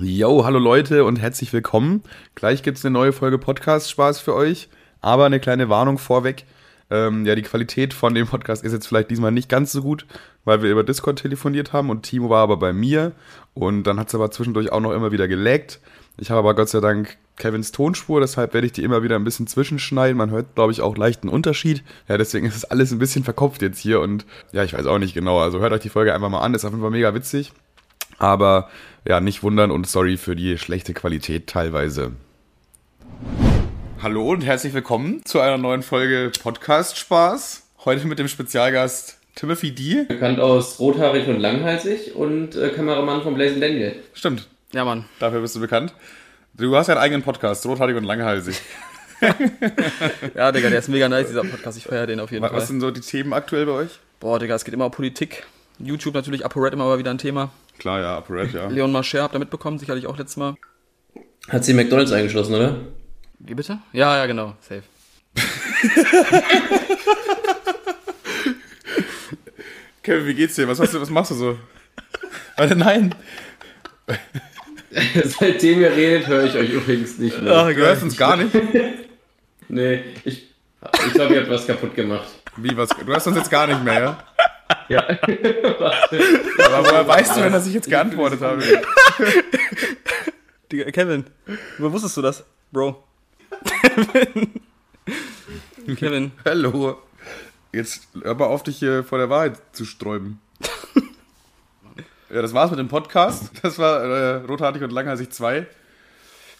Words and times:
Yo, 0.00 0.44
hallo 0.44 0.60
Leute 0.60 1.04
und 1.04 1.18
herzlich 1.18 1.52
willkommen. 1.52 2.04
Gleich 2.36 2.62
gibt's 2.62 2.84
eine 2.84 2.92
neue 2.92 3.12
Folge 3.12 3.36
Podcast-Spaß 3.36 4.20
für 4.20 4.32
euch, 4.32 4.68
aber 5.00 5.26
eine 5.26 5.40
kleine 5.40 5.68
Warnung 5.70 5.98
vorweg. 5.98 6.44
Ähm, 6.88 7.26
ja, 7.26 7.34
die 7.34 7.42
Qualität 7.42 7.92
von 7.94 8.14
dem 8.14 8.28
Podcast 8.28 8.62
ist 8.62 8.72
jetzt 8.72 8.86
vielleicht 8.86 9.10
diesmal 9.10 9.32
nicht 9.32 9.48
ganz 9.48 9.72
so 9.72 9.82
gut, 9.82 10.06
weil 10.44 10.62
wir 10.62 10.70
über 10.70 10.84
Discord 10.84 11.18
telefoniert 11.18 11.72
haben 11.72 11.90
und 11.90 12.04
Timo 12.04 12.30
war 12.30 12.44
aber 12.44 12.58
bei 12.58 12.72
mir 12.72 13.10
und 13.54 13.82
dann 13.88 13.98
hat's 13.98 14.14
aber 14.14 14.30
zwischendurch 14.30 14.70
auch 14.70 14.78
noch 14.78 14.92
immer 14.92 15.10
wieder 15.10 15.26
gelaggt. 15.26 15.80
Ich 16.16 16.30
habe 16.30 16.38
aber 16.38 16.54
Gott 16.54 16.68
sei 16.68 16.78
Dank 16.78 17.16
Kevins 17.36 17.72
Tonspur, 17.72 18.20
deshalb 18.20 18.54
werde 18.54 18.68
ich 18.68 18.72
die 18.72 18.84
immer 18.84 19.02
wieder 19.02 19.16
ein 19.16 19.24
bisschen 19.24 19.48
zwischenschneiden. 19.48 20.16
Man 20.16 20.30
hört, 20.30 20.54
glaube 20.54 20.70
ich, 20.70 20.80
auch 20.80 20.96
leichten 20.96 21.28
Unterschied. 21.28 21.82
Ja, 22.06 22.18
deswegen 22.18 22.46
ist 22.46 22.54
es 22.54 22.64
alles 22.64 22.92
ein 22.92 23.00
bisschen 23.00 23.24
verkopft 23.24 23.62
jetzt 23.62 23.80
hier 23.80 24.00
und 24.00 24.26
ja, 24.52 24.62
ich 24.62 24.74
weiß 24.74 24.86
auch 24.86 24.98
nicht 24.98 25.14
genau. 25.14 25.40
Also 25.40 25.58
hört 25.58 25.72
euch 25.72 25.80
die 25.80 25.88
Folge 25.88 26.14
einfach 26.14 26.30
mal 26.30 26.42
an, 26.42 26.54
ist 26.54 26.64
auf 26.64 26.70
jeden 26.70 26.82
Fall 26.82 26.92
mega 26.92 27.12
witzig. 27.14 27.52
Aber 28.18 28.68
ja, 29.06 29.20
nicht 29.20 29.42
wundern 29.42 29.70
und 29.70 29.86
sorry 29.86 30.16
für 30.16 30.36
die 30.36 30.58
schlechte 30.58 30.94
Qualität 30.94 31.46
teilweise. 31.46 32.12
Hallo 34.02 34.28
und 34.30 34.42
herzlich 34.42 34.74
willkommen 34.74 35.24
zu 35.24 35.40
einer 35.40 35.58
neuen 35.58 35.82
Folge 35.82 36.30
Podcast 36.42 36.98
Spaß. 36.98 37.62
Heute 37.84 38.06
mit 38.06 38.18
dem 38.18 38.28
Spezialgast 38.28 39.18
Timothy 39.34 39.72
D. 39.74 40.04
Bekannt 40.04 40.40
aus 40.40 40.78
Rothaarig 40.80 41.28
und 41.28 41.38
Langhalsig 41.40 42.14
und 42.16 42.56
äh, 42.56 42.70
Kameramann 42.70 43.22
von 43.22 43.34
Blazing 43.34 43.60
Daniel. 43.60 43.96
Stimmt, 44.14 44.48
Ja, 44.72 44.84
Mann. 44.84 45.04
dafür 45.20 45.40
bist 45.40 45.54
du 45.56 45.60
bekannt. 45.60 45.94
Du 46.54 46.74
hast 46.76 46.88
ja 46.88 46.94
einen 46.94 47.02
eigenen 47.04 47.22
Podcast, 47.22 47.64
rothaarig 47.66 47.96
und 47.96 48.04
langhalsig. 48.04 48.60
Ja, 50.36 50.52
Digga, 50.52 50.70
der 50.70 50.78
ist 50.78 50.88
mega 50.88 51.08
nice, 51.08 51.26
dieser 51.26 51.42
Podcast. 51.42 51.76
Ich 51.76 51.82
feiere 51.82 52.06
den 52.06 52.20
auf 52.20 52.30
jeden 52.30 52.44
Was 52.44 52.52
Fall. 52.52 52.60
sind 52.62 52.80
so 52.80 52.92
die 52.92 53.00
Themen 53.00 53.32
aktuell 53.32 53.66
bei 53.66 53.72
euch? 53.72 53.98
Boah, 54.20 54.38
Digga, 54.38 54.54
es 54.54 54.64
geht 54.64 54.72
immer 54.74 54.84
um 54.86 54.92
Politik. 54.92 55.44
YouTube 55.78 56.14
natürlich, 56.14 56.44
ApoRed 56.44 56.72
immer 56.72 56.86
mal 56.86 56.98
wieder 56.98 57.10
ein 57.10 57.18
Thema. 57.18 57.50
Klar, 57.78 58.00
ja, 58.00 58.16
ApoRed, 58.18 58.52
ja. 58.52 58.66
Leon 58.68 58.90
Mascher 58.92 59.22
habt 59.22 59.34
ihr 59.34 59.38
mitbekommen, 59.38 59.78
sicherlich 59.78 60.06
auch 60.06 60.18
letztes 60.18 60.36
Mal. 60.36 60.56
Hat 61.48 61.64
sie 61.64 61.74
McDonalds 61.74 62.12
eingeschlossen, 62.12 62.54
oder? 62.54 62.76
Wie 63.38 63.54
bitte? 63.54 63.78
Ja, 63.92 64.16
ja, 64.16 64.26
genau. 64.26 64.54
Safe. 64.60 64.82
Kevin, 70.02 70.26
wie 70.26 70.34
geht's 70.34 70.54
dir? 70.54 70.66
Was, 70.68 70.80
hast 70.80 70.94
du, 70.94 71.00
was 71.00 71.10
machst 71.10 71.30
du 71.30 71.34
so? 71.34 71.58
Warte, 72.56 72.76
nein. 72.76 73.14
Seitdem 75.24 75.80
ihr 75.80 75.90
redet, 75.92 76.26
höre 76.26 76.44
ich 76.44 76.54
euch 76.54 76.70
übrigens 76.70 77.18
nicht 77.18 77.40
mehr. 77.42 77.52
Ah, 77.52 77.68
Du 77.68 77.76
hörst 77.76 78.02
uns 78.02 78.16
gar 78.16 78.36
nicht. 78.36 78.54
Nee, 79.70 80.02
ich, 80.24 80.54
ich 81.06 81.12
glaube, 81.12 81.34
ihr 81.34 81.40
habt 81.42 81.50
was 81.50 81.66
kaputt 81.66 81.94
gemacht. 81.94 82.26
Wie, 82.56 82.74
was? 82.74 82.88
Du 82.88 83.04
hörst 83.04 83.26
uns 83.26 83.36
jetzt 83.36 83.50
gar 83.50 83.66
nicht 83.66 83.84
mehr, 83.84 84.00
ja? 84.00 84.18
Ja. 84.88 85.06
Aber 85.08 86.84
woher 86.84 87.06
weißt 87.06 87.36
du 87.36 87.40
denn, 87.42 87.52
dass 87.52 87.66
ich 87.66 87.74
jetzt 87.74 87.88
geantwortet 87.88 88.40
habe? 88.40 88.62
Digga, 90.72 90.90
Kevin, 90.90 91.24
wo 91.78 91.92
wusstest 91.92 92.16
du 92.16 92.22
das, 92.22 92.44
Bro? 92.72 93.04
Kevin. 93.80 94.60
Kevin. 95.96 96.32
Hallo. 96.44 97.02
Jetzt 97.72 98.08
hör 98.22 98.34
mal 98.34 98.46
auf, 98.46 98.62
dich 98.62 98.78
hier 98.78 99.04
vor 99.04 99.18
der 99.18 99.28
Wahrheit 99.30 99.58
zu 99.72 99.84
sträuben. 99.84 100.40
Ja, 102.30 102.42
das 102.42 102.52
war's 102.52 102.70
mit 102.70 102.78
dem 102.78 102.88
Podcast. 102.88 103.50
Das 103.62 103.78
war 103.78 104.02
äh, 104.02 104.34
Rothaarig 104.44 104.82
und 104.82 104.92
Langhalsig 104.92 105.32
2. 105.32 105.66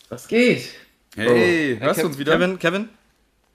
Was 0.09 0.27
geht? 0.29 0.71
Hey, 1.15 1.79
hörst 1.79 2.03
du 2.03 2.07
uns 2.07 2.19
wieder? 2.19 2.33
Kevin, 2.33 2.59
Kevin? 2.59 2.89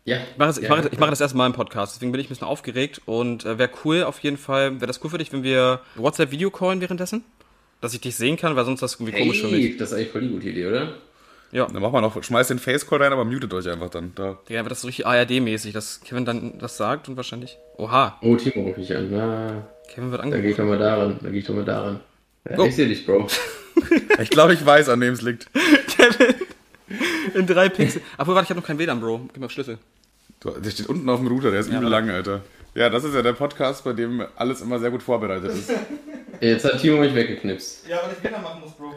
Ja. 0.06 0.18
Ich 0.18 0.38
mache, 0.38 0.48
das, 0.50 0.58
ich, 0.58 0.68
mache, 0.70 0.90
ich 0.92 1.00
mache 1.00 1.10
das 1.12 1.22
erste 1.22 1.38
Mal 1.38 1.46
im 1.48 1.54
Podcast, 1.54 1.96
deswegen 1.96 2.12
bin 2.12 2.20
ich 2.20 2.28
ein 2.28 2.30
bisschen 2.30 2.48
aufgeregt 2.48 3.02
und 3.06 3.46
äh, 3.46 3.58
wäre 3.58 3.70
cool 3.86 4.04
auf 4.04 4.20
jeden 4.20 4.38
Fall, 4.38 4.76
wäre 4.76 4.88
das 4.88 5.02
cool 5.04 5.10
für 5.10 5.18
dich, 5.18 5.32
wenn 5.32 5.44
wir 5.44 5.80
WhatsApp-Video 5.96 6.52
callen 6.52 6.82
währenddessen? 6.82 7.24
Dass 7.80 7.94
ich 7.94 8.02
dich 8.02 8.16
sehen 8.16 8.36
kann, 8.38 8.56
weil 8.56 8.66
sonst 8.66 8.82
das 8.82 8.96
irgendwie 8.96 9.14
komisch 9.18 9.42
für 9.42 9.48
mich. 9.48 9.66
Hey, 9.66 9.78
das 9.78 9.92
ist 9.92 9.98
eigentlich 9.98 10.10
voll 10.12 10.22
die 10.22 10.30
gute 10.30 10.50
Idee, 10.50 10.68
oder? 10.68 10.94
Ja, 11.52 11.68
Dann 11.68 11.82
machen 11.82 11.94
wir 11.94 12.02
noch, 12.02 12.22
schmeißt 12.24 12.50
den 12.50 12.60
Facecall 12.60 13.02
rein, 13.04 13.14
aber 13.14 13.26
mutet 13.26 13.54
euch 13.54 13.70
einfach 13.70 13.90
dann. 13.90 14.12
Da. 14.16 14.40
Digga, 14.50 14.60
aber 14.62 14.70
das 14.70 14.80
ist 14.80 14.82
so 14.82 14.88
richtig 14.88 15.06
ARD-mäßig, 15.06 15.72
dass 15.72 16.02
Kevin 16.02 16.26
dann 16.26 16.58
das 16.60 16.78
sagt 16.78 17.08
und 17.10 17.16
wahrscheinlich. 17.16 17.58
Oha, 17.78 18.18
Oh, 18.22 18.36
Timo 18.36 18.64
rufe 18.68 18.82
ich 18.82 18.96
an. 18.96 19.10
Na, 19.12 19.68
Kevin 19.88 20.10
wird 20.12 20.22
dann 20.24 20.32
gehe 20.32 20.40
ich 20.40 20.60
angerufen. 20.60 20.62
doch 20.62 20.66
mal 20.66 20.80
daran. 20.80 21.20
Dann 21.22 21.32
gehe 21.32 21.40
ich 21.42 21.46
doch 21.46 21.54
mal 21.54 21.64
daran. 21.66 22.00
Ja, 22.50 22.56
Go. 22.56 22.66
Ich 22.66 22.76
sehe 22.76 22.88
dich, 22.88 23.06
Bro. 23.06 23.28
Ich 24.22 24.30
glaube, 24.30 24.54
ich 24.54 24.66
weiß, 24.66 24.90
an 24.90 25.00
wem 25.02 25.14
es 25.14 25.22
liegt. 25.22 25.48
Kevin! 25.88 26.36
In 27.36 27.46
drei 27.48 27.70
Pixel. 27.70 28.02
Obwohl, 28.18 28.36
warte, 28.36 28.46
ich 28.46 28.50
habe 28.52 28.60
noch 28.60 28.68
keinen 28.68 28.80
WLAN, 28.80 29.00
Bro. 29.00 29.30
Gib 29.34 29.42
mir 29.42 29.50
Schlüssel. 29.50 29.78
Du, 30.44 30.50
der 30.52 30.70
steht 30.72 30.88
unten 30.88 31.08
auf 31.10 31.20
dem 31.20 31.28
Router, 31.30 31.52
der 31.52 31.62
ist 31.62 31.70
übel 31.70 31.88
lang, 31.88 32.10
Alter. 32.10 32.42
Ja, 32.76 32.90
das 32.90 33.04
ist 33.04 33.16
ja 33.16 33.22
der 33.22 33.34
Podcast, 33.34 33.84
bei 33.84 33.94
dem 33.94 34.26
alles 34.36 34.62
immer 34.62 34.78
sehr 34.80 34.92
gut 34.92 35.02
vorbereitet 35.02 35.52
ist. 35.52 35.72
Jetzt 36.42 36.66
hat 36.66 36.80
Timo 36.82 36.98
mich 37.00 37.16
weggeknipst. 37.16 37.88
Ja, 37.88 37.98
weil 38.04 38.14
ich 38.18 38.24
WLAN 38.24 38.42
machen 38.42 38.60
muss, 38.62 38.74
Bro. 38.74 38.94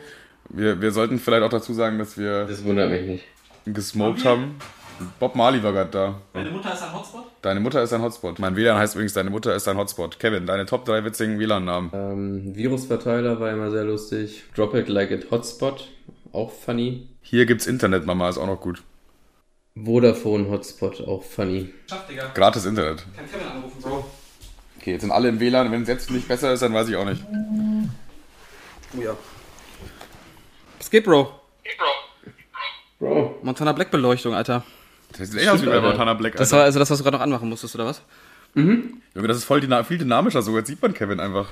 Wir, 0.48 0.80
wir 0.80 0.90
sollten 0.90 1.18
vielleicht 1.18 1.42
auch 1.44 1.50
dazu 1.50 1.72
sagen, 1.72 1.98
dass 1.98 2.18
wir 2.18 2.46
Das 2.46 2.64
wundert 2.64 2.90
mich 2.90 3.02
nicht. 3.02 3.24
gesmoked 3.66 4.24
haben. 4.24 4.56
Bob 5.20 5.36
Marley 5.36 5.62
war 5.62 5.72
gerade 5.72 5.90
da. 5.90 6.14
Deine 6.32 6.50
Mutter 6.50 6.72
ist 6.72 6.82
ein 6.82 6.92
Hotspot? 6.94 7.24
Deine 7.42 7.60
Mutter 7.60 7.82
ist 7.82 7.92
ein 7.92 8.02
Hotspot. 8.02 8.38
Mein 8.38 8.56
WLAN 8.56 8.78
heißt 8.78 8.94
übrigens, 8.94 9.12
deine 9.12 9.28
Mutter 9.30 9.54
ist 9.54 9.68
ein 9.68 9.76
Hotspot. 9.76 10.18
Kevin, 10.18 10.46
deine 10.46 10.64
Top 10.64 10.84
3 10.86 11.04
witzigen 11.04 11.38
WLAN-Namen. 11.38 11.90
Ähm, 11.92 12.56
Virusverteiler 12.56 13.38
war 13.38 13.52
immer 13.52 13.70
sehr 13.70 13.84
lustig. 13.84 14.44
Drop 14.54 14.74
it 14.74 14.88
like 14.88 15.10
it 15.10 15.30
Hotspot. 15.30 15.88
Auch 16.32 16.50
funny. 16.50 17.06
Hier 17.20 17.44
gibt's 17.44 17.66
Internetmama, 17.66 18.30
ist 18.30 18.38
auch 18.38 18.46
noch 18.46 18.60
gut. 18.60 18.82
Vodafone 19.84 20.48
Hotspot, 20.50 21.00
auch 21.06 21.22
funny. 21.22 21.72
Schaff, 21.88 22.06
Digga. 22.08 22.30
Gratis 22.34 22.64
Internet. 22.64 23.04
Kann 23.14 23.26
Kevin 23.30 23.46
anrufen, 23.46 23.80
Bro. 23.82 24.06
Okay, 24.80 24.92
jetzt 24.92 25.02
sind 25.02 25.10
alle 25.10 25.28
im 25.28 25.38
WLAN. 25.40 25.70
Wenn 25.70 25.82
es 25.82 25.88
jetzt 25.88 26.10
nicht 26.10 26.26
besser 26.28 26.52
ist, 26.52 26.60
dann 26.62 26.72
weiß 26.72 26.88
ich 26.88 26.96
auch 26.96 27.04
nicht. 27.04 27.22
Oh 28.96 29.02
ja. 29.02 29.16
Was 30.78 30.90
geht, 30.90 31.04
Bro? 31.04 31.30
Bro, 32.98 33.38
Montana 33.42 33.72
Black 33.72 33.90
Beleuchtung, 33.90 34.34
Alter. 34.34 34.64
Das 35.18 35.28
sieht 35.30 35.40
echt 35.40 35.48
aus 35.50 35.60
wie 35.62 35.66
bei. 35.66 35.80
Montana 35.80 36.14
Black. 36.14 36.36
Das 36.36 36.48
Alter. 36.52 36.56
war 36.58 36.64
also 36.64 36.78
das, 36.78 36.90
was 36.90 36.98
du 36.98 37.04
gerade 37.04 37.16
noch 37.18 37.22
anmachen 37.22 37.48
musstest, 37.48 37.74
oder 37.74 37.84
was? 37.86 38.00
Junge, 38.54 38.88
das 39.28 39.36
ist 39.36 39.44
voll 39.44 39.60
dyna 39.60 39.84
viel 39.84 39.98
dynamischer 39.98 40.40
so. 40.40 40.56
Jetzt 40.56 40.68
sieht 40.68 40.80
man 40.80 40.94
Kevin 40.94 41.20
einfach. 41.20 41.48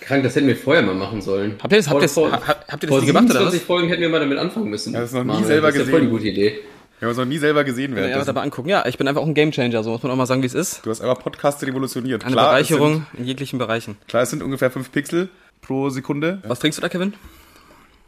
krank, 0.00 0.22
das 0.22 0.34
hätten 0.34 0.46
wir 0.46 0.56
vorher 0.56 0.82
mal 0.82 0.94
machen 0.94 1.20
sollen. 1.20 1.56
Habt 1.62 1.72
ihr 1.72 1.78
das, 1.78 1.88
habt 1.88 1.98
ihr 1.98 2.02
das, 2.02 2.14
vor, 2.14 2.32
ha- 2.32 2.40
habt 2.68 2.82
ihr 2.82 2.88
vor 2.88 2.98
das 2.98 3.02
nie 3.02 3.06
gemacht, 3.08 3.24
oder 3.24 3.32
27 3.50 3.60
was? 3.60 3.66
Folgen 3.66 3.88
hätten 3.88 4.00
wir 4.00 4.08
mal 4.08 4.20
damit 4.20 4.38
anfangen 4.38 4.70
müssen. 4.70 4.94
Ja, 4.94 5.00
das 5.00 5.10
ist 5.10 5.14
noch 5.14 5.24
nie 5.24 5.26
Manuel, 5.28 5.46
selber 5.46 5.66
das 5.66 5.76
ist 5.76 5.84
ja 5.86 5.90
voll 5.90 6.00
die 6.00 6.06
gesehen. 6.06 6.18
gute 6.18 6.28
Idee. 6.28 6.60
Wir 6.98 7.06
haben 7.06 7.12
es 7.12 7.18
noch 7.18 7.24
nie 7.26 7.38
selber 7.38 7.62
gesehen 7.62 7.92
Ja, 7.96 8.02
während 8.02 8.28
aber 8.28 8.42
angucken. 8.42 8.68
Ja, 8.68 8.84
ich 8.86 8.98
bin 8.98 9.06
einfach 9.06 9.22
auch 9.22 9.26
ein 9.26 9.34
Gamechanger, 9.34 9.84
so 9.84 9.90
muss 9.90 10.02
man 10.02 10.10
auch 10.10 10.16
mal 10.16 10.26
sagen, 10.26 10.42
wie 10.42 10.46
es 10.46 10.54
ist. 10.54 10.84
Du 10.84 10.90
hast 10.90 11.00
einfach 11.00 11.22
Podcast 11.22 11.62
revolutioniert. 11.64 12.24
Eine 12.24 12.32
klar, 12.32 12.50
Bereicherung 12.50 13.06
in 13.16 13.24
jeglichen 13.24 13.58
Bereichen. 13.58 13.94
Sind, 13.94 14.08
klar, 14.08 14.22
es 14.24 14.30
sind 14.30 14.42
ungefähr 14.42 14.70
5 14.70 14.90
Pixel 14.90 15.28
pro 15.60 15.90
Sekunde. 15.90 16.42
Was 16.46 16.58
trinkst 16.58 16.78
du 16.78 16.82
da, 16.82 16.88
Kevin? 16.88 17.14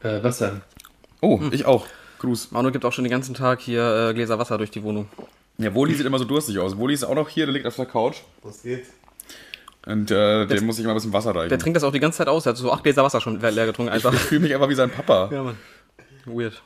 Äh, 0.02 0.22
Wasser. 0.24 0.62
Oh, 1.20 1.38
Hm. 1.38 1.50
ich 1.52 1.66
auch. 1.66 1.86
Gruß. 2.18 2.50
Manu 2.50 2.72
gibt 2.72 2.84
auch 2.84 2.92
schon 2.92 3.04
den 3.04 3.10
ganzen 3.12 3.34
Tag 3.34 3.60
hier 3.60 4.08
äh, 4.10 4.14
Gläser 4.14 4.38
Wasser 4.38 4.58
durch 4.58 4.70
die 4.70 4.82
Wohnung. 4.82 5.08
Ja, 5.58 5.72
Woli 5.74 5.94
sieht 5.94 6.06
immer 6.06 6.18
so 6.18 6.24
durstig 6.24 6.58
aus. 6.58 6.76
Woli 6.76 6.94
ist 6.94 7.04
auch 7.04 7.14
noch 7.14 7.28
hier, 7.28 7.46
der 7.46 7.52
liegt 7.52 7.66
auf 7.66 7.76
der 7.76 7.86
Couch. 7.86 8.16
Was 8.42 8.62
geht? 8.62 8.84
Und 9.86 10.10
äh, 10.10 10.46
dem 10.46 10.66
muss 10.66 10.78
ich 10.78 10.84
mal 10.84 10.90
ein 10.92 10.94
bisschen 10.96 11.12
Wasser 11.12 11.34
reichen. 11.34 11.48
Der 11.48 11.58
trinkt 11.58 11.76
das 11.76 11.84
auch 11.84 11.92
die 11.92 12.00
ganze 12.00 12.18
Zeit 12.18 12.28
aus. 12.28 12.44
Er 12.44 12.50
hat 12.50 12.56
so 12.56 12.72
acht 12.72 12.82
Gläser 12.82 13.02
Wasser 13.04 13.20
schon 13.20 13.40
leer 13.40 13.66
getrunken 13.66 13.92
einfach. 13.92 14.12
ich 14.12 14.18
fühle 14.20 14.40
mich 14.42 14.54
einfach 14.54 14.68
wie 14.68 14.74
sein 14.74 14.90
Papa. 14.90 15.30
Ja, 15.32 15.42
Mann. 15.42 15.56
Weird. 16.26 16.60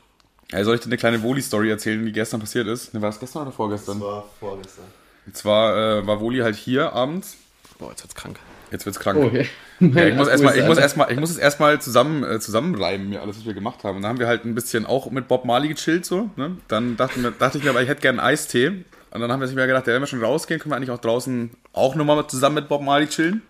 Ja, 0.53 0.65
soll 0.65 0.75
ich 0.75 0.81
dir 0.81 0.87
eine 0.87 0.97
kleine 0.97 1.23
Woli-Story 1.23 1.71
erzählen, 1.71 2.05
die 2.05 2.13
gestern 2.13 2.41
passiert 2.41 2.67
ist? 2.67 2.95
Ne, 2.95 3.01
war 3.01 3.11
das 3.11 3.21
gestern 3.21 3.43
oder 3.43 3.53
vorgestern? 3.53 3.99
Das 3.99 4.09
war 4.09 4.25
vorgestern. 4.39 4.85
Und 5.27 5.37
zwar 5.37 5.77
äh, 5.77 6.07
war 6.07 6.21
Woli 6.21 6.41
halt 6.41 6.57
hier 6.57 6.93
abends. 6.93 7.37
Boah, 7.79 7.91
jetzt 7.91 8.03
wird's 8.03 8.15
krank. 8.15 8.39
Jetzt 8.71 8.87
wird's 8.87 9.01
krank. 9.01 9.19
Oh, 9.21 9.27
okay. 9.27 9.47
Ja, 9.81 10.07
ich 10.07 10.15
muss 10.15 10.29
erstmal, 10.29 10.59
ich 10.59 10.67
muss 10.67 10.79
erstmal, 10.79 11.13
ich 11.13 11.19
muss 11.19 11.31
es 11.31 11.39
erstmal 11.39 11.81
zusammen, 11.81 12.25
äh, 12.25 12.41
zusammenreiben, 12.41 13.09
mir 13.09 13.23
alles, 13.23 13.39
was 13.39 13.47
wir 13.47 13.55
gemacht 13.55 13.85
haben. 13.85 13.97
Und 13.97 14.03
dann 14.03 14.11
haben 14.11 14.19
wir 14.19 14.27
halt 14.27 14.45
ein 14.45 14.55
bisschen 14.55 14.87
auch 14.87 15.11
mit 15.11 15.29
Bob 15.29 15.45
Marley 15.45 15.69
gechillt, 15.69 16.05
so, 16.05 16.31
ne? 16.37 16.57
Dann 16.69 16.97
dachte, 16.97 17.19
mir, 17.21 17.33
dachte 17.33 17.59
ich 17.59 17.65
mir, 17.65 17.71
aber 17.71 17.83
ich 17.83 17.89
hätte 17.89 18.03
gerne 18.03 18.21
einen 18.21 18.29
Eistee. 18.29 18.85
Und 19.11 19.21
dann 19.21 19.31
haben 19.31 19.41
wir 19.41 19.47
sich 19.47 19.57
mir 19.57 19.67
gedacht, 19.67 19.87
ja, 19.87 19.95
wenn 19.95 20.03
wir 20.03 20.07
schon 20.07 20.23
rausgehen, 20.23 20.61
können 20.61 20.73
wir 20.73 20.77
eigentlich 20.77 20.91
auch 20.91 20.99
draußen 20.99 21.51
auch 21.73 21.95
nochmal 21.95 22.27
zusammen 22.27 22.57
mit 22.57 22.69
Bob 22.69 22.83
Marley 22.83 23.07
chillen. 23.07 23.43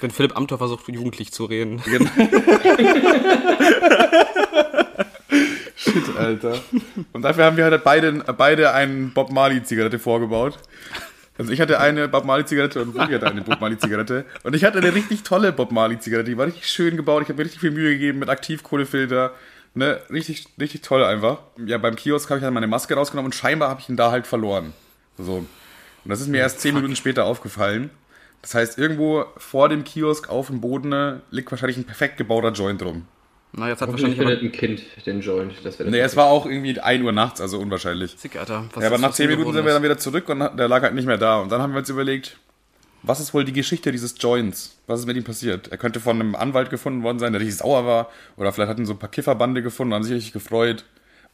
Wenn 0.00 0.10
Philipp 0.10 0.36
Amthor 0.36 0.58
versucht, 0.58 0.88
jugendlich 0.88 1.32
zu 1.32 1.44
reden. 1.44 1.80
Shit, 5.92 6.16
Alter. 6.16 6.58
Und 7.12 7.22
dafür 7.22 7.44
haben 7.44 7.56
wir 7.56 7.64
halt 7.64 7.84
beide, 7.84 8.12
beide 8.36 8.72
einen 8.72 9.12
Bob 9.12 9.30
Marley-Zigarette 9.30 9.98
vorgebaut. 9.98 10.58
Also 11.38 11.52
ich 11.52 11.60
hatte 11.60 11.80
eine 11.80 12.08
Bob 12.08 12.24
Marley-Zigarette 12.24 12.82
und 12.82 12.94
Woogie 12.94 13.14
hatte 13.14 13.26
eine 13.26 13.42
Bob 13.42 13.60
Marley-Zigarette. 13.60 14.24
Und 14.42 14.54
ich 14.54 14.64
hatte 14.64 14.78
eine 14.78 14.94
richtig 14.94 15.22
tolle 15.22 15.52
Bob 15.52 15.72
Marley-Zigarette. 15.72 16.30
Die 16.30 16.36
war 16.36 16.46
richtig 16.46 16.66
schön 16.66 16.96
gebaut. 16.96 17.22
Ich 17.22 17.28
habe 17.28 17.38
mir 17.38 17.44
richtig 17.44 17.60
viel 17.60 17.70
Mühe 17.70 17.92
gegeben 17.92 18.18
mit 18.18 18.28
Aktivkohlefilter. 18.28 19.32
Ne, 19.74 20.00
richtig, 20.10 20.46
richtig 20.60 20.82
toll 20.82 21.02
einfach. 21.02 21.38
Ja, 21.64 21.78
beim 21.78 21.96
Kiosk 21.96 22.28
habe 22.28 22.38
ich 22.38 22.44
halt 22.44 22.52
meine 22.52 22.66
Maske 22.66 22.94
rausgenommen 22.94 23.30
und 23.30 23.34
scheinbar 23.34 23.70
habe 23.70 23.80
ich 23.80 23.88
ihn 23.88 23.96
da 23.96 24.10
halt 24.10 24.26
verloren. 24.26 24.74
So. 25.16 25.36
Und 25.36 25.48
das 26.04 26.20
ist 26.20 26.28
mir 26.28 26.38
erst 26.38 26.60
zehn 26.60 26.74
Minuten 26.74 26.96
später 26.96 27.24
aufgefallen. 27.24 27.90
Das 28.42 28.54
heißt, 28.54 28.78
irgendwo 28.78 29.24
vor 29.36 29.68
dem 29.68 29.84
Kiosk 29.84 30.28
auf 30.28 30.48
dem 30.48 30.60
Boden 30.60 30.90
ne, 30.90 31.22
liegt 31.30 31.50
wahrscheinlich 31.50 31.78
ein 31.78 31.84
perfekt 31.84 32.18
gebauter 32.18 32.50
Joint 32.50 32.82
rum. 32.82 33.06
Na, 33.54 33.68
jetzt 33.68 33.82
hat 33.82 33.90
Wahrscheinlich 33.90 34.18
wahrscheinlich 34.18 34.40
findet 34.40 34.62
ein 34.62 34.76
Kind 34.76 35.06
den 35.06 35.20
Joint. 35.20 35.52
Das 35.62 35.78
Nee, 35.78 36.00
es 36.00 36.16
war 36.16 36.26
auch 36.26 36.46
irgendwie 36.46 36.80
1 36.80 37.04
Uhr 37.04 37.12
nachts, 37.12 37.40
also 37.40 37.58
unwahrscheinlich. 37.58 38.14
Sick, 38.16 38.36
Alter. 38.36 38.64
Was 38.72 38.82
Ja, 38.82 38.88
aber 38.88 38.98
nach 38.98 39.10
was 39.10 39.16
10 39.16 39.28
hier 39.28 39.36
Minuten 39.36 39.54
sind 39.54 39.66
wir 39.66 39.74
dann 39.74 39.82
wieder 39.82 39.98
zurück 39.98 40.28
und 40.30 40.38
der 40.38 40.68
lag 40.68 40.82
halt 40.82 40.94
nicht 40.94 41.06
mehr 41.06 41.18
da. 41.18 41.40
Und 41.40 41.52
dann 41.52 41.60
haben 41.60 41.72
wir 41.72 41.80
uns 41.80 41.90
überlegt, 41.90 42.38
was 43.02 43.20
ist 43.20 43.34
wohl 43.34 43.44
die 43.44 43.52
Geschichte 43.52 43.92
dieses 43.92 44.14
Joints? 44.18 44.78
Was 44.86 45.00
ist 45.00 45.06
mit 45.06 45.16
ihm 45.16 45.24
passiert? 45.24 45.68
Er 45.68 45.76
könnte 45.76 46.00
von 46.00 46.18
einem 46.18 46.34
Anwalt 46.34 46.70
gefunden 46.70 47.02
worden 47.02 47.18
sein, 47.18 47.32
der 47.32 47.40
richtig 47.40 47.58
sauer 47.58 47.84
war. 47.84 48.10
Oder 48.36 48.52
vielleicht 48.52 48.70
hatten 48.70 48.86
so 48.86 48.94
ein 48.94 48.98
paar 48.98 49.10
Kifferbande 49.10 49.62
gefunden, 49.62 49.92
haben 49.92 50.04
sich 50.04 50.14
richtig 50.14 50.32
gefreut. 50.32 50.84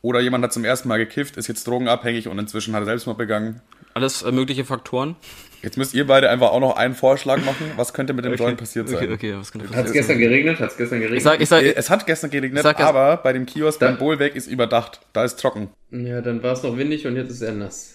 Oder 0.00 0.20
jemand 0.20 0.42
hat 0.44 0.52
zum 0.52 0.64
ersten 0.64 0.88
Mal 0.88 0.98
gekifft, 0.98 1.36
ist 1.36 1.46
jetzt 1.46 1.66
drogenabhängig 1.66 2.28
und 2.28 2.38
inzwischen 2.38 2.74
hat 2.74 2.82
er 2.82 2.86
Selbstmord 2.86 3.18
begangen. 3.18 3.60
Alles 3.94 4.22
äh, 4.22 4.32
mögliche 4.32 4.64
Faktoren. 4.64 5.16
Jetzt 5.62 5.76
müsst 5.76 5.92
ihr 5.94 6.06
beide 6.06 6.30
einfach 6.30 6.50
auch 6.50 6.60
noch 6.60 6.76
einen 6.76 6.94
Vorschlag 6.94 7.44
machen. 7.44 7.72
Was 7.76 7.92
könnte 7.92 8.12
mit 8.12 8.24
dem 8.24 8.34
Joint 8.34 8.58
passiert 8.58 8.88
sein? 8.88 8.96
Okay, 8.98 9.12
okay, 9.12 9.34
was 9.36 9.50
könnte 9.50 9.66
Hat 9.66 9.72
es 9.74 9.76
passieren? 9.76 9.92
gestern 9.94 10.18
geregnet? 10.18 10.60
Hat 10.60 10.70
es 10.70 10.76
gestern 10.76 10.98
geregnet? 11.00 11.18
Ich 11.18 11.24
sag, 11.24 11.40
ich 11.40 11.48
sag, 11.48 11.62
Es 11.64 11.90
hat 11.90 12.06
gestern 12.06 12.30
geregnet, 12.30 12.62
Sag 12.62 12.80
aber 12.80 13.16
bei 13.18 13.32
dem 13.32 13.44
Kiosk 13.46 13.80
beim 13.80 13.98
Bohlweg 13.98 14.36
ist 14.36 14.46
überdacht. 14.46 15.00
Da 15.12 15.24
ist 15.24 15.40
trocken. 15.40 15.70
ja, 15.90 16.20
dann 16.20 16.42
war 16.42 16.52
es 16.52 16.62
noch 16.62 16.76
windig 16.76 17.06
und 17.06 17.16
jetzt 17.16 17.30
ist 17.30 17.42
er 17.42 17.52
nass. 17.52 17.94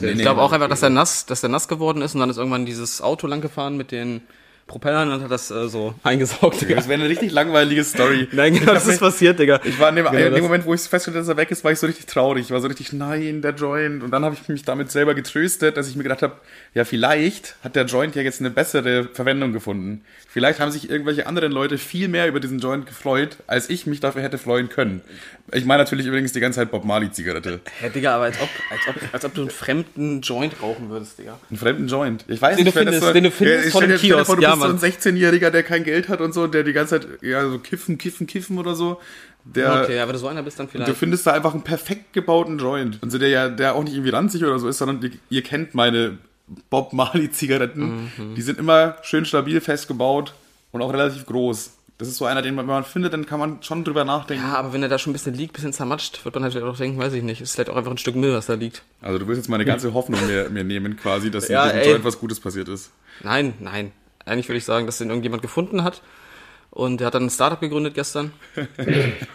Nee, 0.00 0.10
ich 0.12 0.18
glaube 0.20 0.40
auch 0.40 0.50
mal 0.50 0.56
einfach, 0.56 0.68
dass 0.68 0.82
er 0.82 0.90
nass, 0.90 1.26
dass 1.26 1.42
er 1.42 1.48
nass 1.48 1.66
geworden 1.68 2.02
ist 2.02 2.14
und 2.14 2.20
dann 2.20 2.30
ist 2.30 2.36
irgendwann 2.38 2.64
dieses 2.64 3.02
Auto 3.02 3.26
lang 3.26 3.40
gefahren 3.40 3.76
mit 3.76 3.90
den 3.90 4.22
Propellern 4.66 5.12
und 5.12 5.22
hat 5.22 5.30
das 5.30 5.50
äh, 5.50 5.68
so 5.68 5.94
eingesaugt, 6.02 6.60
Digga. 6.62 6.76
Das 6.76 6.88
wäre 6.88 6.98
eine 7.00 7.08
richtig 7.08 7.30
langweilige 7.32 7.84
Story. 7.84 8.28
Nein, 8.32 8.54
genau, 8.54 8.72
das 8.74 8.86
ist 8.86 9.00
passiert, 9.00 9.38
Digga. 9.38 9.60
Ich 9.64 9.78
war 9.78 9.90
in 9.90 9.96
dem, 9.96 10.06
in 10.06 10.12
das- 10.12 10.34
dem 10.34 10.44
Moment, 10.44 10.64
wo 10.64 10.72
ich 10.72 10.80
festgestellt 10.80 11.16
habe, 11.16 11.26
dass 11.26 11.28
er 11.28 11.36
weg 11.36 11.50
ist, 11.50 11.62
war 11.64 11.72
ich 11.72 11.78
so 11.78 11.86
richtig 11.86 12.06
traurig. 12.06 12.46
Ich 12.46 12.50
war 12.52 12.60
so 12.60 12.68
richtig, 12.68 12.92
nein, 12.92 13.42
der 13.42 13.52
Joint. 13.54 14.02
Und 14.02 14.10
dann 14.12 14.24
habe 14.24 14.34
ich 14.40 14.48
mich 14.48 14.62
damit 14.64 14.90
selber 14.90 15.14
getröstet, 15.14 15.76
dass 15.76 15.88
ich 15.88 15.96
mir 15.96 16.04
gedacht 16.04 16.22
habe, 16.22 16.36
ja, 16.74 16.84
vielleicht 16.84 17.56
hat 17.62 17.76
der 17.76 17.84
Joint 17.84 18.14
ja 18.14 18.22
jetzt 18.22 18.40
eine 18.40 18.50
bessere 18.50 19.04
Verwendung 19.12 19.52
gefunden. 19.52 20.04
Vielleicht 20.28 20.60
haben 20.60 20.70
sich 20.70 20.88
irgendwelche 20.88 21.26
anderen 21.26 21.52
Leute 21.52 21.76
viel 21.76 22.08
mehr 22.08 22.26
über 22.28 22.40
diesen 22.40 22.58
Joint 22.58 22.86
gefreut, 22.86 23.36
als 23.46 23.68
ich 23.68 23.86
mich 23.86 24.00
dafür 24.00 24.22
hätte 24.22 24.38
freuen 24.38 24.68
können. 24.70 25.02
Ich 25.54 25.64
meine 25.64 25.82
natürlich 25.82 26.06
übrigens 26.06 26.32
die 26.32 26.40
ganze 26.40 26.60
Zeit 26.60 26.70
Bob 26.70 26.84
Marley-Zigarette. 26.84 27.60
Hä, 27.80 27.90
Digga, 27.90 28.14
aber 28.16 28.24
als 28.24 28.40
ob, 28.40 28.48
als 28.70 28.80
ob, 28.88 29.14
als 29.14 29.24
ob 29.26 29.34
du 29.34 29.40
einen 29.42 29.50
fremden 29.50 30.20
Joint 30.22 30.62
rauchen 30.62 30.88
würdest, 30.88 31.18
Digga. 31.18 31.38
Einen 31.50 31.58
fremden 31.58 31.88
Joint. 31.88 32.24
Ich 32.28 32.40
weiß 32.40 32.56
Den 32.56 32.64
nicht, 32.64 32.74
du 32.74 32.80
wer 32.80 32.84
das 32.86 32.94
findest, 32.94 33.06
so, 33.06 33.12
den 33.12 33.24
du 33.24 33.30
findest 33.30 33.64
Ja, 33.66 33.70
stell 33.70 33.88
dem 33.88 33.98
Kiosk. 33.98 34.26
vor, 34.26 34.36
du 34.36 34.42
Ja, 34.42 34.50
bist 34.50 34.60
so 34.62 34.66
ein 34.68 34.74
Mann. 34.76 34.80
16-Jähriger, 34.80 35.50
der 35.50 35.62
kein 35.62 35.84
Geld 35.84 36.08
hat 36.08 36.20
und 36.20 36.32
so, 36.32 36.46
der 36.46 36.62
die 36.64 36.72
ganze 36.72 37.00
Zeit, 37.00 37.08
ja, 37.22 37.48
so 37.48 37.58
kiffen, 37.58 37.98
kiffen, 37.98 38.26
kiffen 38.26 38.58
oder 38.58 38.74
so. 38.74 39.00
Der, 39.44 39.82
Okay, 39.82 39.96
ja, 39.96 40.06
wenn 40.06 40.12
du 40.12 40.18
so 40.18 40.28
einer 40.28 40.42
bist, 40.42 40.58
dann 40.58 40.66
Du 40.66 40.72
vielleicht. 40.72 40.96
findest 40.96 41.26
da 41.26 41.32
einfach 41.32 41.52
einen 41.52 41.62
perfekt 41.64 42.12
gebauten 42.12 42.58
Joint. 42.58 43.02
Und 43.02 43.10
so 43.10 43.18
der 43.18 43.28
ja, 43.28 43.48
der 43.48 43.74
auch 43.74 43.82
nicht 43.84 43.92
irgendwie 43.94 44.10
ranzig 44.10 44.42
oder 44.44 44.58
so 44.58 44.68
ist, 44.68 44.78
sondern 44.78 45.00
die, 45.00 45.18
ihr 45.30 45.42
kennt 45.42 45.74
meine 45.74 46.18
Bob 46.70 46.92
Marley 46.92 47.30
Zigaretten. 47.30 48.10
Mhm. 48.16 48.34
Die 48.36 48.42
sind 48.42 48.58
immer 48.58 48.96
schön 49.02 49.24
stabil 49.24 49.60
festgebaut 49.60 50.32
und 50.70 50.80
auch 50.80 50.92
relativ 50.92 51.26
groß. 51.26 51.72
Das 52.02 52.08
ist 52.08 52.16
so 52.16 52.24
einer, 52.24 52.42
den 52.42 52.56
man, 52.56 52.66
wenn 52.66 52.74
man 52.74 52.82
findet, 52.84 53.12
dann 53.12 53.26
kann 53.26 53.38
man 53.38 53.62
schon 53.62 53.84
drüber 53.84 54.04
nachdenken. 54.04 54.42
Ja, 54.42 54.54
aber 54.56 54.72
wenn 54.72 54.82
er 54.82 54.88
da 54.88 54.98
schon 54.98 55.10
ein 55.10 55.12
bisschen 55.12 55.34
liegt, 55.34 55.52
ein 55.52 55.54
bisschen 55.54 55.72
zermatscht, 55.72 56.24
wird 56.24 56.34
man 56.34 56.42
halt 56.42 56.60
auch 56.60 56.76
denken, 56.76 56.98
weiß 56.98 57.12
ich 57.12 57.22
nicht, 57.22 57.40
ist 57.40 57.54
vielleicht 57.54 57.70
auch 57.70 57.76
einfach 57.76 57.92
ein 57.92 57.96
Stück 57.98 58.16
Müll, 58.16 58.34
was 58.34 58.46
da 58.46 58.54
liegt. 58.54 58.82
Also 59.00 59.20
du 59.20 59.28
willst 59.28 59.38
jetzt 59.42 59.48
meine 59.48 59.64
ganze 59.64 59.94
Hoffnung 59.94 60.18
mir, 60.26 60.50
mir 60.50 60.64
nehmen, 60.64 60.96
quasi, 60.96 61.30
dass 61.30 61.46
Ja, 61.46 61.66
mit 61.66 61.74
dem 61.74 61.80
ey. 61.82 61.90
Joint 61.90 62.04
was 62.04 62.18
Gutes 62.18 62.40
passiert 62.40 62.68
ist. 62.68 62.90
Nein, 63.22 63.54
nein. 63.60 63.92
Eigentlich 64.24 64.48
würde 64.48 64.58
ich 64.58 64.64
sagen, 64.64 64.86
dass 64.86 64.98
den 64.98 65.10
irgendjemand 65.10 65.42
gefunden 65.42 65.84
hat. 65.84 66.02
Und 66.72 66.98
der 66.98 67.06
hat 67.06 67.14
dann 67.14 67.26
ein 67.26 67.30
Startup 67.30 67.60
gegründet 67.60 67.94
gestern. 67.94 68.32
und 68.56 68.66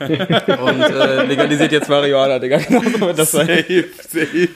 äh, 0.01 1.23
legalisiert 1.23 1.71
jetzt 1.71 1.87
Marihuana, 1.87 2.37
Digga. 2.37 2.57
Genau 2.67 2.81
so 2.81 2.99
wird 2.99 3.17
das 3.17 3.31
sein. 3.31 3.47
Safe, 3.47 3.85
safe. 4.09 4.49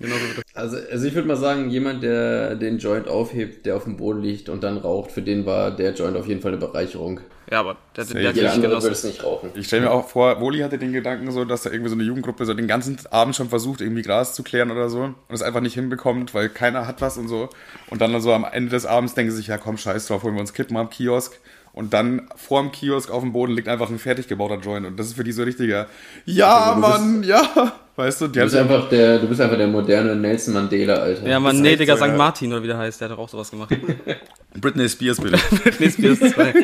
Genau. 0.00 0.14
Also, 0.54 0.76
also 0.90 1.06
ich 1.06 1.14
würde 1.14 1.26
mal 1.26 1.36
sagen, 1.36 1.70
jemand, 1.70 2.02
der 2.02 2.54
den 2.54 2.78
Joint 2.78 3.08
aufhebt, 3.08 3.66
der 3.66 3.76
auf 3.76 3.84
dem 3.84 3.96
Boden 3.96 4.22
liegt 4.22 4.48
und 4.48 4.62
dann 4.62 4.76
raucht, 4.76 5.10
für 5.10 5.22
den 5.22 5.44
war 5.44 5.70
der 5.72 5.92
Joint 5.92 6.16
auf 6.16 6.26
jeden 6.26 6.40
Fall 6.40 6.52
eine 6.52 6.60
Bereicherung. 6.60 7.20
Ja, 7.50 7.60
aber 7.60 7.76
der, 7.96 8.04
der, 8.04 8.16
Jeder 8.16 8.28
hat 8.28 8.36
Jeder 8.36 8.52
andere 8.52 8.82
würde 8.82 8.92
es 8.92 9.04
nicht 9.04 9.24
rauchen. 9.24 9.50
Ich 9.54 9.66
stelle 9.66 9.82
mir 9.82 9.90
auch 9.90 10.06
vor, 10.06 10.40
Woli 10.40 10.60
hatte 10.60 10.78
den 10.78 10.92
Gedanken 10.92 11.30
so, 11.32 11.44
dass 11.44 11.62
da 11.62 11.70
irgendwie 11.70 11.88
so 11.88 11.94
eine 11.94 12.04
Jugendgruppe 12.04 12.44
so 12.44 12.52
den 12.54 12.68
ganzen 12.68 12.98
Abend 13.10 13.34
schon 13.34 13.48
versucht, 13.48 13.80
irgendwie 13.80 14.02
Gras 14.02 14.34
zu 14.34 14.42
klären 14.42 14.70
oder 14.70 14.90
so 14.90 15.00
und 15.02 15.16
es 15.30 15.42
einfach 15.42 15.60
nicht 15.60 15.74
hinbekommt, 15.74 16.34
weil 16.34 16.48
keiner 16.50 16.86
hat 16.86 17.00
was 17.00 17.16
und 17.16 17.28
so. 17.28 17.48
Und 17.88 18.00
dann 18.00 18.20
so 18.20 18.32
am 18.32 18.44
Ende 18.44 18.70
des 18.70 18.86
Abends 18.86 19.14
denken 19.14 19.30
sie 19.30 19.38
sich, 19.38 19.46
ja 19.46 19.56
komm, 19.56 19.78
scheiß 19.78 20.06
drauf, 20.06 20.22
holen 20.22 20.34
wir 20.34 20.40
uns 20.40 20.52
Kippen 20.52 20.76
am 20.76 20.90
Kiosk. 20.90 21.40
Und 21.72 21.92
dann 21.94 22.28
vor 22.34 22.60
dem 22.60 22.72
Kiosk 22.72 23.10
auf 23.10 23.22
dem 23.22 23.32
Boden 23.32 23.52
liegt 23.52 23.68
einfach 23.68 23.88
ein 23.88 23.98
fertig 23.98 24.26
gebauter 24.26 24.56
Joint. 24.58 24.84
Und 24.86 24.98
das 24.98 25.06
ist 25.08 25.14
für 25.14 25.22
die 25.24 25.32
so 25.32 25.42
richtiger, 25.44 25.86
ja, 26.24 26.72
Also 26.72 26.80
du 26.80 26.86
bist- 26.86 27.00
Mann, 27.00 27.22
ja. 27.22 27.72
Weißt 27.96 28.20
du, 28.20 28.28
die 28.28 28.38
Du 28.38 28.44
bist 28.44 28.54
einfach 28.56 28.88
der, 28.88 29.18
du 29.18 29.26
bist 29.28 29.40
einfach 29.40 29.56
der 29.56 29.66
moderne 29.66 30.14
Nelson 30.14 30.54
Mandela, 30.54 30.94
Alter. 30.94 31.28
Ja, 31.28 31.40
Mann, 31.40 31.60
nee, 31.60 31.74
Digga, 31.76 31.96
so, 31.96 32.04
St. 32.04 32.10
ja. 32.12 32.16
Martin 32.16 32.52
oder 32.52 32.62
wie 32.62 32.68
der 32.68 32.78
heißt, 32.78 33.00
der 33.00 33.08
hat 33.08 33.16
doch 33.16 33.22
auch 33.24 33.28
sowas 33.28 33.50
gemacht. 33.50 33.70
Britney 34.60 34.88
Spears 34.88 35.20
bitte. 35.20 35.36
Britney 35.50 35.90
Spears 35.90 36.18
2. 36.34 36.54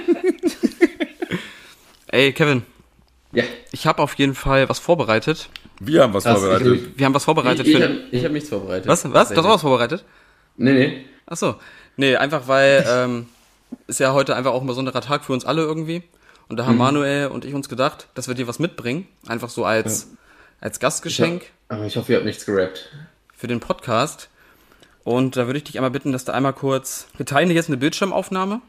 Ey, 2.08 2.32
Kevin, 2.32 2.62
Ja. 3.32 3.44
ich 3.72 3.86
habe 3.86 4.00
auf 4.02 4.14
jeden 4.14 4.34
Fall 4.34 4.68
was 4.68 4.78
vorbereitet. 4.78 5.48
Wir 5.80 6.02
haben 6.02 6.14
was 6.14 6.24
Hast- 6.24 6.38
vorbereitet. 6.40 6.72
ich- 6.92 6.98
Wir 6.98 7.06
haben 7.06 7.14
was 7.14 7.24
vorbereitet 7.24 7.66
Ich, 7.66 7.74
ich 7.74 7.82
habe 7.82 8.24
hab 8.24 8.32
nichts 8.32 8.48
vorbereitet. 8.48 8.86
was? 8.86 9.04
Was? 9.12 9.28
Du 9.30 9.36
hast 9.36 9.44
auch 9.46 9.54
was 9.54 9.60
vorbereitet? 9.62 10.04
Nee, 10.56 10.72
nee. 10.72 11.04
Ach 11.26 11.36
so. 11.36 11.56
Nee, 11.96 12.16
einfach 12.16 12.46
weil 12.46 12.84
ähm, 12.88 13.26
ist 13.86 14.00
ja 14.00 14.12
heute 14.12 14.34
einfach 14.36 14.52
auch 14.52 14.60
ein 14.60 14.66
besonderer 14.66 15.00
Tag 15.00 15.24
für 15.24 15.32
uns 15.32 15.44
alle 15.44 15.62
irgendwie. 15.62 16.02
Und 16.48 16.58
da 16.58 16.66
haben 16.66 16.76
Manuel 16.76 17.28
und 17.28 17.44
ich 17.44 17.54
uns 17.54 17.68
gedacht, 17.68 18.08
dass 18.14 18.28
wir 18.28 18.34
dir 18.34 18.46
was 18.46 18.58
mitbringen. 18.58 19.06
Einfach 19.26 19.48
so 19.48 19.64
als, 19.64 20.08
als 20.60 20.78
Gastgeschenk 20.78 21.42
Aber 21.68 21.84
ich 21.86 21.96
hoffe, 21.96 22.12
ihr 22.12 22.16
habt 22.16 22.26
nichts 22.26 22.44
gerappt. 22.44 22.90
für 23.34 23.46
den 23.46 23.60
Podcast. 23.60 24.28
Und 25.04 25.36
da 25.36 25.46
würde 25.46 25.58
ich 25.58 25.64
dich 25.64 25.76
einmal 25.78 25.90
bitten, 25.90 26.12
dass 26.12 26.24
du 26.24 26.32
einmal 26.34 26.52
kurz. 26.52 27.06
Wir 27.16 27.26
teilen 27.26 27.48
dir 27.48 27.54
jetzt 27.54 27.68
eine 27.68 27.76
Bildschirmaufnahme 27.78 28.60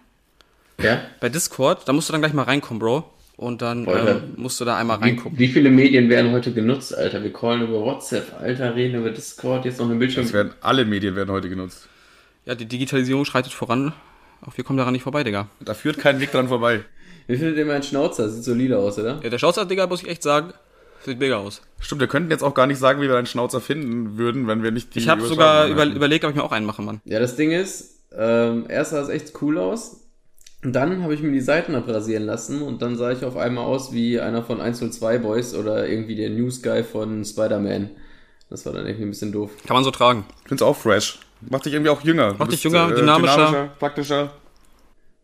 Ja? 0.82 1.02
bei 1.20 1.30
Discord. 1.30 1.88
Da 1.88 1.94
musst 1.94 2.10
du 2.10 2.14
dann 2.14 2.22
gleich 2.22 2.34
mal 2.34 2.44
reinkommen, 2.44 2.80
Bro. 2.80 3.10
Und 3.38 3.62
dann 3.62 3.86
ähm, 3.90 4.34
musst 4.38 4.62
du 4.62 4.66
da 4.66 4.78
einmal 4.78 5.00
Wie, 5.00 5.04
reingucken. 5.06 5.38
wie 5.38 5.50
viele 5.50 5.70
Medien 5.70 6.08
werden 6.10 6.32
heute 6.32 6.54
genutzt, 6.54 6.96
Alter? 6.96 7.22
Wir 7.22 7.34
callen 7.34 7.64
über 7.64 7.82
WhatsApp, 7.82 8.34
Alter, 8.40 8.76
reden 8.76 8.96
über 9.02 9.10
Discord, 9.10 9.66
jetzt 9.66 9.80
noch 9.80 9.88
eine 9.88 9.96
Bildschirm. 9.96 10.24
Es 10.24 10.32
werden, 10.32 10.54
alle 10.62 10.86
Medien 10.86 11.18
werden 11.18 11.32
heute 11.32 11.50
genutzt. 11.50 11.90
Ja, 12.46 12.56
die 12.56 12.66
Digitalisierung 12.66 13.26
schreitet 13.26 13.52
voran. 13.52 13.92
Auch 14.48 14.56
wir 14.56 14.64
kommen 14.64 14.78
daran 14.78 14.94
nicht 14.94 15.04
vorbei, 15.04 15.24
Digga. 15.24 15.48
Da 15.60 15.74
führt 15.74 15.98
kein 15.98 16.20
Weg 16.20 16.32
dran 16.32 16.48
vorbei. 16.48 16.82
Wie 17.28 17.38
findet 17.38 17.58
ihr 17.58 17.66
meinen 17.66 17.84
Schnauzer? 17.84 18.30
Sieht 18.30 18.44
solide 18.44 18.78
aus, 18.78 19.00
oder? 19.00 19.20
Ja, 19.24 19.30
der 19.30 19.40
Schauzart, 19.40 19.70
Digga, 19.72 19.88
muss 19.88 20.04
ich 20.04 20.10
echt 20.10 20.22
sagen, 20.22 20.54
sieht 21.04 21.20
mega 21.20 21.38
aus. 21.38 21.62
Stimmt, 21.80 22.02
wir 22.02 22.08
könnten 22.08 22.30
jetzt 22.30 22.44
auch 22.44 22.54
gar 22.54 22.68
nicht 22.68 22.78
sagen, 22.78 23.02
wie 23.02 23.08
wir 23.08 23.18
einen 23.18 23.28
Schnauzer 23.28 23.62
finden 23.62 24.18
würden, 24.18 24.48
wenn 24.48 24.62
wir 24.62 24.72
nicht 24.72 24.94
die 24.94 25.00
Ich 25.00 25.10
habe 25.10 25.22
sogar 25.26 25.68
über, 25.68 25.86
überlegt, 25.86 26.24
ob 26.26 26.32
ich 26.32 26.36
mir 26.36 26.44
auch 26.44 26.52
einen 26.52 26.66
mache, 26.66 26.82
Mann. 26.82 27.02
Ja, 27.06 27.20
das 27.20 27.36
Ding 27.36 27.52
ist, 27.52 28.04
ähm, 28.16 28.66
erst 28.70 28.92
sah 28.92 29.02
es 29.02 29.10
echt 29.10 29.34
cool 29.42 29.58
aus. 29.58 30.02
Und 30.64 30.74
dann 30.74 31.04
habe 31.04 31.14
ich 31.14 31.22
mir 31.22 31.32
die 31.32 31.42
Seiten 31.42 31.76
abrasieren 31.76 32.24
lassen 32.24 32.64
und 32.64 32.82
dann 32.82 32.96
sah 32.96 33.12
ich 33.12 33.24
auf 33.24 33.38
einmal 33.38 33.66
aus 33.66 33.94
wie 33.94 34.20
einer 34.20 34.42
von 34.44 34.62
102 34.62 35.20
Boys 35.20 35.54
oder 35.54 35.88
irgendwie 35.88 36.16
der 36.16 36.32
News 36.32 36.64
Guy 36.64 36.84
von 36.84 37.24
Spider-Man. 37.24 37.92
Das 38.50 38.66
war 38.66 38.74
dann 38.74 38.86
irgendwie 38.86 39.06
ein 39.06 39.10
bisschen 39.12 39.32
doof. 39.32 39.52
Kann 39.68 39.76
man 39.76 39.84
so 39.84 39.92
tragen. 39.92 40.26
Ich 40.44 40.48
find's 40.48 40.64
auch 40.64 40.76
fresh. 40.76 41.20
Macht 41.42 41.66
dich 41.66 41.74
irgendwie 41.74 41.90
auch 41.90 42.02
jünger. 42.04 42.34
Macht 42.38 42.52
dich 42.52 42.64
bist, 42.64 42.74
äh, 42.74 42.78
jünger, 42.80 42.96
dynamischer. 42.96 43.70
praktischer. 43.80 44.34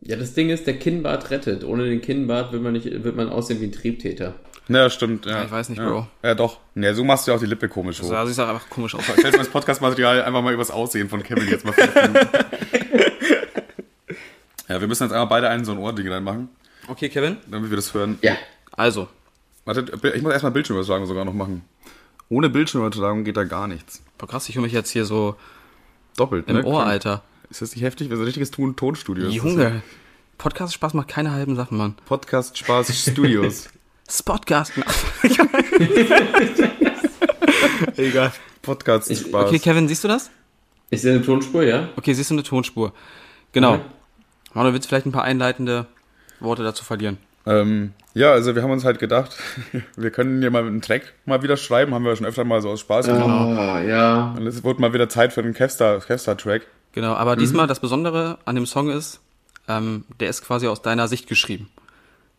Ja, 0.00 0.16
das 0.16 0.34
Ding 0.34 0.50
ist, 0.50 0.66
der 0.66 0.78
Kinnbart 0.78 1.30
rettet. 1.30 1.64
Ohne 1.64 1.84
den 1.84 2.00
Kinnbart 2.00 2.52
wird 2.52 2.62
man 2.62 2.72
nicht, 2.72 2.86
wird 3.04 3.16
man 3.16 3.28
aussehen 3.28 3.60
wie 3.60 3.66
ein 3.66 3.72
Triebtäter. 3.72 4.34
Ja, 4.68 4.88
stimmt. 4.90 5.26
Ja. 5.26 5.38
Ja, 5.38 5.44
ich 5.44 5.50
weiß 5.50 5.68
nicht, 5.70 5.78
ja. 5.78 5.88
Bro. 5.88 6.06
Ja, 6.22 6.34
doch. 6.34 6.58
Ja, 6.74 6.94
so 6.94 7.04
machst 7.04 7.26
du 7.26 7.30
ja 7.32 7.36
auch 7.36 7.40
die 7.40 7.46
Lippe 7.46 7.68
komisch 7.68 8.00
hoch. 8.02 8.10
Also, 8.12 8.32
sieht 8.32 8.42
auch 8.42 8.48
einfach 8.48 8.68
komisch 8.70 8.94
aus. 8.94 9.02
Stellst 9.04 9.34
du 9.34 9.38
das 9.38 9.48
Podcast-Material 9.48 10.22
einfach 10.22 10.42
mal 10.42 10.52
übers 10.54 10.70
Aussehen 10.70 11.08
von 11.08 11.22
Kevin 11.22 11.48
jetzt 11.48 11.64
mal. 11.64 11.74
Ja, 14.68 14.80
wir 14.80 14.88
müssen 14.88 15.02
jetzt 15.02 15.12
einmal 15.12 15.26
beide 15.26 15.48
einen 15.50 15.64
so 15.66 15.72
ein 15.72 15.78
Ohrding 15.78 16.08
reinmachen, 16.08 16.48
Okay, 16.88 17.08
Kevin. 17.10 17.36
damit 17.50 17.68
wir 17.70 17.76
das 17.76 17.92
hören. 17.92 18.18
Ja. 18.22 18.36
Also, 18.72 19.08
Warte, 19.64 19.84
ich 20.14 20.22
muss 20.22 20.32
erstmal 20.32 20.52
Bildschirmübertragung 20.52 21.06
sogar 21.06 21.24
noch 21.24 21.34
machen. 21.34 21.62
Ohne 22.30 22.48
Bildschirmübertragung 22.48 23.22
geht 23.24 23.36
da 23.36 23.44
gar 23.44 23.68
nichts. 23.68 24.02
boah, 24.18 24.26
krass, 24.26 24.48
ich 24.48 24.54
höre 24.56 24.62
mich 24.62 24.72
jetzt 24.72 24.90
hier 24.90 25.04
so 25.04 25.36
Doppelt, 26.16 26.48
im 26.48 26.56
ne? 26.56 26.64
Ohr, 26.64 26.84
Alter. 26.84 27.22
Ist 27.50 27.62
das 27.62 27.74
nicht 27.74 27.84
heftig? 27.84 28.08
Wir 28.10 28.16
sind 28.16 28.24
ein 28.24 28.26
richtiges 28.26 28.50
Ton 28.50 28.76
Tonstudio. 28.76 29.28
Junge. 29.28 29.82
Podcast-Spaß 30.38 30.94
macht 30.94 31.08
keine 31.08 31.32
halben 31.32 31.54
Sachen, 31.56 31.76
Mann. 31.78 31.94
Podcast 32.06 32.56
Spaß 32.58 32.94
Studios. 32.96 33.68
Spotcast. 34.10 34.72
Egal. 37.96 38.32
Podcast 38.62 39.10
Ich- 39.10 39.20
Spaß. 39.20 39.48
Okay, 39.48 39.58
Kevin, 39.58 39.88
siehst 39.88 40.04
du 40.04 40.08
das? 40.08 40.30
Ist 40.90 41.04
der 41.04 41.14
eine 41.14 41.22
Tonspur, 41.24 41.62
ja? 41.62 41.88
Okay, 41.96 42.12
siehst 42.12 42.30
du 42.30 42.34
eine 42.34 42.42
Tonspur. 42.42 42.92
Genau. 43.52 43.76
Mhm. 43.78 43.82
Manuel, 44.54 44.74
willst 44.74 44.86
du 44.86 44.88
vielleicht 44.90 45.06
ein 45.06 45.12
paar 45.12 45.24
einleitende 45.24 45.86
Worte 46.40 46.62
dazu 46.62 46.84
verlieren? 46.84 47.16
Ähm, 47.46 47.92
ja, 48.14 48.32
also 48.32 48.54
wir 48.54 48.62
haben 48.62 48.70
uns 48.70 48.84
halt 48.84 48.98
gedacht, 48.98 49.36
wir 49.96 50.10
können 50.10 50.40
hier 50.40 50.50
mal 50.50 50.66
einen 50.66 50.82
Track 50.82 51.14
mal 51.24 51.42
wieder 51.42 51.56
schreiben, 51.56 51.94
haben 51.94 52.04
wir 52.04 52.14
schon 52.14 52.26
öfter 52.26 52.44
mal 52.44 52.60
so 52.60 52.70
aus 52.70 52.80
Spaß 52.80 53.06
gemacht. 53.06 53.58
Ah, 53.58 53.80
ja. 53.80 54.34
Und 54.36 54.46
es 54.46 54.62
wurde 54.62 54.80
mal 54.80 54.92
wieder 54.92 55.08
Zeit 55.08 55.32
für 55.32 55.42
den 55.42 55.54
Kevstar, 55.54 56.00
Kevstar 56.00 56.36
Track. 56.36 56.66
Genau, 56.92 57.14
aber 57.14 57.36
diesmal 57.36 57.66
das 57.66 57.80
Besondere 57.80 58.38
an 58.44 58.54
dem 58.54 58.66
Song 58.66 58.90
ist, 58.90 59.20
ähm, 59.66 60.04
der 60.20 60.28
ist 60.28 60.44
quasi 60.44 60.66
aus 60.66 60.82
deiner 60.82 61.08
Sicht 61.08 61.26
geschrieben. 61.26 61.68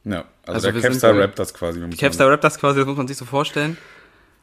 Ja, 0.06 0.26
also, 0.46 0.54
Also 0.54 0.68
der 0.68 0.76
wir 0.76 0.82
sind, 0.82 0.92
Kevstar 0.92 1.18
rappt 1.18 1.40
das 1.40 1.54
quasi. 1.54 1.80
Kevstar 1.90 2.30
rappt 2.30 2.44
das 2.44 2.60
quasi, 2.60 2.80
das 2.80 2.88
muss 2.88 2.98
man 2.98 3.08
sich 3.08 3.18
so 3.18 3.26
vorstellen. 3.26 3.78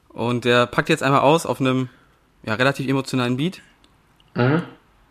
Und 0.08 0.44
der 0.44 0.66
packt 0.66 0.88
jetzt 0.88 1.02
einmal 1.02 1.20
aus 1.20 1.46
auf 1.46 1.60
einem 1.60 1.88
ja, 2.42 2.54
relativ 2.54 2.88
emotionalen 2.88 3.36
Beat. 3.36 3.60
Aha. 4.34 4.62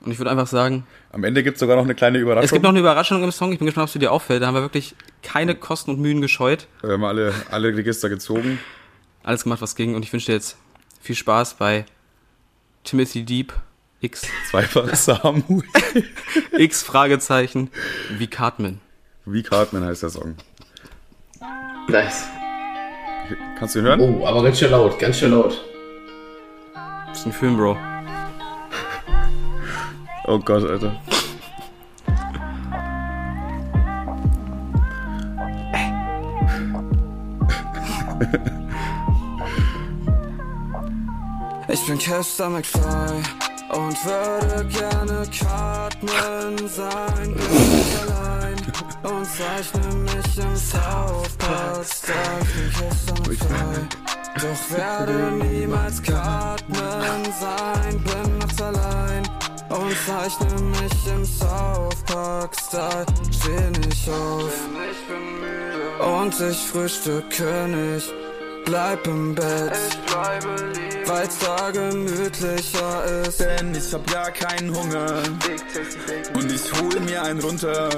Und 0.02 0.12
ich 0.12 0.18
würde 0.18 0.32
einfach 0.32 0.48
sagen, 0.48 0.86
Am 1.12 1.24
Ende 1.26 1.44
gibt 1.44 1.56
es 1.56 1.60
sogar 1.60 1.76
noch 1.76 1.84
eine 1.84 1.94
kleine 1.96 2.20
Überraschung. 2.20 2.46
es 2.46 2.52
gibt 2.52 2.64
noch 2.64 2.70
eine 2.70 2.80
Überraschung 2.80 3.22
im 3.24 3.32
Song. 3.32 3.52
Ich 3.52 3.60
bin 3.60 3.66
gespannt, 3.66 3.90
ob 3.90 3.96
es 3.96 4.00
dir 4.00 4.12
auffällt. 4.12 4.42
Da 4.42 4.48
haben 4.48 4.56
wir 4.56 4.62
wirklich 4.62 4.96
keine 5.24 5.56
Kosten 5.56 5.92
und 5.92 6.00
Mühen 6.00 6.22
gescheut. 6.22 6.68
Wir 6.82 6.92
haben 6.94 7.04
alle, 7.04 7.34
alle 7.52 7.76
Register 7.76 8.08
gezogen. 8.10 8.60
Alles 9.24 9.44
gemacht, 9.44 9.62
was 9.62 9.76
ging. 9.76 9.96
Und 9.96 10.04
ich 10.06 10.14
wünsche 10.14 10.28
dir 10.28 10.34
jetzt 10.34 10.58
viel 11.02 11.16
Spaß 11.16 11.56
bei 11.56 11.86
Timothy 12.86 13.24
Deep 13.26 13.54
X. 14.00 14.26
Zweifach 14.50 14.88
Samuel. 14.96 15.64
X 16.58 16.82
Fragezeichen. 16.84 17.70
Wie 18.18 18.28
Cartman. 18.28 18.80
Wie 19.26 19.44
Cartman 19.44 19.84
heißt 19.84 20.04
der 20.04 20.10
Song. 20.12 20.36
Nice. 21.90 22.24
Kannst 23.58 23.76
du 23.76 23.80
ihn 23.80 23.86
hören? 23.86 24.00
Oh, 24.00 24.26
aber 24.26 24.42
ganz 24.44 24.60
schön 24.60 24.72
laut, 24.72 24.98
ganz 24.98 25.20
schön 25.20 25.32
laut. 25.32 25.62
Das 27.10 27.20
ist 27.20 27.26
ein 27.26 27.34
Film, 27.34 27.58
Bro. 27.58 27.78
Oh 30.32 30.38
Gott, 30.38 30.64
Alter. 30.64 30.96
Ich 41.68 41.88
bin 41.88 41.98
Kester 41.98 42.50
McFly 42.52 43.24
und 43.74 44.06
würde 44.06 44.68
gerne 44.68 45.26
Cartman 45.36 46.68
sein. 46.68 47.34
Bin 47.34 47.78
nicht 47.78 47.98
allein 48.00 48.56
und 49.12 49.26
zeichne 49.26 49.96
mich 49.96 50.38
im 50.38 50.56
South. 50.56 51.38
Ich 51.82 52.54
bin 52.54 52.72
Kester 52.78 53.16
McFly, 53.28 53.88
doch 54.36 54.78
werde 54.78 55.32
niemals 55.44 56.04
Cartman 56.04 57.24
sein. 57.42 58.04
Bin 58.04 58.38
nachts 58.38 58.62
allein 58.62 59.39
und 59.70 59.96
zeichne 60.06 60.62
mich 60.62 61.08
im 61.14 61.26
South 61.26 62.04
Park 62.06 62.56
Style. 62.56 63.06
Steh 63.32 63.80
nicht 63.80 64.10
auf 64.10 64.54
und 66.00 66.40
ich 66.40 66.58
frühstücke 66.58 67.68
nicht. 67.68 68.14
Bleib 68.66 69.08
im 69.08 69.34
Bett, 69.34 69.74
weil's 71.06 71.40
da 71.40 71.72
gemütlicher 71.72 73.06
ist. 73.24 73.40
Denn 73.40 73.74
ich 73.74 73.94
hab 73.94 74.06
gar 74.12 74.32
keinen 74.32 74.76
Hunger. 74.76 75.24
Und 76.36 76.52
ich 76.52 76.72
hol 76.74 77.00
mir 77.02 77.24
einen 77.24 77.40
runter. 77.40 77.90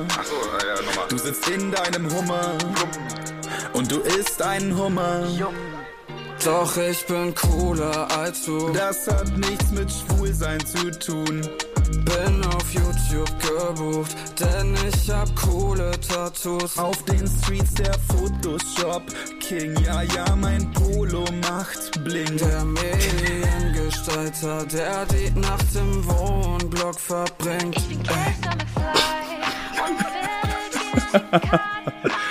Du 1.10 1.18
sitzt 1.18 1.50
in 1.50 1.72
deinem 1.72 2.10
Hummer. 2.14 2.58
Und 3.74 3.92
du 3.92 4.00
isst 4.00 4.42
einen 4.42 4.78
Hummer. 4.78 5.28
Doch 6.44 6.76
ich 6.78 7.06
bin 7.06 7.36
cooler 7.36 8.08
als 8.18 8.46
du. 8.46 8.70
Das 8.70 9.06
hat 9.08 9.38
nichts 9.38 9.70
mit 9.72 9.92
Schwulsein 9.92 10.60
zu 10.66 10.90
tun. 11.00 11.48
Bin 11.92 12.44
auf 12.46 12.74
YouTube 12.74 13.30
gebucht, 13.40 14.16
denn 14.40 14.74
ich 14.88 15.12
hab 15.12 15.30
coole 15.36 15.92
Tattoos. 16.00 16.78
Auf 16.80 17.04
den 17.06 17.28
Streets 17.28 17.76
der 17.76 17.94
Photoshop 18.10 19.04
King. 19.40 19.76
Ja, 19.86 20.02
ja, 20.02 20.36
mein 20.36 20.72
Polo 20.72 21.26
macht 21.48 22.04
Bling. 22.04 22.38
Der 22.38 22.66
Mediengestalter, 22.66 24.66
der 24.66 25.06
die 25.06 25.30
Nacht 25.40 25.76
im 25.76 26.04
Wohnblock 26.08 27.00
verbringt. 27.00 27.78
Ich 27.78 27.88
bin 27.90 28.00
Ey. 28.00 28.06
Kester 28.06 28.56
McFly 28.56 29.84
und 29.84 30.00
will 30.00 30.06
gerne 31.32 31.62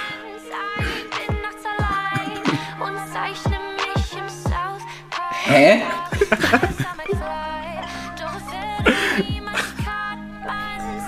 Hä? 5.50 5.80
Kester 6.20 6.94
McFly, 6.96 7.82
doch 8.16 8.40
will 8.46 9.24
niemals 9.24 9.74
Cartman 9.84 11.00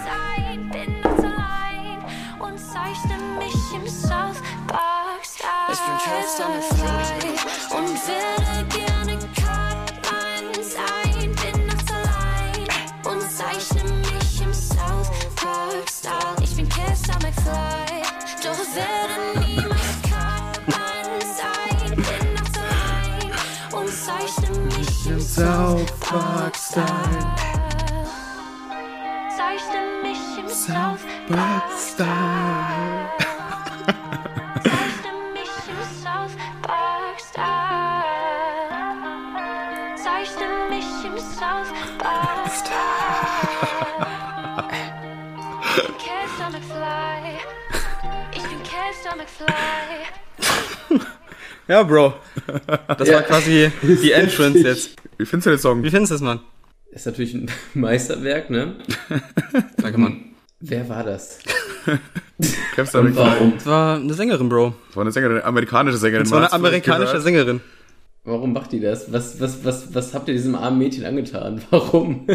mich 25.32 25.38
im 25.38 25.44
South 25.44 25.92
Park 26.00 26.56
Style. 26.56 26.86
Zeichne 29.36 29.80
mich 30.02 30.38
im 30.38 30.48
South 30.48 31.00
Park 31.28 31.64
Style. 31.78 33.08
Zeichne 34.62 35.12
mich 35.32 35.54
im 35.68 35.80
South 36.02 36.36
Park 36.62 37.18
Style. 37.30 38.04
Zeichne 39.96 40.48
mich 40.68 40.90
im 41.04 41.18
South 41.18 41.72
Park 41.98 42.50
Style. 42.52 44.06
Ich 45.76 45.82
bin 45.86 45.96
Kester 45.98 46.48
McFly. 46.50 47.22
Ich 48.34 48.42
bin 48.42 48.62
Kester 48.62 49.16
McFly. 49.16 50.06
Ja, 51.68 51.82
Bro. 51.84 52.14
Das 52.98 53.10
war 53.10 53.22
quasi 53.22 53.70
die 53.82 54.12
Entrance 54.12 54.58
jetzt. 54.58 55.01
Wie 55.22 55.26
findest 55.26 55.46
du 55.46 55.50
den 55.50 55.58
Song? 55.60 55.82
Wie 55.84 55.90
findest 55.90 56.10
du 56.10 56.14
das, 56.14 56.20
Mann? 56.22 56.40
Ist 56.90 57.06
natürlich 57.06 57.32
ein 57.32 57.48
Meisterwerk, 57.74 58.50
ne? 58.50 58.74
Danke, 59.76 59.98
Mann. 59.98 60.34
Wer 60.58 60.88
war 60.88 61.04
das? 61.04 61.38
Kennst 62.74 62.94
du 62.94 62.98
Und 62.98 63.14
warum? 63.14 63.52
Das 63.54 63.66
war 63.66 63.96
eine 63.98 64.14
Sängerin, 64.14 64.48
Bro. 64.48 64.74
Das 64.88 64.96
war 64.96 65.02
eine 65.02 65.12
Sängerin, 65.12 65.36
eine 65.36 65.44
amerikanische 65.44 65.96
Sängerin. 65.96 66.24
Das 66.24 66.32
war 66.32 66.40
eine 66.40 66.52
amerikanische? 66.52 67.20
Sängerin. 67.20 67.60
Warum 68.24 68.52
macht 68.52 68.72
die 68.72 68.80
das? 68.80 69.12
Was, 69.12 69.40
was, 69.40 69.64
was, 69.64 69.94
was 69.94 70.12
habt 70.12 70.26
ihr 70.26 70.34
diesem 70.34 70.56
armen 70.56 70.78
Mädchen 70.78 71.04
angetan? 71.04 71.62
Warum? 71.70 72.26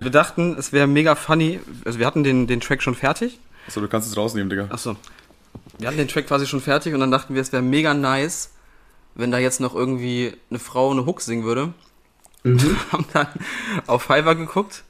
Wir 0.00 0.10
dachten, 0.10 0.56
es 0.58 0.72
wäre 0.72 0.88
mega 0.88 1.14
funny. 1.14 1.60
Also 1.84 2.00
wir 2.00 2.06
hatten 2.06 2.24
den, 2.24 2.48
den 2.48 2.60
Track 2.60 2.82
schon 2.82 2.96
fertig. 2.96 3.38
Achso, 3.68 3.80
du 3.80 3.86
kannst 3.86 4.10
es 4.10 4.16
rausnehmen, 4.16 4.50
Digga. 4.50 4.66
Achso. 4.70 4.96
Wir 5.78 5.86
hatten 5.86 5.98
den 5.98 6.08
Track 6.08 6.26
quasi 6.26 6.46
schon 6.46 6.60
fertig 6.60 6.92
und 6.92 6.98
dann 6.98 7.12
dachten 7.12 7.34
wir, 7.34 7.40
es 7.42 7.52
wäre 7.52 7.62
mega 7.62 7.94
nice, 7.94 8.50
wenn 9.14 9.30
da 9.30 9.38
jetzt 9.38 9.60
noch 9.60 9.76
irgendwie 9.76 10.32
eine 10.50 10.58
Frau 10.58 10.90
eine 10.90 11.06
Hook 11.06 11.20
singen 11.20 11.44
würde. 11.44 11.72
Haben 12.92 13.06
dann 13.12 13.26
auf 13.86 14.02
Fiverr 14.02 14.34
geguckt 14.34 14.82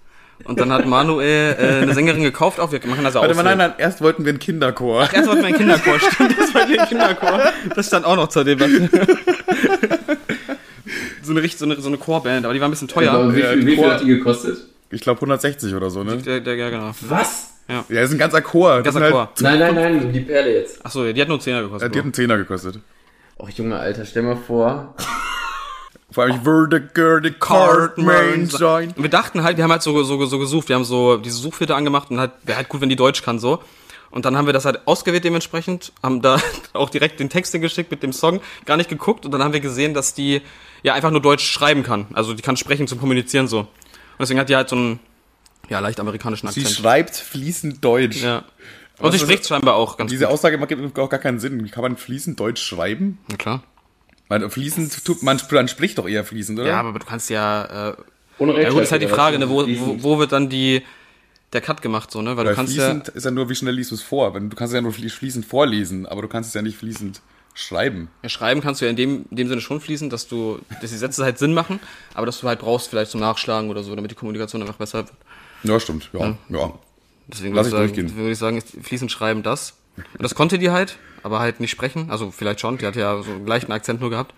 und 0.45 0.61
dann 0.61 0.71
hat 0.73 0.85
Manuel 0.87 1.57
äh, 1.59 1.83
eine 1.83 1.95
Sängerin 1.95 2.23
gekauft. 2.23 2.61
Auch 2.61 2.71
wir 2.73 2.81
machen 2.87 3.05
das 3.05 3.17
auch. 3.17 3.23
Warte 3.23 3.35
mal, 3.35 3.43
nein, 3.43 3.59
nein, 3.59 3.73
erst 3.79 4.01
wollten 4.03 4.25
wir 4.25 4.31
einen 4.31 4.39
Kinderchor. 4.39 5.09
Erst 5.13 5.27
wollten 5.29 5.41
wir 5.43 5.47
einen 5.49 5.57
Kinderchor, 5.57 5.99
stimmt, 6.13 6.39
das 6.39 6.55
war 6.55 6.63
ein 6.63 6.89
Kinderchor. 6.89 7.41
Das 7.75 7.87
stand 7.87 8.05
auch 8.05 8.17
noch 8.17 8.29
zur 8.29 8.45
Debatte. 8.45 8.89
so 11.23 11.33
eine, 11.33 11.43
richtig- 11.43 11.59
so 11.59 11.65
eine, 11.65 11.81
so 11.81 11.89
eine 11.89 11.97
Chorband, 11.99 12.45
aber 12.45 12.55
die 12.55 12.61
war 12.61 12.69
ein 12.69 12.71
bisschen 12.71 12.89
teuer. 12.89 13.13
Aber 13.13 13.35
wie, 13.35 13.41
ja, 13.41 13.57
wie 13.57 13.75
viel 13.77 13.91
hat 13.91 14.03
die 14.03 14.07
gekostet? 14.07 14.59
Ich 14.91 15.01
glaube 15.01 15.19
160 15.19 15.75
oder 15.75 15.91
so, 15.91 16.05
ne? 16.05 16.19
Der, 16.19 16.41
der, 16.41 16.55
ja, 16.55 16.71
genau. 16.71 16.93
Was? 17.01 17.51
Ja, 17.69 17.85
das 17.89 18.05
ist 18.11 18.13
ein 18.13 18.19
ganzer 18.19 18.43
Chor. 18.43 18.77
Das 18.83 18.95
Ganzer 18.95 19.01
sind 19.01 19.11
Chor. 19.11 19.33
Nein, 19.41 19.59
nein, 19.59 19.75
nein, 19.75 20.13
die 20.13 20.21
Perle 20.21 20.55
jetzt. 20.55 20.85
Achso, 20.87 21.13
die 21.13 21.21
hat 21.21 21.29
nur 21.29 21.39
10er 21.39 21.59
Äh, 21.59 21.63
gekostet. 21.63 21.95
die 21.95 21.99
hat 21.99 22.05
einen 22.05 22.15
Zehner 22.15 22.37
gekostet. 22.39 22.79
Och, 23.39 23.51
Junge, 23.51 23.77
Alter, 23.77 24.05
stell 24.05 24.23
mal 24.23 24.37
vor. 24.37 24.95
Vor 26.17 26.25
allem, 26.25 26.37
ich 26.37 26.45
würde 26.47 26.81
gerne 26.81 27.31
Cartman 27.31 28.47
sein. 28.47 28.95
Und 28.97 29.03
wir 29.03 29.11
dachten 29.11 29.43
halt, 29.43 29.59
wir 29.59 29.65
haben 29.65 29.71
halt 29.71 29.83
so, 29.83 30.03
so, 30.03 30.25
so 30.25 30.39
gesucht, 30.39 30.71
wir 30.71 30.77
haben 30.77 30.85
so 30.87 31.19
diese 31.19 31.37
Suchfilter 31.37 31.77
angemacht 31.77 32.11
und 32.11 32.19
halt, 32.19 32.31
wäre 32.43 32.57
halt 32.57 32.71
gut, 32.71 32.81
wenn 32.81 32.89
die 32.89 32.97
Deutsch 32.97 33.23
kann, 33.23 33.39
so. 33.39 33.63
Und 34.09 34.25
dann 34.25 34.35
haben 34.35 34.47
wir 34.47 34.55
das 34.55 34.65
halt 34.65 34.89
ausgewählt 34.89 35.25
dementsprechend, 35.25 35.93
haben 36.03 36.23
da 36.23 36.41
auch 36.73 36.89
direkt 36.89 37.21
den 37.21 37.29
Text 37.29 37.53
hingeschickt 37.53 37.91
mit 37.91 38.03
dem 38.03 38.15
Song, 38.15 38.41
gar 38.65 38.79
nicht 38.79 38.89
geguckt 38.89 39.27
und 39.27 39.31
dann 39.33 39.45
haben 39.45 39.53
wir 39.53 39.61
gesehen, 39.61 39.93
dass 39.93 40.15
die 40.15 40.41
ja 40.83 40.95
einfach 40.95 41.11
nur 41.11 41.21
Deutsch 41.21 41.45
schreiben 41.47 41.83
kann. 41.83 42.07
Also 42.15 42.33
die 42.33 42.41
kann 42.41 42.57
sprechen 42.57 42.89
zum 42.89 42.99
Kommunizieren 42.99 43.47
so. 43.47 43.61
Und 43.61 43.69
deswegen 44.19 44.41
hat 44.41 44.49
die 44.49 44.57
halt 44.57 44.71
so 44.71 44.77
einen, 44.77 45.01
ja, 45.69 45.81
leicht 45.81 46.01
amerikanischen 46.01 46.49
Sie 46.49 46.63
Akzent. 46.63 46.79
schreibt 46.79 47.15
fließend 47.17 47.85
Deutsch. 47.85 48.23
Ja. 48.23 48.45
Und 49.01 49.13
sie 49.13 49.19
spricht 49.19 49.47
scheinbar 49.47 49.75
auch 49.75 49.99
ganz 49.99 50.11
Diese 50.11 50.25
gut. 50.25 50.33
Aussage 50.33 50.57
macht 50.57 50.73
auch 50.99 51.11
gar 51.11 51.21
keinen 51.21 51.41
Sinn. 51.41 51.71
Kann 51.71 51.83
man 51.83 51.99
fließend 51.99 52.41
Deutsch 52.41 52.63
schreiben? 52.63 53.19
Na 53.29 53.37
klar. 53.37 53.63
Man, 54.29 54.51
fließend 54.51 55.05
tut, 55.05 55.23
man, 55.23 55.41
man 55.51 55.69
spricht 55.69 55.99
doch 55.99 56.09
eher 56.09 56.25
fließend, 56.25 56.59
oder? 56.59 56.69
Ja, 56.69 56.81
aber 56.81 56.99
du 56.99 57.07
kannst 57.07 57.31
ja, 57.31 57.91
äh, 57.91 57.97
Ohne 58.39 58.61
ja 58.61 58.71
gut, 58.71 58.83
ist 58.83 58.93
halt 58.93 59.03
die 59.03 59.07
Frage, 59.09 59.39
ne, 59.39 59.49
wo, 59.49 59.67
wo, 59.67 60.03
wo 60.03 60.19
wird 60.19 60.33
dann 60.33 60.49
die, 60.49 60.83
der 61.53 61.61
Cut 61.61 61.81
gemacht, 61.81 62.11
so, 62.11 62.23
ne, 62.23 62.37
weil 62.37 62.45
du 62.45 62.51
Weil 62.51 62.57
kannst 62.57 62.75
ja, 62.75 62.91
fließend 62.91 63.09
ist 63.11 63.25
ja 63.25 63.31
nur, 63.31 63.49
wie 63.49 63.55
schnell 63.55 63.75
liest 63.75 63.93
du 63.93 63.95
es 63.95 64.03
vor. 64.03 64.33
Du 64.33 64.49
kannst 64.57 64.73
es 64.73 64.75
ja 64.75 64.81
nur 64.81 64.93
flie- 64.93 65.09
fließend 65.11 65.47
vorlesen, 65.47 66.07
aber 66.07 66.23
du 66.23 66.29
kannst 66.29 66.49
es 66.49 66.55
ja 66.55 66.63
nicht 66.63 66.77
fließend 66.77 67.21
schreiben. 67.55 68.09
Ja, 68.23 68.29
schreiben 68.29 68.61
kannst 68.61 68.81
du 68.81 68.85
ja 68.85 68.91
in 68.91 68.97
dem, 68.97 69.25
in 69.31 69.37
dem 69.37 69.49
Sinne 69.49 69.61
schon 69.61 69.81
fließen, 69.81 70.11
dass 70.11 70.27
du, 70.29 70.59
dass 70.83 70.91
die 70.91 70.97
Sätze 70.97 71.25
halt 71.25 71.39
Sinn 71.39 71.55
machen, 71.55 71.81
aber 72.13 72.27
dass 72.27 72.41
du 72.41 72.49
halt 72.49 72.59
brauchst 72.59 72.89
vielleicht 72.91 73.13
zum 73.13 73.21
Nachschlagen 73.21 73.71
oder 73.71 73.83
so, 73.83 73.95
damit 73.95 74.11
die 74.11 74.15
Kommunikation 74.17 74.61
einfach 74.61 74.77
besser 74.77 74.99
wird. 74.99 75.13
Ja, 75.63 75.81
stimmt. 75.81 76.11
Ja, 76.13 76.37
ja. 76.49 76.73
Deswegen 77.29 77.55
Lass 77.55 77.71
würde 77.71 77.87
ich 77.87 77.93
sagen, 77.95 78.07
durchgehen. 78.07 78.17
würde 78.17 78.31
ich 78.33 78.39
sagen, 78.39 78.57
ist 78.59 78.77
fließend 78.83 79.11
schreiben 79.11 79.43
das. 79.43 79.75
Und 79.97 80.23
das 80.23 80.35
konnte 80.35 80.59
die 80.59 80.71
halt, 80.71 80.99
aber 81.27 81.41
halt 81.41 81.61
nicht 81.61 81.71
sprechen. 81.73 82.11
Also 82.11 82.31
vielleicht 82.31 82.61
schon, 82.61 82.79
die 82.79 82.87
hatte 82.87 83.01
ja 83.01 83.21
so 83.23 83.31
einen 83.33 83.47
leichten 83.47 83.73
Akzent 83.73 84.01
nur 84.01 84.11
gehabt. 84.11 84.33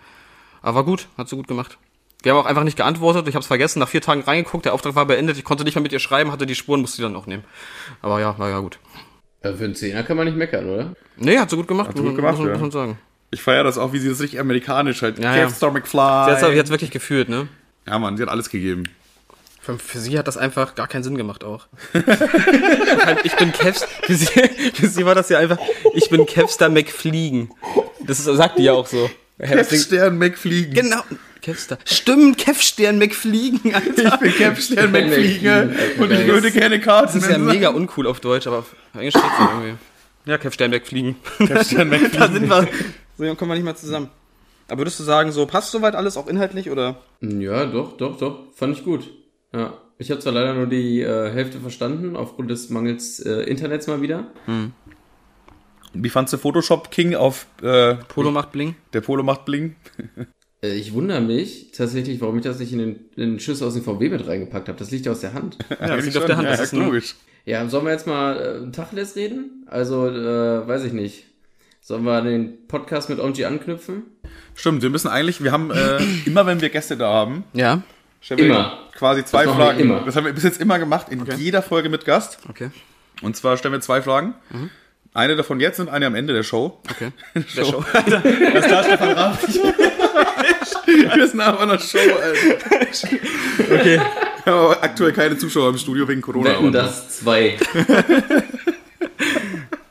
Aber 0.62 0.76
war 0.76 0.84
gut, 0.84 1.06
hat 1.16 1.28
sie 1.28 1.36
gut 1.36 1.46
gemacht. 1.46 1.78
Wir 2.22 2.32
haben 2.32 2.38
auch 2.40 2.46
einfach 2.46 2.64
nicht 2.64 2.76
geantwortet, 2.76 3.28
ich 3.28 3.34
habe 3.34 3.42
es 3.42 3.46
vergessen, 3.46 3.78
nach 3.78 3.88
vier 3.88 4.00
Tagen 4.00 4.22
reingeguckt, 4.22 4.64
der 4.64 4.74
Auftrag 4.74 4.96
war 4.96 5.06
beendet, 5.06 5.38
ich 5.38 5.44
konnte 5.44 5.62
nicht 5.62 5.76
mehr 5.76 5.82
mit 5.82 5.92
ihr 5.92 6.00
schreiben, 6.00 6.32
hatte 6.32 6.46
die 6.46 6.56
Spuren, 6.56 6.80
musste 6.80 6.96
die 6.96 7.02
dann 7.02 7.14
auch 7.14 7.26
nehmen. 7.26 7.44
Aber 8.02 8.18
ja, 8.20 8.36
war 8.38 8.48
ja 8.48 8.58
gut. 8.58 8.80
Ja, 9.44 9.52
für 9.54 9.64
einen 9.64 9.76
Zehner 9.76 10.02
kann 10.02 10.16
man 10.16 10.26
nicht 10.26 10.36
meckern, 10.36 10.66
oder? 10.68 10.96
Nee, 11.16 11.38
hat 11.38 11.48
sie 11.50 11.54
gut 11.56 11.68
gemacht, 11.68 11.90
sie 11.94 11.98
gut 12.02 12.06
muss, 12.06 12.16
gemacht, 12.16 12.32
muss, 12.38 12.40
man- 12.40 12.48
ja. 12.48 12.52
muss 12.54 12.60
man 12.62 12.70
sagen. 12.72 12.98
Ich 13.30 13.42
feiere 13.42 13.62
das 13.62 13.78
auch, 13.78 13.92
wie 13.92 13.98
sie 13.98 14.08
das 14.08 14.20
richtig 14.20 14.40
amerikanisch 14.40 15.02
halt. 15.02 15.18
Ja, 15.20 15.36
ja. 15.36 15.44
Kevstar 15.44 15.70
Sie 15.70 15.78
McFly. 15.78 16.00
hat 16.58 16.64
es 16.64 16.70
wirklich 16.70 16.90
gefühlt, 16.90 17.28
ne? 17.28 17.46
Ja, 17.86 17.98
Mann, 18.00 18.16
sie 18.16 18.22
hat 18.24 18.30
alles 18.30 18.48
gegeben. 18.50 18.84
Für, 19.68 19.78
für 19.78 19.98
sie 19.98 20.18
hat 20.18 20.26
das 20.26 20.38
einfach 20.38 20.74
gar 20.76 20.88
keinen 20.88 21.02
Sinn 21.02 21.18
gemacht 21.18 21.44
auch. 21.44 21.66
Halt, 21.92 23.18
ich 23.24 23.36
bin 23.36 23.52
Kevs, 23.52 23.84
für 24.02 24.14
sie, 24.14 24.26
für 24.72 24.86
sie 24.86 25.04
war 25.04 25.14
das 25.14 25.28
ja 25.28 25.38
einfach, 25.38 25.58
ich 25.92 26.08
bin 26.08 26.24
Kevster 26.24 26.70
McFliegen. 26.70 27.50
Das 28.00 28.18
ist, 28.18 28.24
sagt 28.24 28.58
die 28.58 28.62
ja 28.62 28.72
auch 28.72 28.86
so. 28.86 29.10
Kevstern 29.38 30.16
McFliegen. 30.16 30.72
Genau. 30.72 31.02
Kevster. 31.42 31.76
Stimmt, 31.84 32.38
Kevstern 32.38 32.96
McFliegen, 32.98 33.74
Alter. 33.74 34.14
Ich 34.14 34.20
bin 34.20 34.32
Kevstern 34.36 34.90
McFliegen 34.90 35.68
McFliegen, 35.68 36.02
und 36.02 36.12
ich 36.12 36.26
würde 36.26 36.50
gerne 36.50 36.80
Karten. 36.80 37.06
Das 37.12 37.16
ist 37.16 37.30
ja 37.30 37.36
mega 37.36 37.68
uncool 37.68 38.06
auf 38.06 38.20
Deutsch, 38.20 38.46
aber 38.46 38.60
auf 38.60 38.74
Englisch 38.94 39.10
steht's 39.18 39.26
ja 39.38 39.50
irgendwie. 39.52 39.74
Ja, 40.24 40.38
Kev 40.38 40.54
Sternberg 40.54 40.86
fliegen. 40.86 41.16
Kevstern 41.36 41.90
da 41.90 41.98
McFliegen. 41.98 42.32
sind 42.32 42.48
wir. 42.48 42.68
So 43.18 43.34
kommen 43.34 43.50
wir 43.50 43.54
nicht 43.56 43.64
mal 43.64 43.76
zusammen. 43.76 44.08
Aber 44.66 44.78
würdest 44.78 44.98
du 44.98 45.04
sagen, 45.04 45.30
so 45.30 45.44
passt 45.44 45.72
soweit 45.72 45.94
alles 45.94 46.16
auch 46.16 46.26
inhaltlich 46.26 46.70
oder? 46.70 46.96
Ja, 47.20 47.66
doch, 47.66 47.98
doch, 47.98 48.16
doch. 48.16 48.44
Fand 48.54 48.74
ich 48.74 48.82
gut. 48.82 49.10
Ja. 49.54 49.74
Ich 49.98 50.10
habe 50.10 50.20
zwar 50.20 50.32
leider 50.32 50.54
nur 50.54 50.66
die 50.66 51.00
äh, 51.00 51.30
Hälfte 51.30 51.58
verstanden, 51.58 52.14
aufgrund 52.16 52.50
des 52.50 52.70
Mangels 52.70 53.18
äh, 53.20 53.42
Internets 53.42 53.86
mal 53.88 54.00
wieder. 54.00 54.28
Wie 55.92 56.08
fandst 56.08 56.32
du 56.32 56.38
Photoshop 56.38 56.90
King 56.90 57.14
auf 57.14 57.46
äh, 57.62 57.94
Polo 57.94 58.30
macht 58.30 58.52
Bling? 58.52 58.76
der 58.92 59.00
Polo 59.00 59.22
macht 59.22 59.44
Bling? 59.44 59.74
Äh, 60.60 60.74
ich 60.74 60.92
wundere 60.92 61.20
mich 61.20 61.70
tatsächlich, 61.70 62.20
warum 62.20 62.38
ich 62.38 62.42
das 62.42 62.58
nicht 62.58 62.72
in 62.72 62.78
den, 62.78 62.96
in 63.14 63.30
den 63.30 63.38
Schuss 63.38 63.62
aus 63.62 63.74
dem 63.74 63.84
VW 63.84 64.08
mit 64.08 64.26
reingepackt 64.26 64.66
habe. 64.68 64.76
Das 64.76 64.90
liegt 64.90 65.06
ja 65.06 65.12
aus 65.12 65.20
der 65.20 65.32
Hand. 65.32 65.56
Ja, 65.70 65.86
das 65.96 66.04
liegt 66.04 66.16
auf 66.16 66.24
der 66.24 66.36
Hand. 66.36 66.46
Ja, 66.46 66.50
Das 66.56 66.60
ist 66.60 66.72
logisch. 66.72 67.14
Ja, 67.44 67.68
sollen 67.68 67.84
wir 67.84 67.92
jetzt 67.92 68.08
mal 68.08 68.66
äh, 68.66 68.72
Tacheles 68.72 69.14
reden? 69.14 69.64
Also, 69.68 70.08
äh, 70.08 70.66
weiß 70.66 70.82
ich 70.82 70.92
nicht. 70.92 71.26
Sollen 71.80 72.02
wir 72.02 72.20
den 72.22 72.66
Podcast 72.66 73.08
mit 73.08 73.20
OMG 73.20 73.44
anknüpfen? 73.44 74.02
Stimmt, 74.56 74.82
wir 74.82 74.90
müssen 74.90 75.06
eigentlich, 75.06 75.44
wir 75.44 75.52
haben 75.52 75.70
äh, 75.70 75.98
immer, 76.26 76.44
wenn 76.44 76.60
wir 76.60 76.70
Gäste 76.70 76.96
da 76.96 77.12
haben, 77.12 77.44
ja. 77.54 77.82
Stellen 78.20 78.40
wir 78.40 78.46
Immer. 78.46 78.78
quasi 78.96 79.24
zwei 79.24 79.44
Das 79.46 79.54
Fragen. 79.54 79.80
immer. 79.80 80.00
Das 80.04 80.16
haben 80.16 80.24
wir 80.26 80.32
bis 80.32 80.44
jetzt 80.44 80.60
immer 80.60 80.78
gemacht, 80.78 81.06
in 81.10 81.24
jeder 81.36 81.62
Folge 81.62 81.88
mit 81.88 82.04
Gast. 82.04 82.38
Okay. 82.48 82.70
Und 83.22 83.36
zwar 83.36 83.56
stellen 83.56 83.72
wir 83.74 83.80
zwei 83.80 84.02
Fragen. 84.02 84.34
Eine 85.14 85.36
davon 85.36 85.58
jetzt 85.58 85.80
und 85.80 85.88
eine 85.88 86.06
am 86.06 86.14
Ende 86.14 86.32
der 86.34 86.42
Show. 86.42 86.80
Okay. 86.90 87.10
Der 87.56 87.64
Show. 87.64 87.84
Das 87.94 88.64
ist 88.64 88.70
da 88.70 88.84
Stefan 88.84 89.12
Raab. 89.12 89.38
Wir 90.86 91.26
sind 91.28 91.40
aber 91.40 91.60
einer 91.60 91.78
Show, 91.78 91.98
Alter. 91.98 92.86
Okay. 93.60 94.00
Wir 94.44 94.52
haben 94.54 94.64
aber 94.64 94.82
aktuell 94.82 95.12
keine 95.12 95.36
Zuschauer 95.36 95.70
im 95.70 95.78
Studio 95.78 96.06
wegen 96.08 96.20
Corona. 96.20 96.50
Wetten 96.50 96.72
das 96.72 97.18
zwei. 97.20 97.56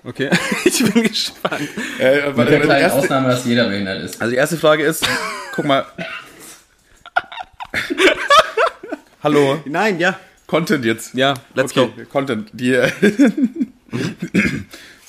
Okay. 0.03 0.29
Ich 0.65 0.84
bin 0.93 1.03
gespannt. 1.03 1.67
Äh, 2.00 2.27
Mit 2.29 2.38
der 2.38 2.46
die 2.46 2.65
kleinen 2.65 2.81
erste, 2.81 3.00
Ausnahme, 3.00 3.27
dass 3.29 3.46
jeder 3.46 3.67
behindert 3.67 4.03
ist. 4.03 4.22
also 4.22 4.31
die 4.31 4.38
erste 4.38 4.57
Frage 4.57 4.84
ist, 4.84 5.07
guck 5.53 5.65
mal. 5.65 5.86
Hallo, 9.24 9.62
Nein, 9.65 10.00
ja. 10.00 10.19
Content 10.46 10.86
jetzt. 10.86 11.13
Ja, 11.13 11.34
let's 11.55 11.75
okay, 11.75 11.91
go. 11.98 12.05
Content. 12.10 12.50
Die, 12.53 12.72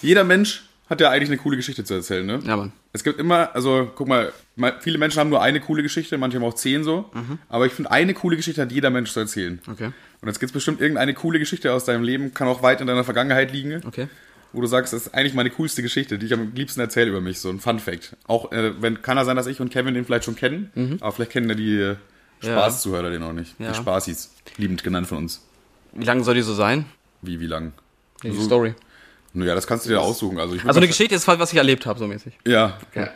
jeder 0.02 0.24
Mensch 0.24 0.64
hat 0.88 1.00
ja 1.00 1.10
eigentlich 1.10 1.28
eine 1.28 1.36
coole 1.38 1.56
Geschichte 1.56 1.84
zu 1.84 1.94
erzählen, 1.94 2.24
ne? 2.26 2.40
Ja, 2.44 2.56
Mann. 2.56 2.72
Es 2.92 3.04
gibt 3.04 3.20
immer, 3.20 3.54
also 3.54 3.90
guck 3.94 4.08
mal, 4.08 4.32
viele 4.80 4.96
Menschen 4.98 5.20
haben 5.20 5.28
nur 5.28 5.42
eine 5.42 5.60
coole 5.60 5.82
Geschichte, 5.82 6.16
manche 6.16 6.38
haben 6.38 6.44
auch 6.44 6.54
zehn 6.54 6.82
so. 6.82 7.10
Aber 7.48 7.66
ich 7.66 7.72
finde, 7.72 7.90
eine 7.90 8.14
coole 8.14 8.36
Geschichte 8.36 8.62
hat 8.62 8.72
jeder 8.72 8.88
Mensch 8.90 9.12
zu 9.12 9.20
erzählen. 9.20 9.60
Okay. 9.70 9.90
Und 10.20 10.28
jetzt 10.28 10.40
gibt 10.40 10.48
es 10.50 10.54
bestimmt 10.54 10.80
irgendeine 10.80 11.12
coole 11.14 11.38
Geschichte 11.38 11.72
aus 11.72 11.84
deinem 11.84 12.02
Leben, 12.02 12.32
kann 12.34 12.48
auch 12.48 12.62
weit 12.62 12.80
in 12.80 12.86
deiner 12.86 13.04
Vergangenheit 13.04 13.52
liegen, 13.52 13.82
Okay. 13.86 14.08
wo 14.52 14.62
du 14.62 14.66
sagst, 14.66 14.92
das 14.94 15.02
ist 15.06 15.14
eigentlich 15.14 15.34
meine 15.34 15.50
coolste 15.50 15.82
Geschichte, 15.82 16.18
die 16.18 16.26
ich 16.26 16.32
am 16.32 16.52
liebsten 16.54 16.80
erzähle 16.80 17.10
über 17.10 17.20
mich, 17.20 17.38
so 17.38 17.50
ein 17.50 17.60
Fun 17.60 17.78
Fact. 17.78 18.16
Auch 18.26 18.50
äh, 18.50 18.72
wenn 18.82 19.02
kann 19.02 19.18
ja 19.18 19.24
sein, 19.26 19.36
dass 19.36 19.46
ich 19.46 19.60
und 19.60 19.70
Kevin 19.70 19.94
den 19.94 20.06
vielleicht 20.06 20.24
schon 20.24 20.34
kennen, 20.36 20.98
aber 21.00 21.12
vielleicht 21.12 21.32
kennen 21.32 21.48
ja 21.50 21.54
die 21.54 21.76
äh. 21.78 21.96
Spaßzuhörer 22.40 23.10
den 23.10 23.22
auch 23.22 23.32
nicht. 23.32 23.54
Ja. 23.58 23.70
Die 23.70 23.76
Spaßis, 23.76 24.30
liebend 24.56 24.82
genannt 24.84 25.06
von 25.06 25.18
uns. 25.18 25.44
Wie 25.92 26.04
lange 26.04 26.22
soll 26.24 26.34
die 26.34 26.42
so 26.42 26.54
sein? 26.54 26.84
Wie, 27.22 27.40
wie 27.40 27.46
lang? 27.46 27.72
Die 28.22 28.32
Story. 28.40 28.74
Naja, 29.32 29.54
das 29.54 29.66
kannst 29.66 29.84
du 29.86 29.90
dir 29.90 30.00
aussuchen. 30.00 30.38
Also, 30.38 30.56
Also 30.66 30.78
eine 30.78 30.86
Geschichte 30.88 31.14
ist 31.14 31.26
halt, 31.28 31.38
was 31.38 31.52
ich 31.52 31.58
erlebt 31.58 31.86
habe, 31.86 31.98
so 31.98 32.06
mäßig. 32.06 32.34
Ja, 32.46 32.78
Ja. 32.94 33.08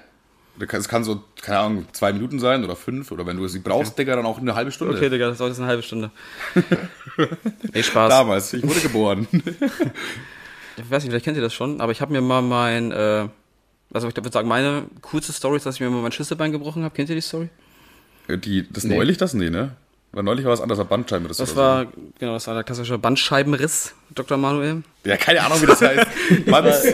Das 0.59 0.69
kann- 0.69 0.81
Es 0.81 0.89
kann 0.89 1.03
so, 1.03 1.25
keine 1.41 1.59
Ahnung, 1.61 1.87
zwei 1.93 2.13
Minuten 2.13 2.39
sein 2.39 2.63
oder 2.63 2.77
fünf. 2.77 3.11
Oder 3.11 3.25
wenn 3.27 3.39
du 3.39 3.49
sie 3.49 3.61
brauchst, 3.61 3.97
Digga, 3.99 4.15
dann 4.17 4.27
auch 4.27 4.39
eine 4.39 4.55
halbe 4.55 4.71
Stunde. 4.71 4.95
Okay, 4.95 5.09
Digga, 5.09 5.29
das 5.31 5.39
dauert 5.39 5.51
jetzt 5.53 5.59
eine 5.61 5.67
halbe 5.69 5.83
Stunde. 5.83 6.11
Nee, 7.73 7.83
Spaß. 7.83 8.11
Damals, 8.11 8.53
ich 8.53 8.63
wurde 8.63 8.81
geboren. 8.81 9.27
Ich 10.77 10.91
weiß 10.91 11.03
nicht, 11.03 11.11
vielleicht 11.11 11.25
kennt 11.27 11.37
ihr 11.37 11.43
das 11.43 11.53
schon, 11.53 11.81
aber 11.83 11.93
ich 11.93 12.01
habe 12.01 12.13
mir 12.13 12.23
mal 12.23 12.41
mein, 12.41 12.93
äh, 12.93 13.29
also 13.93 14.09
ich 14.09 14.17
würde 14.17 14.31
sagen, 14.33 14.49
meine 14.49 14.85
coolste 15.03 15.33
Story 15.33 15.57
ist, 15.59 15.67
dass 15.67 15.75
ich 15.75 15.81
mir 15.83 15.91
mal 15.91 16.01
mein 16.01 16.13
Schlüsselbein 16.13 16.51
gebrochen 16.51 16.83
habe. 16.83 16.95
Kennt 16.95 17.11
ihr 17.11 17.15
die 17.15 17.21
Story? 17.21 17.51
Die, 18.29 18.67
das 18.71 18.85
Nee. 18.85 18.97
neulich 18.97 19.19
das? 19.19 19.35
Nee, 19.35 19.51
ne? 19.51 19.73
Weil 20.15 20.25
neulich 20.25 20.45
war 20.45 20.53
was 20.53 20.61
anderes, 20.61 20.79
war 20.79 20.85
Bandscheibenriss 20.85 21.39
Das 21.39 21.57
war, 21.57 21.87
genau, 22.19 22.35
das 22.35 22.47
war 22.47 22.53
der 22.55 22.65
klassische 22.65 22.99
Bandscheibenriss, 22.99 23.95
Dr. 24.11 24.37
Manuel. 24.37 24.83
so. 25.05 25.11
Ja, 25.11 25.17
keine 25.17 25.43
Ahnung, 25.43 25.63
wie 25.63 25.67
das 25.67 25.81
heißt. 25.81 26.07
Bands, 26.47 26.85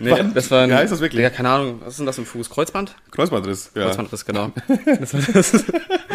Nee, 0.00 0.10
Band- 0.10 0.36
das 0.36 0.50
war 0.50 0.62
ein, 0.64 0.70
Wie 0.70 0.74
heißt 0.74 0.92
das 0.92 1.00
wirklich? 1.00 1.22
Ja, 1.22 1.30
keine 1.30 1.50
Ahnung, 1.50 1.80
was 1.84 1.90
ist 1.94 1.98
denn 2.00 2.06
das 2.06 2.18
im 2.18 2.26
Fuß? 2.26 2.50
Kreuzband? 2.50 2.96
Kreuzbandriss, 3.12 3.70
ja. 3.76 3.84
Kreuzbandriss, 3.84 4.24
genau. 4.24 4.50
Das 5.00 5.14
war 5.14 5.20
das. 5.34 5.64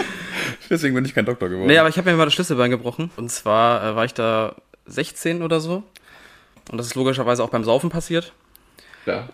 Deswegen 0.70 0.96
bin 0.96 1.06
ich 1.06 1.14
kein 1.14 1.26
Doktor 1.26 1.48
geworden. 1.50 1.68
Nee, 1.68 1.78
aber 1.78 1.88
ich 1.90 1.98
habe 1.98 2.10
mir 2.12 2.18
mal 2.18 2.26
das 2.26 2.34
Schlüsselbein 2.34 2.72
gebrochen. 2.72 3.10
Und 3.16 3.30
zwar 3.32 3.84
äh, 3.92 3.96
war 3.96 4.04
ich 4.06 4.14
da 4.14 4.56
16 4.88 5.42
oder 5.42 5.60
so. 5.62 5.84
Und 6.72 6.78
das 6.78 6.88
ist 6.88 6.96
logischerweise 6.96 7.44
auch 7.44 7.50
beim 7.50 7.64
Saufen 7.64 7.90
passiert. 7.90 8.32
Klar. 9.06 9.30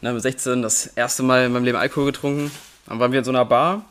Na, 0.00 0.12
mit 0.12 0.22
16 0.22 0.62
das 0.62 0.86
erste 0.86 1.22
Mal 1.22 1.46
in 1.46 1.52
meinem 1.52 1.64
Leben 1.64 1.76
Alkohol 1.78 2.06
getrunken. 2.06 2.50
Dann 2.88 2.98
waren 3.00 3.12
wir 3.12 3.18
in 3.18 3.24
so 3.24 3.30
einer 3.30 3.44
Bar 3.44 3.84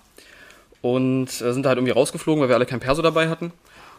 und 0.82 1.28
äh, 1.28 1.54
sind 1.54 1.64
da 1.64 1.70
halt 1.70 1.78
irgendwie 1.78 1.92
rausgeflogen, 1.94 2.42
weil 2.42 2.50
wir 2.50 2.56
alle 2.56 2.66
kein 2.66 2.80
Perso 2.80 3.02
dabei 3.02 3.30
hatten. 3.30 3.52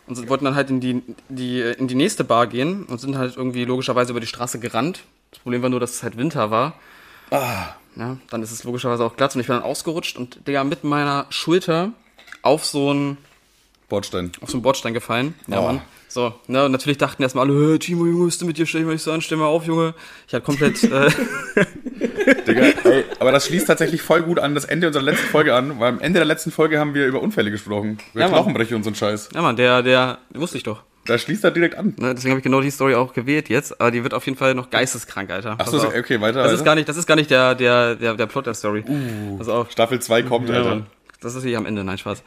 Und 0.06 0.14
sind, 0.14 0.28
wollten 0.30 0.44
dann 0.46 0.54
halt 0.54 0.70
in 0.70 0.80
die, 0.80 1.02
die, 1.28 1.60
in 1.60 1.86
die 1.86 1.94
nächste 1.94 2.24
Bar 2.24 2.46
gehen 2.46 2.84
und 2.84 2.98
sind 3.00 3.18
halt 3.18 3.36
irgendwie 3.36 3.64
logischerweise 3.64 4.10
über 4.12 4.20
die 4.20 4.26
Straße 4.26 4.58
gerannt. 4.58 5.00
Das 5.30 5.40
Problem 5.40 5.60
war 5.62 5.68
nur, 5.68 5.80
dass 5.80 5.92
es 5.92 6.02
halt 6.02 6.16
Winter 6.16 6.50
war. 6.50 6.74
Ah. 7.30 7.74
Ja, 7.96 8.16
dann 8.30 8.42
ist 8.42 8.52
es 8.52 8.64
logischerweise 8.64 9.04
auch 9.04 9.16
glatt 9.16 9.34
und 9.34 9.40
ich 9.40 9.48
bin 9.48 9.56
dann 9.56 9.64
ausgerutscht 9.64 10.16
und 10.16 10.46
Digga, 10.46 10.62
mit 10.64 10.84
meiner 10.84 11.26
Schulter 11.30 11.90
auf 12.42 12.64
so 12.64 12.92
ein 12.94 13.18
Bordstein. 13.88 14.32
auf 14.40 14.50
so 14.50 14.56
einen 14.56 14.62
Bordstein 14.62 14.94
gefallen. 14.94 15.34
Ja, 15.46 15.60
Oh. 15.60 15.62
Mann. 15.64 15.80
So, 16.10 16.34
ne, 16.46 16.64
und 16.64 16.72
natürlich 16.72 16.96
dachten 16.98 17.22
erstmal 17.22 17.48
alle, 17.48 17.72
"Hä, 17.74 17.78
Timo, 17.78 18.06
Junge, 18.06 18.26
was 18.26 18.34
ist 18.34 18.40
denn 18.40 18.48
mit 18.48 18.56
dir? 18.56 18.64
Stell 18.66 18.84
dich 18.84 19.02
so 19.02 19.12
an, 19.12 19.20
stell 19.20 19.36
mal 19.38 19.44
auf, 19.46 19.64
Junge. 19.66 19.94
Ich 20.26 20.32
hatte 20.34 20.44
komplett, 20.44 20.82
äh, 20.84 21.10
Digga, 22.46 22.62
ey, 22.84 23.04
aber 23.20 23.32
das 23.32 23.46
schließt 23.46 23.66
tatsächlich 23.66 24.00
voll 24.02 24.22
gut 24.22 24.38
an 24.38 24.54
das 24.54 24.64
Ende 24.64 24.86
unserer 24.86 25.02
letzten 25.02 25.26
Folge 25.26 25.54
an, 25.54 25.78
weil 25.80 25.88
am 25.90 26.00
Ende 26.00 26.18
der 26.18 26.24
letzten 26.26 26.50
Folge 26.50 26.78
haben 26.78 26.94
wir 26.94 27.06
über 27.06 27.20
Unfälle 27.20 27.50
gesprochen. 27.50 27.98
Über 28.14 28.22
Ja. 28.24 28.28
Knochenbrüche 28.28 28.74
und 28.74 28.84
so 28.84 28.90
ein 28.90 28.94
Scheiß. 28.94 29.30
ja, 29.34 29.42
Mann, 29.42 29.56
der, 29.56 29.82
der, 29.82 30.18
wusste 30.34 30.56
ich 30.56 30.62
doch. 30.62 30.82
Da 31.04 31.16
schließt 31.16 31.42
er 31.44 31.50
direkt 31.50 31.74
an. 31.76 31.94
Ne, 31.98 32.14
deswegen 32.14 32.32
habe 32.32 32.38
ich 32.40 32.44
genau 32.44 32.60
die 32.60 32.70
Story 32.70 32.94
auch 32.94 33.14
gewählt 33.14 33.48
jetzt, 33.48 33.80
aber 33.80 33.90
die 33.90 34.02
wird 34.02 34.12
auf 34.12 34.26
jeden 34.26 34.36
Fall 34.36 34.54
noch 34.54 34.68
geisteskrank, 34.70 35.30
Alter. 35.30 35.52
Ach 35.58 35.64
Pass 35.64 35.70
so, 35.70 35.78
auf. 35.78 35.94
okay, 35.94 36.20
weiter. 36.20 36.42
Das 36.42 36.52
ist 36.52 36.58
weiter. 36.60 36.64
gar 36.66 36.74
nicht, 36.74 36.88
das 36.88 36.96
ist 36.98 37.06
gar 37.06 37.14
nicht 37.16 37.30
der, 37.30 37.54
der, 37.54 37.94
der, 37.96 38.14
der 38.14 38.26
Plot 38.26 38.44
der 38.46 38.54
Story. 38.54 38.84
Pass 39.38 39.48
auf. 39.48 39.70
Staffel 39.70 40.00
2 40.00 40.22
kommt, 40.24 40.48
Ja, 40.50 40.56
Alter. 40.56 40.68
Mann. 40.70 40.86
Das 41.20 41.34
ist 41.34 41.42
hier 41.44 41.56
am 41.58 41.66
Ende, 41.66 41.82
nein, 41.82 41.98
Spaß. 41.98 42.22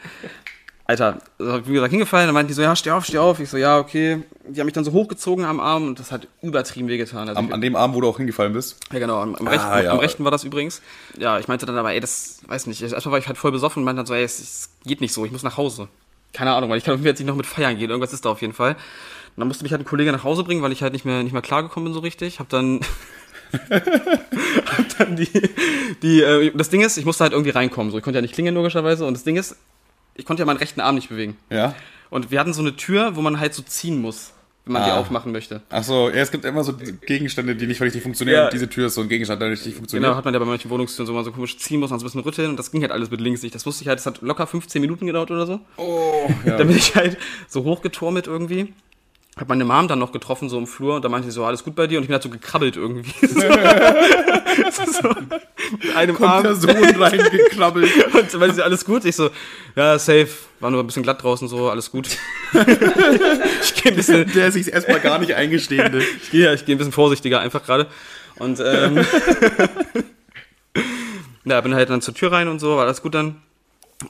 Alter, 0.91 1.19
wie 1.39 1.71
gesagt, 1.73 1.91
hingefallen, 1.91 2.27
dann 2.27 2.34
meinten 2.34 2.49
die 2.49 2.54
so, 2.54 2.62
ja, 2.62 2.75
steh 2.75 2.91
auf, 2.91 3.06
steh 3.06 3.17
auf. 3.17 3.39
Ich 3.39 3.49
so, 3.49 3.56
ja, 3.56 3.80
okay. 3.80 4.23
Die 4.45 4.60
haben 4.60 4.65
mich 4.65 4.73
dann 4.73 4.84
so 4.84 4.91
hochgezogen 4.91 5.45
am 5.45 5.62
Arm 5.62 5.88
und 5.88 5.99
das 5.99 6.12
hat 6.12 6.27
übertrieben 6.41 6.89
wehgetan. 6.89 7.30
Also, 7.30 7.39
Am, 7.39 7.54
an 7.54 7.62
dem 7.62 7.77
Abend, 7.77 7.95
wo 7.95 8.01
du 8.01 8.10
auch 8.10 8.17
hingefallen 8.17 8.51
bist. 8.51 8.77
Ja, 8.91 8.99
genau, 8.99 9.21
am, 9.21 9.34
am, 9.36 9.47
rechten, 9.47 9.67
Ah, 9.67 9.82
ja. 9.82 9.91
am 9.91 9.99
rechten 9.99 10.25
war 10.25 10.32
das 10.32 10.43
übrigens. 10.43 10.82
Ja, 11.17 11.39
ich 11.39 11.47
meinte 11.47 11.65
dann 11.65 11.77
aber, 11.77 11.93
ey, 11.93 12.01
das 12.01 12.41
weiß 12.47 12.67
nicht. 12.67 12.82
Erstmal 12.82 13.13
war 13.13 13.19
ich 13.19 13.27
halt 13.27 13.38
voll 13.38 13.54
besoffen 13.54 13.80
und 13.82 13.86
meinte 13.86 13.99
dann 13.99 14.06
so, 14.06 14.13
ey, 14.13 14.23
es, 14.23 14.39
es 14.39 14.69
geht 14.86 14.99
nicht 14.99 15.13
so, 15.13 15.23
ich 15.23 15.32
muss 15.32 15.43
nach 15.43 15.56
Hause. 15.56 15.88
Keine 16.34 16.51
Ahnung, 16.54 16.69
weil 16.69 16.77
ich 16.77 16.84
kann 16.84 17.01
jetzt 17.04 17.19
nicht 17.19 17.27
noch 17.27 17.36
mit 17.38 17.45
feiern 17.45 17.77
gehen, 17.77 17.89
irgendwas 17.89 18.12
ist 18.12 18.25
da 18.25 18.30
auf 18.30 18.41
jeden 18.41 18.54
Fall. 18.54 18.71
Und 18.73 18.77
dann 19.38 19.47
musste 19.47 19.63
mich 19.63 19.71
halt 19.71 19.82
ein 19.82 19.86
Kollege 19.86 20.12
nach 20.12 20.25
Hause 20.25 20.43
bringen, 20.43 20.62
weil 20.62 20.73
ich 20.73 20.84
halt 20.84 20.91
nicht 20.91 21.06
mehr, 21.06 21.23
nicht 21.23 21.32
mehr 21.32 21.41
klargekommen 21.41 21.86
bin 21.86 21.93
so 21.93 22.01
richtig. 22.01 22.39
Hab 22.41 22.49
dann, 22.49 22.82
hab 23.69 24.97
dann 24.97 25.15
die, 25.15 25.30
die, 26.01 26.21
äh, 26.21 26.51
das 26.54 26.69
Ding 26.69 26.82
ist, 26.82 26.97
ich 26.97 27.06
musste 27.06 27.23
halt 27.23 27.32
irgendwie 27.34 27.51
reinkommen, 27.51 27.91
so. 27.91 27.97
Ich 27.97 28.04
konnte 28.04 28.17
ja 28.17 28.21
nicht 28.21 28.34
klingeln 28.34 28.56
logischerweise 28.56 29.06
und 29.06 29.13
das 29.13 29.23
Ding 29.23 29.38
ist, 29.38 29.56
ich 30.22 30.26
konnte 30.28 30.42
ja 30.42 30.46
meinen 30.46 30.58
rechten 30.58 30.80
Arm 30.82 30.94
nicht 30.96 31.10
bewegen. 31.10 31.36
Ja. 31.50 31.74
Und 32.12 32.30
wir 32.30 32.40
hatten 32.40 32.54
so 32.54 32.62
eine 32.62 32.76
Tür, 32.76 33.16
wo 33.16 33.22
man 33.22 33.40
halt 33.40 33.56
so 33.56 33.64
ziehen 33.64 34.00
muss, 34.02 34.34
wenn 34.66 34.74
man 34.74 34.84
die 34.86 34.92
Ah. 34.92 34.98
aufmachen 35.00 35.32
möchte. 35.32 35.64
Ach 35.72 35.84
so, 35.84 36.10
ja, 36.10 36.16
es 36.18 36.30
gibt 36.30 36.46
immer 36.46 36.64
so 36.64 36.74
Gegenstände, 37.08 37.56
die 37.56 37.66
nicht 37.66 37.82
richtig 37.82 38.04
funktionieren. 38.04 38.38
Ja. 38.38 38.44
Und 38.46 38.54
diese 38.54 38.70
Tür 38.70 38.86
ist 38.88 38.94
so 38.94 39.02
ein 39.02 39.10
Gegenstand, 39.10 39.42
der 39.42 39.50
nicht 39.50 39.60
richtig 39.62 39.76
funktioniert. 39.76 40.06
Genau, 40.08 40.16
hat 40.16 40.24
man 40.26 40.34
ja 40.36 40.40
bei 40.40 40.46
manchen 40.46 40.70
Wohnungstüren 40.70 41.08
so, 41.08 41.14
man 41.14 41.24
so 41.26 41.32
komisch 41.32 41.58
ziehen 41.58 41.80
muss, 41.80 41.92
und 41.92 41.98
so 41.98 42.04
ein 42.04 42.08
bisschen 42.08 42.22
rütteln 42.22 42.50
und 42.52 42.58
das 42.58 42.70
ging 42.72 42.82
halt 42.84 42.92
alles 42.92 43.10
mit 43.10 43.20
links 43.20 43.42
nicht. 43.42 43.56
Das 43.56 43.66
wusste 43.66 43.82
ich 43.84 43.88
halt, 43.88 43.98
das 43.98 44.06
hat 44.06 44.22
locker 44.22 44.46
15 44.46 44.80
Minuten 44.80 45.08
gedauert 45.08 45.32
oder 45.32 45.48
so. 45.48 45.60
Oh, 45.78 46.30
ja. 46.46 46.58
Da 46.58 46.64
bin 46.64 46.76
ich 46.78 46.94
halt 46.96 47.18
so 47.48 47.64
hochgeturmelt 47.64 48.28
irgendwie. 48.28 48.74
Hab 49.41 49.49
meine 49.49 49.65
Mom 49.65 49.88
dann 49.88 49.97
noch 49.97 50.12
getroffen, 50.12 50.49
so 50.49 50.60
im 50.60 50.67
Flur, 50.67 50.97
und 50.97 51.04
da 51.04 51.10
meinte 51.10 51.27
sie 51.27 51.34
so, 51.34 51.43
alles 51.43 51.63
gut 51.63 51.73
bei 51.73 51.88
dir? 51.88 51.97
Und 51.97 52.04
ich 52.04 52.08
bin 52.10 52.13
halt 52.13 52.21
so 52.21 52.30
gekrabbelt 52.30 52.75
irgendwie. 52.75 53.12
so, 53.25 53.39
so, 55.01 55.10
mit 55.71 55.95
einem 55.95 56.15
Kommt 56.15 56.30
Arm. 56.30 56.43
der 56.43 56.54
Sohn 56.54 56.75
reingekrabbelt. 57.01 57.89
Und 58.13 58.39
meinte 58.39 58.56
sie, 58.56 58.63
alles 58.63 58.86
gut? 58.86 59.04
Ich 59.04 59.15
so, 59.15 59.32
ja, 59.75 59.97
safe. 59.97 60.27
War 60.60 60.69
nur 60.69 60.84
ein 60.84 60.86
bisschen 60.86 61.01
glatt 61.01 61.23
draußen, 61.23 61.47
so, 61.47 61.71
alles 61.71 61.89
gut. 61.89 62.08
ich 62.54 63.73
gehe 63.82 63.91
ein 63.91 63.95
bisschen, 63.95 64.32
Der 64.32 64.51
sich 64.51 64.71
erstmal 64.71 64.99
gar 64.99 65.17
nicht 65.17 65.34
eingestehende. 65.34 66.04
ich 66.21 66.30
gehe 66.30 66.54
ich 66.54 66.63
geh 66.63 66.75
ein 66.75 66.77
bisschen 66.77 66.93
vorsichtiger 66.93 67.39
einfach 67.39 67.65
gerade. 67.65 67.88
Und 68.38 68.60
ähm, 68.63 69.04
ja, 71.45 71.60
bin 71.62 71.73
halt 71.73 71.89
dann 71.89 72.01
zur 72.01 72.13
Tür 72.13 72.32
rein 72.32 72.47
und 72.47 72.60
so, 72.60 72.75
war 72.75 72.84
alles 72.84 73.01
gut 73.01 73.15
dann. 73.15 73.41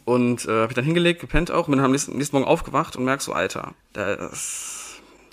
Und 0.03 0.45
äh, 0.45 0.51
habe 0.51 0.67
ich 0.71 0.75
dann 0.75 0.83
hingelegt, 0.83 1.21
gepennt 1.21 1.51
auch, 1.51 1.67
bin 1.67 1.77
dann 1.77 1.85
am 1.85 1.91
nächsten, 1.91 2.17
nächsten 2.17 2.35
Morgen 2.35 2.49
aufgewacht 2.49 2.97
und 2.97 3.05
merk 3.05 3.21
so, 3.21 3.31
Alter, 3.31 3.73
da 3.93 4.13
ist, 4.13 4.70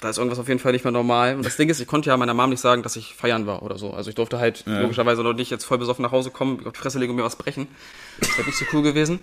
da 0.01 0.11
ist 0.11 0.19
irgendwas 0.19 0.39
auf 0.39 0.49
jeden 0.49 0.61
Fall 0.61 0.73
nicht 0.73 0.85
mehr 0.85 0.93
normal. 0.93 1.35
Und 1.37 1.45
das 1.45 1.57
Ding 1.57 1.69
ist, 1.69 1.81
ich 1.81 1.87
konnte 1.87 2.09
ja 2.11 2.17
meiner 2.17 2.35
Mom 2.35 2.51
nicht 2.51 2.61
sagen, 2.61 2.83
dass 2.83 2.97
ich 2.97 3.15
feiern 3.15 3.47
war 3.47 3.63
oder 3.63 3.79
so. 3.79 3.93
Also 3.93 4.11
ich 4.11 4.17
durfte 4.17 4.39
halt 4.39 4.65
Ja. 4.67 4.81
logischerweise 4.81 5.23
noch 5.23 5.33
nicht 5.35 5.51
jetzt 5.51 5.65
voll 5.65 5.79
besoffen 5.79 6.03
nach 6.03 6.13
Hause 6.13 6.31
kommen, 6.31 6.65
auf 6.67 6.73
die 6.73 6.79
Fresse 6.79 6.99
legen 6.99 7.11
und 7.11 7.17
mir 7.17 7.25
was 7.25 7.37
brechen. 7.37 7.67
Das 8.21 8.37
wäre 8.39 8.47
nicht 8.47 8.59
so 8.59 8.65
cool 8.73 8.83
gewesen. 8.83 9.19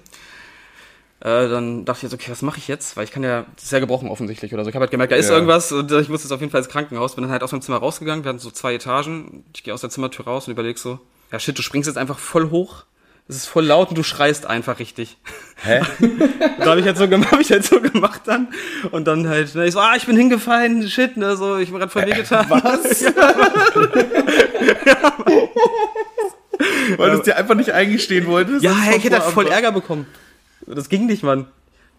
Äh, 1.21 1.47
dann 1.49 1.85
dachte 1.85 1.99
ich 1.99 2.03
jetzt, 2.03 2.13
okay, 2.13 2.29
was 2.29 2.41
mache 2.41 2.57
ich 2.57 2.67
jetzt? 2.67 2.97
Weil 2.97 3.05
ich 3.05 3.11
kann 3.11 3.23
ja, 3.23 3.45
das 3.55 3.65
ist 3.65 3.71
ja 3.71 3.79
gebrochen 3.79 4.09
offensichtlich 4.09 4.53
oder 4.53 4.63
so. 4.63 4.69
Ich 4.69 4.75
habe 4.75 4.83
halt 4.83 4.91
gemerkt, 4.91 5.11
da 5.13 5.15
ist 5.15 5.29
Ja. 5.29 5.35
irgendwas 5.35 5.71
und 5.71 5.91
ich 5.91 6.09
muss 6.09 6.23
jetzt 6.23 6.31
auf 6.31 6.41
jeden 6.41 6.51
Fall 6.51 6.59
ins 6.61 6.69
Krankenhaus. 6.69 7.15
Bin 7.15 7.23
dann 7.23 7.31
halt 7.31 7.41
aus 7.41 7.51
meinem 7.53 7.61
Zimmer 7.61 7.77
rausgegangen. 7.77 8.23
Wir 8.25 8.29
hatten 8.29 8.39
so 8.39 8.51
zwei 8.51 8.73
Etagen. 8.75 9.45
Ich 9.55 9.63
gehe 9.63 9.73
aus 9.73 9.81
der 9.81 9.89
Zimmertür 9.89 10.25
raus 10.25 10.47
und 10.47 10.51
überlege 10.51 10.77
so, 10.77 10.99
ja 11.31 11.39
shit, 11.39 11.57
du 11.57 11.61
springst 11.61 11.88
jetzt 11.88 11.97
einfach 11.97 12.19
voll 12.19 12.49
hoch. 12.49 12.83
Es 13.27 13.38
ist 13.38 13.47
voll 13.47 13.65
laut 13.65 13.89
und 13.89 13.97
du 13.97 14.03
schreist 14.03 14.45
einfach 14.45 14.77
richtig. 14.77 15.17
Hä? 15.63 15.81
da 16.59 16.65
habe 16.65 16.79
ich 16.79 16.85
halt 16.85 16.97
so 16.97 17.07
gemacht, 17.07 17.31
hab 17.31 17.39
ich 17.39 17.51
halt 17.51 17.65
so 17.65 17.81
gemacht 17.81 18.21
dann 18.25 18.49
und 18.91 19.05
dann 19.07 19.27
halt, 19.27 19.55
ne, 19.55 19.65
ich 19.65 19.73
so, 19.73 19.79
ah, 19.79 19.95
ich 19.95 20.05
bin 20.05 20.15
hingefallen, 20.15 20.88
shit, 20.88 21.17
ne, 21.17 21.35
so, 21.35 21.57
ich 21.57 21.71
mir 21.71 21.79
gerade 21.79 21.91
voll 21.91 22.05
wehgetan. 22.05 22.45
Was? 22.49 23.03
Weil 26.97 27.11
du 27.11 27.17
es 27.17 27.23
dir 27.23 27.35
einfach 27.35 27.55
nicht 27.55 27.71
eingestehen 27.71 28.27
wolltest? 28.27 28.63
Ja, 28.63 28.71
Das 28.71 28.81
hey, 28.83 28.97
ich 28.97 29.03
hätte 29.03 29.19
halt 29.19 29.33
voll. 29.33 29.47
Ärger 29.47 29.71
bekommen. 29.71 30.05
Das 30.67 30.88
ging 30.88 31.07
nicht, 31.07 31.23
Mann. 31.23 31.47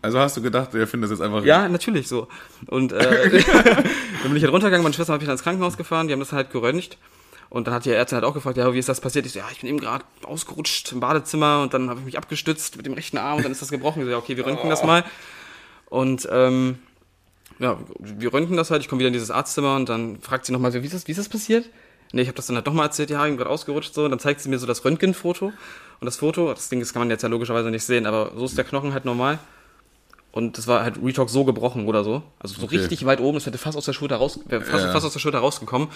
Also 0.02 0.20
hast 0.20 0.36
du 0.36 0.42
gedacht, 0.42 0.74
er 0.74 0.86
findet 0.86 1.10
es 1.10 1.18
jetzt 1.18 1.26
einfach. 1.26 1.44
Ja, 1.44 1.68
natürlich 1.68 2.06
so. 2.06 2.28
Und 2.66 2.92
äh, 2.92 3.42
dann 3.42 3.42
bin 4.24 4.36
ich 4.36 4.42
halt 4.44 4.52
runtergegangen, 4.52 4.84
meine 4.84 4.94
Schwester 4.94 5.14
hat 5.14 5.20
mich 5.20 5.26
dann 5.26 5.34
ins 5.34 5.42
Krankenhaus 5.42 5.76
gefahren, 5.76 6.06
die 6.06 6.12
haben 6.12 6.20
das 6.20 6.32
halt 6.32 6.50
geröntgt. 6.52 6.96
Und 7.48 7.66
dann 7.66 7.74
hat 7.74 7.84
die 7.84 7.90
Ärztin 7.92 8.16
halt 8.16 8.24
auch 8.24 8.34
gefragt, 8.34 8.56
ja, 8.56 8.72
wie 8.74 8.78
ist 8.78 8.88
das 8.88 9.00
passiert? 9.00 9.24
Ich 9.26 9.32
so, 9.32 9.38
ja, 9.38 9.46
ich 9.52 9.60
bin 9.60 9.68
eben 9.70 9.78
gerade 9.78 10.04
ausgerutscht 10.24 10.90
im 10.92 11.00
Badezimmer 11.00 11.62
und 11.62 11.72
dann 11.74 11.88
habe 11.88 12.00
ich 12.00 12.06
mich 12.06 12.18
abgestützt 12.18 12.76
mit 12.76 12.86
dem 12.86 12.92
rechten 12.94 13.18
Arm 13.18 13.36
und 13.38 13.42
dann 13.44 13.52
ist 13.52 13.62
das 13.62 13.70
gebrochen. 13.70 14.00
Ich 14.00 14.06
so, 14.06 14.10
ja, 14.10 14.18
okay, 14.18 14.36
wir 14.36 14.44
röntgen 14.46 14.68
das 14.68 14.82
mal. 14.82 15.04
Und 15.88 16.28
ähm, 16.30 16.78
ja, 17.58 17.78
wir 18.00 18.32
röntgen 18.32 18.56
das 18.56 18.70
halt, 18.70 18.82
ich 18.82 18.88
komme 18.88 18.98
wieder 18.98 19.06
in 19.08 19.12
dieses 19.12 19.30
Arztzimmer 19.30 19.76
und 19.76 19.88
dann 19.88 20.20
fragt 20.20 20.44
sie 20.46 20.52
nochmal, 20.52 20.72
so, 20.72 20.82
wie 20.82 20.86
ist 20.86 20.94
das, 20.94 21.06
wie 21.06 21.12
ist 21.12 21.18
das 21.18 21.28
passiert? 21.28 21.68
Nee, 22.12 22.22
ich 22.22 22.28
habe 22.28 22.36
das 22.36 22.46
dann 22.46 22.56
halt 22.56 22.66
nochmal 22.66 22.86
erzählt, 22.86 23.10
ja, 23.10 23.24
ich 23.24 23.30
bin 23.30 23.36
gerade 23.36 23.50
ausgerutscht 23.50 23.94
so. 23.94 24.04
Und 24.04 24.10
dann 24.10 24.18
zeigt 24.20 24.40
sie 24.40 24.48
mir 24.48 24.58
so 24.58 24.66
das 24.66 24.84
Röntgenfoto. 24.84 25.46
Und 25.46 26.04
das 26.04 26.16
Foto, 26.16 26.52
das 26.52 26.68
Ding, 26.68 26.80
das 26.80 26.92
kann 26.92 27.00
man 27.00 27.10
jetzt 27.10 27.22
ja 27.22 27.28
logischerweise 27.28 27.70
nicht 27.70 27.84
sehen, 27.84 28.06
aber 28.06 28.32
so 28.36 28.44
ist 28.44 28.56
der 28.58 28.64
Knochen 28.64 28.92
halt 28.92 29.04
normal. 29.04 29.38
Und 30.32 30.58
das 30.58 30.66
war 30.66 30.82
halt 30.82 30.98
Retalk 31.02 31.30
so 31.30 31.44
gebrochen 31.44 31.86
oder 31.86 32.04
so. 32.04 32.22
Also 32.38 32.54
so 32.60 32.66
Okay. 32.66 32.76
richtig 32.76 33.06
weit 33.06 33.20
oben, 33.20 33.38
es 33.38 33.46
hätte 33.46 33.56
fast 33.56 33.76
aus 33.78 33.86
der 33.86 33.94
Schulter 33.94 34.16
raus, 34.16 34.38
wäre 34.46 34.60
fast, 34.62 34.84
Ja. 34.84 34.92
fast 34.92 35.06
aus 35.06 35.12
der 35.14 35.20
Schulter 35.20 35.38
rausgekommen. 35.38 35.88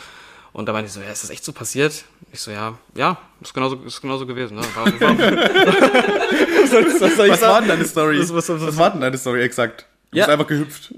Und 0.53 0.67
da 0.67 0.73
meinte 0.73 0.89
ich 0.89 0.93
so, 0.93 1.01
ja, 1.01 1.11
ist 1.11 1.23
das 1.23 1.31
echt 1.31 1.45
so 1.45 1.53
passiert? 1.53 2.05
Ich 2.33 2.41
so, 2.41 2.51
ja, 2.51 2.77
ja, 2.95 3.19
ist 3.41 3.55
genauso, 3.55 3.77
ist 3.87 4.01
genauso 4.01 4.27
gewesen. 4.27 4.57
Ne? 4.57 4.63
Was 5.83 6.73
was 7.01 7.13
ich 7.27 7.31
Was 7.33 7.43
war 7.43 7.61
denn 7.61 7.69
deine 7.69 7.85
Story? 7.85 8.19
Was- 8.21 8.33
was- 8.35 8.49
was- 8.49 8.63
was 8.67 8.77
war 8.77 8.91
denn 8.91 9.01
deine 9.01 9.19
Story 9.19 9.43
exakt? 9.43 9.87
Du 10.11 10.19
Ja. 10.19 10.25
bist 10.27 10.33
einfach 10.33 10.47
gehüpft. 10.47 10.95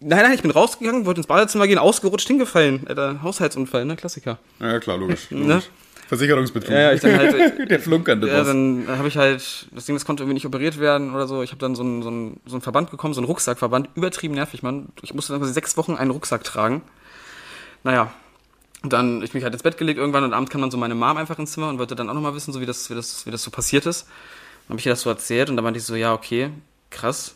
Nein, 0.00 0.22
nein, 0.22 0.32
ich 0.34 0.42
bin 0.42 0.50
rausgegangen, 0.50 1.06
wollte 1.06 1.20
ins 1.20 1.26
Badezimmer 1.26 1.66
gehen, 1.66 1.78
ausgerutscht, 1.78 2.26
hingefallen. 2.28 2.86
Alter, 2.86 3.22
Haushaltsunfall, 3.22 3.84
ne, 3.84 3.96
Klassiker. 3.96 4.38
Ja, 4.60 4.78
klar, 4.78 4.98
logisch. 4.98 5.30
Ne? 5.30 5.46
logisch. 5.54 5.70
Versicherungsbetrug. 6.08 6.70
Ja, 6.70 6.78
ja, 6.80 6.92
ich 6.92 7.00
dann 7.00 7.16
halt, 7.18 7.70
Der 7.70 7.80
flunkernde 7.80 8.28
Ja, 8.28 8.38
Boss. 8.38 8.46
dann 8.46 8.84
habe 8.88 9.08
ich 9.08 9.16
halt, 9.16 9.66
das 9.72 9.86
Ding, 9.86 9.96
das 9.96 10.04
konnte 10.04 10.22
irgendwie 10.22 10.34
nicht 10.34 10.46
operiert 10.46 10.78
werden 10.78 11.12
oder 11.12 11.26
so. 11.26 11.42
Ich 11.42 11.50
habe 11.50 11.58
dann 11.58 11.74
so 11.74 11.82
einen, 11.82 12.02
so, 12.02 12.08
einen, 12.10 12.40
so 12.46 12.54
einen 12.54 12.62
Verband 12.62 12.90
bekommen, 12.92 13.14
so 13.14 13.20
einen 13.20 13.26
Rucksackverband, 13.26 13.88
übertrieben 13.96 14.34
nervig, 14.34 14.62
Mann. 14.62 14.86
Ich 15.02 15.14
musste 15.14 15.32
dann 15.32 15.40
quasi 15.40 15.52
sechs 15.54 15.76
Wochen 15.76 15.94
einen 15.96 16.12
Rucksack 16.12 16.44
tragen. 16.44 16.82
Naja, 17.82 18.12
und 18.86 18.92
dann, 18.92 19.20
ich 19.22 19.34
mich 19.34 19.42
halt 19.42 19.52
ins 19.52 19.62
Bett 19.64 19.76
gelegt 19.78 19.98
irgendwann 19.98 20.22
und 20.22 20.32
abends 20.32 20.50
kam 20.50 20.60
dann 20.60 20.70
so 20.70 20.78
meine 20.78 20.94
Mom 20.94 21.16
einfach 21.16 21.38
ins 21.40 21.50
Zimmer 21.52 21.68
und 21.68 21.78
wollte 21.80 21.96
dann 21.96 22.08
auch 22.08 22.14
nochmal 22.14 22.34
wissen, 22.34 22.52
so 22.52 22.60
wie 22.60 22.66
das, 22.66 22.88
wie 22.88 22.94
das, 22.94 23.26
wie 23.26 23.32
das 23.32 23.42
so 23.42 23.50
passiert 23.50 23.84
ist. 23.84 24.06
Dann 24.68 24.74
habe 24.74 24.78
ich 24.80 24.86
ihr 24.86 24.92
das 24.92 25.00
so 25.00 25.10
erzählt 25.10 25.50
und 25.50 25.56
dann 25.56 25.64
meinte 25.64 25.78
ich 25.78 25.84
so, 25.84 25.96
ja, 25.96 26.12
okay, 26.14 26.50
krass. 26.90 27.34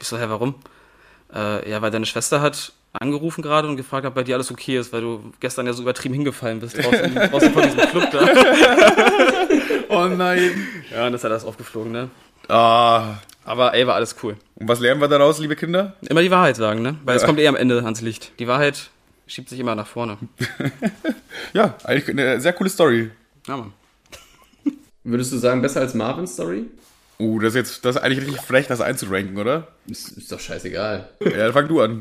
Ich 0.00 0.06
so, 0.06 0.18
hä, 0.18 0.24
warum? 0.28 0.54
Äh, 1.34 1.70
ja, 1.70 1.80
weil 1.80 1.90
deine 1.90 2.04
Schwester 2.04 2.40
hat 2.42 2.72
angerufen 2.92 3.40
gerade 3.40 3.68
und 3.68 3.76
gefragt, 3.76 4.06
ob 4.06 4.14
bei 4.14 4.22
dir 4.22 4.34
alles 4.34 4.50
okay 4.50 4.76
ist, 4.78 4.92
weil 4.92 5.00
du 5.00 5.32
gestern 5.40 5.64
ja 5.66 5.72
so 5.72 5.80
übertrieben 5.82 6.14
hingefallen 6.14 6.60
bist 6.60 6.76
draußen, 6.76 7.14
draußen 7.30 7.52
von 7.54 7.62
diesem 7.62 7.80
Club 7.80 8.10
da. 8.10 8.28
Oh 9.88 10.06
nein. 10.06 10.50
Ja, 10.90 11.06
und 11.06 11.12
das 11.12 11.20
ist 11.20 11.24
halt 11.24 11.32
alles 11.32 11.44
aufgeflogen, 11.44 11.92
ne? 11.92 12.08
Ah. 12.48 13.14
Aber 13.44 13.74
ey, 13.74 13.86
war 13.86 13.94
alles 13.96 14.16
cool. 14.22 14.36
Und 14.54 14.68
was 14.68 14.80
lernen 14.80 15.00
wir 15.00 15.08
daraus, 15.08 15.38
liebe 15.38 15.56
Kinder? 15.56 15.94
Immer 16.08 16.22
die 16.22 16.30
Wahrheit 16.30 16.56
sagen, 16.56 16.80
ne? 16.80 16.96
Weil 17.04 17.16
es 17.16 17.22
Ja. 17.22 17.26
kommt 17.26 17.40
eh 17.40 17.48
am 17.48 17.56
Ende 17.56 17.82
ans 17.84 18.00
Licht. 18.00 18.32
Die 18.38 18.46
Wahrheit 18.48 18.90
schiebt 19.26 19.48
sich 19.48 19.60
immer 19.60 19.74
nach 19.74 19.86
vorne. 19.86 20.18
Ja, 21.54 21.76
eigentlich 21.84 22.08
eine 22.08 22.40
sehr 22.40 22.52
coole 22.54 22.70
Story. 22.70 23.10
Ja, 23.46 23.56
Mann. 23.58 23.72
Würdest 25.04 25.32
du 25.32 25.36
sagen, 25.38 25.60
besser 25.60 25.80
als 25.80 25.92
Marvin's 25.94 26.32
Story? 26.34 26.66
Uh, 27.18 27.38
das 27.40 27.50
ist 27.50 27.56
jetzt, 27.56 27.84
das 27.84 27.96
ist 27.96 28.02
eigentlich 28.02 28.20
richtig 28.26 28.40
frech, 28.40 28.66
das 28.68 28.80
einzuranken, 28.80 29.36
oder? 29.36 29.68
Ist, 29.86 30.16
ist 30.16 30.32
doch 30.32 30.40
scheißegal. 30.40 31.10
Ja, 31.20 31.30
dann 31.30 31.52
fang 31.52 31.68
du 31.68 31.80
an. 31.82 32.00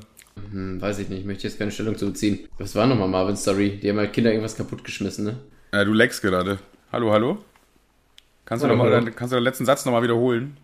Hm, 0.51 0.81
weiß 0.81 0.99
ich 0.99 1.09
nicht, 1.09 1.25
möchte 1.25 1.47
jetzt 1.47 1.59
keine 1.59 1.71
Stellung 1.71 1.97
zu 1.97 2.05
beziehen. 2.07 2.47
Was 2.57 2.75
war 2.75 2.87
nochmal 2.87 3.09
Marvin's 3.09 3.41
Story? 3.41 3.77
Die 3.81 3.89
haben 3.89 3.97
halt 3.97 4.13
Kinder 4.13 4.31
irgendwas 4.31 4.55
kaputtgeschmissen, 4.55 5.25
ne? 5.25 5.37
Ja, 5.73 5.83
du 5.83 5.93
leckst 5.93 6.21
gerade. 6.21 6.59
Hallo, 6.91 7.11
hallo? 7.11 7.43
Kannst 8.45 8.63
du, 8.63 8.67
Hallo, 8.67 8.77
noch 8.77 8.83
mal, 8.85 8.91
deinen- 8.91 9.13
kannst 9.15 9.33
du 9.33 9.37
den 9.37 9.43
letzten 9.43 9.65
Satz 9.65 9.85
nochmal 9.85 10.03
wiederholen? 10.03 10.57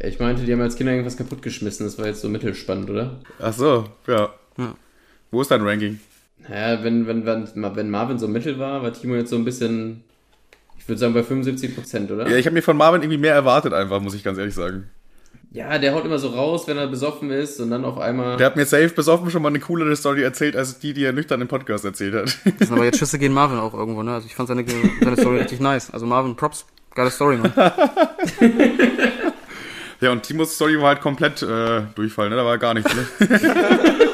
Ich 0.00 0.18
meinte, 0.18 0.44
die 0.44 0.52
haben 0.52 0.60
als 0.60 0.76
Kinder 0.76 0.92
irgendwas 0.92 1.16
kaputtgeschmissen. 1.16 1.86
Das 1.86 1.98
war 1.98 2.06
jetzt 2.06 2.20
so 2.20 2.28
mittelspannend, 2.28 2.90
oder? 2.90 3.20
Ach 3.40 3.52
so, 3.52 3.88
ja. 4.06 4.32
Ja. 4.56 4.74
Wo 5.34 5.42
ist 5.42 5.50
dein 5.50 5.62
Ranking? 5.62 5.98
Naja, 6.48 6.84
wenn, 6.84 7.08
wenn, 7.08 7.26
wenn, 7.26 7.48
wenn 7.54 7.90
Marvin 7.90 8.20
so 8.20 8.28
mittel 8.28 8.60
war, 8.60 8.84
war 8.84 8.92
Timo 8.92 9.16
jetzt 9.16 9.30
so 9.30 9.36
ein 9.36 9.44
bisschen, 9.44 10.04
ich 10.78 10.88
würde 10.88 11.00
sagen 11.00 11.12
bei 11.12 11.24
75 11.24 11.74
Prozent, 11.74 12.12
oder? 12.12 12.28
Ja, 12.28 12.36
ich 12.36 12.46
habe 12.46 12.54
mir 12.54 12.62
von 12.62 12.76
Marvin 12.76 13.02
irgendwie 13.02 13.18
mehr 13.18 13.34
erwartet, 13.34 13.72
einfach, 13.72 14.00
muss 14.00 14.14
ich 14.14 14.22
ganz 14.22 14.38
ehrlich 14.38 14.54
sagen. 14.54 14.88
Ja, 15.50 15.76
der 15.78 15.92
haut 15.92 16.04
immer 16.04 16.18
so 16.18 16.28
raus, 16.28 16.68
wenn 16.68 16.76
er 16.76 16.86
besoffen 16.86 17.32
ist 17.32 17.60
und 17.60 17.70
dann 17.70 17.84
auf 17.84 17.98
einmal. 17.98 18.36
Der 18.36 18.46
hat 18.46 18.54
mir 18.54 18.64
safe 18.64 18.90
besoffen 18.90 19.28
schon 19.32 19.42
mal 19.42 19.48
eine 19.48 19.58
coolere 19.58 19.96
Story 19.96 20.22
erzählt, 20.22 20.54
als 20.54 20.78
die, 20.78 20.94
die 20.94 21.04
er 21.04 21.12
nüchtern 21.12 21.40
im 21.40 21.48
Podcast 21.48 21.84
erzählt 21.84 22.14
hat. 22.14 22.38
Das 22.44 22.68
sind 22.68 22.72
aber 22.72 22.84
jetzt 22.84 22.98
Schüsse 22.98 23.18
gegen 23.18 23.34
Marvin 23.34 23.58
auch 23.58 23.74
irgendwo, 23.74 24.04
ne? 24.04 24.14
Also 24.14 24.26
ich 24.26 24.36
fand 24.36 24.48
seine, 24.48 24.64
seine 25.00 25.16
Story 25.16 25.38
richtig 25.38 25.58
nice. 25.58 25.92
Also 25.92 26.06
Marvin, 26.06 26.36
Props, 26.36 26.64
geile 26.94 27.10
Story, 27.10 27.38
Mann. 27.38 27.52
ja, 30.00 30.12
und 30.12 30.22
Timos 30.22 30.54
Story 30.54 30.80
war 30.80 30.88
halt 30.88 31.00
komplett 31.00 31.42
äh, 31.42 31.82
Durchfall, 31.96 32.30
ne? 32.30 32.36
Da 32.36 32.44
war 32.44 32.58
gar 32.58 32.74
nichts, 32.74 32.92
ne? 32.94 33.06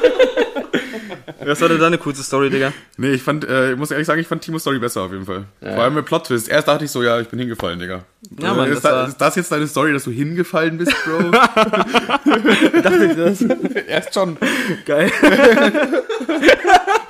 Was 1.45 1.59
war 1.61 1.69
denn 1.69 1.79
deine 1.79 1.97
coolste 1.97 2.23
Story, 2.23 2.49
Digga? 2.49 2.71
Nee, 2.97 3.11
ich 3.13 3.23
fand, 3.23 3.43
äh, 3.47 3.71
ich 3.71 3.77
muss 3.77 3.89
ehrlich 3.91 4.05
sagen, 4.07 4.19
ich 4.21 4.27
fand 4.27 4.41
Timos 4.43 4.61
Story 4.61 4.79
besser 4.79 5.01
auf 5.01 5.11
jeden 5.11 5.25
Fall. 5.25 5.45
Ja. 5.61 5.73
Vor 5.75 5.83
allem 5.83 5.95
mit 5.95 6.05
Plot-Twist. 6.05 6.47
Erst 6.49 6.67
dachte 6.67 6.85
ich 6.85 6.91
so, 6.91 7.01
ja, 7.03 7.19
ich 7.19 7.27
bin 7.29 7.39
hingefallen, 7.39 7.79
Digga. 7.79 8.03
Ja, 8.39 8.51
Äh, 8.53 8.55
Mann, 8.55 8.69
ist, 8.69 8.75
das 8.75 8.81
da, 8.83 8.91
war- 8.97 9.07
ist 9.07 9.17
das 9.17 9.35
jetzt 9.35 9.51
deine 9.51 9.67
Story, 9.67 9.93
dass 9.93 10.03
du 10.03 10.11
hingefallen 10.11 10.77
bist, 10.77 10.93
Bro? 11.03 11.31
Dachte 12.81 13.05
ich 13.05 13.15
das? 13.15 13.41
Erst 13.87 14.13
schon. 14.13 14.37
Geil. 14.85 15.11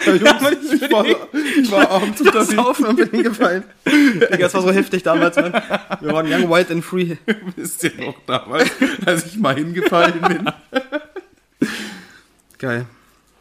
Jungs, 0.06 0.74
ich, 0.74 0.92
war, 0.92 1.06
ich 1.06 1.72
war 1.72 1.90
abends 1.92 2.22
unterwegs. 2.22 2.52
Saufen 2.56 2.86
und 2.88 2.96
bin 2.96 3.10
hingefallen. 3.12 3.64
Digga, 3.86 4.38
das 4.38 4.54
war 4.54 4.62
so 4.62 4.72
heftig 4.72 5.04
damals, 5.04 5.36
Mann. 5.36 5.54
Wir 6.00 6.12
waren 6.14 6.26
young, 6.32 6.50
wild 6.50 6.72
and 6.72 6.84
free. 6.84 7.18
Wisst 7.56 7.84
ihr 7.84 7.92
noch 8.00 8.16
damals, 8.26 8.72
als 9.06 9.26
ich 9.28 9.38
mal 9.38 9.56
hingefallen 9.56 10.20
bin? 10.28 10.50
Geil. 12.58 12.86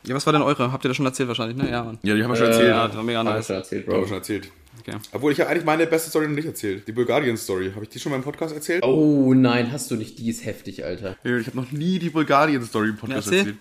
Ja, 0.07 0.15
was 0.15 0.25
war 0.27 0.33
denn 0.33 0.43
eure? 0.43 0.73
Habt 0.73 0.85
ihr 0.85 0.89
das 0.89 0.97
schon 0.97 1.07
erzählt 1.07 1.29
wahrscheinlich, 1.29 1.57
ne? 1.57 1.71
Ja, 1.71 1.85
Mann. 1.85 1.99
Ja, 2.03 2.15
die 2.15 2.23
haben 2.23 2.31
wir 2.31 2.37
schon 2.37 2.47
Äh, 2.47 2.51
erzählt. 2.51 2.69
Ja, 2.71 2.87
das 2.87 2.97
war 2.97 3.03
mega 3.03 3.19
Hab 3.19 3.27
ich 3.27 3.33
nice. 3.35 3.47
schon 3.47 3.57
erzählt, 3.57 3.87
Haben 3.87 3.93
wir 3.95 3.99
Bro. 4.01 4.07
schon 4.09 4.17
erzählt. 4.17 4.51
Okay. 4.81 4.97
Obwohl 5.13 5.33
ich 5.33 5.39
ja 5.39 5.47
eigentlich 5.47 5.65
meine 5.65 5.87
beste 5.87 6.09
Story 6.09 6.27
noch 6.27 6.35
nicht 6.35 6.47
erzählt. 6.47 6.89
Die 6.89 6.93
Bulgarien-Story. 6.93 7.73
Habe 7.75 7.85
ich 7.85 7.91
die 7.91 7.99
schon 8.01 8.11
mal 8.11 8.17
im 8.17 8.23
Podcast 8.23 8.55
erzählt? 8.55 8.83
Oh 8.83 9.35
nein, 9.35 9.71
hast 9.73 9.91
du 9.91 9.97
nicht, 9.97 10.19
die 10.19 10.31
ist 10.31 10.45
heftig, 10.47 10.85
Alter. 10.85 11.17
Ich 11.23 11.47
habe 11.47 11.57
noch 11.57 11.71
nie 11.71 11.99
die 11.99 12.09
Bulgarien-Story 12.11 12.89
im 12.91 12.97
Podcast 12.97 13.31
Ja, 13.31 13.37
erzähl. 13.39 13.57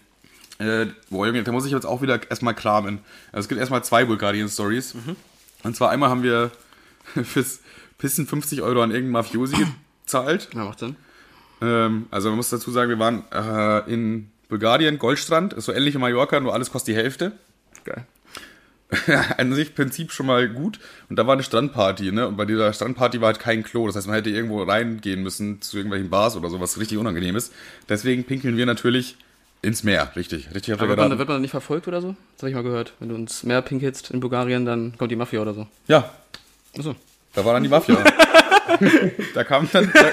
erzählt. 0.60 0.89
Äh, 0.89 0.93
boah, 1.10 1.28
Junge, 1.28 1.43
da 1.43 1.52
muss 1.52 1.65
ich 1.65 1.71
jetzt 1.73 1.86
auch 1.86 2.02
wieder 2.02 2.19
erstmal 2.30 2.54
kramen. 2.56 2.99
Also 3.32 3.45
es 3.45 3.49
gibt 3.49 3.60
erstmal 3.60 3.84
zwei 3.84 4.06
Bulgarien-Stories. 4.06 4.95
Und 5.63 5.75
zwar 5.75 5.89
einmal 5.89 6.10
haben 6.10 6.23
wir 6.23 6.52
fürs 7.23 7.60
Pissen 7.97 8.25
50 8.28 8.62
Euro 8.62 8.82
an 8.82 8.91
irgendeinen 8.91 9.12
Mafiosi 9.13 9.58
gezahlt. 10.06 10.47
Ja, 10.54 10.63
macht 10.63 10.80
Sinn. 10.80 10.95
Ähm, 11.62 12.06
also 12.12 12.30
man 12.30 12.38
muss 12.38 12.49
dazu 12.49 12.71
sagen, 12.71 12.89
wir 12.89 12.99
waren 12.99 13.23
äh, 13.34 13.93
in 13.93 14.32
Bulgarien, 14.49 14.97
Goldstrand, 14.97 15.53
ist 15.53 15.65
so 15.65 15.71
ähnlich 15.71 15.93
wie 15.93 15.99
Mallorca, 15.99 16.39
nur 16.39 16.53
alles 16.53 16.71
kostet 16.71 16.95
die 16.95 16.97
Hälfte. 16.97 17.31
Geil. 17.85 18.05
An 19.38 19.53
sich 19.53 19.75
Prinzip 19.75 20.12
schon 20.12 20.25
mal 20.25 20.49
gut. 20.49 20.79
Und 21.09 21.17
da 21.17 21.27
war 21.27 21.33
eine 21.33 21.43
Strandparty, 21.43 22.12
ne? 22.12 22.27
Und 22.27 22.38
bei 22.38 22.45
dieser 22.45 22.73
Strandparty 22.73 23.21
war 23.21 23.27
halt 23.27 23.39
kein 23.39 23.63
Klo. 23.63 23.85
Das 23.85 23.95
heißt, 23.95 24.07
man 24.07 24.15
hätte 24.15 24.31
irgendwo 24.31 24.63
reingehen 24.63 25.21
müssen 25.21 25.62
zu 25.62 25.77
irgendwelchen 25.77 26.09
Bars 26.09 26.35
oder 26.35 26.49
so, 26.49 26.59
was 26.59 26.79
richtig 26.79 26.97
unangenehm 26.97 27.35
ist. 27.35 27.53
Deswegen 27.88 28.23
pinkeln 28.23 28.57
wir 28.57 28.65
natürlich 28.65 29.15
ins 29.62 29.83
Meer. 29.83 30.12
Richtig, 30.15 30.53
richtig 30.55 30.73
Aber 30.73 30.88
wird 30.88 30.97
man, 30.97 31.09
wird 31.12 31.27
man 31.27 31.35
dann 31.35 31.41
nicht 31.41 31.51
verfolgt 31.51 31.88
oder 31.88 32.01
so? 32.01 32.15
Das 32.35 32.43
habe 32.43 32.49
ich 32.49 32.55
mal 32.55 32.63
gehört. 32.63 32.93
Wenn 32.99 33.09
du 33.09 33.15
ins 33.15 33.43
Meer 33.43 33.62
pinkelst 33.62 34.09
in 34.09 34.19
Bulgarien, 34.19 34.65
dann 34.65 34.97
kommt 34.97 35.12
die 35.12 35.15
Mafia 35.15 35.41
oder 35.41 35.53
so. 35.53 35.67
Ja, 35.88 36.09
Achso. 36.75 36.95
da 37.33 37.45
war 37.45 37.53
dann 37.53 37.63
die 37.63 37.69
Mafia. 37.69 38.03
da 39.35 39.43
kamen 39.43 39.69
dann, 39.71 39.91
da, 39.93 40.12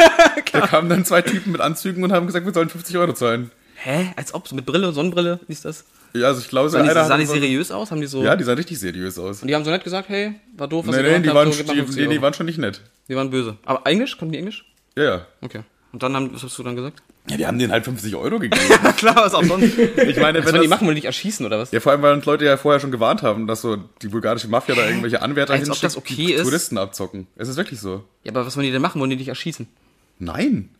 da 0.53 0.67
kamen 0.67 0.91
dann 0.91 1.07
zwei 1.07 1.23
Typen 1.23 1.53
mit 1.53 1.63
Anzügen 1.63 2.05
und 2.05 2.13
haben 2.13 2.27
gesagt, 2.27 2.45
wir 2.45 2.53
sollen 2.53 2.69
50 2.69 2.99
Euro 2.99 3.15
zahlen. 3.15 3.51
Hä? 3.83 4.13
Als 4.17 4.35
ob? 4.35 4.49
So 4.49 4.55
mit 4.55 4.67
Brille, 4.67 4.93
Sonnenbrille? 4.93 5.41
Wie 5.47 5.53
ist 5.53 5.65
das? 5.65 5.85
Ja, 6.15 6.29
also 6.29 6.41
ich 6.41 6.49
glaube, 6.49 6.67
hat 6.67 6.73
sahen 7.07 7.21
die 7.21 7.27
so- 7.27 7.35
seriös 7.35 7.71
aus? 7.71 7.91
Haben 7.91 8.01
die 8.01 8.07
so. 8.07 8.23
Ja, 8.23 8.37
die 8.37 8.45
sahen 8.45 8.57
richtig 8.57 8.79
seriös 8.79 9.19
aus. 9.19 9.43
Und 9.43 9.49
die 9.49 9.55
haben 9.55 9.65
so 9.65 9.71
nett 9.71 9.85
gesagt, 9.85 10.09
hey, 10.09 10.35
war 10.57 10.67
doof, 10.69 10.87
was 10.87 10.97
Nee, 10.97 11.03
nee, 11.03 11.21
die 11.21 11.29
waren, 11.29 11.53
so, 11.53 11.63
die, 11.63 11.79
50 11.79 11.97
nee, 12.09 12.15
die 12.15 12.23
waren 12.23 12.33
schon 12.35 12.47
nicht 12.47 12.59
nett. 12.59 12.81
die 13.09 13.17
waren 13.17 13.31
böse. 13.31 13.57
Aber 13.65 13.87
Englisch? 13.87 14.17
Konnten 14.17 14.33
die 14.33 14.39
Englisch? 14.39 14.65
Ja, 14.97 15.05
ja. 15.05 15.27
Okay. 15.43 15.61
Und 15.93 16.03
dann 16.03 16.15
haben, 16.15 16.33
was 16.35 16.43
hast 16.43 16.59
du 16.59 16.63
dann 16.63 16.77
gesagt? 16.77 17.03
Ja, 17.29 17.37
die 17.37 17.47
haben 17.47 17.59
denen 17.59 17.73
halt 17.73 17.85
50 17.85 18.15
Euro 18.15 18.39
gegeben. 18.39 18.61
Klar, 18.97 19.17
was 19.17 19.35
auch 19.35 19.43
sonst. 19.43 19.77
Ich 19.79 20.17
meine, 20.17 20.39
wenn 20.39 20.45
wollen 20.45 20.55
die 20.55 20.61
das, 20.61 20.69
machen, 20.69 20.87
wollen 20.87 20.95
die 20.95 21.01
dich 21.01 21.07
erschießen 21.07 21.45
oder 21.45 21.59
was? 21.59 21.73
ja, 21.73 21.81
vor 21.81 21.93
allem, 21.93 22.03
weil 22.03 22.15
uns 22.15 22.25
Leute 22.25 22.45
ja 22.45 22.57
vorher 22.57 22.81
schon 22.81 22.93
gewarnt 22.93 23.23
haben, 23.23 23.47
dass 23.47 23.63
so 23.63 23.77
die 24.03 24.09
bulgarische 24.09 24.49
Mafia 24.49 24.75
da 24.75 24.87
irgendwelche 24.87 25.23
Anwärter 25.23 25.53
Als 25.55 25.63
ob 25.63 25.67
hinschickt, 25.67 25.85
das 25.85 25.97
okay 25.97 26.15
die 26.15 26.33
ist? 26.35 26.43
Touristen 26.45 26.79
abzocken. 26.79 27.27
Es 27.37 27.49
ist 27.49 27.57
wirklich 27.57 27.81
so. 27.81 28.05
Ja, 28.23 28.33
aber 28.33 28.47
was 28.47 28.57
wollen 28.57 28.67
die 28.67 28.73
denn 28.73 28.83
machen? 28.83 29.01
Wollen 29.01 29.11
die 29.11 29.17
dich 29.17 29.29
erschießen? 29.29 29.67
Nein. 30.19 30.71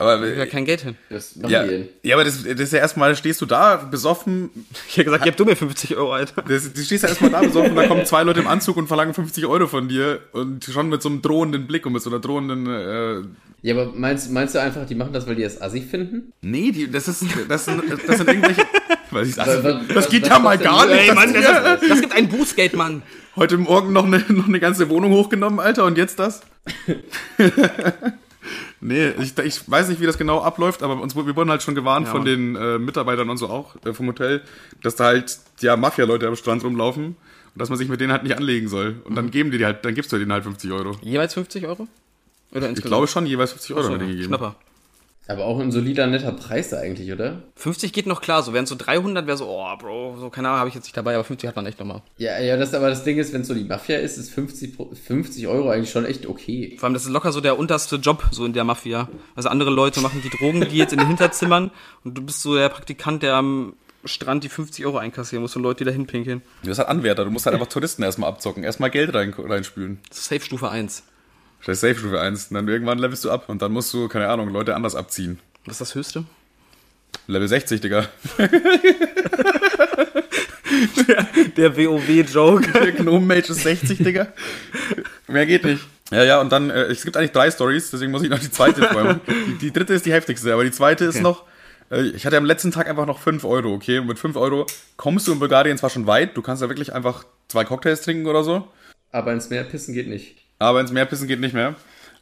Aber, 0.00 0.24
Ja, 0.28 0.46
kein 0.46 0.64
Geld 0.64 0.82
hin. 0.82 0.94
Das 1.10 1.34
ja, 1.48 1.64
ja, 2.02 2.14
aber 2.14 2.22
das, 2.24 2.44
das 2.44 2.60
ist 2.60 2.72
ja 2.72 2.78
erstmal, 2.78 3.16
stehst 3.16 3.40
du 3.40 3.46
da, 3.46 3.74
besoffen, 3.76 4.50
Ich 4.88 4.96
hab 4.98 5.06
gesagt, 5.06 5.24
gib 5.24 5.36
du 5.36 5.44
mir 5.44 5.56
50 5.56 5.96
Euro, 5.96 6.12
Alter. 6.12 6.42
das, 6.42 6.72
du 6.72 6.80
stehst 6.82 7.02
ja 7.02 7.08
erstmal 7.08 7.30
da 7.32 7.40
besoffen, 7.40 7.74
da 7.74 7.86
kommen 7.88 8.06
zwei 8.06 8.22
Leute 8.22 8.38
im 8.38 8.46
Anzug 8.46 8.76
und 8.76 8.86
verlangen 8.86 9.12
50 9.12 9.44
Euro 9.46 9.66
von 9.66 9.88
dir 9.88 10.20
und 10.32 10.64
schon 10.64 10.88
mit 10.88 11.02
so 11.02 11.08
einem 11.08 11.20
drohenden 11.20 11.66
Blick 11.66 11.84
und 11.84 11.94
mit 11.94 12.02
so 12.02 12.10
einer 12.10 12.20
drohenden, 12.20 12.66
äh, 12.68 13.22
Ja, 13.62 13.74
aber 13.74 13.92
meinst, 13.92 14.30
meinst 14.30 14.54
du 14.54 14.60
einfach, 14.60 14.86
die 14.86 14.94
machen 14.94 15.12
das, 15.12 15.26
weil 15.26 15.34
die 15.34 15.42
das 15.42 15.60
assi 15.60 15.80
finden? 15.80 16.32
nee, 16.42 16.70
die, 16.70 16.88
das 16.88 17.08
ist, 17.08 17.24
das 17.48 17.64
sind, 17.64 17.82
das 18.06 18.18
sind 18.18 18.28
irgendwelche, 18.28 18.62
weil 19.10 19.26
ich 19.26 19.36
Was- 19.36 19.48
was- 19.48 19.62
das 19.88 19.96
was- 19.96 20.08
geht 20.10 20.22
was 20.22 20.28
ja 20.28 20.38
mal 20.38 20.58
gar 20.58 20.86
nicht. 20.86 21.08
Ey, 21.08 21.12
Mann, 21.12 21.34
das, 21.34 21.44
das, 21.44 21.62
das, 21.80 21.88
das 21.88 22.00
gibt 22.02 22.14
ein 22.14 22.28
Bußgeld, 22.28 22.74
Mann. 22.76 23.02
heute 23.34 23.56
Morgen 23.58 23.92
noch 23.92 24.04
eine, 24.06 24.24
noch 24.28 24.46
eine 24.46 24.60
ganze 24.60 24.88
Wohnung 24.90 25.10
hochgenommen, 25.10 25.58
Alter, 25.58 25.84
und 25.86 25.98
jetzt 25.98 26.20
das? 26.20 26.42
nee, 28.80 29.10
ich, 29.20 29.36
ich 29.38 29.70
weiß 29.70 29.88
nicht, 29.88 30.00
wie 30.00 30.06
das 30.06 30.18
genau 30.18 30.40
abläuft, 30.42 30.82
aber 30.82 31.00
uns, 31.00 31.14
wir 31.16 31.36
wurden 31.36 31.50
halt 31.50 31.62
schon 31.62 31.74
gewarnt 31.74 32.06
Ja, 32.06 32.12
von 32.12 32.24
den 32.24 32.56
äh, 32.56 32.78
Mitarbeitern 32.78 33.28
und 33.30 33.36
so 33.36 33.48
auch 33.48 33.76
äh, 33.84 33.92
vom 33.92 34.06
Hotel, 34.08 34.42
dass 34.82 34.96
da 34.96 35.04
halt 35.06 35.38
ja 35.60 35.76
Mafia-Leute 35.76 36.26
am 36.28 36.36
Strand 36.36 36.64
rumlaufen 36.64 37.04
und 37.06 37.16
dass 37.56 37.68
man 37.68 37.78
sich 37.78 37.88
mit 37.88 38.00
denen 38.00 38.12
halt 38.12 38.22
nicht 38.22 38.36
anlegen 38.36 38.68
soll. 38.68 38.96
Und 39.04 39.12
Mhm. 39.12 39.14
dann 39.16 39.30
geben 39.30 39.50
die 39.50 39.58
die 39.58 39.64
halt, 39.64 39.84
dann 39.84 39.94
gibst 39.94 40.12
du 40.12 40.18
denen 40.18 40.32
halt 40.32 40.44
50 40.44 40.70
Euro. 40.72 40.96
Jeweils 41.02 41.34
50 41.34 41.66
Euro? 41.66 41.88
Oder 42.50 42.68
insgesamt? 42.68 42.78
Ich 42.78 42.84
glaube 42.84 43.06
schon 43.08 43.26
jeweils 43.26 43.52
50 43.52 43.74
Euro 43.76 43.82
so, 43.84 43.96
denen 43.96 44.08
gegeben. 44.08 44.24
Schnapper. 44.28 44.56
Aber 45.28 45.44
auch 45.44 45.60
ein 45.60 45.70
solider, 45.70 46.06
netter 46.06 46.32
Preis 46.32 46.70
da 46.70 46.78
eigentlich, 46.78 47.12
oder? 47.12 47.42
50 47.56 47.92
geht 47.92 48.06
noch 48.06 48.22
klar, 48.22 48.42
so 48.42 48.54
wären 48.54 48.64
so 48.66 48.74
300 48.74 49.26
wäre 49.26 49.36
so, 49.36 49.46
oh, 49.46 49.76
Bro, 49.76 50.16
so 50.18 50.30
keine 50.30 50.48
Ahnung, 50.48 50.60
habe 50.60 50.68
ich 50.70 50.74
jetzt 50.74 50.84
nicht 50.84 50.96
dabei, 50.96 51.14
aber 51.14 51.22
50 51.24 51.46
hat 51.46 51.54
man 51.54 51.66
echt 51.66 51.78
nochmal. 51.78 52.00
Ja, 52.16 52.38
ja, 52.40 52.56
das 52.56 52.72
aber 52.72 52.88
das 52.88 53.04
Ding 53.04 53.18
ist, 53.18 53.32
wenn 53.34 53.42
es 53.42 53.48
so 53.48 53.54
die 53.54 53.64
Mafia 53.64 53.98
ist, 53.98 54.16
ist 54.16 54.30
50, 54.30 54.76
Pro- 54.76 54.90
50 54.90 55.46
Euro 55.46 55.68
eigentlich 55.68 55.90
schon 55.90 56.06
echt 56.06 56.26
okay. 56.26 56.76
Vor 56.78 56.86
allem, 56.86 56.94
das 56.94 57.04
ist 57.04 57.10
locker 57.10 57.30
so 57.30 57.40
der 57.42 57.58
unterste 57.58 57.96
Job, 57.96 58.24
so 58.32 58.44
in 58.46 58.54
der 58.54 58.64
Mafia. 58.64 59.08
Also 59.36 59.50
andere 59.50 59.70
Leute 59.70 60.00
machen 60.00 60.22
die 60.24 60.30
Drogendeals 60.30 60.92
in 60.92 60.98
den 60.98 61.08
Hinterzimmern 61.08 61.70
und 62.04 62.16
du 62.16 62.22
bist 62.22 62.40
so 62.40 62.54
der 62.56 62.70
Praktikant, 62.70 63.22
der 63.22 63.34
am 63.34 63.74
Strand 64.06 64.44
die 64.44 64.48
50 64.48 64.86
Euro 64.86 64.96
einkassieren 64.96 65.42
muss 65.42 65.54
und 65.56 65.62
Leute, 65.62 65.78
die 65.78 65.84
da 65.84 65.90
hinpinkeln. 65.90 66.40
Du 66.62 66.68
bist 66.68 66.78
halt 66.78 66.88
Anwärter, 66.88 67.24
du 67.26 67.30
musst 67.30 67.44
halt 67.44 67.52
einfach 67.54 67.66
Touristen 67.68 68.02
erstmal 68.02 68.30
abzocken, 68.30 68.64
erstmal 68.64 68.90
Geld 68.90 69.12
rein, 69.12 69.34
reinspülen. 69.36 69.98
Safe 70.10 70.40
Stufe 70.40 70.70
1. 70.70 71.02
Das 71.64 71.76
ist 71.76 71.80
Safe 71.80 71.98
Stufe 71.98 72.20
1. 72.20 72.46
Und 72.48 72.54
dann 72.54 72.68
irgendwann 72.68 72.98
levelst 72.98 73.24
du 73.24 73.30
ab 73.30 73.48
und 73.48 73.60
dann 73.62 73.72
musst 73.72 73.92
du, 73.92 74.08
keine 74.08 74.28
Ahnung, 74.28 74.48
Leute 74.50 74.74
anders 74.74 74.94
abziehen. 74.94 75.38
Was 75.66 75.74
ist 75.74 75.80
das 75.80 75.94
höchste? 75.94 76.24
Level 77.26 77.48
60, 77.48 77.80
Digga. 77.80 78.08
Der 81.56 81.76
WoW-Joke. 81.76 82.72
Der 82.72 82.92
Gnome-Mage 83.02 83.50
ist 83.50 83.62
60, 83.62 83.98
Digga. 83.98 84.28
Mehr 85.26 85.46
geht 85.46 85.64
nicht. 85.64 85.82
Ja, 86.10 86.24
ja, 86.24 86.40
und 86.40 86.50
dann, 86.50 86.70
äh, 86.70 86.84
es 86.84 87.04
gibt 87.04 87.16
eigentlich 87.16 87.32
drei 87.32 87.50
Stories, 87.50 87.90
deswegen 87.90 88.12
muss 88.12 88.22
ich 88.22 88.30
noch 88.30 88.38
die 88.38 88.50
zweite 88.50 88.82
vorher. 88.82 89.20
Die, 89.26 89.58
die 89.58 89.72
dritte 89.72 89.92
ist 89.94 90.06
die 90.06 90.12
heftigste, 90.12 90.52
aber 90.54 90.64
die 90.64 90.70
zweite 90.70 91.04
ist 91.04 91.16
Okay. 91.16 91.22
noch, 91.22 91.44
äh, 91.90 92.02
ich 92.08 92.24
hatte 92.24 92.38
am 92.38 92.46
letzten 92.46 92.70
Tag 92.70 92.88
einfach 92.88 93.04
noch 93.04 93.18
5 93.18 93.44
Euro, 93.44 93.74
okay? 93.74 93.98
Und 93.98 94.06
mit 94.06 94.18
5 94.18 94.36
Euro 94.36 94.64
kommst 94.96 95.26
du 95.28 95.32
in 95.32 95.38
Bulgarien 95.38 95.76
zwar 95.76 95.90
schon 95.90 96.06
weit, 96.06 96.34
du 96.36 96.40
kannst 96.40 96.62
da 96.62 96.68
wirklich 96.70 96.94
einfach 96.94 97.24
zwei 97.48 97.64
Cocktails 97.64 98.00
trinken 98.02 98.26
oder 98.26 98.42
so, 98.42 98.68
Aber 99.12 99.32
ins 99.34 99.50
Meer 99.50 99.64
pissen 99.64 99.92
geht 99.92 100.08
nicht. 100.08 100.36
Aber 100.58 100.80
ins 100.80 100.92
Meer 100.92 101.04
pissen 101.06 101.28
geht 101.28 101.40
nicht 101.40 101.54
mehr. 101.54 101.74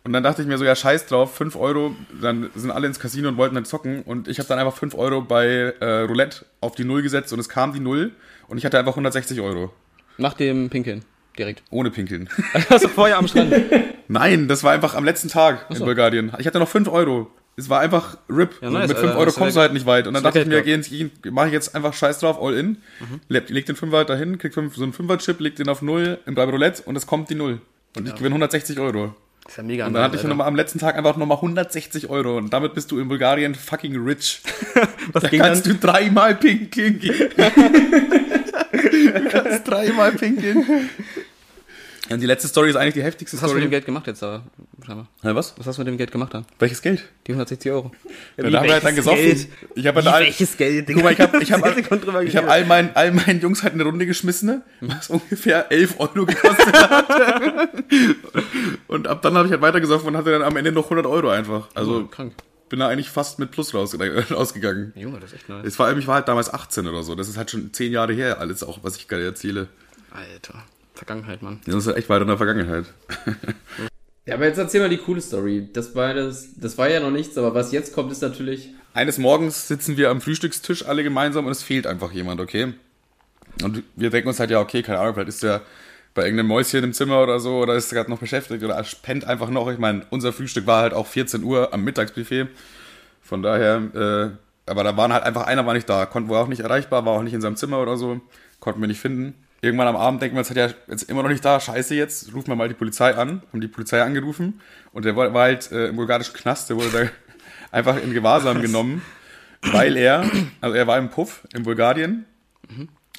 Und 0.05 0.13
dann 0.13 0.23
dachte 0.23 0.41
ich 0.41 0.47
mir 0.47 0.57
so, 0.57 0.65
ja, 0.65 0.77
scheiß 0.77 1.07
drauf, 1.07 1.35
5 1.35 1.57
Euro, 1.57 1.97
dann 2.23 2.49
sind 2.55 2.71
alle 2.71 2.87
ins 2.87 3.01
Casino 3.01 3.29
und 3.29 3.37
wollten 3.39 3.57
dann 3.57 3.65
zocken. 3.65 4.03
Und 4.03 4.29
ich 4.29 4.39
habe 4.39 4.49
dann 4.49 4.59
einfach 4.59 4.77
5 4.77 4.95
Euro 4.95 5.21
bei 5.21 5.75
äh, 5.81 6.01
Roulette 6.03 6.45
auf 6.61 6.77
die 6.77 6.85
Null 6.85 7.03
gesetzt 7.03 7.33
und 7.33 7.41
es 7.41 7.49
kam 7.49 7.73
die 7.73 7.81
Null 7.81 8.13
und 8.47 8.57
ich 8.59 8.65
hatte 8.65 8.79
einfach 8.79 8.93
160 8.93 9.41
Euro. 9.41 9.73
Nach 10.17 10.35
dem 10.35 10.71
Pinkeln. 10.71 11.05
Direkt. 11.37 11.63
Ohne 11.71 11.91
Pinkeln. 11.91 12.29
Also 12.71 12.89
vorher 12.89 13.19
am 13.19 13.27
Strand. 13.29 13.53
Nein, 14.09 14.47
das 14.49 14.63
war 14.63 14.73
einfach 14.73 14.95
am 14.95 15.05
letzten 15.05 15.29
Tag 15.29 15.67
in 15.71 15.79
Bulgarien. 15.81 16.33
Ich 16.39 16.47
hatte 16.47 16.59
noch 16.61 16.69
5 16.69 16.89
Euro. 16.89 17.29
Es 17.57 17.69
war 17.69 17.81
einfach 17.81 18.17
RIP. 18.31 18.55
Ja, 18.63 18.71
nice, 18.71 18.89
mit 18.89 18.99
5 18.99 19.09
Alter. 19.11 19.19
Euro 19.21 19.33
kommst 19.33 19.57
du 19.57 19.61
halt 19.61 19.73
nicht 19.73 19.87
weit. 19.87 20.07
Und 20.07 20.15
dann 20.15 20.23
dachte 20.23 20.41
ich 20.41 20.47
mir, 20.47 20.63
geh 20.63 20.73
ins- 20.75 20.91
mache 21.33 21.49
ich 21.49 21.53
jetzt 21.53 21.75
einfach 21.75 21.93
scheiß 21.95 22.21
drauf, 22.21 22.41
all 22.41 22.55
in. 22.55 22.69
Mhm. 23.01 23.21
Leg, 23.29 23.49
leg 23.51 23.67
den 23.67 23.75
Fünfer 23.77 24.05
dahin, 24.05 24.39
krieg 24.39 24.55
fünf, 24.55 24.77
so 24.77 24.83
einen 24.85 24.93
Fünfer-Chip, 24.93 25.41
leg 25.41 25.57
den 25.57 25.69
auf 25.69 25.83
Null 25.83 26.19
im 26.27 26.35
beim 26.37 26.49
Roulette 26.49 26.83
und 26.85 26.95
es 26.97 27.07
kommt 27.07 27.29
die 27.29 27.35
Null. 27.35 27.61
Und 27.97 28.07
ich 28.09 28.15
gewinne 28.15 28.35
160 28.35 28.79
Euro. 28.79 29.15
Das 29.45 29.53
ist 29.53 29.57
ja 29.59 29.63
mega 29.63 29.87
Und 29.87 29.95
dann 29.95 30.03
hatte 30.03 30.17
ich 30.17 30.25
noch 30.25 30.35
mal 30.37 30.47
am 30.47 30.57
letzten 30.57 30.79
Tag 30.81 30.97
einfach 30.97 31.17
nochmal 31.17 31.37
160 31.37 32.09
Euro. 32.11 32.37
Und 32.37 32.53
damit 32.53 32.75
bist 32.75 32.91
du 32.91 32.99
in 32.99 33.09
Bulgarien 33.09 33.55
fucking 33.55 33.97
rich. 33.97 34.41
Was 35.13 35.23
Da 35.23 35.29
kannst 35.29 35.67
dann? 35.67 35.75
du 35.81 35.87
dreimal 35.87 36.35
pinkeln 36.35 36.99
gehen. 36.99 37.31
du 37.37 39.29
kannst 39.31 39.69
dreimal 39.69 40.13
pinkeln. 40.13 40.91
Und 42.09 42.21
die 42.21 42.27
letzte 42.27 42.47
Story 42.49 42.71
ist 42.71 42.77
eigentlich 42.77 42.95
die 42.95 43.03
heftigste 43.03 43.37
Was 43.37 43.43
hast 43.43 43.51
du 43.51 43.55
mit 43.55 43.63
dem 43.63 43.67
Story. 43.67 43.71
Geld 43.71 43.87
gemacht 43.87 44.07
jetzt 44.07 44.23
aber? 44.23 44.45
Scheinbar. 44.85 45.09
Hä, 45.23 45.31
was? 45.35 45.55
Was 45.59 45.67
hast 45.67 45.77
du 45.77 45.81
mit 45.81 45.89
dem 45.89 45.97
Geld 45.99 46.13
gemacht 46.13 46.33
dann? 46.35 46.45
Welches 46.59 46.81
Geld? 46.83 47.05
Die 47.27 47.33
160 47.33 47.73
Euro. 47.73 47.91
Ja, 48.37 48.49
da 48.49 48.59
haben 48.59 48.67
wir 48.67 48.73
halt 48.75 48.85
dann 48.85 48.95
gesoffen. 48.95 49.47
Ich 49.75 49.87
habe 49.87 50.03
halt 50.03 50.07
all, 50.15 50.31
Geld? 50.31 50.87
Guck 50.87 51.03
mal, 51.03 51.13
ich 51.13 51.21
habe 51.21 51.43
ich 51.43 51.53
hab, 51.53 52.23
ich 52.25 52.37
hab 52.37 52.49
all, 52.49 52.65
meinen, 52.65 52.91
all 52.95 53.11
meinen 53.13 53.41
Jungs 53.41 53.63
halt 53.63 53.75
eine 53.75 53.83
Runde 53.83 54.07
geschmissen, 54.07 54.47
ne? 54.49 54.63
was 54.83 55.11
ungefähr 55.11 55.71
11 55.73 55.99
Euro 55.99 56.27
gekostet 56.27 56.73
hat. 56.75 57.69
und 58.89 59.09
ab 59.09 59.23
dann 59.23 59.35
habe 59.37 59.47
ich 59.47 59.53
halt 59.53 59.63
weitergesoffen 59.63 60.09
und 60.09 60.17
hatte 60.17 60.31
dann 60.31 60.43
am 60.43 60.57
Ende 60.57 60.73
noch 60.73 60.85
100 60.85 61.07
Euro 61.07 61.31
einfach. 61.31 61.69
Also 61.75 62.03
Oh, 62.03 62.05
krank. 62.07 62.35
bin 62.69 62.79
da 62.79 62.89
eigentlich 62.89 63.11
fast 63.11 63.39
mit 63.39 63.51
Plus 63.51 63.75
raus, 63.75 63.97
rausgegangen. 64.31 64.93
Junge, 64.95 65.19
das 65.21 65.31
ist 65.33 65.37
echt 65.37 65.49
nice. 65.49 65.67
Es 65.67 65.79
war, 65.79 65.97
ich 65.97 66.07
war 66.07 66.17
halt 66.17 66.29
damals 66.29 66.53
18 66.53 66.87
oder 66.87 67.03
so. 67.03 67.15
Das 67.15 67.29
ist 67.29 67.37
halt 67.37 67.51
schon 67.51 67.73
10 67.73 67.93
Jahre 67.93 68.13
her, 68.13 68.39
alles 68.41 68.63
auch, 68.63 68.79
was 68.83 68.97
ich 68.97 69.09
gerade 69.09 69.25
erzähle. 69.25 69.69
Alter. 70.13 70.63
Vergangenheit, 70.97 71.43
Mann. 71.43 71.61
Das 71.67 71.77
ist 71.77 71.87
halt 71.87 71.97
echt 71.97 72.09
weit 72.09 72.23
in 72.23 72.29
der 72.29 72.37
Vergangenheit. 72.37 72.87
Ja, 74.27 74.35
aber 74.35 74.47
jetzt 74.47 74.59
erzähl 74.59 74.81
mal 74.81 74.89
die 74.89 74.99
coole 74.99 75.21
Story. 75.21 75.69
Das 75.73 75.95
war, 75.95 76.13
das, 76.13 76.49
das 76.57 76.77
war 76.77 76.91
ja 76.91 76.99
noch 76.99 77.13
nichts, 77.13 77.39
aber 77.39 77.55
was 77.55 77.71
jetzt 77.71 77.95
kommt, 77.95 78.11
ist 78.11 78.23
natürlich. 78.23 78.71
Eines 78.93 79.19
Morgens 79.19 79.69
sitzen 79.69 79.97
wir 79.97 80.11
am 80.11 80.21
Frühstückstisch 80.21 80.85
alle 80.85 81.05
gemeinsam 81.05 81.47
und 81.47 81.53
es 81.53 81.63
fehlt 81.63 81.87
einfach 81.87 82.11
jemand, 82.11 82.41
okay? 82.41 82.75
Und 83.63 83.85
wir 83.95 84.11
denken 84.11 84.29
uns 84.29 84.41
halt, 84.41 84.51
ja, 84.51 84.61
okay, 84.61 84.83
keine 84.83 84.99
Ahnung, 84.99 85.15
vielleicht 85.15 85.29
ist 85.29 85.45
der 85.45 85.63
bei 86.13 86.23
irgendeinem 86.23 86.49
Mäuschen 86.49 86.83
im 86.83 86.93
Zimmer 86.93 87.23
oder 87.23 87.39
so 87.39 87.59
oder 87.59 87.75
ist 87.75 87.91
gerade 87.91 88.11
noch 88.11 88.19
beschäftigt 88.19 88.65
oder 88.65 88.85
pennt 89.03 89.27
einfach 89.27 89.51
noch. 89.51 89.71
Ich 89.71 89.79
meine, 89.79 90.05
unser 90.11 90.33
Frühstück 90.33 90.67
war 90.67 90.83
halt 90.83 90.95
auch 90.95 91.07
14 91.07 91.45
Uhr 91.45 91.73
am 91.73 91.85
Mittagsbuffet. 91.85 92.49
Von 93.23 93.43
daher, 93.43 93.77
äh, 93.95 94.71
aber 94.71 94.83
da 94.83 94.97
waren 94.97 95.13
halt 95.13 95.25
einfach, 95.25 95.47
einer 95.47 95.67
war 95.67 95.75
nicht 95.75 95.89
da, 95.89 96.07
konnten 96.07 96.31
war 96.31 96.43
auch 96.43 96.49
nicht 96.49 96.61
erreichbar, 96.61 97.05
war 97.05 97.13
auch 97.13 97.23
nicht 97.23 97.35
in 97.35 97.41
seinem 97.41 97.57
Zimmer 97.57 97.81
oder 97.81 97.97
so, 97.97 98.21
konnten 98.59 98.81
wir 98.81 98.89
nicht 98.89 99.01
finden. 99.01 99.35
Irgendwann 99.67 99.89
am 99.89 99.97
Abend 99.97 100.23
denken 100.23 100.37
wir 100.37 100.41
uns, 100.41 100.51
hat 100.51 100.57
ja 100.57 100.71
jetzt 100.89 101.11
immer 101.11 101.23
noch 101.23 101.29
nicht 101.29 101.45
da, 101.45 101.59
scheiße 101.59 101.95
jetzt, 101.95 102.33
rufen 102.33 102.49
wir 102.49 102.57
mal 102.57 102.69
die 102.69 102.75
Polizei 102.75 103.15
an, 103.15 103.43
haben 103.53 103.61
die 103.61 103.69
Polizei 103.69 104.01
angerufen. 104.01 104.61
Und 104.93 105.05
der 105.05 105.17
war, 105.17 105.33
halt 105.33 105.71
äh, 105.73 105.89
im 105.89 105.97
bulgarischen 105.97 106.35
Knast, 106.35 106.71
der 106.71 106.77
wurde 106.77 106.91
da 106.91 107.11
einfach 107.77 108.01
in 108.01 108.15
Gewahrsam 108.15 108.63
genommen, 108.63 109.03
weil 109.61 109.97
er, 109.97 110.25
also 110.61 110.77
er 110.77 110.87
war 110.87 110.99
im 110.99 111.11
Puff 111.11 111.47
in 111.53 111.65
Bulgarien, 111.65 112.27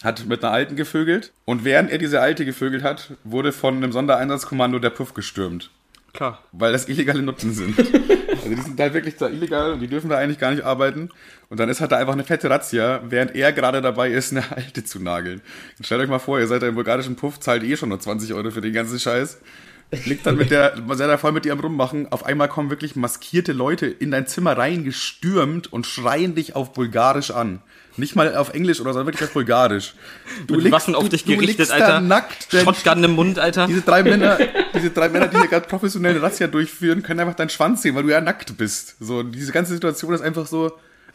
hat 0.03 0.25
mit 0.25 0.43
einer 0.43 0.53
Alten 0.53 0.75
gevögelt. 0.75 1.33
Und 1.45 1.65
während 1.65 1.91
er 1.91 1.97
diese 1.97 2.21
Alte 2.21 2.45
gevögelt 2.45 2.83
hat, 2.83 3.11
wurde 3.23 3.51
von 3.51 3.75
einem 3.75 3.91
Sondereinsatzkommando 3.91 4.79
der 4.79 4.91
Puff 4.91 5.13
gestürmt 5.13 5.69
Klar. 6.17 6.41
weil 6.51 6.71
das 6.71 6.89
illegale 6.89 7.21
Nutten 7.21 7.53
sind. 7.53 7.75
Also 8.37 8.55
die 8.55 8.61
sind 8.61 8.79
halt 8.79 8.93
wirklich 8.93 9.15
da 9.15 9.27
illegal 9.27 9.73
und 9.73 9.79
die 9.79 9.87
dürfen 9.87 10.09
da 10.09 10.17
eigentlich 10.17 10.37
gar 10.37 10.51
nicht 10.51 10.63
arbeiten. 10.63 11.09
Und 11.49 11.59
dann 11.59 11.69
ist 11.69 11.81
halt 11.81 11.91
da 11.91 11.97
einfach 11.97 12.13
eine 12.13 12.23
fette 12.23 12.49
Razzia, 12.49 13.01
während 13.09 13.35
er 13.35 13.51
gerade 13.51 13.81
dabei 13.81 14.11
ist, 14.11 14.31
eine 14.31 14.43
Alte 14.55 14.85
zu 14.85 14.99
nageln. 14.99 15.41
Und 15.77 15.85
stellt 15.85 16.01
euch 16.01 16.07
mal 16.07 16.19
vor, 16.19 16.39
ihr 16.39 16.47
seid 16.47 16.61
da 16.61 16.67
im 16.67 16.75
bulgarischen 16.75 17.15
Puff, 17.15 17.39
zahlt 17.39 17.63
eh 17.63 17.75
schon 17.75 17.89
nur 17.89 17.99
20 17.99 18.33
Euro 18.33 18.51
für 18.51 18.61
den 18.61 18.73
ganzen 18.73 18.99
Scheiß. 18.99 19.39
Liegt 20.05 20.25
dann 20.25 20.37
mit 20.37 20.51
der, 20.51 20.75
seid 20.93 21.09
da 21.09 21.17
voll 21.17 21.31
mit 21.31 21.45
ihr 21.45 21.51
am 21.51 21.59
Rummachen. 21.59 22.11
Auf 22.11 22.25
einmal 22.25 22.47
kommen 22.47 22.69
wirklich 22.69 22.95
maskierte 22.95 23.53
Leute 23.53 23.87
in 23.87 24.11
dein 24.11 24.27
Zimmer 24.27 24.57
reingestürmt 24.57 25.73
und 25.73 25.87
schreien 25.87 26.35
dich 26.35 26.55
auf 26.55 26.73
Bulgarisch 26.73 27.31
an. 27.31 27.61
Nicht 27.97 28.15
mal 28.15 28.35
auf 28.35 28.53
Englisch 28.53 28.79
oder 28.79 28.93
so, 28.93 29.05
wirklich 29.05 29.23
auf 29.23 29.33
Bulgarisch. 29.33 29.93
Du 30.45 30.55
Mit 30.55 30.71
Waffen 30.71 30.93
auf 30.95 31.09
dich 31.09 31.25
gerichtet, 31.25 31.57
liegst 31.57 31.71
Alter. 31.71 31.99
Nackt, 31.99 32.47
Shotgun 32.51 33.03
im 33.03 33.11
Mund, 33.11 33.39
Alter. 33.39 33.65
diese 33.67 33.81
drei 33.81 34.03
Männer, 34.03 34.37
diese 34.75 34.91
drei 34.91 35.09
Männer, 35.09 35.27
die 35.27 35.37
hier 35.37 35.47
gerade 35.47 35.67
professionelle 35.67 36.21
Razzia 36.21 36.47
durchführen, 36.47 37.01
können 37.01 37.19
einfach 37.19 37.33
deinen 37.35 37.49
Schwanz 37.49 37.81
sehen, 37.81 37.95
weil 37.95 38.03
du 38.03 38.09
ja 38.09 38.21
nackt 38.21 38.55
bist. 38.57 38.95
So, 38.99 39.23
diese 39.23 39.51
ganze 39.51 39.73
Situation 39.73 40.13
ist 40.13 40.21
einfach 40.21 40.45
so 40.45 40.71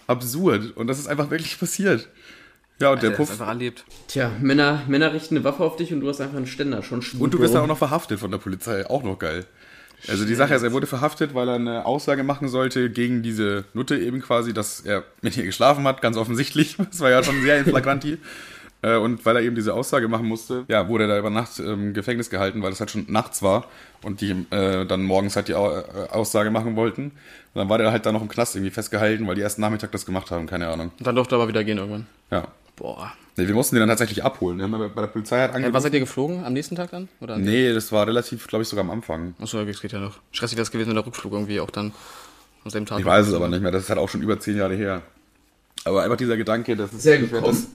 absurd. 0.06 0.76
Und 0.76 0.88
das 0.88 0.98
ist 0.98 1.06
einfach 1.06 1.30
wirklich 1.30 1.58
passiert. 1.58 2.08
Ja, 2.80 2.90
und 2.90 3.02
der 3.02 3.10
Der 3.10 3.10
ist 3.12 3.16
Puff. 3.18 3.30
einfach 3.30 3.48
erlebt. 3.48 3.84
Tja, 4.08 4.32
Männer, 4.40 4.82
Männer 4.88 5.12
richten 5.12 5.36
eine 5.36 5.44
Waffe 5.44 5.62
auf 5.62 5.76
dich 5.76 5.92
und 5.92 6.00
du 6.00 6.08
hast 6.08 6.20
einfach 6.20 6.36
einen 6.36 6.46
Ständer. 6.48 6.82
Schon 6.82 7.00
schwul, 7.02 7.22
Und 7.22 7.32
du 7.34 7.38
wirst 7.38 7.54
dann 7.54 7.62
auch 7.62 7.66
noch 7.68 7.78
verhaftet 7.78 8.18
von 8.18 8.30
der 8.32 8.38
Polizei. 8.38 8.84
Auch 8.90 9.04
noch 9.04 9.18
geil. 9.20 9.44
Also 10.08 10.24
die 10.24 10.34
Sache 10.34 10.54
ist, 10.54 10.62
er 10.62 10.72
wurde 10.72 10.86
verhaftet, 10.86 11.34
weil 11.34 11.48
er 11.48 11.54
eine 11.54 11.86
Aussage 11.86 12.24
machen 12.24 12.48
sollte 12.48 12.90
gegen 12.90 13.22
diese 13.22 13.64
Nutte 13.72 13.96
eben 13.96 14.20
quasi, 14.20 14.52
dass 14.52 14.80
er 14.80 15.04
mit 15.20 15.36
ihr 15.36 15.44
geschlafen 15.44 15.84
hat, 15.84 16.02
ganz 16.02 16.16
offensichtlich. 16.16 16.76
Das 16.92 17.00
war 17.00 17.10
ja 17.10 17.22
schon 17.22 17.40
sehr 17.42 17.58
in 17.58 17.64
flagranti. 17.64 18.18
Äh, 18.84 18.96
und 18.96 19.24
weil 19.24 19.36
er 19.36 19.42
eben 19.42 19.54
diese 19.54 19.74
Aussage 19.74 20.08
machen 20.08 20.26
musste, 20.26 20.64
ja, 20.66 20.88
wurde 20.88 21.04
er 21.04 21.08
da 21.08 21.18
über 21.18 21.30
Nacht 21.30 21.60
im 21.60 21.94
Gefängnis 21.94 22.30
gehalten, 22.30 22.62
weil 22.62 22.72
es 22.72 22.80
halt 22.80 22.90
schon 22.90 23.06
nachts 23.08 23.40
war 23.40 23.68
und 24.02 24.20
die 24.20 24.32
äh, 24.50 24.84
dann 24.84 25.04
morgens 25.04 25.36
halt 25.36 25.46
die 25.46 25.52
äh, 25.52 25.56
Aussage 26.10 26.50
machen 26.50 26.74
wollten. 26.74 27.04
Und 27.04 27.12
dann 27.54 27.68
war 27.68 27.78
der 27.78 27.92
halt 27.92 28.04
da 28.06 28.10
noch 28.10 28.22
im 28.22 28.28
Knast 28.28 28.56
irgendwie 28.56 28.72
festgehalten, 28.72 29.24
weil 29.28 29.36
die 29.36 29.40
erst 29.40 29.60
Nachmittag 29.60 29.92
das 29.92 30.04
gemacht 30.04 30.32
haben, 30.32 30.46
keine 30.46 30.66
Ahnung. 30.66 30.90
Und 30.98 31.06
dann 31.06 31.14
durfte 31.14 31.36
er 31.36 31.38
aber 31.38 31.48
wieder 31.48 31.62
gehen 31.62 31.78
irgendwann. 31.78 32.08
Ja. 32.32 32.48
Boah. 32.76 33.12
Nee, 33.36 33.46
wir 33.46 33.54
mussten 33.54 33.76
den 33.76 33.80
dann 33.80 33.88
tatsächlich 33.88 34.22
abholen. 34.24 34.58
Wir 34.58 34.64
haben 34.64 34.92
bei 34.94 35.00
der 35.00 35.08
Polizei 35.08 35.38
halt 35.40 35.52
Äh, 35.52 35.54
angerufen. 35.56 35.74
was 35.74 35.82
seid 35.84 35.94
ihr 35.94 36.00
geflogen? 36.00 36.44
Am 36.44 36.52
nächsten 36.52 36.76
Tag 36.76 36.90
dann? 36.90 37.08
Oder 37.20 37.38
Nee, 37.38 37.72
das 37.72 37.90
war 37.92 38.06
relativ, 38.06 38.46
glaube 38.46 38.62
ich, 38.62 38.68
sogar 38.68 38.84
am 38.84 38.90
Anfang. 38.90 39.34
Achso, 39.40 39.58
okay, 39.60 39.72
das 39.72 39.80
geht 39.80 39.92
ja 39.92 40.00
noch. 40.00 40.18
Stressig 40.32 40.56
wäre 40.56 40.62
es 40.64 40.70
gewesen, 40.70 40.88
wenn 40.88 40.96
der 40.96 41.06
Rückflug 41.06 41.32
irgendwie 41.32 41.60
auch 41.60 41.70
dann 41.70 41.92
am 42.64 42.70
selben 42.70 42.86
Tag. 42.86 42.98
Ich 43.00 43.04
weiß 43.06 43.28
es 43.28 43.34
aber 43.34 43.48
nicht 43.48 43.62
mehr. 43.62 43.70
Das 43.72 43.84
ist 43.84 43.88
halt 43.88 43.98
auch 43.98 44.08
schon 44.08 44.22
über 44.22 44.38
zehn 44.38 44.56
Jahre 44.56 44.74
her. 44.74 45.02
Aber 45.84 46.02
einfach 46.02 46.16
dieser 46.16 46.36
Gedanke, 46.36 46.76
das 46.76 46.92
ist 46.92 47.02
Sehr 47.02 47.18
das, 47.20 47.30
gekommen. 47.30 47.66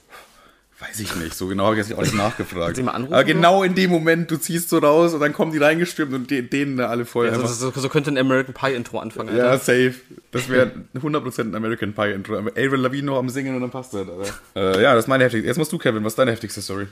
Weiß 0.80 1.00
ich 1.00 1.16
nicht. 1.16 1.34
So 1.34 1.48
genau 1.48 1.66
habe 1.66 1.80
ich 1.80 1.88
jetzt 1.88 1.98
auch 1.98 2.02
nicht 2.04 2.14
nachgefragt. 2.16 2.78
Anrufen, 2.78 3.14
aber 3.14 3.24
genau 3.24 3.64
in 3.64 3.74
dem 3.74 3.90
Moment, 3.90 4.30
du 4.30 4.38
ziehst 4.38 4.70
so 4.70 4.78
raus 4.78 5.14
und 5.14 5.20
dann 5.20 5.34
kommen 5.34 5.52
die 5.52 5.58
reingestürmt 5.58 6.14
und 6.14 6.30
de 6.30 6.42
denen 6.44 6.78
da 6.78 6.88
alle 6.88 7.06
voll 7.06 7.28
Ja, 7.28 7.34
einfach. 7.34 7.48
so, 7.48 7.72
so, 7.72 7.80
so 7.80 7.90
könnte 7.90 8.12
ein 8.12 8.18
American 8.18 8.54
Pie 8.54 8.76
Intro 8.76 9.00
anfangen. 9.00 9.30
Alter. 9.30 9.44
Ja, 9.44 9.58
safe. 9.58 9.96
Das 10.32 10.50
wäre 10.50 10.72
100% 10.96 11.42
ein 11.42 11.56
American 11.56 11.94
Pie 11.94 12.12
Intro. 12.14 12.38
Avril 12.38 12.76
Lavigne 12.80 13.08
noch 13.08 13.18
am 13.18 13.30
Singen 13.30 13.56
und 13.56 13.62
dann 13.62 13.72
passt 13.72 13.94
das, 13.94 14.08
Alter. 14.08 14.34
Äh, 14.56 14.84
ja, 14.84 14.94
das 14.94 15.06
ist 15.06 15.08
meine 15.08 15.24
heftigste. 15.24 15.48
Jetzt 15.48 15.58
musst 15.58 15.72
du, 15.74 15.78
Kevin, 15.78 16.04
was 16.04 16.14
ist 16.14 16.20
deine 16.20 16.32
heftigste 16.32 16.62
Story? 16.62 16.88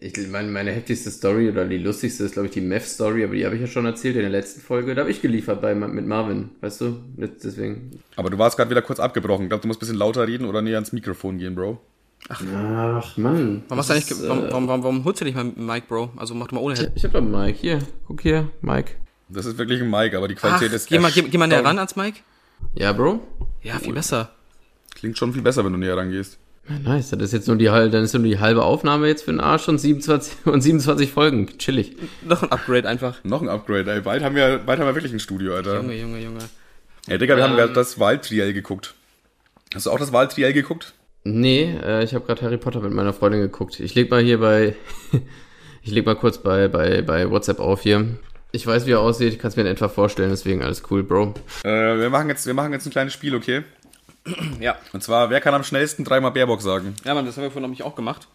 Ich 0.00 0.12
meine, 0.28 0.48
meine 0.48 0.72
heftigste 0.72 1.10
Story 1.10 1.48
oder 1.48 1.64
die 1.64 1.78
lustigste 1.78 2.24
ist, 2.24 2.32
glaube 2.34 2.48
ich, 2.48 2.52
die 2.52 2.60
Meth-Story, 2.60 3.24
aber 3.24 3.34
die 3.34 3.46
habe 3.46 3.54
ich 3.54 3.62
ja 3.62 3.66
schon 3.66 3.86
erzählt 3.86 4.16
in 4.16 4.22
der 4.22 4.30
letzten 4.30 4.60
Folge. 4.60 4.94
Da 4.94 5.00
habe 5.02 5.10
ich 5.10 5.22
geliefert 5.22 5.62
bei, 5.62 5.74
mit 5.74 6.06
Marvin, 6.06 6.50
weißt 6.60 6.80
du? 6.82 7.00
Deswegen. 7.16 7.98
Aber 8.16 8.28
du 8.28 8.36
warst 8.36 8.58
gerade 8.58 8.70
wieder 8.70 8.82
kurz 8.82 9.00
abgebrochen. 9.00 9.44
Ich 9.44 9.48
glaube, 9.48 9.62
du 9.62 9.68
musst 9.68 9.78
ein 9.78 9.86
bisschen 9.86 9.96
lauter 9.96 10.28
reden 10.28 10.44
oder 10.44 10.60
näher 10.60 10.74
ans 10.76 10.92
Mikrofon 10.92 11.38
gehen, 11.38 11.54
Bro. 11.54 11.80
Ach, 12.28 13.16
Mann. 13.16 13.62
Warum, 13.68 13.78
hast 13.78 13.88
du 13.90 13.94
eigentlich, 13.94 14.10
ist, 14.10 14.20
ge- 14.20 14.28
warum, 14.28 14.44
äh, 14.44 14.50
warum, 14.52 14.68
warum, 14.68 14.82
warum 14.84 15.04
holst 15.04 15.20
du 15.20 15.24
nicht 15.24 15.34
mal 15.34 15.44
Mike, 15.44 15.86
Bro? 15.88 16.10
Also 16.16 16.34
mach 16.34 16.46
doch 16.48 16.52
mal 16.52 16.60
ohne 16.60 16.74
Head. 16.76 16.92
Ich 16.94 17.02
habe 17.04 17.14
doch 17.20 17.26
Mike. 17.26 17.58
Hier, 17.60 17.80
guck 18.06 18.20
hier, 18.20 18.48
Mike. 18.60 18.92
Das 19.28 19.46
ist 19.46 19.58
wirklich 19.58 19.80
ein 19.80 19.90
Mic, 19.90 20.14
aber 20.14 20.28
die 20.28 20.36
Ach, 20.36 20.40
Qualität 20.40 20.72
ist 20.72 20.88
geh 20.88 20.98
mal, 20.98 21.10
geh, 21.10 21.22
geh 21.22 21.38
mal 21.38 21.46
näher 21.46 21.64
ran 21.64 21.78
ans 21.78 21.96
Mike. 21.96 22.20
Ja, 22.74 22.92
Bro? 22.92 23.20
Ja, 23.62 23.78
viel 23.78 23.92
besser. 23.94 24.30
Klingt 24.94 25.16
schon 25.18 25.32
viel 25.32 25.42
besser, 25.42 25.64
wenn 25.64 25.72
du 25.72 25.78
näher 25.78 25.96
rangehst. 25.96 26.38
Ja, 26.68 26.78
nice. 26.78 27.10
Das 27.10 27.20
ist 27.22 27.32
jetzt 27.32 27.48
nur 27.48 27.56
die 27.56 27.70
halbe, 27.70 27.90
dann 27.90 28.04
ist 28.04 28.12
nur 28.12 28.22
die 28.22 28.38
halbe 28.38 28.62
Aufnahme 28.64 29.06
jetzt 29.08 29.22
für 29.24 29.30
den 29.32 29.40
Arsch 29.40 29.66
und 29.68 29.78
27, 29.78 30.34
und 30.46 30.60
27 30.60 31.10
Folgen. 31.10 31.46
Chillig. 31.58 31.96
Noch 32.22 32.42
ein 32.42 32.52
Upgrade 32.52 32.88
einfach. 32.88 33.24
Noch 33.24 33.40
ein 33.42 33.48
Upgrade, 33.48 33.90
ey. 33.92 34.00
Bald 34.02 34.22
haben 34.22 34.34
wir, 34.36 34.58
bald 34.58 34.78
haben 34.78 34.86
wir 34.86 34.94
wirklich 34.94 35.12
ein 35.12 35.20
Studio, 35.20 35.54
Alter. 35.54 35.76
Junge, 35.76 35.94
Junge, 35.96 36.20
Junge. 36.20 36.40
Ey, 37.06 37.18
Digga, 37.18 37.36
wir 37.36 37.42
haben 37.44 37.52
Ähm. 37.52 37.56
gerade 37.56 37.72
das 37.72 37.98
Wahltriell 37.98 38.52
geguckt. 38.52 38.94
Hast 39.74 39.86
du 39.86 39.90
auch 39.90 39.98
das 39.98 40.12
Wahltriell 40.12 40.52
geguckt? 40.52 40.92
Nee, 41.24 41.76
äh, 41.84 42.02
ich 42.02 42.14
habe 42.14 42.24
gerade 42.24 42.42
Harry 42.42 42.56
Potter 42.56 42.80
mit 42.80 42.92
meiner 42.92 43.12
Freundin 43.12 43.40
geguckt. 43.40 43.78
Ich 43.80 43.94
leg 43.94 44.10
mal 44.10 44.22
hier 44.22 44.40
bei, 44.40 44.74
ich 45.82 45.90
leg 45.92 46.06
mal 46.06 46.16
kurz 46.16 46.38
bei, 46.38 46.68
bei, 46.68 47.02
bei 47.02 47.30
WhatsApp 47.30 47.60
auf 47.60 47.82
hier. 47.82 48.06
Ich 48.52 48.66
weiß, 48.66 48.86
wie 48.86 48.92
er 48.92 49.00
aussieht, 49.00 49.32
ich 49.32 49.38
kann 49.38 49.50
es 49.50 49.56
mir 49.56 49.62
in 49.62 49.68
etwa 49.68 49.88
vorstellen, 49.88 50.30
deswegen 50.30 50.62
alles 50.62 50.82
cool, 50.90 51.02
Bro. 51.02 51.34
Äh, 51.62 51.68
wir, 51.98 52.10
machen 52.10 52.28
jetzt, 52.28 52.46
wir 52.46 52.54
machen 52.54 52.72
jetzt 52.72 52.86
ein 52.86 52.90
kleines 52.90 53.12
Spiel, 53.12 53.34
okay? 53.34 53.62
Ja. 54.60 54.76
Und 54.92 55.02
zwar, 55.02 55.30
wer 55.30 55.40
kann 55.40 55.54
am 55.54 55.64
schnellsten 55.64 56.04
dreimal 56.04 56.32
Baerbock 56.32 56.60
sagen? 56.62 56.94
Ja, 57.04 57.14
Mann, 57.14 57.26
das 57.26 57.36
haben 57.36 57.44
wir 57.44 57.50
vorhin 57.50 57.62
nämlich 57.62 57.82
auch 57.82 57.94
gemacht. 57.94 58.28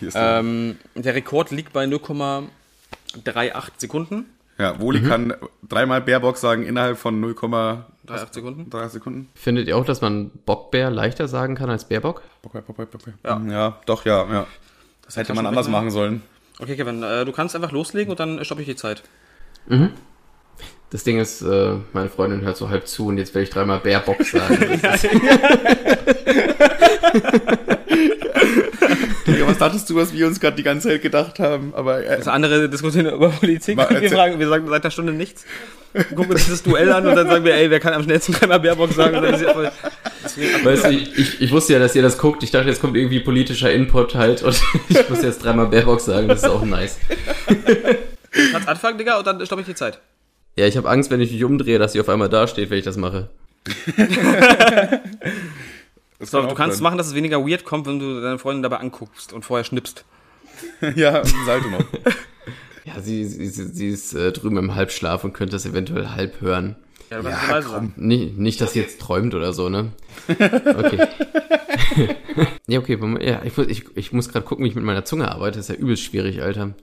Hier 0.00 0.08
ist 0.08 0.14
der. 0.14 0.38
Ähm, 0.40 0.76
der 0.94 1.14
Rekord 1.14 1.50
liegt 1.50 1.72
bei 1.72 1.84
0,38 1.84 3.62
Sekunden. 3.78 4.26
ja, 4.58 4.78
Woli 4.80 5.02
kann 5.02 5.34
dreimal 5.66 6.00
Baerbock 6.02 6.36
sagen 6.36 6.64
innerhalb 6.64 6.98
von 6.98 7.22
0,3 7.22 7.82
38 8.10 8.34
Sekunden. 8.34 8.88
Sekunden. 8.88 9.28
Findet 9.34 9.68
ihr 9.68 9.76
auch, 9.76 9.84
dass 9.84 10.00
man 10.00 10.30
Bockbär 10.46 10.90
leichter 10.90 11.28
sagen 11.28 11.54
kann 11.54 11.70
als 11.70 11.86
Bärbock? 11.86 12.22
Bock, 12.42 12.52
bock, 12.52 12.76
bock, 12.76 12.90
bock. 12.90 13.00
Ja. 13.24 13.40
ja, 13.48 13.80
doch, 13.86 14.04
ja, 14.04 14.26
ja. 14.30 14.46
Das 15.04 15.16
hätte 15.16 15.34
man 15.34 15.46
anders 15.46 15.68
machen 15.68 15.90
sollen. 15.90 16.22
Okay, 16.60 16.76
Kevin, 16.76 17.02
äh, 17.02 17.24
du 17.24 17.32
kannst 17.32 17.54
einfach 17.54 17.72
loslegen 17.72 18.10
und 18.10 18.20
dann 18.20 18.44
stoppe 18.44 18.62
ich 18.62 18.68
die 18.68 18.76
Zeit. 18.76 19.02
Das 20.90 21.04
Ding 21.04 21.18
ist, 21.18 21.42
äh, 21.42 21.76
meine 21.92 22.08
Freundin 22.08 22.40
hört 22.40 22.56
so 22.56 22.68
halb 22.68 22.88
zu 22.88 23.06
und 23.06 23.18
jetzt 23.18 23.34
werde 23.34 23.44
ich 23.44 23.50
dreimal 23.50 23.80
Bärbock 23.80 24.22
sagen. 24.24 24.80
Das 27.12 27.22
Digga, 29.34 29.46
was 29.46 29.58
dachtest 29.58 29.90
du, 29.90 29.96
was 29.96 30.12
wir 30.12 30.26
uns 30.26 30.40
gerade 30.40 30.56
die 30.56 30.62
ganze 30.62 30.88
Zeit 30.88 31.02
gedacht 31.02 31.38
haben? 31.38 31.74
Aber 31.74 32.04
äh, 32.04 32.16
Das 32.16 32.28
andere 32.28 32.68
diskutieren 32.68 33.06
über 33.14 33.28
Politik. 33.28 33.76
Mal 33.76 34.00
wir, 34.00 34.10
fragen, 34.10 34.38
wir 34.38 34.48
sagen 34.48 34.66
seit 34.68 34.82
einer 34.82 34.90
Stunde 34.90 35.12
nichts. 35.12 35.44
Gucken 36.14 36.32
uns 36.32 36.44
dieses 36.44 36.62
Duell 36.62 36.92
an 36.92 37.06
und 37.06 37.16
dann 37.16 37.28
sagen 37.28 37.44
wir, 37.44 37.54
ey, 37.54 37.70
wer 37.70 37.80
kann 37.80 37.94
am 37.94 38.02
schnellsten 38.02 38.32
dreimal 38.32 38.60
Baerbock 38.60 38.92
sagen? 38.92 39.22
Weißt 39.22 40.84
du, 40.84 40.90
ich, 40.90 41.40
ich, 41.40 41.50
wusste 41.50 41.72
ja, 41.72 41.78
dass 41.78 41.96
ihr 41.96 42.02
das 42.02 42.18
guckt. 42.18 42.42
Ich 42.42 42.50
dachte, 42.50 42.68
jetzt 42.68 42.80
kommt 42.80 42.96
irgendwie 42.96 43.20
politischer 43.20 43.72
Input 43.72 44.14
halt 44.14 44.42
und 44.42 44.60
ich 44.88 45.08
muss 45.08 45.22
jetzt 45.22 45.44
dreimal 45.44 45.66
Bärbock 45.66 46.00
sagen. 46.00 46.28
Das 46.28 46.42
ist 46.42 46.48
auch 46.48 46.64
nice. 46.64 46.98
du 47.48 48.52
kannst 48.52 48.68
anfangen, 48.68 48.98
Digga, 48.98 49.18
und 49.18 49.26
dann 49.26 49.44
stoppe 49.44 49.62
ich 49.62 49.66
die 49.66 49.74
Zeit. 49.74 49.98
Ja, 50.56 50.66
ich 50.66 50.76
habe 50.76 50.88
Angst, 50.88 51.10
wenn 51.10 51.20
ich 51.20 51.32
mich 51.32 51.44
umdrehe, 51.44 51.78
dass 51.78 51.92
sie 51.92 52.00
auf 52.00 52.08
einmal 52.08 52.28
dasteht, 52.28 52.70
wenn 52.70 52.78
ich 52.78 52.84
das 52.84 52.96
mache. 52.96 53.28
das 56.18 56.30
So, 56.30 56.40
kann 56.40 56.48
du 56.48 56.54
kannst 56.54 56.76
sein. 56.78 56.82
machen, 56.84 56.98
dass 56.98 57.06
es 57.08 57.14
weniger 57.14 57.46
weird 57.46 57.64
kommt, 57.64 57.86
wenn 57.86 57.98
du 57.98 58.20
deine 58.20 58.38
Freundin 58.38 58.62
dabei 58.62 58.78
anguckst 58.78 59.32
und 59.32 59.44
vorher 59.44 59.64
schnippst. 59.64 60.04
ja, 60.96 61.22
Salto 61.46 61.68
noch. 61.70 61.84
Ja, 62.84 63.00
sie, 63.00 63.24
sie, 63.26 63.48
sie 63.48 63.66
sie 63.68 63.88
ist 63.88 64.14
äh, 64.14 64.32
drüben 64.32 64.56
im 64.56 64.74
Halbschlaf 64.74 65.22
und 65.24 65.32
könnte 65.34 65.52
das 65.52 65.66
eventuell 65.66 66.08
halb 66.10 66.40
hören. 66.40 66.76
Ja, 67.10 67.18
es 67.20 67.24
leise 67.48 67.68
sagen. 67.68 67.92
Nicht, 67.96 68.36
nicht, 68.38 68.60
dass 68.60 68.72
sie 68.72 68.80
jetzt 68.80 69.00
träumt 69.00 69.34
oder 69.34 69.52
so, 69.52 69.68
ne? 69.68 69.92
Okay. 70.28 71.06
ja, 72.66 72.78
okay, 72.78 72.98
ja, 73.20 73.42
ich, 73.44 73.56
muss- 73.56 73.66
ich, 73.68 73.84
ich 73.96 74.12
muss 74.12 74.28
gerade 74.28 74.44
gucken, 74.44 74.64
wie 74.64 74.68
ich 74.68 74.74
mit 74.74 74.84
meiner 74.84 75.04
Zunge 75.04 75.30
arbeite. 75.30 75.58
Das 75.58 75.68
ist 75.68 75.76
ja 75.76 75.80
übelst 75.82 76.02
schwierig, 76.02 76.42
Alter. 76.42 76.74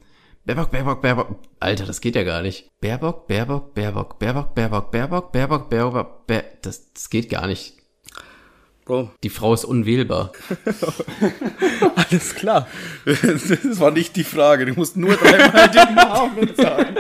Baerbock, 0.46 0.72
Baerbock, 0.72 1.02
Baerbock. 1.02 1.36
Alter, 1.60 1.86
das 1.86 2.02
geht 2.02 2.16
ja 2.16 2.24
gar 2.24 2.42
nicht. 2.42 2.70
Baerbock, 2.82 3.28
Baerbock, 3.28 3.74
Baerbock, 3.74 4.20
Baerbock, 4.20 4.54
Baerbock, 4.56 4.92
Baerbock, 4.92 5.32
Baerbock, 5.32 5.70
Baerbock, 5.70 6.28
Baer 6.28 6.44
das, 6.62 6.94
das 6.94 7.10
geht 7.10 7.30
gar 7.30 7.48
nicht. 7.48 7.75
Bro, 8.86 9.10
Die 9.24 9.30
Frau 9.32 9.54
ist 9.56 9.66
unwählbar. 9.66 10.32
alles 11.96 12.36
klar. 12.36 12.68
Das 13.06 13.80
war 13.80 13.90
nicht 13.92 14.16
die 14.16 14.24
Frage. 14.24 14.68
Du 14.68 14.74
musst 14.74 14.96
nur 14.96 15.16
dreimal 15.16 15.70
den 15.72 15.96
Namen 15.96 16.56
sagen. 16.56 16.96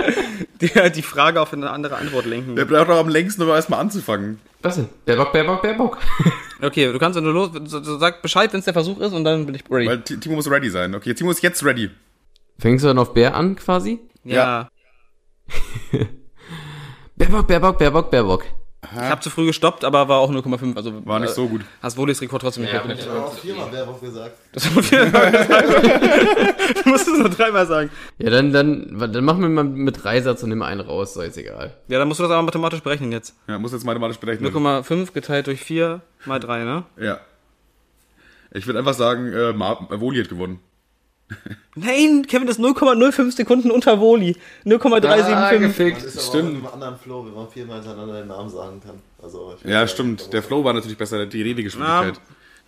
Die, 0.61 0.71
die 0.91 1.01
Frage 1.03 1.39
auf 1.39 1.53
eine 1.53 1.69
andere 1.69 1.97
Antwort 1.97 2.25
lenken. 2.25 2.55
Der 2.55 2.65
braucht 2.65 2.89
doch 2.89 2.97
am 2.97 3.07
längsten, 3.09 3.43
um 3.43 3.49
erstmal 3.49 3.79
anzufangen. 3.81 4.39
Was 4.63 4.77
denn? 4.77 4.89
Baerbock, 5.05 5.31
Baerbock, 5.31 5.61
Baerbock. 5.61 5.97
Okay, 6.61 6.89
du 6.89 6.97
kannst, 6.97 7.19
du 7.19 7.21
los, 7.21 7.49
sag 7.99 8.21
Bescheid, 8.21 8.51
wenn 8.53 8.59
es 8.59 8.65
der 8.65 8.73
Versuch 8.73 8.97
ist 9.01 9.11
und 9.11 9.25
dann 9.25 9.45
bin 9.45 9.55
ich 9.55 9.63
ready. 9.69 9.87
Weil 9.87 10.01
Ti- 10.01 10.17
Timo 10.17 10.35
muss 10.35 10.49
ready 10.49 10.69
sein. 10.69 10.95
Okay, 10.95 11.13
Timo 11.13 11.29
ist 11.31 11.43
jetzt 11.43 11.63
ready. 11.65 11.89
Fängst 12.57 12.85
du 12.85 12.87
dann 12.87 12.97
auf 12.97 13.13
Bär 13.13 13.35
an, 13.35 13.57
quasi? 13.57 13.99
ja. 14.23 14.69
Baerbock, 17.17 17.45
Baerbock, 17.47 17.77
Baerbock, 17.77 18.09
Baerbock. 18.09 18.45
Ich 18.93 19.09
habe 19.09 19.21
zu 19.21 19.29
früh 19.29 19.45
gestoppt, 19.45 19.83
aber 19.83 20.07
war 20.07 20.19
auch 20.19 20.31
0,5. 20.31 20.75
Also 20.75 21.05
War 21.05 21.19
nicht 21.19 21.31
äh, 21.31 21.33
so 21.33 21.47
gut. 21.47 21.61
Hast 21.81 21.97
Wohlis 21.97 22.21
Rekord 22.21 22.41
trotzdem 22.41 22.63
nicht 22.63 22.73
Ja, 22.73 22.83
ja, 22.85 22.93
Ich 22.93 23.07
habe 23.07 23.25
auch 23.25 23.33
viermal 23.33 23.71
Werbung 23.71 23.99
gesagt. 23.99 24.37
Das 24.51 24.73
muss 24.73 24.91
ich 24.91 24.97
Du 24.99 26.89
musst 26.89 27.07
es 27.07 27.17
nur 27.17 27.29
dreimal 27.29 27.65
sagen. 27.67 27.89
Ja, 28.17 28.29
dann, 28.29 28.51
dann, 28.53 28.97
dann 29.11 29.23
machen 29.23 29.41
wir 29.41 29.49
mal 29.49 29.63
mit 29.63 30.03
Dreisatz 30.03 30.43
und 30.43 30.49
nimm 30.49 30.61
einen 30.61 30.81
raus, 30.81 31.13
so 31.13 31.21
ist 31.21 31.37
egal. 31.37 31.73
Ja, 31.87 31.99
dann 31.99 32.07
musst 32.07 32.19
du 32.19 32.23
das 32.23 32.31
aber 32.31 32.41
mathematisch 32.41 32.81
berechnen 32.81 33.11
jetzt. 33.11 33.35
Ja, 33.47 33.59
muss 33.59 33.71
jetzt 33.71 33.85
mathematisch 33.85 34.17
berechnen. 34.17 34.51
0,5 34.51 35.13
geteilt 35.13 35.47
durch 35.47 35.61
4 35.61 36.01
mal 36.25 36.39
3, 36.39 36.63
ne? 36.63 36.83
Ja. 36.97 37.19
Ich 38.51 38.65
würde 38.67 38.79
einfach 38.79 38.93
sagen, 38.93 39.33
äh, 39.33 39.49
äh, 39.49 39.99
Woli 39.99 40.21
hat 40.21 40.29
gewonnen. 40.29 40.59
Nein, 41.75 42.25
Kevin 42.27 42.47
ist 42.47 42.59
0,05 42.59 43.31
Sekunden 43.35 43.71
unter 43.71 43.99
Woli. 43.99 44.35
0,375. 44.63 45.59
gefickt. 45.59 45.97
Das 45.97 46.15
ist 46.15 46.17
aber 46.17 46.27
Stimmt. 46.27 46.53
mit 46.53 46.63
einem 46.63 46.73
anderen 46.73 46.97
Flow, 46.99 47.25
wenn 47.25 47.33
man 47.33 47.49
viermal 47.49 47.77
hintereinander 47.77 48.19
den 48.19 48.27
Namen 48.27 48.49
sagen 48.49 48.79
kann. 48.85 49.01
Also, 49.21 49.55
Ja, 49.63 49.87
stimmt. 49.87 50.31
Der 50.33 50.43
Flow 50.43 50.63
war 50.63 50.73
natürlich 50.73 50.97
besser, 50.97 51.25
die 51.25 51.41
Redegeschwindigkeit. 51.41 52.19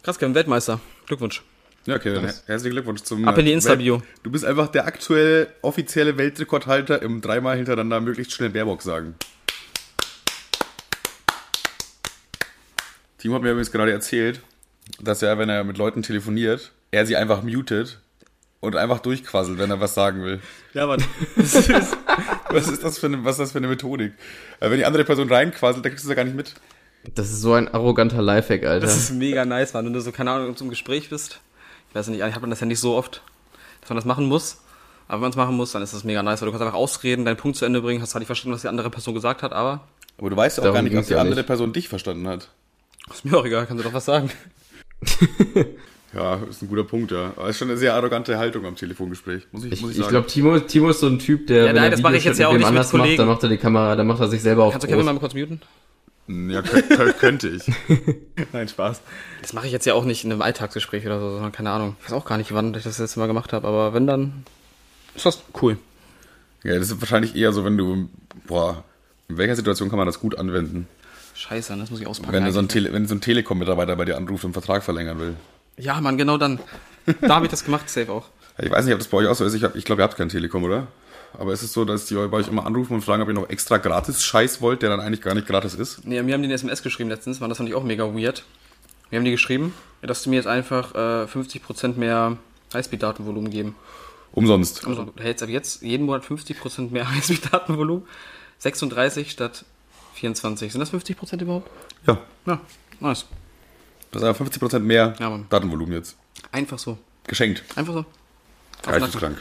krass, 0.03 0.17
Kevin, 0.17 0.33
Weltmeister. 0.35 0.79
Glückwunsch. 1.05 1.43
Ja, 1.85 1.95
okay, 1.95 2.13
dann 2.13 2.25
herzlichen 2.47 2.73
Glückwunsch 2.73 3.01
zum. 3.03 3.25
Ab 3.27 3.37
in 3.37 3.45
die 3.45 3.53
Insta-Bio. 3.53 4.01
Du 4.23 4.29
bist 4.31 4.43
einfach 4.43 4.67
der 4.67 4.85
aktuell 4.87 5.47
offizielle 5.61 6.17
Weltrekordhalter 6.17 7.01
im 7.01 7.21
dreimal 7.21 7.55
hintereinander 7.55 8.01
möglichst 8.01 8.33
schnell 8.33 8.49
Baerbock 8.49 8.81
sagen. 8.81 9.15
Timo 13.19 13.35
hat 13.35 13.41
mir 13.41 13.51
übrigens 13.51 13.71
gerade 13.71 13.91
erzählt, 13.91 14.41
dass 14.99 15.21
er, 15.21 15.37
wenn 15.37 15.47
er 15.49 15.63
mit 15.63 15.77
Leuten 15.77 16.03
telefoniert, 16.03 16.71
er 16.91 17.05
sie 17.05 17.15
einfach 17.15 17.41
mutet 17.41 17.99
und 18.59 18.75
einfach 18.75 18.99
durchquasselt, 18.99 19.57
wenn 19.59 19.69
er 19.69 19.79
was 19.79 19.93
sagen 19.93 20.23
will. 20.23 20.39
Ja, 20.73 20.87
Mann. 20.87 21.03
Was 22.49 22.67
ist 22.67 22.83
das 22.83 22.97
für 22.97 23.07
eine, 23.07 23.23
was 23.25 23.33
ist 23.35 23.39
das 23.39 23.51
für 23.51 23.57
eine 23.57 23.67
Methodik? 23.67 24.13
Äh, 24.61 24.69
Wenn 24.69 24.77
die 24.77 24.85
andere 24.85 25.03
Person 25.03 25.29
reinquasselt, 25.31 25.83
dann 25.83 25.91
kriegst 25.91 26.05
du 26.05 26.07
es 26.07 26.09
ja 26.09 26.15
gar 26.15 26.23
nicht 26.23 26.35
mit. 26.35 26.53
Das 27.13 27.29
ist 27.29 27.41
so 27.41 27.53
ein 27.53 27.67
arroganter 27.67 28.21
Lifehack, 28.21 28.65
Alter. 28.65 28.85
Das 28.85 28.95
ist 28.97 29.11
mega 29.11 29.43
nice, 29.45 29.73
Mann. 29.73 29.85
Wenn 29.85 29.93
du 29.93 29.99
so, 30.01 30.11
keine 30.11 30.31
Ahnung, 30.31 30.55
zum 30.55 30.69
Gespräch 30.69 31.09
bist. 31.09 31.39
Ich 31.89 31.95
weiß 31.95 32.07
nicht, 32.07 32.21
ich 32.21 32.35
habe 32.35 32.47
das 32.47 32.59
ja 32.61 32.65
nicht 32.65 32.79
so 32.79 32.95
oft, 32.95 33.21
dass 33.81 33.89
man 33.89 33.97
das 33.97 34.05
machen 34.05 34.25
muss. 34.25 34.61
Aber 35.07 35.15
wenn 35.17 35.21
man 35.21 35.29
es 35.31 35.35
machen 35.35 35.55
muss, 35.55 35.71
dann 35.73 35.81
ist 35.83 35.93
das 35.93 36.03
mega 36.03 36.23
nice, 36.23 36.41
weil 36.41 36.47
du 36.47 36.51
kannst 36.51 36.65
einfach 36.65 36.77
ausreden, 36.77 37.25
deinen 37.25 37.37
Punkt 37.37 37.57
zu 37.57 37.65
Ende 37.65 37.81
bringen, 37.81 38.01
hast 38.01 38.11
zwar 38.11 38.19
nicht 38.19 38.27
verstanden, 38.27 38.55
was 38.55 38.61
die 38.61 38.67
andere 38.69 38.89
Person 38.89 39.13
gesagt 39.13 39.41
hat, 39.43 39.53
aber 39.53 39.87
Aber 40.17 40.29
du 40.29 40.35
weißt 40.35 40.57
ja 40.57 40.69
auch 40.69 40.73
gar 40.73 40.81
nicht, 40.81 40.95
ob 40.95 41.05
die 41.05 41.13
ja 41.13 41.19
andere 41.19 41.35
nicht. 41.41 41.47
Person 41.47 41.71
dich 41.73 41.87
verstanden 41.89 42.27
hat. 42.27 42.49
ist 43.11 43.23
mir 43.25 43.37
auch 43.37 43.45
egal, 43.45 43.65
kannst 43.67 43.83
du 43.83 43.87
doch 43.87 43.93
was 43.93 44.05
sagen. 44.05 44.29
Ja, 46.13 46.35
ist 46.49 46.61
ein 46.61 46.69
guter 46.69 46.83
Punkt, 46.85 47.11
ja. 47.11 47.33
Aber 47.35 47.49
ist 47.49 47.57
schon 47.57 47.69
eine 47.69 47.77
sehr 47.77 47.93
arrogante 47.93 48.37
Haltung 48.37 48.65
am 48.65 48.75
Telefongespräch, 48.75 49.43
muss 49.51 49.65
ich, 49.65 49.73
Ich, 49.73 49.81
muss 49.81 49.91
ich 49.91 49.99
ich 49.99 50.07
glaube, 50.07 50.27
Timo, 50.27 50.57
Timo 50.59 50.89
ist 50.89 51.01
so 51.01 51.07
ein 51.07 51.19
Typ, 51.19 51.47
der, 51.47 51.65
Ja, 51.65 51.73
nein, 51.73 51.91
das 51.91 52.01
mache 52.01 52.15
ich 52.17 52.23
jetzt 52.23 52.39
ja 52.39 52.47
auch 52.47 52.53
nicht 52.53 52.59
mit 52.61 52.67
anders 52.67 52.93
macht, 52.93 53.01
Kollegen. 53.01 53.17
dann 53.17 53.27
macht 53.27 53.43
er 53.43 53.49
die 53.49 53.57
Kamera, 53.57 53.95
dann 53.95 54.07
macht 54.07 54.21
er 54.21 54.27
sich 54.29 54.41
selber 54.41 54.63
auf 54.63 54.71
Kannst 54.73 54.87
du 54.87 54.91
Kevin 54.91 55.05
mal 55.05 55.15
kurz 55.19 55.33
muten? 55.33 55.61
ja, 56.27 56.59
kö- 56.61 57.13
könnte 57.13 57.49
ich. 57.49 57.63
Nein, 58.53 58.67
Spaß. 58.67 59.01
Das 59.41 59.53
mache 59.53 59.65
ich 59.67 59.71
jetzt 59.73 59.85
ja 59.85 59.93
auch 59.93 60.05
nicht 60.05 60.23
in 60.23 60.31
einem 60.31 60.41
Alltagsgespräch 60.41 61.05
oder 61.05 61.19
so, 61.19 61.31
sondern 61.31 61.51
keine 61.51 61.71
Ahnung. 61.71 61.95
Ich 61.99 62.05
weiß 62.05 62.13
auch 62.13 62.25
gar 62.25 62.37
nicht, 62.37 62.53
wann 62.53 62.73
ich 62.73 62.83
das 62.83 62.99
letzte 62.99 63.19
Mal 63.19 63.27
gemacht 63.27 63.51
habe, 63.53 63.67
aber 63.67 63.93
wenn 63.93 64.07
dann 64.07 64.43
ist 65.15 65.25
das 65.25 65.41
cool. 65.61 65.77
Ja, 66.63 66.77
das 66.77 66.89
ist 66.91 67.01
wahrscheinlich 67.01 67.35
eher 67.35 67.51
so, 67.53 67.63
wenn 67.65 67.77
du, 67.77 68.09
boah, 68.45 68.83
in 69.29 69.37
welcher 69.37 69.55
Situation 69.55 69.89
kann 69.89 69.97
man 69.97 70.05
das 70.05 70.19
gut 70.19 70.37
anwenden? 70.37 70.87
Scheiße, 71.33 71.75
das 71.77 71.91
muss 71.91 71.99
ich 71.99 72.07
auspacken. 72.07 72.33
Wenn, 72.33 72.45
du 72.45 72.51
so 72.51 72.59
ein 72.59 72.65
eigentlich. 72.65 72.83
Tele 72.91 73.07
so 73.07 73.15
ein 73.15 73.21
Telekom-Mitarbeiter 73.21 73.95
bei 73.95 74.05
dir 74.05 74.17
anruft 74.17 74.43
und 74.43 74.49
einen 74.49 74.53
Vertrag 74.53 74.83
verlängern 74.83 75.19
will. 75.19 75.35
Ja, 75.77 75.99
Mann, 76.01 76.17
genau 76.17 76.37
dann. 76.37 76.59
Da 77.21 77.35
habe 77.35 77.45
ich 77.45 77.51
das 77.51 77.63
gemacht, 77.63 77.89
safe 77.89 78.11
auch. 78.11 78.27
Ich 78.57 78.69
weiß 78.69 78.85
nicht, 78.85 78.93
ob 78.93 78.99
das 78.99 79.07
bei 79.07 79.17
euch 79.17 79.27
auch 79.27 79.35
so 79.35 79.45
ist. 79.45 79.53
Ich, 79.53 79.63
ich 79.63 79.85
glaube, 79.85 80.01
ihr 80.01 80.03
habt 80.03 80.17
kein 80.17 80.29
Telekom, 80.29 80.63
oder? 80.63 80.87
Aber 81.37 81.53
ist 81.53 81.61
es 81.61 81.73
so, 81.73 81.85
dass 81.85 82.05
die 82.05 82.15
bei 82.15 82.37
euch 82.37 82.47
immer 82.47 82.65
anrufen 82.65 82.93
und 82.95 83.01
fragen, 83.01 83.21
ob 83.21 83.27
ihr 83.27 83.33
noch 83.33 83.49
extra 83.49 83.77
gratis 83.77 84.23
Scheiß 84.23 84.61
wollt, 84.61 84.81
der 84.81 84.89
dann 84.89 84.99
eigentlich 84.99 85.21
gar 85.21 85.35
nicht 85.35 85.47
gratis 85.47 85.75
ist? 85.75 86.05
Nee, 86.05 86.25
wir 86.25 86.33
haben 86.33 86.41
den 86.41 86.51
SMS 86.51 86.81
geschrieben 86.81 87.09
letztens, 87.09 87.39
Mann, 87.39 87.49
das 87.49 87.57
fand 87.57 87.69
ich 87.69 87.75
auch 87.75 87.83
mega 87.83 88.05
weird. 88.05 88.43
Wir 89.09 89.17
haben 89.19 89.25
die 89.25 89.31
geschrieben, 89.31 89.73
dass 90.01 90.23
du 90.23 90.29
mir 90.29 90.37
jetzt 90.37 90.47
einfach 90.47 90.95
äh, 90.95 91.25
50% 91.25 91.95
mehr 91.97 92.37
Highspeed-Datenvolumen 92.73 93.51
geben. 93.51 93.75
Umsonst. 94.33 94.85
Also, 94.85 95.03
du 95.03 95.23
hältst 95.23 95.43
ab 95.43 95.49
jetzt 95.49 95.81
jeden 95.81 96.05
Monat 96.05 96.23
50% 96.23 96.91
mehr 96.91 97.09
Highspeed-Datenvolumen. 97.15 98.07
36 98.59 99.31
statt 99.31 99.65
24. 100.15 100.71
Sind 100.71 100.79
das 100.79 100.91
50% 100.91 101.41
überhaupt? 101.41 101.69
Ja. 102.05 102.19
Ja, 102.45 102.59
nice. 102.99 103.25
Das 104.11 104.21
ist 104.21 104.27
aber 104.27 104.37
50% 104.45 104.79
mehr 104.79 105.15
Ja. 105.19 105.39
Datenvolumen 105.49 105.93
jetzt. 105.93 106.15
Einfach 106.51 106.79
so. 106.79 106.97
Geschenkt. 107.25 107.63
Einfach 107.75 107.93
so. 107.93 108.05
Geisteskrank. 108.83 109.37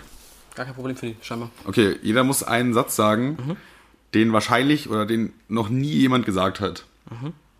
Gar 0.54 0.66
kein 0.66 0.74
Problem 0.74 0.96
für 0.96 1.06
die, 1.06 1.16
scheinbar. 1.20 1.50
Okay, 1.66 1.96
jeder 2.02 2.24
muss 2.24 2.42
einen 2.42 2.72
Satz 2.74 2.96
sagen, 2.96 3.36
Mhm. 3.46 3.56
den 4.14 4.32
wahrscheinlich 4.32 4.88
oder 4.88 5.04
den 5.06 5.32
noch 5.48 5.68
nie 5.68 5.92
jemand 5.92 6.24
gesagt 6.26 6.60
hat. 6.60 6.84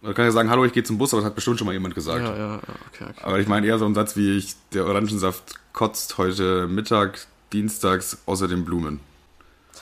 Oder 0.02 0.14
kann 0.14 0.24
ja 0.24 0.30
sagen, 0.32 0.50
hallo, 0.50 0.64
ich 0.64 0.72
gehe 0.72 0.82
zum 0.84 0.98
Bus, 0.98 1.12
aber 1.12 1.20
das 1.22 1.26
hat 1.28 1.34
bestimmt 1.34 1.59
schon 1.59 1.66
mal 1.66 1.72
jemand 1.72 1.94
gesagt. 1.94 2.20
Mhm. 2.20 2.26
Ja, 2.26 2.36
ja, 2.36 2.54
okay, 2.57 3.04
okay. 3.11 3.20
Aber 3.22 3.38
ich 3.38 3.46
meine 3.48 3.66
eher 3.66 3.78
so 3.78 3.84
einen 3.84 3.94
Satz 3.94 4.16
wie 4.16 4.36
ich, 4.36 4.54
der 4.72 4.86
Orangensaft 4.86 5.54
kotzt 5.72 6.16
heute 6.18 6.66
Mittag, 6.68 7.26
dienstags, 7.52 8.18
außer 8.26 8.48
den 8.48 8.64
Blumen. 8.64 9.00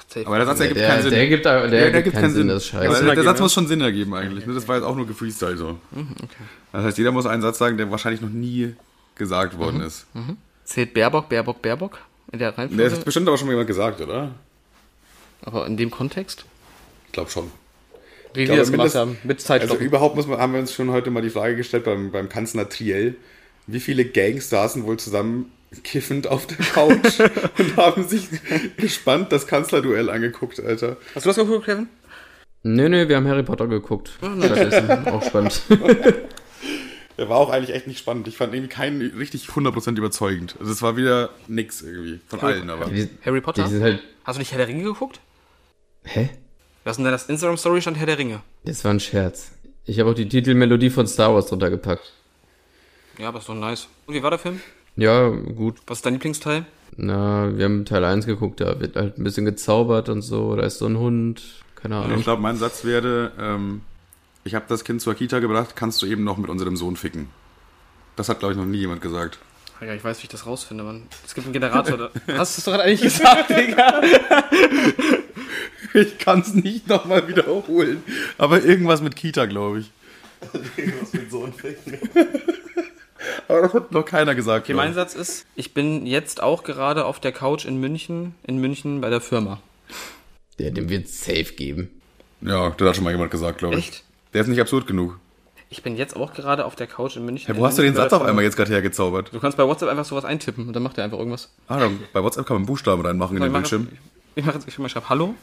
Safe. 0.09 0.27
Aber 0.27 0.37
der 0.37 0.47
Satz 0.47 0.61
ergibt 0.61 0.79
Der, 0.81 0.89
keinen 0.89 1.03
Sinn. 1.03 1.11
der 1.11 1.27
gibt, 1.29 1.45
der, 1.45 2.03
keinen 2.13 2.33
Sinn, 2.35 2.49
das 2.49 2.67
scheiße. 2.67 3.05
Der, 3.05 3.15
der 3.15 3.25
Satz 3.25 3.41
muss 3.41 3.53
schon 3.53 3.67
Sinn 3.67 3.81
ergeben 3.81 4.15
eigentlich. 4.15 4.47
ne? 4.47 4.55
Das 4.55 4.69
war 4.69 4.77
jetzt 4.77 4.85
auch 4.85 4.95
nur 4.97 5.07
gefreestyle 5.07 5.57
so. 5.57 5.79
Mhm, 5.91 6.09
Das 6.73 6.85
heißt, 6.85 6.99
jeder 6.99 7.11
muss 7.13 7.27
einen 7.27 7.43
Satz 7.43 7.59
sagen, 7.59 7.77
der 7.77 7.91
wahrscheinlich 7.91 8.21
noch 8.21 8.29
nie 8.31 8.75
gesagt 9.17 9.59
worden 9.59 9.79
Mhm. 9.79 9.85
ist. 9.87 10.07
Zählt 10.65 10.95
Baerbock, 10.95 11.29
Baerbock, 11.29 11.61
Baerbock 11.63 11.99
in 12.33 12.39
der 12.39 12.51
Der 12.53 12.59
Reihenfolge? 12.59 12.93
hat 12.93 13.05
bestimmt 13.05 13.29
aber 13.29 13.37
schon 13.39 13.47
mal 13.47 13.53
jemand 13.53 13.69
gesagt, 13.69 14.01
oder? 14.01 14.31
aber 15.43 15.67
in 15.67 15.77
dem 15.77 15.91
Kontext? 15.91 16.45
Ich 17.07 17.13
glaube 17.13 17.31
schon. 17.31 17.51
Wie 18.33 18.41
wir 18.41 18.45
glaube, 18.47 18.61
das 18.61 18.71
gemacht 18.73 18.95
haben. 18.95 19.19
Mit 19.25 19.41
Zeitstopp. 19.41 19.73
Also 19.73 19.85
überhaupt 19.85 20.17
muss 20.17 20.27
man, 20.27 20.39
haben 20.39 20.53
wir 20.55 20.61
uns 20.61 20.73
schon 20.73 20.91
heute 20.91 21.11
mal 21.11 21.23
die 21.23 21.31
Frage 21.31 21.55
gestellt 21.57 21.85
beim, 21.85 22.11
beim 22.11 22.29
Kanzler 22.29 22.69
Triell, 22.69 23.15
wie 23.67 23.79
viele 23.81 24.05
Gangs 24.05 24.49
saßen 24.51 24.85
wohl 24.85 24.97
zusammen 24.99 25.53
kiffend 25.83 26.27
auf 26.27 26.47
der 26.47 26.59
Couch 26.59 27.21
und 27.59 27.77
haben 27.77 28.07
sich 28.07 28.29
gespannt 28.77 29.33
das 29.33 29.47
Kanzlerduell 29.47 30.11
angeguckt, 30.11 30.61
Alter. 30.61 30.97
Hast 31.15 31.27
du 31.27 31.31
das 31.31 31.37
geguckt, 31.37 31.67
Kevin? 31.67 31.89
Nö, 32.63 32.89
nö, 32.89 33.09
wir 33.09 33.17
haben 33.17 33.29
Harry 33.29 33.43
Potter 33.43 33.67
geguckt. 33.67 34.13
Stattdessen. 34.19 35.09
Auch 35.09 35.23
spannend. 35.23 35.61
Der 37.17 37.29
war 37.29 37.37
auch 37.37 37.51
eigentlich 37.51 37.75
echt 37.77 37.87
nicht 37.87 37.99
spannend. 37.99 38.27
Ich 38.27 38.37
fand 38.37 38.53
irgendwie 38.55 38.73
keinen 38.73 39.01
richtig 39.17 39.47
100% 39.47 39.97
überzeugend. 39.97 40.57
Also 40.59 40.73
es 40.73 40.83
war 40.83 40.97
wieder 40.97 41.31
nix 41.47 41.83
irgendwie. 41.83 42.21
Von 42.27 42.41
allen 42.41 42.69
aber. 42.71 42.91
Harry 43.25 43.41
Potter? 43.41 43.71
halt. 43.71 44.03
Hast 44.25 44.37
du 44.37 44.41
nicht 44.41 44.51
Herr 44.51 44.59
der 44.59 44.69
Ringe 44.69 44.83
geguckt? 44.83 45.21
Hä? 46.03 46.31
Was 46.83 46.99
in 46.99 47.05
deiner 47.05 47.21
Instagram-Story 47.29 47.83
stand 47.83 47.99
Herr 47.99 48.07
der 48.07 48.19
Ringe. 48.19 48.41
Das 48.65 48.85
war 48.85 48.93
ein 48.93 49.01
Scherz. 49.01 49.53
Ich 49.85 50.01
habe 50.01 50.11
auch 50.11 50.15
die 50.15 50.29
Titelmelodie 50.29 50.91
von 50.91 51.07
Star 51.07 51.35
Wars 51.35 51.47
drunter 51.47 51.71
gepackt. 51.71 52.13
Ja, 53.19 53.29
aber 53.29 53.39
ist 53.39 53.49
doch 53.49 53.55
nice. 53.55 53.87
Und 54.07 54.15
wie 54.15 54.23
war 54.23 54.31
der 54.31 54.39
Film? 54.39 54.61
Ja, 54.97 55.29
gut. 55.29 55.77
Was 55.87 55.99
ist 55.99 56.07
dein 56.07 56.15
Lieblingsteil? 56.15 56.65
Na, 56.97 57.57
wir 57.57 57.65
haben 57.65 57.85
Teil 57.85 58.05
1 58.05 58.27
geguckt, 58.27 58.61
da 58.61 58.79
wird 58.81 58.95
halt 58.97 59.19
ein 59.19 59.25
bisschen 59.25 59.45
gezaubert 59.45 60.09
und 60.09 60.23
so. 60.23 60.55
Da 60.55 60.63
ist 60.65 60.79
so 60.79 60.87
ein 60.87 60.97
Hund. 60.99 61.43
Keine 61.75 61.99
Ich 61.99 62.05
Ahnung. 62.05 62.23
glaube, 62.23 62.41
mein 62.43 62.57
Satz 62.57 62.85
wäre, 62.85 63.33
ähm, 63.39 63.81
ich 64.45 64.55
habe 64.55 64.67
das 64.69 64.85
Kind 64.85 65.01
zur 65.03 65.15
Kita 65.15 65.41
gebracht, 65.41 65.75
kannst 65.75 66.01
du 66.03 66.07
eben 66.07 66.23
noch 66.25 66.37
mit 66.37 66.49
unserem 66.51 66.77
Sohn 66.77 66.97
ficken. 66.97 67.29
Das 68.17 68.29
hat, 68.29 68.39
glaube 68.39 68.53
ich, 68.53 68.59
noch 68.59 68.67
nie 68.67 68.79
jemand 68.79 69.01
gesagt. 69.03 69.39
Ja, 69.81 69.93
ich 69.93 70.05
weiß, 70.05 70.19
wie 70.21 70.25
ich 70.25 70.29
das 70.29 70.47
rausfinde, 70.47 70.85
Mann. 70.85 71.03
Es 71.27 71.35
gibt 71.35 71.47
einen 71.49 71.53
Generator. 71.53 72.11
da- 72.27 72.39
Hast 72.39 72.57
du 72.57 72.61
es 72.61 72.65
doch 72.65 72.73
gerade 72.73 72.85
eigentlich 72.85 73.01
gesagt, 73.03 73.51
Digga? 73.51 74.01
Ich 75.97 76.19
kann 76.19 76.41
es 76.41 76.53
nicht 76.55 76.89
nochmal 76.89 77.29
wiederholen. 77.29 78.03
Aber 78.37 78.65
irgendwas 78.65 79.01
mit 79.01 79.15
Kita, 79.15 79.47
glaube 79.47 79.79
ich. 79.81 79.93
Was 81.01 81.13
mit 81.13 81.31
so 81.31 81.45
einem 81.45 81.53
Ficken. 81.53 81.99
Aber 83.49 83.63
das 83.63 83.75
hat 83.75 83.93
noch 83.93 84.05
keiner 84.05 84.35
gesagt. 84.35 84.65
Okay, 84.65 84.73
glaub 84.73 84.83
mein 84.83 84.91
ich. 84.91 84.97
Satz 84.97 85.15
ist, 85.15 85.47
ich 85.55 85.75
bin 85.75 86.07
jetzt 86.07 86.43
auch 86.43 86.65
gerade 86.65 87.05
auf 87.05 87.21
der 87.21 87.33
Couch 87.33 87.65
in 87.65 87.79
München, 87.79 88.35
in 88.45 88.59
München 88.59 89.01
bei 89.01 89.11
der 89.11 89.21
Firma. 89.21 89.61
Der, 90.59 90.71
dem 90.71 90.89
wird 90.89 91.09
safe 91.09 91.55
geben. 91.55 91.91
Ja, 92.41 92.71
das 92.71 92.89
hat 92.89 92.97
schon 92.97 93.05
mal 93.05 93.11
jemand 93.11 93.31
gesagt, 93.31 93.59
glaube 93.59 93.77
ich. 93.77 93.89
Echt? 93.89 94.05
Der 94.33 94.43
ist 94.43 94.49
nicht 94.49 94.61
absurd 94.61 94.87
genug. 94.87 95.19
Ich 95.71 95.83
bin 95.83 95.97
jetzt 95.97 96.15
auch 96.15 96.33
gerade 96.33 96.65
auf 96.67 96.77
der 96.77 96.87
Couch 96.87 97.17
in 97.17 97.25
München. 97.25 97.47
Hey, 97.47 97.57
wo 97.61 97.67
hast 97.67 97.79
du 97.79 97.83
den 97.83 97.95
Satz 97.95 98.13
auf 98.13 98.23
einmal 98.23 98.45
jetzt 98.45 98.57
gerade 98.57 98.71
hergezaubert? 98.71 99.33
Du 99.33 99.41
kannst 99.41 99.57
bei 99.57 99.67
WhatsApp 99.67 99.89
einfach 99.89 100.05
sowas 100.05 100.25
eintippen 100.25 100.69
und 100.69 100.73
dann 100.75 100.83
macht 100.83 100.99
er 100.99 101.05
einfach 101.05 101.19
irgendwas. 101.19 101.51
Ah, 101.67 101.81
dann, 101.81 101.99
bei 102.13 102.23
WhatsApp 102.23 102.47
kann 102.47 102.59
man 102.59 102.67
Buchstaben 102.67 103.05
reinmachen 103.05 103.37
in 103.37 103.43
den 103.43 103.51
mache 103.51 103.63
Bildschirm. 103.63 103.89
ich 104.35 104.45
mach 104.45 104.55
jetzt, 104.55 104.69
ich 104.69 104.75
schreibe 104.75 105.09
Hallo. 105.09 105.35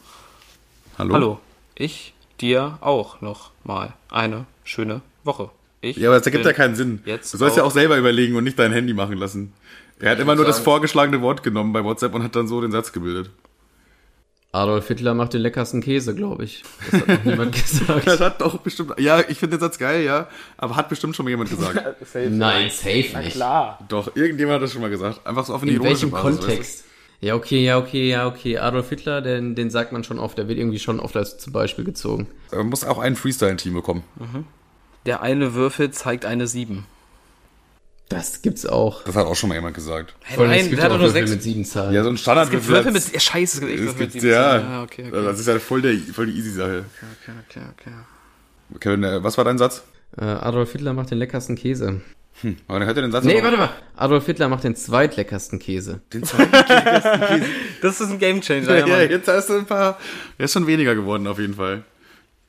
Hallo? 0.97 1.13
Hallo. 1.13 1.39
Ich 1.75 2.13
dir 2.39 2.77
auch 2.81 3.21
noch 3.21 3.51
mal 3.63 3.93
eine 4.09 4.45
schöne 4.63 5.01
Woche. 5.23 5.49
Ich 5.81 5.97
Ja, 5.97 6.09
aber 6.09 6.17
das 6.19 6.25
ergibt 6.27 6.45
ja 6.45 6.53
keinen 6.53 6.75
Sinn. 6.75 7.01
Jetzt 7.05 7.33
du 7.33 7.37
sollst 7.37 7.57
ja 7.57 7.63
auch- 7.63 7.71
selber 7.71 7.97
überlegen 7.97 8.35
und 8.35 8.43
nicht 8.43 8.57
dein 8.59 8.71
Handy 8.71 8.93
machen 8.93 9.17
lassen. 9.17 9.53
Er 9.99 10.11
hat 10.11 10.19
immer 10.19 10.35
nur 10.35 10.45
das 10.45 10.57
sagen- 10.57 10.65
vorgeschlagene 10.65 11.21
Wort 11.21 11.43
genommen 11.43 11.73
bei 11.73 11.83
WhatsApp 11.83 12.13
und 12.15 12.23
hat 12.23 12.35
dann 12.35 12.47
so 12.47 12.61
den 12.61 12.71
Satz 12.71 12.91
gebildet. 12.91 13.29
Adolf 14.53 14.89
Hitler 14.89 15.13
macht 15.13 15.33
den 15.33 15.41
leckersten 15.41 15.79
Käse, 15.81 16.13
glaube 16.13 16.43
ich. 16.43 16.63
Das 16.91 16.99
hat 17.01 17.07
noch 17.07 17.23
niemand 17.23 17.51
gesagt. 17.55 18.05
Das 18.05 18.19
hat 18.19 18.41
doch 18.41 18.57
bestimmt. 18.59 18.93
Ja, 18.99 19.21
ich 19.21 19.37
finde 19.37 19.55
den 19.57 19.61
Satz 19.61 19.77
geil, 19.77 20.03
ja. 20.03 20.27
Aber 20.57 20.75
hat 20.75 20.89
bestimmt 20.89 21.15
schon 21.15 21.23
mal 21.23 21.29
jemand 21.29 21.49
gesagt. 21.49 21.79
Nein, 22.29 22.69
safe 22.69 23.17
nicht. 23.19 23.31
Klar. 23.31 23.79
doch, 23.87 24.13
irgendjemand 24.15 24.55
hat 24.57 24.63
das 24.63 24.73
schon 24.73 24.81
mal 24.81 24.89
gesagt. 24.89 25.25
Einfach 25.25 25.45
so 25.45 25.53
auf 25.53 25.61
eine 25.61 25.71
In 25.71 25.81
welchem 25.83 26.11
Basis, 26.11 26.39
Kontext? 26.41 26.83
Ja, 27.21 27.35
okay, 27.35 27.63
ja, 27.63 27.77
okay, 27.77 28.09
ja, 28.09 28.27
okay. 28.27 28.57
Adolf 28.57 28.89
Hitler, 28.89 29.21
den, 29.21 29.55
den 29.55 29.69
sagt 29.69 29.93
man 29.93 30.03
schon 30.03 30.19
oft. 30.19 30.37
Der 30.37 30.47
wird 30.49 30.57
irgendwie 30.59 30.79
schon 30.79 30.99
oft 30.99 31.15
als 31.15 31.37
zum 31.37 31.53
Beispiel 31.53 31.85
gezogen. 31.85 32.27
Weißt 32.27 32.51
du? 32.53 32.57
Man 32.57 32.67
muss 32.69 32.83
auch 32.83 32.97
ein 32.99 33.15
Freestyle-Team 33.15 33.73
bekommen. 33.75 34.03
Der 35.05 35.21
eine 35.21 35.53
Würfel 35.53 35.91
zeigt 35.91 36.25
eine 36.25 36.47
7. 36.47 36.85
Das 38.09 38.41
gibt's 38.41 38.65
auch. 38.65 39.03
Das 39.05 39.15
hat 39.15 39.25
auch 39.25 39.35
schon 39.35 39.47
mal 39.49 39.55
jemand 39.55 39.73
gesagt. 39.73 40.13
Hey, 40.23 40.43
es 40.43 40.49
nein, 40.49 40.63
gibt 40.69 40.77
der 40.77 40.83
hat 40.83 40.91
auch 40.91 40.95
doch 40.95 41.01
nur 41.03 41.13
Würfel 41.13 41.27
6. 41.27 41.31
mit 41.31 41.43
sieben 41.43 41.63
Zahlen. 41.65 41.93
Ja, 41.93 42.03
so 42.03 42.09
ein 42.09 42.17
Standard 42.17 42.45
Es 42.47 42.51
gibt 42.51 42.67
Würfel 42.67 42.91
mit. 42.91 43.13
Ja, 43.13 43.19
scheiße, 43.21 43.55
es 43.55 43.59
gibt 43.61 43.71
echt 43.71 43.79
Es 43.79 43.85
Würfel 43.85 43.99
gibt, 43.99 44.13
mit 44.15 44.21
sieben 44.21 44.33
ja. 44.33 44.41
Zahlen. 44.41 44.69
ja. 44.69 44.83
Okay, 44.83 45.05
okay. 45.07 45.23
Das 45.23 45.39
ist 45.39 45.47
ja 45.47 45.59
voll, 45.59 45.81
der, 45.81 45.97
voll 46.13 46.25
die 46.25 46.33
easy 46.37 46.51
Sache. 46.51 46.85
okay, 47.21 47.31
okay, 47.49 47.61
okay. 47.79 48.79
Kevin, 48.81 49.03
äh, 49.05 49.23
was 49.23 49.37
war 49.37 49.45
dein 49.45 49.57
Satz? 49.57 49.83
Äh, 50.17 50.25
Adolf 50.25 50.73
Hitler 50.73 50.91
macht 50.93 51.09
den 51.11 51.19
leckersten 51.19 51.55
Käse. 51.55 52.01
Aber 52.67 52.79
dann 52.79 52.87
hört 52.87 52.97
ihr 52.97 53.01
den 53.03 53.11
Satz 53.11 53.23
Nee, 53.23 53.41
warte 53.43 53.57
mal. 53.57 53.69
Adolf 53.95 54.25
Hitler 54.25 54.49
macht 54.49 54.63
den 54.65 54.75
zweitleckersten 54.75 55.59
Käse. 55.59 56.01
Den 56.11 56.23
zweiten 56.23 56.51
Das 57.81 58.01
ist 58.01 58.09
ein 58.11 58.19
Gamechanger, 58.19 58.77
ja, 58.77 58.87
ja, 58.87 58.97
Mann. 58.97 59.09
jetzt 59.09 59.27
hast 59.29 59.49
du 59.49 59.53
ein 59.59 59.65
paar. 59.65 59.97
Der 60.37 60.45
ist 60.45 60.53
schon 60.53 60.67
weniger 60.67 60.95
geworden, 60.95 61.27
auf 61.27 61.39
jeden 61.39 61.53
Fall. 61.53 61.83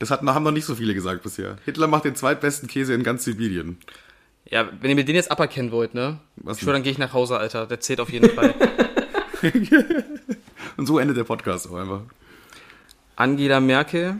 Das 0.02 0.10
hat, 0.10 0.20
haben 0.20 0.42
noch 0.42 0.50
nicht 0.50 0.64
so 0.64 0.74
viele 0.74 0.94
gesagt 0.94 1.22
bisher. 1.22 1.58
Hitler 1.64 1.86
macht 1.86 2.04
den 2.04 2.16
zweitbesten 2.16 2.68
Käse 2.68 2.92
in 2.92 3.04
ganz 3.04 3.22
Sibirien. 3.22 3.78
Ja, 4.50 4.68
wenn 4.80 4.90
ihr 4.90 4.96
mir 4.96 5.04
den 5.04 5.14
jetzt 5.14 5.30
aberkennen 5.30 5.70
wollt, 5.70 5.94
ne? 5.94 6.18
Was 6.34 6.56
ich 6.56 6.64
schwör, 6.64 6.72
dann 6.72 6.82
gehe 6.82 6.90
ich 6.90 6.98
nach 6.98 7.12
Hause, 7.12 7.38
Alter. 7.38 7.66
Der 7.66 7.78
zählt 7.78 8.00
auf 8.00 8.10
jeden 8.10 8.28
Fall. 8.30 8.52
Und 10.76 10.86
so 10.86 10.98
endet 10.98 11.18
der 11.18 11.22
Podcast 11.22 11.70
auch 11.70 11.76
einfach. 11.76 12.00
Angela 13.14 13.60
Merkel 13.60 14.16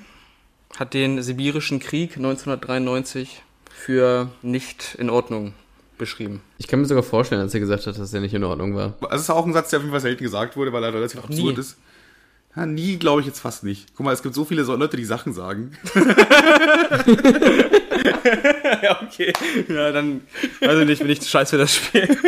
hat 0.79 0.95
den 0.95 1.21
Sibirischen 1.21 1.81
Krieg 1.81 2.17
1993 2.17 3.43
für 3.69 4.31
nicht 4.41 4.95
in 5.01 5.11
Ordnung 5.11 5.53
beschrieben. 5.99 6.43
Ich 6.59 6.69
kann 6.69 6.81
mir 6.81 6.87
sogar 6.87 7.03
vorstellen, 7.03 7.41
als 7.41 7.55
er 7.55 7.59
gesagt 7.59 7.89
hat, 7.89 7.99
dass 7.99 8.13
der 8.13 8.21
nicht 8.21 8.35
in 8.35 8.45
Ordnung 8.45 8.77
war. 8.77 8.95
Also 9.01 9.17
es 9.17 9.23
ist 9.23 9.31
auch 9.31 9.45
ein 9.45 9.53
Satz, 9.53 9.71
der 9.71 9.81
auf 9.81 9.83
jeden 9.83 9.93
Fall 9.93 10.01
selten 10.01 10.23
gesagt 10.23 10.57
wurde, 10.57 10.73
weil 10.73 10.85
er 10.85 10.95
relativ 10.95 11.29
nie. 11.29 11.39
absurd 11.39 11.59
ist. 11.59 11.77
Ja, 12.55 12.67
nie 12.67 12.99
glaube 12.99 13.23
ich 13.23 13.27
jetzt 13.27 13.41
fast 13.41 13.65
nicht. 13.65 13.89
Guck 13.97 14.05
mal, 14.05 14.13
es 14.13 14.23
gibt 14.23 14.35
so 14.35 14.45
viele 14.45 14.63
Leute, 14.63 14.97
die 14.97 15.05
Sachen 15.05 15.33
sagen. 15.33 15.73
ja, 18.83 19.01
okay. 19.03 19.33
Ja, 19.69 19.93
dann 19.93 20.23
weiß 20.61 20.81
ich 20.81 20.87
nicht, 20.87 21.01
bin 21.01 21.11
ich 21.11 21.21
zu 21.23 21.29
scheiß 21.29 21.51
für 21.51 21.59
das 21.59 21.75
Spiel. 21.75 22.09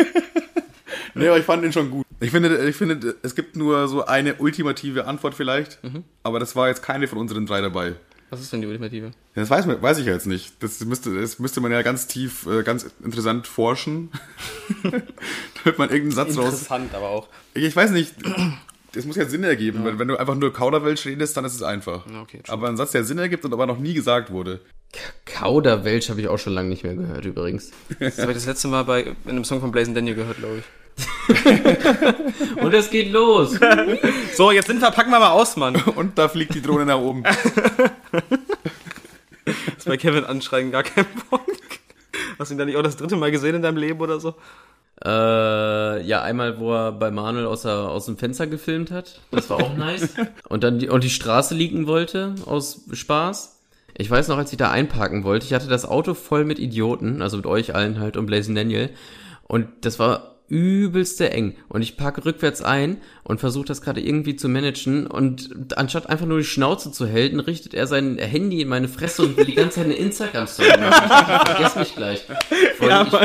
Nee, 1.17 1.29
aber 1.29 1.37
ich 1.37 1.45
fand 1.45 1.63
den 1.63 1.71
schon 1.71 1.91
gut. 1.91 2.05
Ich 2.19 2.31
finde, 2.31 2.67
ich 2.67 2.75
finde, 2.75 3.15
es 3.21 3.35
gibt 3.35 3.55
nur 3.55 3.87
so 3.87 4.05
eine 4.05 4.35
ultimative 4.35 5.07
Antwort 5.07 5.33
vielleicht, 5.33 5.79
aber 6.23 6.41
das 6.41 6.57
war 6.57 6.67
jetzt 6.67 6.83
keine 6.83 7.07
von 7.07 7.19
unseren 7.19 7.45
drei 7.45 7.61
dabei. 7.61 7.95
Was 8.31 8.41
ist 8.41 8.51
denn 8.51 8.59
die 8.59 8.67
ultimative? 8.67 9.05
Ja, 9.05 9.11
Das 9.35 9.49
weiß, 9.49 9.65
man, 9.65 9.81
weiß 9.81 9.99
ich 9.99 10.07
jetzt 10.07 10.27
nicht. 10.27 10.61
Das 10.61 10.83
müsste, 10.83 11.17
das 11.17 11.39
müsste 11.39 11.61
man 11.61 11.71
ja 11.71 11.83
ganz 11.83 12.07
tief, 12.07 12.45
äh, 12.47 12.63
ganz 12.63 12.85
interessant 13.01 13.47
forschen. 13.47 14.11
Damit 14.83 15.77
man 15.77 15.89
irgendeinen 15.89 16.11
Satz 16.11 16.37
raus. 16.37 16.47
Interessant, 16.47 16.93
aber 16.93 17.07
auch. 17.07 17.29
Ich 17.53 17.73
weiß 17.73 17.91
nicht. 17.91 18.13
Das 18.95 19.05
muss 19.05 19.17
ja 19.17 19.25
Sinn 19.25 19.43
ergeben. 19.43 19.83
Weil 19.83 19.99
wenn 19.99 20.07
du 20.07 20.17
einfach 20.17 20.35
nur 20.35 20.53
Kauderwelsch 20.53 21.05
redest, 21.05 21.35
dann 21.35 21.43
ist 21.43 21.53
es 21.53 21.61
einfach. 21.61 22.05
Ja, 22.09 22.21
okay, 22.21 22.39
aber 22.47 22.69
ein 22.69 22.77
Satz, 22.77 22.91
der 22.91 23.03
Sinn 23.03 23.17
ergibt 23.17 23.43
und 23.43 23.53
aber 23.53 23.65
noch 23.65 23.77
nie 23.77 23.93
gesagt 23.93 24.31
wurde. 24.31 24.61
Kauderwelsch 25.25 26.09
habe 26.09 26.21
ich 26.21 26.29
auch 26.29 26.37
schon 26.39 26.53
lange 26.53 26.69
nicht 26.69 26.83
mehr 26.83 26.95
gehört, 26.95 27.25
übrigens. 27.25 27.71
Das 27.99 28.17
habe 28.19 28.31
ich 28.31 28.37
das 28.37 28.45
letzte 28.45 28.69
Mal 28.69 28.83
bei 28.83 29.01
in 29.03 29.15
einem 29.25 29.43
Song 29.43 29.59
von 29.59 29.71
Blazen 29.71 29.93
Daniel 29.93 30.15
gehört, 30.15 30.37
glaube 30.37 30.59
ich. 30.59 30.63
Und 32.63 32.73
es 32.73 32.89
geht 32.89 33.11
los. 33.11 33.59
So, 34.33 34.51
jetzt 34.51 34.67
sind 34.67 34.79
wir, 34.79 34.91
packen 34.91 35.11
wir 35.11 35.19
mal 35.19 35.31
aus, 35.31 35.57
Mann. 35.57 35.75
Und 35.95 36.17
da 36.17 36.29
fliegt 36.29 36.55
die 36.55 36.61
Drohne 36.61 36.85
nach 36.85 36.99
oben. 36.99 37.23
Das 39.43 39.85
bei 39.85 39.97
Kevin 39.97 40.23
anschreien, 40.23 40.71
gar 40.71 40.83
kein 40.83 41.05
Bock. 41.29 41.45
Hast 42.39 42.51
du 42.51 42.55
ihn 42.55 42.57
da 42.57 42.65
nicht 42.65 42.77
auch 42.77 42.83
das 42.83 42.95
dritte 42.95 43.17
Mal 43.17 43.31
gesehen 43.31 43.55
in 43.55 43.61
deinem 43.61 43.77
Leben 43.77 43.99
oder 43.99 44.21
so? 44.21 44.35
Äh, 45.03 46.05
ja, 46.05 46.21
einmal, 46.21 46.59
wo 46.59 46.73
er 46.73 46.91
bei 46.93 47.11
Manuel 47.11 47.45
aus, 47.47 47.63
der, 47.63 47.73
aus 47.73 48.05
dem 48.05 48.17
Fenster 48.17 48.47
gefilmt 48.47 48.91
hat. 48.91 49.19
Das 49.31 49.49
war 49.49 49.57
auch 49.57 49.75
nice. 49.75 50.13
Und 50.47 50.63
dann 50.63 50.79
die, 50.79 50.89
und 50.89 51.03
die 51.03 51.09
Straße 51.09 51.53
liegen 51.53 51.87
wollte, 51.87 52.35
aus 52.45 52.81
Spaß. 52.91 53.59
Ich 53.97 54.09
weiß 54.09 54.27
noch, 54.27 54.37
als 54.37 54.51
ich 54.51 54.57
da 54.57 54.71
einparken 54.71 55.23
wollte, 55.23 55.45
ich 55.45 55.53
hatte 55.53 55.67
das 55.67 55.85
Auto 55.85 56.13
voll 56.13 56.45
mit 56.45 56.59
Idioten, 56.59 57.21
also 57.21 57.37
mit 57.37 57.45
euch 57.45 57.75
allen 57.75 57.99
halt 57.99 58.17
und 58.17 58.25
Blazing 58.25 58.55
Daniel. 58.55 58.89
Und 59.43 59.67
das 59.81 59.99
war 59.99 60.34
übelste 60.47 61.31
eng. 61.31 61.55
Und 61.69 61.81
ich 61.81 61.97
parke 61.97 62.25
rückwärts 62.25 62.61
ein 62.61 62.97
und 63.23 63.39
versuche 63.39 63.65
das 63.65 63.81
gerade 63.81 64.01
irgendwie 64.01 64.35
zu 64.35 64.47
managen. 64.49 65.07
Und 65.07 65.77
anstatt 65.77 66.09
einfach 66.09 66.25
nur 66.25 66.37
die 66.39 66.43
Schnauze 66.43 66.91
zu 66.91 67.07
halten, 67.11 67.39
richtet 67.39 67.73
er 67.73 67.87
sein 67.87 68.17
Handy 68.17 68.61
in 68.61 68.67
meine 68.67 68.87
Fresse 68.87 69.23
und 69.23 69.37
will 69.37 69.45
die 69.45 69.55
ganze 69.55 69.75
Zeit 69.77 69.85
eine 69.85 69.95
Instagram-Story 69.95 70.69
machen. 70.79 71.11
Ich 71.43 71.49
vergess 71.51 71.75
mich 71.75 71.95
gleich. 71.95 72.25
Vor 72.77 72.89
allem 72.91 73.05
ich- 73.07 73.11
vor 73.11 73.19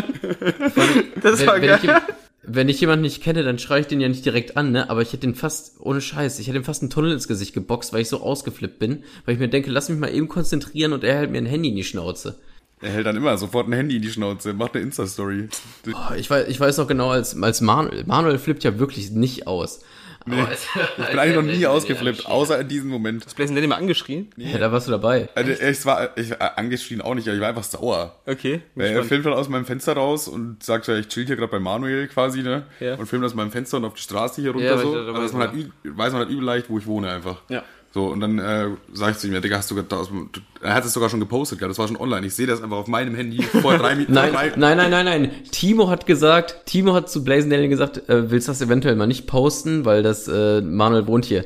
allem, 0.82 1.04
Das 1.22 1.40
wenn, 1.40 1.46
war 1.46 1.54
wenn, 1.56 1.62
geil. 1.66 1.78
ich, 1.78 1.88
jem- 1.88 1.96
wenn 2.42 2.68
ich 2.70 2.80
jemanden 2.80 3.02
nicht 3.02 3.22
kenne, 3.22 3.42
dann 3.42 3.58
schreie 3.58 3.82
ich 3.82 3.86
den 3.86 4.00
ja 4.00 4.08
nicht 4.08 4.24
direkt 4.24 4.56
an, 4.56 4.72
ne? 4.72 4.88
Aber 4.90 5.02
ich 5.02 5.08
hätte 5.08 5.20
den 5.26 5.34
fast, 5.34 5.74
ohne 5.80 6.00
Scheiß, 6.00 6.38
ich 6.38 6.48
hätte 6.48 6.56
ihm 6.58 6.64
fast 6.64 6.82
einen 6.82 6.90
Tunnel 6.90 7.12
ins 7.12 7.28
Gesicht 7.28 7.52
geboxt, 7.52 7.92
weil 7.92 8.00
ich 8.00 8.08
so 8.08 8.20
ausgeflippt 8.22 8.78
bin. 8.78 9.04
Weil 9.24 9.34
ich 9.34 9.40
mir 9.40 9.48
denke, 9.48 9.70
lass 9.70 9.88
mich 9.88 9.98
mal 9.98 10.12
eben 10.12 10.26
konzentrieren 10.28 10.92
und 10.94 11.04
er 11.04 11.16
hält 11.16 11.30
mir 11.30 11.38
ein 11.38 11.46
Handy 11.46 11.68
in 11.68 11.76
die 11.76 11.84
Schnauze. 11.84 12.38
Er 12.82 12.90
hält 12.90 13.06
dann 13.06 13.16
immer 13.16 13.36
sofort 13.36 13.68
ein 13.68 13.72
Handy 13.72 13.96
in 13.96 14.02
die 14.02 14.10
Schnauze, 14.10 14.54
macht 14.54 14.74
eine 14.74 14.82
Insta-Story. 14.84 15.48
Boah, 15.84 16.14
Ich 16.16 16.30
weiß, 16.30 16.48
ich 16.48 16.58
weiß 16.58 16.78
noch 16.78 16.88
genau, 16.88 17.10
als, 17.10 17.40
als 17.40 17.60
Manuel, 17.60 18.04
Manuel 18.06 18.38
flippt 18.38 18.64
ja 18.64 18.78
wirklich 18.78 19.10
nicht 19.10 19.46
aus. 19.46 19.80
Aber 20.26 20.48
als, 20.48 20.66
Ich 20.98 21.06
bin 21.10 21.18
eigentlich 21.18 21.34
noch 21.36 21.42
nie 21.42 21.66
ausgeflippt, 21.66 22.26
außer 22.26 22.60
in 22.60 22.68
diesem 22.68 22.90
Moment. 22.90 23.24
Hast 23.24 23.36
Blazen 23.36 23.54
Daniel 23.54 23.68
mal 23.70 23.76
angeschrien? 23.76 24.28
Ja, 24.36 24.58
da 24.58 24.70
warst 24.70 24.86
du 24.86 24.90
dabei. 24.92 25.28
Also, 25.34 25.50
ich 25.52 25.86
war 25.86 26.16
ich, 26.16 26.30
war 26.30 26.58
angeschrien 26.58 27.00
auch 27.00 27.14
nicht, 27.14 27.26
aber 27.26 27.34
ich 27.36 27.40
war 27.40 27.48
einfach 27.48 27.64
sauer. 27.64 28.16
Okay. 28.26 28.60
Er 28.76 29.02
filmt 29.04 29.24
dann 29.26 29.32
aus 29.32 29.48
meinem 29.48 29.64
Fenster 29.64 29.94
raus 29.94 30.28
und 30.28 30.62
sagt 30.62 30.88
ja, 30.88 30.96
ich 30.96 31.08
chill 31.08 31.26
hier 31.26 31.36
gerade 31.36 31.50
bei 31.50 31.58
Manuel 31.58 32.06
quasi, 32.08 32.42
ne? 32.42 32.64
Ja. 32.80 32.96
Und 32.96 33.06
filmt 33.06 33.24
aus 33.24 33.34
meinem 33.34 33.50
Fenster 33.50 33.78
und 33.78 33.84
auf 33.86 33.94
die 33.94 34.02
Straße 34.02 34.42
hier 34.42 34.52
runter 34.52 34.66
Ja, 34.66 34.78
so. 34.78 34.92
weiß 34.92 35.00
ich, 35.00 35.06
da 35.06 35.12
Also, 35.12 35.22
weiß 35.22 35.32
man 35.32 35.40
halt, 35.50 35.72
weiß 35.84 36.12
man 36.12 36.20
halt 36.22 36.30
übel 36.30 36.44
leicht, 36.44 36.68
wo 36.68 36.78
ich 36.78 36.86
wohne 36.86 37.10
einfach. 37.10 37.42
Ja. 37.48 37.62
So, 37.92 38.06
und 38.06 38.20
dann 38.20 38.38
äh, 38.38 38.68
sag 38.92 39.10
ich 39.12 39.18
zu 39.18 39.26
ihm, 39.26 39.32
ja, 39.32 39.40
Digga, 39.40 39.56
hast 39.56 39.68
du 39.70 39.74
gerade 39.74 39.88
da 39.88 39.96
aus 39.96 40.08
dem, 40.08 40.28
du- 40.30 40.40
er 40.62 40.74
hat 40.74 40.84
es 40.84 40.92
sogar 40.92 41.08
schon 41.10 41.18
gepostet, 41.18 41.58
gell? 41.58 41.66
das 41.66 41.76
war 41.78 41.88
schon 41.88 41.96
online. 41.96 42.24
Ich 42.26 42.34
sehe 42.34 42.46
das 42.46 42.62
einfach 42.62 42.76
auf 42.76 42.86
meinem 42.86 43.16
Handy 43.16 43.42
vor 43.42 43.76
drei 43.78 43.94
Minuten. 43.96 44.12
Nein, 44.14 44.32
drei, 44.32 44.52
nein, 44.54 44.76
nein, 44.76 44.90
nein, 44.92 45.04
nein. 45.04 45.30
Timo 45.50 45.88
hat 45.90 46.06
gesagt, 46.06 46.66
Timo 46.66 46.94
hat 46.94 47.10
zu 47.10 47.24
Blazing 47.24 47.50
Daniel 47.50 47.68
gesagt, 47.68 48.08
äh, 48.08 48.30
willst 48.30 48.46
du 48.46 48.52
das 48.52 48.60
eventuell 48.62 48.94
mal 48.94 49.08
nicht 49.08 49.26
posten, 49.26 49.84
weil 49.84 50.04
das 50.04 50.28
äh, 50.28 50.60
Manuel 50.60 51.08
wohnt 51.08 51.24
hier. 51.24 51.44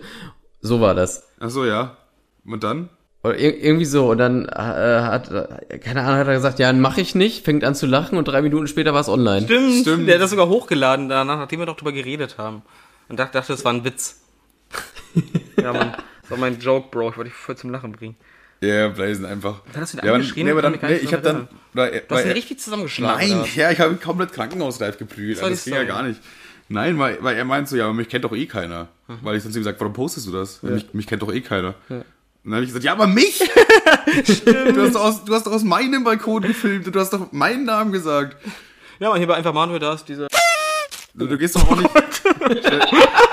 So 0.61 0.83
war 0.83 0.95
das. 0.95 1.27
Ach 1.41 1.49
so, 1.49 1.65
ja. 1.65 1.97
Und 2.45 2.63
dann? 2.63 2.91
Oder 3.23 3.39
ir 3.39 3.63
irgendwie 3.65 3.87
so. 3.87 4.11
Und 4.11 4.19
dann 4.19 4.45
äh, 4.45 4.53
hat, 4.53 5.31
keine 5.81 6.03
Ahnung, 6.03 6.19
hat 6.19 6.27
er 6.29 6.35
gesagt, 6.35 6.59
ja, 6.59 6.71
mach 6.75 6.99
ich 6.99 7.15
nicht, 7.15 7.43
fängt 7.47 7.65
an 7.65 7.75
zu 7.75 7.87
lachen 7.87 8.19
und 8.19 8.29
drei 8.29 8.43
Minuten 8.43 8.67
später 8.67 8.93
war 8.93 9.01
es 9.01 9.09
online. 9.09 9.47
Stimmt, 9.47 9.81
Stimmt. 9.81 10.09
Der 10.09 10.17
hat 10.17 10.23
das 10.23 10.29
sogar 10.31 10.49
hochgeladen 10.49 11.09
danach, 11.09 11.39
nachdem 11.39 11.61
wir 11.61 11.67
doch 11.67 11.77
drüber 11.77 11.93
geredet 11.93 12.37
haben. 12.37 12.61
Und 13.09 13.19
dachte, 13.19 13.33
dachte, 13.39 13.53
das 13.55 13.65
war 13.65 13.73
ein 13.73 13.83
Witz. 13.85 14.21
ja, 15.57 15.73
Mann. 15.73 15.95
Das 16.25 16.31
war 16.31 16.39
mein 16.39 16.59
Joke, 16.59 16.89
Bro. 16.91 17.11
Ich 17.11 17.17
wollte 17.17 17.31
dich 17.31 17.39
voll 17.39 17.57
zum 17.57 17.71
Lachen 17.71 17.93
bringen. 17.93 18.17
Ja, 18.61 18.89
Blazen 18.89 19.27
einfach. 19.27 19.61
Dann 19.73 19.83
hast 19.83 19.95
du 19.95 19.99
ihn 19.99 20.07
ja, 20.07 20.15
angeschrien 20.15 20.47
nee, 20.47 20.53
aber 20.53 20.63
dann, 20.63 20.79
nee, 20.81 20.95
ich 20.97 21.09
so 21.11 21.13
habe 21.13 21.23
dann, 21.23 21.49
oder, 21.75 21.93
er- 21.93 22.01
Du 22.01 22.15
hast 22.15 22.25
ihn 22.25 22.33
richtig 22.33 22.61
zusammengeschlagen. 22.61 23.29
Nein, 23.41 23.47
ja, 23.55 23.71
ich 23.71 23.79
habe 23.81 23.93
ihn 23.93 24.01
komplett 24.01 24.33
krankenhausreif 24.33 24.97
geprügelt. 24.97 25.37
Das 25.37 25.45
Also, 25.45 25.55
das 25.55 25.65
ging 25.65 25.75
ja 25.75 25.85
gar 25.85 26.03
nicht. 26.03 26.21
Nein, 26.69 26.99
weil, 26.99 27.19
weil 27.23 27.37
er 27.37 27.45
meint 27.45 27.69
so, 27.69 27.77
ja, 27.77 27.85
aber 27.85 27.93
mich 27.93 28.09
kennt 28.09 28.25
doch 28.25 28.33
eh 28.33 28.47
keiner. 28.47 28.89
Weil 29.07 29.37
ich 29.37 29.43
zu 29.43 29.51
ihm 29.51 29.55
gesagt, 29.55 29.79
warum 29.81 29.93
postest 29.93 30.27
du 30.27 30.33
das? 30.33 30.63
Mich, 30.63 30.95
mich 30.95 31.07
kennt 31.07 31.21
doch 31.21 31.33
eh 31.33 31.43
keiner. 31.43 31.75
Und 31.91 32.05
dann 32.51 32.55
habe 32.55 32.63
ich 32.65 32.69
gesagt, 32.71 32.85
ja, 32.85 32.93
aber 32.93 33.07
mich! 33.07 33.39
du, 34.47 34.83
hast 34.83 34.95
doch 34.95 35.05
aus, 35.05 35.25
du 35.25 35.35
hast 35.35 35.47
doch 35.47 35.53
aus 35.53 35.65
meinem 35.65 36.05
Balkon 36.05 36.43
gefilmt 36.43 36.87
und 36.87 36.95
du 36.95 37.01
hast 37.01 37.13
doch 37.13 37.33
meinen 37.33 37.65
Namen 37.65 37.93
gesagt. 37.93 38.37
Ja, 38.99 39.09
man, 39.11 39.19
hier 39.19 39.27
bei 39.27 39.35
einfach 39.35 39.53
Manuel, 39.53 39.79
da 39.81 39.93
ist 39.95 40.07
diese. 40.09 40.27
Du, 41.15 41.29
du 41.29 41.39
gehst 41.39 41.55
doch 41.55 41.71
auch 41.71 41.77
nicht. 41.77 41.91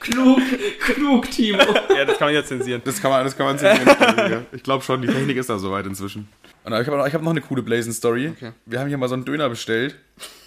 Klug, 0.00 0.40
klug, 0.80 1.30
Timo. 1.30 1.62
Ja, 1.96 2.04
das 2.04 2.18
kann 2.18 2.28
man 2.28 2.34
jetzt 2.34 2.48
zensieren. 2.48 2.82
Das 2.84 3.00
kann 3.00 3.10
man, 3.10 3.24
das 3.24 3.36
kann 3.36 3.46
man 3.46 3.58
zensieren. 3.58 4.46
Ich 4.52 4.62
glaube 4.62 4.84
schon, 4.84 5.02
die 5.02 5.08
Technik 5.08 5.36
ist 5.36 5.48
da 5.48 5.58
soweit 5.58 5.86
inzwischen. 5.86 6.28
Und 6.64 6.72
ich 6.72 6.86
habe 6.86 6.96
noch, 6.96 7.06
ich 7.06 7.14
hab 7.14 7.22
noch 7.22 7.30
eine 7.30 7.40
coole 7.40 7.62
Blazen-Story. 7.62 8.32
Okay. 8.36 8.52
Wir 8.66 8.80
haben 8.80 8.88
hier 8.88 8.98
mal 8.98 9.08
so 9.08 9.14
einen 9.14 9.24
Döner 9.24 9.48
bestellt. 9.48 9.96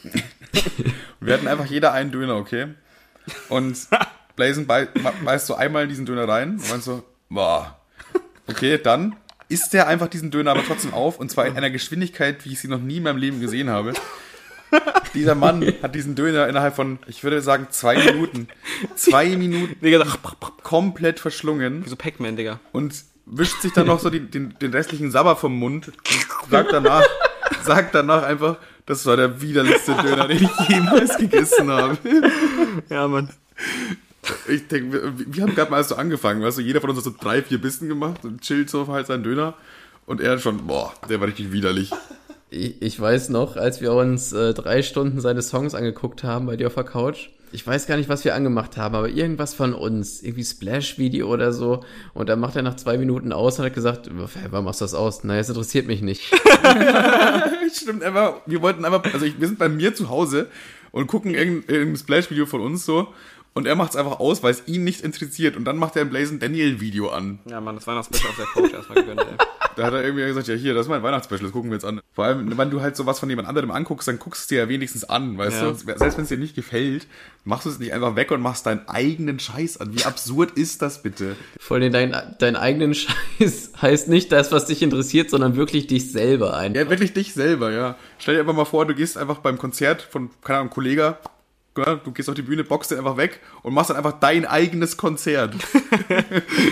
wir 1.19 1.33
hatten 1.33 1.47
einfach 1.47 1.65
jeder 1.65 1.93
einen 1.93 2.11
Döner, 2.11 2.35
okay? 2.35 2.67
Und 3.49 3.77
Blazen 4.35 4.67
bei, 4.67 4.87
beißt 5.25 5.47
so 5.47 5.55
einmal 5.55 5.83
in 5.83 5.89
diesen 5.89 6.05
Döner 6.05 6.27
rein 6.27 6.51
und 6.51 6.69
meint 6.69 6.83
so, 6.83 7.03
boah, 7.29 7.77
okay, 8.47 8.79
dann 8.81 9.15
isst 9.49 9.73
der 9.73 9.87
einfach 9.87 10.07
diesen 10.07 10.31
Döner 10.31 10.51
aber 10.51 10.63
trotzdem 10.65 10.93
auf 10.93 11.19
und 11.19 11.29
zwar 11.29 11.47
in 11.47 11.57
einer 11.57 11.69
Geschwindigkeit, 11.69 12.45
wie 12.45 12.53
ich 12.53 12.59
sie 12.59 12.67
noch 12.67 12.79
nie 12.79 12.97
in 12.97 13.03
meinem 13.03 13.17
Leben 13.17 13.41
gesehen 13.41 13.69
habe. 13.69 13.93
Dieser 15.13 15.35
Mann 15.35 15.65
hat 15.81 15.95
diesen 15.95 16.15
Döner 16.15 16.47
innerhalb 16.47 16.75
von, 16.75 16.99
ich 17.07 17.23
würde 17.23 17.41
sagen, 17.41 17.67
zwei 17.69 17.97
Minuten, 17.97 18.47
zwei 18.95 19.35
Minuten 19.35 19.79
Digga, 19.81 20.05
komplett 20.63 21.19
verschlungen 21.19 21.85
wie 21.85 21.89
so 21.89 21.95
Pac-Man, 21.95 22.35
Digga. 22.35 22.59
und 22.71 22.93
wischt 23.25 23.61
sich 23.61 23.73
dann 23.73 23.87
noch 23.87 23.99
so 23.99 24.09
den, 24.09 24.31
den, 24.31 24.57
den 24.59 24.71
restlichen 24.71 25.11
Sabber 25.11 25.35
vom 25.35 25.57
Mund 25.57 25.87
und 25.87 26.51
sagt 26.51 26.71
danach, 26.71 27.03
sagt 27.63 27.95
danach 27.95 28.23
einfach, 28.23 28.57
das 28.85 29.05
war 29.05 29.17
der 29.17 29.41
widerlichste 29.41 29.95
Döner, 29.95 30.27
den 30.27 30.43
ich 30.43 30.69
jemals 30.69 31.17
gegessen 31.17 31.69
habe. 31.69 31.97
Ja, 32.89 33.07
Mann. 33.07 33.29
Ich 34.47 34.67
denke, 34.67 34.93
wir, 34.93 35.35
wir 35.35 35.43
haben 35.43 35.55
gerade 35.55 35.71
mal 35.71 35.83
so 35.83 35.95
angefangen, 35.95 36.41
weißt 36.41 36.57
du, 36.57 36.61
jeder 36.61 36.81
von 36.81 36.89
uns 36.89 36.99
hat 36.99 37.05
so 37.05 37.13
drei, 37.17 37.41
vier 37.41 37.59
Bissen 37.59 37.87
gemacht 37.87 38.23
und 38.23 38.41
chillt 38.41 38.69
so 38.69 38.87
halt 38.87 39.07
seinen 39.07 39.23
Döner 39.23 39.55
und 40.05 40.21
er 40.21 40.39
schon, 40.39 40.67
boah, 40.67 40.93
der 41.09 41.19
war 41.19 41.27
richtig 41.27 41.51
widerlich. 41.51 41.91
Ich, 42.49 42.81
ich 42.81 42.99
weiß 42.99 43.29
noch, 43.29 43.57
als 43.57 43.81
wir 43.81 43.93
uns 43.93 44.31
äh, 44.31 44.53
drei 44.53 44.81
Stunden 44.81 45.19
seine 45.19 45.41
Songs 45.41 45.75
angeguckt 45.75 46.23
haben 46.23 46.45
bei 46.45 46.55
dir 46.55 46.67
auf 46.67 46.75
der 46.75 46.85
Couch. 46.85 47.29
Ich 47.51 47.65
weiß 47.65 47.87
gar 47.87 47.95
nicht, 47.97 48.09
was 48.09 48.25
wir 48.25 48.35
angemacht 48.35 48.75
haben, 48.77 48.95
aber 48.95 49.09
irgendwas 49.09 49.53
von 49.53 49.73
uns. 49.73 50.21
Irgendwie 50.21 50.43
Splash-Video 50.43 51.27
oder 51.31 51.53
so. 51.53 51.83
Und 52.13 52.27
dann 52.29 52.39
macht 52.39 52.55
er 52.55 52.61
nach 52.61 52.75
zwei 52.75 52.97
Minuten 52.97 53.31
aus 53.31 53.57
und 53.59 53.65
hat 53.65 53.73
gesagt, 53.73 54.07
"Hä, 54.07 54.47
warum 54.49 54.65
machst 54.65 54.81
du 54.81 54.85
das 54.85 54.93
aus? 54.93 55.23
Naja, 55.23 55.41
es 55.41 55.49
interessiert 55.49 55.87
mich 55.87 56.01
nicht. 56.01 56.23
Stimmt, 57.73 58.03
einfach, 58.03 58.41
wir 58.45 58.61
wollten 58.61 58.83
einfach, 58.85 59.03
also 59.13 59.25
ich, 59.25 59.39
wir 59.39 59.47
sind 59.47 59.59
bei 59.59 59.69
mir 59.69 59.93
zu 59.93 60.09
Hause 60.09 60.47
und 60.91 61.07
gucken 61.07 61.33
irgendein, 61.33 61.73
irgendein 61.73 61.97
Splash-Video 61.97 62.45
von 62.45 62.61
uns 62.61 62.85
so 62.85 63.09
und 63.53 63.65
er 63.67 63.75
macht 63.75 63.91
es 63.91 63.95
einfach 63.95 64.19
aus, 64.19 64.43
weil 64.43 64.51
es 64.51 64.63
ihn 64.67 64.83
nicht 64.83 65.01
interessiert 65.01 65.55
und 65.55 65.65
dann 65.65 65.77
macht 65.77 65.95
er 65.95 66.03
ein 66.03 66.09
Blazing 66.09 66.39
Daniel-Video 66.39 67.09
an. 67.09 67.39
Ja, 67.49 67.59
Mann, 67.61 67.75
das 67.75 67.87
Weihnachtsspecial 67.87 68.29
auf 68.31 68.35
der 68.37 68.45
Couch 68.45 68.73
erstmal 68.73 68.99
gegönnt, 68.99 69.21
ey. 69.21 69.45
Da 69.75 69.83
hat 69.85 69.93
er 69.93 70.03
irgendwie 70.03 70.25
gesagt, 70.25 70.47
ja 70.47 70.55
hier, 70.55 70.73
das 70.73 70.87
ist 70.87 70.89
mein 70.89 71.03
Weihnachtsspecial, 71.03 71.45
das 71.47 71.53
gucken 71.53 71.69
wir 71.69 71.75
jetzt 71.75 71.85
an. 71.85 72.01
Vor 72.13 72.25
allem, 72.25 72.57
wenn 72.57 72.69
du 72.71 72.81
halt 72.81 72.95
sowas 72.95 73.19
von 73.19 73.29
jemand 73.29 73.47
anderem 73.47 73.69
anguckst, 73.69 74.07
dann 74.07 74.17
guckst 74.17 74.49
du 74.49 74.55
dir 74.55 74.61
ja 74.63 74.69
wenigstens 74.69 75.03
an, 75.03 75.37
weißt 75.37 75.61
Ja. 75.61 75.69
du? 75.71 75.75
Selbst 75.75 76.17
wenn 76.17 76.23
es 76.23 76.29
dir 76.29 76.37
nicht 76.37 76.55
gefällt, 76.55 77.05
machst 77.45 77.65
du 77.65 77.69
es 77.69 77.77
nicht 77.77 77.93
einfach 77.93 78.15
weg 78.15 78.31
und 78.31 78.41
machst 78.41 78.65
deinen 78.65 78.87
eigenen 78.87 79.39
Scheiß 79.39 79.79
an. 79.79 79.93
Wie 79.95 80.03
absurd 80.03 80.51
ist 80.51 80.81
das 80.81 81.03
bitte? 81.03 81.35
Vor 81.59 81.77
allem 81.77 81.93
dein, 81.93 82.15
dein 82.39 82.55
eigenen 82.55 82.95
Scheiß 82.95 83.71
heißt 83.81 84.07
nicht 84.07 84.31
das, 84.31 84.51
was 84.51 84.65
dich 84.65 84.81
interessiert, 84.81 85.29
sondern 85.29 85.55
wirklich 85.55 85.85
dich 85.85 86.11
selber 86.11 86.57
ein. 86.57 86.73
Ja, 86.73 86.89
wirklich 86.89 87.13
dich 87.13 87.33
selber, 87.35 87.71
ja. 87.71 87.95
Stell 88.17 88.33
dir 88.35 88.41
einfach 88.41 88.55
mal 88.55 88.65
vor, 88.65 88.85
du 88.87 88.95
gehst 88.95 89.15
einfach 89.17 89.39
beim 89.39 89.59
Konzert 89.59 90.01
von, 90.01 90.31
keine 90.43 90.59
Ahnung, 90.59 90.71
Kollega, 90.71 91.19
ja, 91.19 91.19
du 91.85 92.11
gehst 92.11 92.29
auf 92.29 92.35
die 92.35 92.41
Bühne, 92.41 92.63
boxst 92.63 92.91
den 92.91 92.99
einfach 92.99 93.17
weg 93.17 93.39
und 93.63 93.73
machst 93.73 93.89
dann 93.89 93.97
einfach 93.97 94.19
dein 94.19 94.45
eigenes 94.45 94.97
Konzert. 94.97 95.55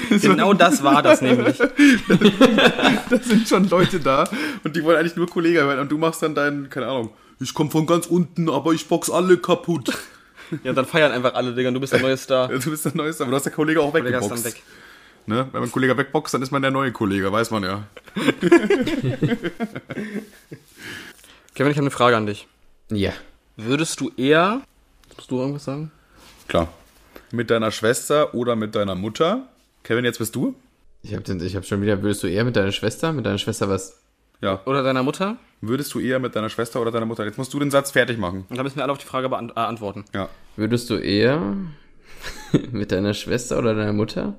Genau 0.09 0.53
das 0.53 0.83
war 0.83 1.01
das 1.01 1.21
nämlich. 1.21 1.57
da 3.09 3.17
sind 3.21 3.47
schon 3.47 3.69
Leute 3.69 3.99
da 3.99 4.27
und 4.63 4.75
die 4.75 4.83
wollen 4.83 4.97
eigentlich 4.97 5.15
nur 5.15 5.27
Kollega 5.27 5.61
hören 5.61 5.79
und 5.79 5.91
du 5.91 5.97
machst 5.97 6.21
dann 6.23 6.35
deinen, 6.35 6.69
keine 6.69 6.87
Ahnung, 6.87 7.11
ich 7.39 7.53
komme 7.53 7.69
von 7.69 7.85
ganz 7.85 8.07
unten, 8.07 8.49
aber 8.49 8.73
ich 8.73 8.87
box 8.87 9.09
alle 9.09 9.37
kaputt. 9.37 9.91
Ja, 10.63 10.73
dann 10.73 10.85
feiern 10.85 11.11
einfach 11.11 11.33
alle, 11.33 11.53
Digga, 11.53 11.71
du 11.71 11.79
bist 11.79 11.93
der 11.93 12.01
neue 12.01 12.17
Star. 12.17 12.47
Du 12.59 12.69
bist 12.69 12.85
der 12.85 12.95
Neueste, 12.95 13.23
aber 13.23 13.31
du 13.31 13.35
hast 13.37 13.43
der 13.43 13.53
Kollege 13.53 13.81
auch 13.81 13.93
Digga, 13.93 14.07
ist 14.07 14.13
dann 14.13 14.21
weggeboxt. 14.23 14.45
weg. 14.45 14.63
Ne? 15.27 15.37
Wenn 15.37 15.51
man 15.53 15.63
einen 15.63 15.71
Kollege 15.71 15.97
wegboxt, 15.97 16.33
dann 16.33 16.41
ist 16.41 16.51
man 16.51 16.61
der 16.61 16.71
neue 16.71 16.91
Kollege, 16.91 17.31
weiß 17.31 17.51
man 17.51 17.63
ja. 17.63 17.83
Kevin, 21.55 21.71
ich 21.71 21.77
habe 21.77 21.81
eine 21.81 21.91
Frage 21.91 22.15
an 22.15 22.27
dich. 22.27 22.47
Ja. 22.91 23.11
Würdest 23.57 23.99
du 24.01 24.11
eher. 24.17 24.61
Musst 25.17 25.31
du 25.31 25.39
irgendwas 25.39 25.65
sagen? 25.65 25.91
Klar. 26.47 26.67
Mit 27.31 27.49
deiner 27.49 27.71
Schwester 27.71 28.33
oder 28.33 28.55
mit 28.55 28.75
deiner 28.75 28.95
Mutter. 28.95 29.47
Kevin, 29.83 30.05
jetzt 30.05 30.19
bist 30.19 30.35
du? 30.35 30.55
Ich 31.01 31.13
habe 31.13 31.45
ich 31.45 31.55
hab 31.55 31.65
schon 31.65 31.81
wieder, 31.81 32.01
würdest 32.01 32.23
du 32.23 32.27
eher 32.27 32.43
mit 32.43 32.55
deiner 32.55 32.71
Schwester? 32.71 33.13
Mit 33.13 33.25
deiner 33.25 33.37
Schwester 33.37 33.69
was? 33.69 34.01
Ja. 34.41 34.61
Oder 34.65 34.83
deiner 34.83 35.03
Mutter? 35.03 35.37
Würdest 35.61 35.93
du 35.93 35.99
eher 35.99 36.19
mit 36.19 36.35
deiner 36.35 36.49
Schwester 36.49 36.81
oder 36.81 36.91
deiner 36.91 37.05
Mutter? 37.05 37.25
Jetzt 37.25 37.37
musst 37.37 37.53
du 37.53 37.59
den 37.59 37.71
Satz 37.71 37.91
fertig 37.91 38.17
machen. 38.17 38.45
Und 38.49 38.57
da 38.57 38.63
müssen 38.63 38.75
wir 38.77 38.83
alle 38.83 38.91
auf 38.91 38.97
die 38.97 39.05
Frage 39.05 39.29
beant 39.29 39.51
äh, 39.55 39.59
antworten. 39.59 40.05
Ja. 40.13 40.29
Würdest 40.55 40.89
du 40.89 40.95
eher 40.95 41.55
mit 42.71 42.91
deiner 42.91 43.13
Schwester 43.13 43.57
oder 43.57 43.75
deiner 43.75 43.93
Mutter? 43.93 44.35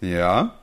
Ja. 0.00 0.54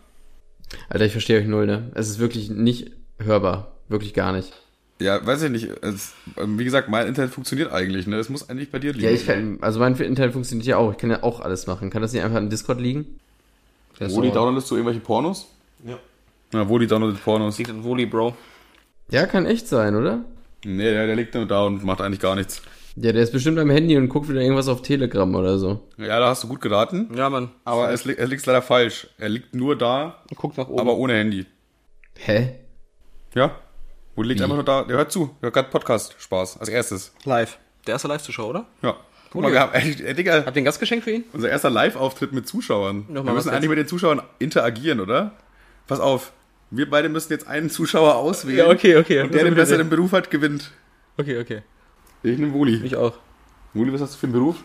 Alter, 0.89 1.05
ich 1.05 1.11
verstehe 1.11 1.39
euch 1.39 1.47
null, 1.47 1.65
ne? 1.65 1.91
Es 1.93 2.09
ist 2.09 2.19
wirklich 2.19 2.49
nicht 2.49 2.91
hörbar. 3.19 3.73
Wirklich 3.87 4.13
gar 4.13 4.31
nicht. 4.31 4.53
Ja, 5.01 5.25
weiß 5.25 5.41
ich 5.43 5.49
nicht. 5.51 5.69
Es, 5.81 6.13
ähm, 6.37 6.59
wie 6.59 6.63
gesagt, 6.63 6.89
mein 6.89 7.07
Internet 7.07 7.31
funktioniert 7.31 7.71
eigentlich, 7.71 8.07
ne? 8.07 8.17
Es 8.17 8.29
muss 8.29 8.49
eigentlich 8.49 8.69
bei 8.71 8.79
dir 8.79 8.93
liegen. 8.93 9.05
Ja, 9.05 9.11
ich 9.11 9.25
kann, 9.25 9.57
also 9.61 9.79
mein 9.79 9.95
Internet 9.95 10.33
funktioniert 10.33 10.67
ja 10.67 10.77
auch. 10.77 10.91
Ich 10.91 10.97
kann 10.97 11.09
ja 11.09 11.23
auch 11.23 11.39
alles 11.41 11.67
machen. 11.67 11.89
Kann 11.89 12.01
das 12.01 12.13
nicht 12.13 12.23
einfach 12.23 12.37
in 12.39 12.49
Discord 12.49 12.79
liegen? 12.79 13.19
Woli, 13.99 14.29
so- 14.29 14.33
downloadest 14.33 14.69
du 14.71 14.75
irgendwelche 14.75 14.99
Pornos? 15.01 15.47
Ja. 15.85 15.97
Ja, 16.53 16.67
Woli 16.69 16.87
downloadet 16.87 17.23
Pornos. 17.23 17.57
Liegt 17.57 17.69
in 17.69 17.83
Woli, 17.83 18.05
Bro. 18.05 18.35
Ja, 19.09 19.25
kann 19.25 19.45
echt 19.45 19.67
sein, 19.67 19.95
oder? 19.95 20.23
Nee, 20.65 20.91
der, 20.91 21.07
der 21.07 21.15
liegt 21.15 21.33
nur 21.33 21.45
da 21.47 21.63
und 21.65 21.83
macht 21.83 22.01
eigentlich 22.01 22.19
gar 22.19 22.35
nichts. 22.35 22.61
Ja, 22.95 23.11
der 23.13 23.23
ist 23.23 23.31
bestimmt 23.31 23.57
am 23.57 23.69
Handy 23.69 23.95
und 23.97 24.09
guckt 24.09 24.27
wieder 24.29 24.41
irgendwas 24.41 24.67
auf 24.67 24.81
Telegram 24.81 25.33
oder 25.35 25.57
so. 25.57 25.87
Ja, 25.97 26.19
da 26.19 26.27
hast 26.27 26.43
du 26.43 26.47
gut 26.49 26.61
geraten. 26.61 27.09
Ja, 27.15 27.29
Mann. 27.29 27.49
Aber 27.63 27.89
es, 27.91 28.03
li- 28.05 28.15
er 28.17 28.27
liegt 28.27 28.45
leider 28.45 28.61
falsch. 28.61 29.07
Er 29.17 29.29
liegt 29.29 29.55
nur 29.55 29.77
da, 29.77 30.23
Guckt 30.35 30.57
nach 30.57 30.67
oben. 30.67 30.79
aber 30.81 30.95
ohne 30.97 31.13
Handy. 31.13 31.45
Hä? 32.17 32.55
Ja? 33.33 33.55
Woli 34.15 34.29
liegt 34.29 34.39
Wie? 34.39 34.43
einfach 34.43 34.55
nur 34.55 34.65
da. 34.65 34.83
Der 34.83 34.97
hört 34.97 35.11
zu. 35.11 35.35
Der 35.41 35.47
hört 35.47 35.53
gerade 35.53 35.69
Podcast. 35.69 36.15
Spaß. 36.19 36.59
Als 36.59 36.69
erstes. 36.69 37.13
live. 37.23 37.57
Der 37.87 37.93
erste 37.93 38.07
Live-Zuschauer, 38.07 38.49
oder? 38.49 38.65
Ja. 38.81 38.95
Guck 39.31 39.41
mal, 39.41 39.51
wir 39.51 39.59
haben, 39.61 39.73
ey, 39.73 39.95
ey, 40.03 40.13
Digga, 40.13 40.43
Habt 40.45 40.55
ihr 40.57 40.61
ein 40.61 40.65
Gastgeschenk 40.65 41.03
für 41.03 41.11
ihn? 41.11 41.23
unser 41.31 41.49
erster 41.49 41.69
Live-Auftritt 41.69 42.33
mit 42.33 42.47
Zuschauern. 42.47 43.05
Nochmal 43.07 43.13
wir 43.25 43.33
müssen 43.33 43.35
was 43.35 43.47
eigentlich 43.47 43.61
jetzt? 43.63 43.69
mit 43.69 43.77
den 43.79 43.87
Zuschauern 43.87 44.21
interagieren, 44.39 44.99
oder? 44.99 45.31
Pass 45.87 45.99
auf. 46.01 46.33
Wir 46.69 46.89
beide 46.89 47.09
müssen 47.09 47.31
jetzt 47.31 47.47
einen 47.47 47.69
Zuschauer 47.69 48.15
auswählen. 48.15 48.57
Ja, 48.59 48.69
okay, 48.69 48.97
okay. 48.97 49.21
Und 49.21 49.33
der 49.33 49.45
den 49.45 49.55
besseren 49.55 49.89
Beruf 49.89 50.11
hat, 50.11 50.29
gewinnt. 50.29 50.71
Okay, 51.17 51.39
okay. 51.39 51.61
Ich 52.23 52.37
nehme 52.37 52.53
Woli. 52.53 52.81
Ich 52.83 52.95
auch. 52.95 53.13
Woli, 53.73 53.91
was 53.93 54.01
hast 54.01 54.13
du 54.15 54.19
für 54.19 54.25
einen 54.27 54.33
Beruf? 54.33 54.57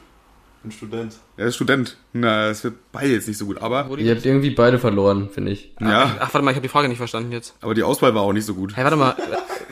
Ein 0.65 0.73
Student. 0.73 1.15
Er 1.37 1.47
ist 1.47 1.55
Student. 1.55 1.97
Na, 2.13 2.49
es 2.49 2.65
wird 2.65 2.75
beide 2.91 3.13
jetzt 3.13 3.29
nicht 3.29 3.39
so 3.39 3.47
gut. 3.47 3.63
Aber? 3.63 3.89
Ihr 3.99 4.15
habt 4.15 4.27
irgendwie 4.27 4.51
beide 4.51 4.81
verloren, 4.81 5.29
finde 5.33 5.53
ich. 5.53 5.71
ja, 5.81 6.17
Ach, 6.19 6.35
warte 6.35 6.43
mal, 6.45 6.51
ich 6.51 6.57
habe 6.57 6.63
die 6.67 6.69
Frage 6.71 6.89
nicht 6.89 6.99
verstanden 6.99 7.31
jetzt. 7.31 7.55
aber 7.61 7.73
die 7.75 7.85
Auswahl 7.85 8.15
war 8.17 8.23
auch 8.23 8.33
nicht 8.33 8.47
so 8.47 8.55
gut. 8.55 8.77
Hey, 8.77 8.83
warte 8.85 8.97
mal. 8.97 9.15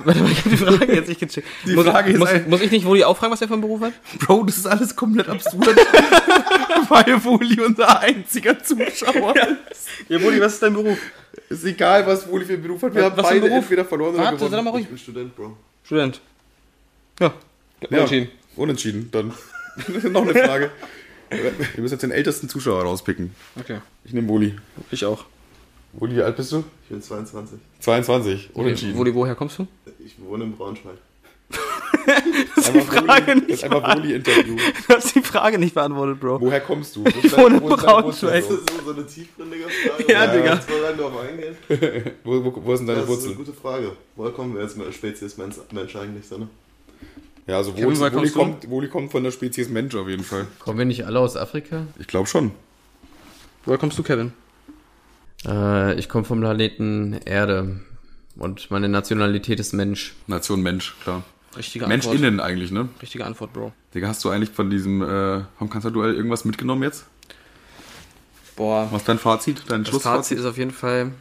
Warte 0.05 0.20
mal, 0.20 0.30
ich 0.32 0.39
habe 0.41 0.51
die 0.51 0.57
Frage 0.57 0.93
jetzt 0.93 1.09
nicht 1.09 1.20
gecheckt. 1.20 1.47
Die 1.66 1.72
muss, 1.74 1.87
Frage 1.87 2.11
ist 2.12 2.18
muss, 2.18 2.28
ein- 2.28 2.51
muss 2.51 2.61
ich 2.61 2.70
nicht 2.72 2.85
Woli 2.85 3.05
auch 3.05 3.16
fragen, 3.16 3.32
was 3.32 3.41
er 3.41 3.47
für 3.47 3.55
einen 3.55 3.62
Beruf 3.62 3.80
hat? 3.80 3.93
Bro, 4.18 4.43
das 4.45 4.57
ist 4.59 4.66
alles 4.66 4.95
komplett 4.97 5.28
absurd. 5.28 5.64
Weil 6.89 7.24
Woli 7.24 7.61
unser 7.61 8.01
einziger 8.01 8.59
Zuschauer 8.62 9.35
ist. 9.70 9.89
Ja, 10.09 10.20
Woli, 10.20 10.41
was 10.41 10.55
ist 10.55 10.62
dein 10.64 10.74
Beruf? 10.74 10.99
Ist 11.49 11.64
egal, 11.64 12.05
was 12.07 12.28
Woli 12.28 12.45
für 12.45 12.55
einen 12.55 12.62
Beruf 12.64 12.82
hat. 12.82 12.93
Wir 12.95 13.03
Was- 13.05 13.11
haben 13.12 13.22
beide 13.22 13.41
Beruf? 13.43 13.57
entweder 13.62 13.85
verloren 13.85 14.14
oder 14.14 14.24
sei 14.24 14.30
doch 14.32 14.39
gewonnen. 14.41 14.64
mal 14.64 14.70
ruhig. 14.70 14.82
Ich 14.82 14.89
bin 14.89 14.99
Student, 14.99 15.37
Bro. 15.37 15.57
Student. 15.85 16.20
Ja. 17.20 17.32
Ja, 17.80 17.89
Unentschieden. 17.89 18.28
Unentschieden, 18.57 19.09
dann. 19.12 19.32
Noch 20.10 20.22
eine 20.22 20.34
Frage. 20.34 20.70
Wir 21.30 21.80
müssen 21.82 21.94
jetzt 21.94 22.02
den 22.02 22.10
ältesten 22.12 22.48
Zuschauer 22.48 22.82
rauspicken. 22.82 23.34
Okay. 23.58 23.78
Ich 24.04 24.12
nehme 24.12 24.28
Woli. 24.28 24.54
Ich 24.90 25.04
auch. 25.04 25.24
Woli, 25.94 26.16
wie 26.16 26.22
alt 26.22 26.36
bist 26.36 26.52
du? 26.52 26.64
Ich 26.84 26.88
bin 26.90 27.02
22. 27.02 27.58
22. 27.80 28.50
Unentschieden. 28.54 28.96
Woli, 28.96 29.14
woher 29.14 29.34
kommst 29.34 29.58
du? 29.58 29.66
Ich 30.04 30.16
wohne 30.20 30.44
in 30.44 30.56
Braunschweig. 30.56 30.96
Das 32.56 32.66
ist 32.68 32.74
die 32.74 32.80
Frage 32.80 33.24
Das 33.26 33.34
nicht 33.36 33.48
ist 33.50 33.64
einfach 33.64 33.96
Woli-Interview. 33.96 34.56
Du 34.56 34.94
hast 34.94 35.14
die 35.14 35.22
Frage 35.22 35.58
nicht 35.58 35.74
beantwortet, 35.74 36.20
Bro. 36.20 36.40
Woher 36.40 36.60
kommst 36.60 36.96
du? 36.96 37.04
Ich 37.22 37.34
wohne 37.36 37.56
in 37.56 37.62
Braunschweig. 37.62 38.42
Das 38.46 38.50
ist 38.58 38.70
so, 38.70 38.84
so 38.84 38.92
eine 38.92 39.06
tiefgründige 39.06 39.64
Frage. 39.64 40.12
Ja, 40.12 40.26
Digga. 40.26 40.52
Eingehen? 40.52 41.56
Wo, 42.22 42.44
wo, 42.44 42.62
wo 42.62 42.76
sind 42.76 42.86
deine 42.86 43.00
Das 43.00 43.08
ist 43.08 43.14
eine 43.14 43.16
Wurzeln? 43.22 43.36
gute 43.36 43.52
Frage. 43.54 43.92
Woher 44.16 44.32
kommen 44.32 44.54
wir 44.54 44.62
als 44.62 44.74
Spezies 44.94 45.36
Mensch, 45.38 45.56
Mensch 45.72 45.96
eigentlich 45.96 46.26
so, 46.26 46.38
ne? 46.38 46.48
Ja, 47.47 47.59
also 47.59 47.76
Woli, 47.76 47.99
Woli, 47.99 48.30
kommt, 48.30 48.70
Woli 48.70 48.88
kommt 48.88 49.12
von 49.12 49.22
der 49.22 49.30
Spezies 49.30 49.68
Mensch 49.68 49.95
auf 49.95 50.09
jeden 50.09 50.24
Fall. 50.24 50.47
Kommen 50.61 50.78
wir 50.78 50.86
nicht 50.86 51.05
alle 51.07 51.20
aus 51.20 51.36
Afrika? 51.36 51.86
Ich 51.99 52.07
glaube 52.07 52.26
schon. 52.26 52.53
Woher 53.66 53.78
kommst 53.78 53.99
du, 53.99 54.03
Kevin? 54.03 54.32
Äh, 55.47 55.95
ich 55.99 56.09
komme 56.09 56.24
vom 56.24 56.40
Planeten 56.40 57.14
Erde. 57.24 57.80
Und 58.36 58.70
meine 58.70 58.88
Nationalität 58.88 59.61
ist 59.61 59.74
Mensch. 59.74 60.14
Nation 60.26 60.62
Mensch, 60.62 60.97
klar. 61.03 61.22
Richtige 61.57 61.84
Antwort. 61.84 62.14
MenschInnen 62.14 62.40
eigentlich, 62.40 62.70
ne? 62.72 62.88
Richtige 63.01 63.24
Antwort, 63.26 63.53
Bro. 63.53 63.72
Digga, 63.95 64.09
hast 64.09 64.24
du 64.24 64.30
eigentlich 64.30 64.51
von 64.51 64.70
diesem 64.70 65.03
äh, 65.03 65.42
vom 65.59 65.70
Kanzlerduell 65.70 66.14
irgendwas 66.14 66.45
mitgenommen 66.45 66.82
jetzt? 66.82 67.05
Boah. 68.57 68.88
Was 68.90 69.03
ist 69.03 69.09
dein 69.09 69.18
Fazit? 69.18 69.62
Dein 69.68 69.82
Das 69.82 69.90
Schlussfazit? 69.90 70.16
Fazit 70.16 70.38
ist 70.38 70.45
auf 70.47 70.59
jeden 70.59 70.72
Fall, 70.72 71.12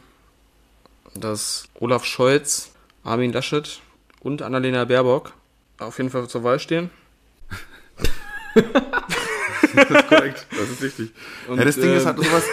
dass 1.14 1.68
Olaf 1.78 2.04
Scholz, 2.04 2.72
Armin 3.04 3.32
Laschet 3.32 3.80
und 4.20 4.42
Annalena 4.42 4.84
Baerbock 4.84 5.34
auf 5.78 5.98
jeden 5.98 6.10
Fall 6.10 6.28
zur 6.28 6.44
Wahl 6.44 6.58
stehen. 6.58 6.90
Das 9.74 9.90
ist 9.90 10.08
korrekt, 10.08 10.46
das 10.50 10.70
ist 10.70 10.82
richtig. 10.82 11.10
Und, 11.48 11.58
ja, 11.58 11.64
das 11.64 11.74
Ding 11.74 11.90
äh, 11.90 11.96
ist 11.96 12.06
halt 12.06 12.16
sowas, 12.18 12.44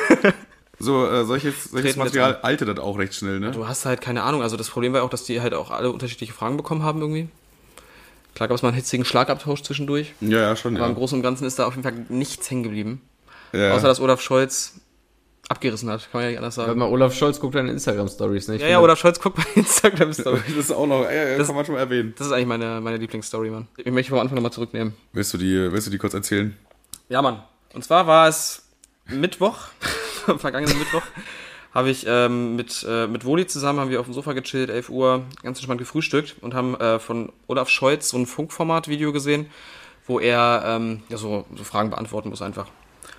so 0.80 1.08
äh, 1.08 1.24
solches, 1.24 1.66
solches 1.66 1.96
Material 1.96 2.40
altert 2.42 2.80
auch 2.80 2.98
recht 2.98 3.14
schnell, 3.14 3.40
ne? 3.40 3.52
Du 3.52 3.68
hast 3.68 3.86
halt 3.86 4.02
keine 4.02 4.24
Ahnung. 4.24 4.42
Also 4.42 4.58
das 4.58 4.70
Problem 4.70 4.94
war 4.94 5.04
auch, 5.04 5.10
dass 5.10 5.24
die 5.26 5.40
halt 5.40 5.54
auch 5.54 5.70
alle 5.70 5.92
unterschiedliche 5.92 6.34
Fragen 6.34 6.58
bekommen 6.58 6.82
haben 6.82 7.00
irgendwie. 7.00 7.30
Klar 8.34 8.48
gab 8.48 8.56
es 8.56 8.64
mal 8.64 8.70
einen 8.70 8.78
hitzigen 8.78 9.06
Schlagabtausch 9.06 9.62
zwischendurch. 9.62 10.14
Ja, 10.22 10.40
ja, 10.40 10.56
schon, 10.56 10.76
Aber 10.78 10.86
im 10.86 10.94
ja. 10.94 10.98
Großen 10.98 11.18
und 11.18 11.22
Ganzen 11.22 11.46
ist 11.46 11.60
da 11.60 11.66
auf 11.68 11.76
jeden 11.76 11.84
Fall 11.84 12.06
nichts 12.10 12.50
hängen 12.50 12.64
geblieben. 12.64 13.02
ja. 13.52 13.74
Außer 13.74 13.88
dass 13.88 14.00
Olaf 14.00 14.22
Scholz 14.22 14.80
abgerissen 15.52 15.90
hat. 15.90 16.02
Kann 16.12 16.22
man 16.22 16.24
ja 16.24 16.30
nicht 16.30 16.38
anders 16.38 16.56
sagen. 16.56 16.80
mal, 16.80 16.90
Olaf 16.90 17.14
Scholz 17.14 17.40
guckt 17.40 17.54
deine 17.56 17.72
Instagram-Stories, 17.72 18.48
ne? 18.48 18.56
Ich 18.56 18.62
Ja, 18.62 18.68
ja, 18.70 18.80
Olaf 18.80 18.98
Scholz 19.00 19.20
guckt 19.20 19.38
bei 19.38 19.44
Instagram-Story. 19.56 20.40
Das 20.48 20.56
ist 20.58 20.72
auch 20.72 20.88
noch, 20.88 21.04
ja, 21.04 21.12
ja, 21.12 21.38
Das- 21.38 21.48
kann 21.48 21.56
man 21.56 21.66
schon 21.66 21.76
mal 21.76 21.82
erwähnen. 21.82 22.14
Das 22.18 22.28
ist 22.28 22.34
eigentlich 22.34 22.48
meine, 22.48 22.82
meine 22.82 22.98
Lieblingsstory, 22.98 23.50
Mann. 23.50 23.68
Ich 23.78 23.92
möchte 23.92 24.10
vom 24.10 24.20
Anfang 24.20 24.36
nochmal 24.36 24.52
zurücknehmen. 24.52 24.94
Willst 25.14 25.34
du 25.34 25.38
die, 25.38 25.72
willst 25.72 25.86
du 25.88 25.92
die 25.92 25.98
kurz 25.98 26.14
erzählen? 26.14 26.58
Ja, 27.10 27.22
Mann. 27.22 27.44
Und 27.74 27.84
zwar 27.84 28.08
war 28.08 28.28
es 28.28 28.64
Mittwoch, 29.08 29.58
vergangenen 30.38 30.78
Mittwoch, 30.80 31.04
habe 31.74 31.90
ich 31.90 32.06
ähm, 32.08 32.56
mit, 32.56 32.86
äh, 32.90 33.08
mit 33.08 33.24
Woli 33.26 33.48
zusammen, 33.48 33.80
haben 33.80 33.90
wir 33.90 34.00
auf 34.00 34.06
dem 34.06 34.14
Sofa 34.14 34.34
gechillt, 34.34 34.70
11 34.70 34.90
Uhr, 34.90 35.24
ganz 35.44 35.58
entspannt 35.58 35.80
gefrühstückt 35.80 36.36
und 36.42 36.54
haben 36.54 36.76
äh, 36.76 37.00
von 37.00 37.32
Olaf 37.48 37.70
Scholz 37.70 38.10
so 38.10 38.18
ein 38.18 38.26
Funkformat-Video 38.26 39.14
gesehen, 39.14 39.46
wo 40.08 40.20
er 40.20 40.64
ähm, 40.66 41.04
ja, 41.10 41.18
so, 41.18 41.46
so 41.56 41.64
Fragen 41.64 41.90
beantworten 41.90 42.30
muss 42.30 42.42
einfach. 42.42 42.68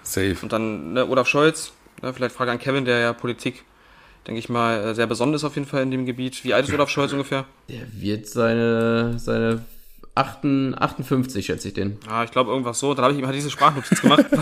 Safe. 0.03 0.37
Und 0.43 0.53
dann 0.53 0.93
ne, 0.95 1.07
Olaf 1.09 1.29
Scholz, 1.29 1.73
ne, 2.03 2.13
vielleicht 2.13 2.35
Frage 2.35 2.51
an 2.51 2.59
Kevin, 2.59 2.85
der 2.85 2.99
ja 2.99 3.13
Politik, 3.13 3.65
denke 4.27 4.39
ich 4.39 4.49
mal, 4.49 4.79
äh, 4.79 4.95
sehr 4.95 5.07
besonders 5.07 5.43
ist 5.43 5.45
auf 5.45 5.55
jeden 5.55 5.67
Fall 5.67 5.83
in 5.83 5.91
dem 5.91 6.07
Gebiet. 6.07 6.45
Wie 6.45 6.55
alt 6.55 6.67
ist 6.69 6.75
Olaf 6.75 6.89
Scholz 6.89 7.13
ungefähr? 7.13 7.45
Der 7.69 7.87
wird 7.93 8.27
seine, 8.29 9.19
seine 9.19 9.65
58, 10.15 10.81
58 10.83 11.47
schätze 11.47 11.69
ich 11.69 11.75
den. 11.75 11.99
Ja, 12.07 12.25
ich 12.25 12.31
glaube 12.31 12.51
irgendwas 12.51 12.79
so. 12.79 12.93
Dann 12.95 13.05
habe 13.05 13.15
ich 13.15 13.21
ihm 13.21 13.27
halt 13.27 13.37
diese 13.37 13.51
Sprachnotiz 13.51 14.01
gemacht. 14.01 14.27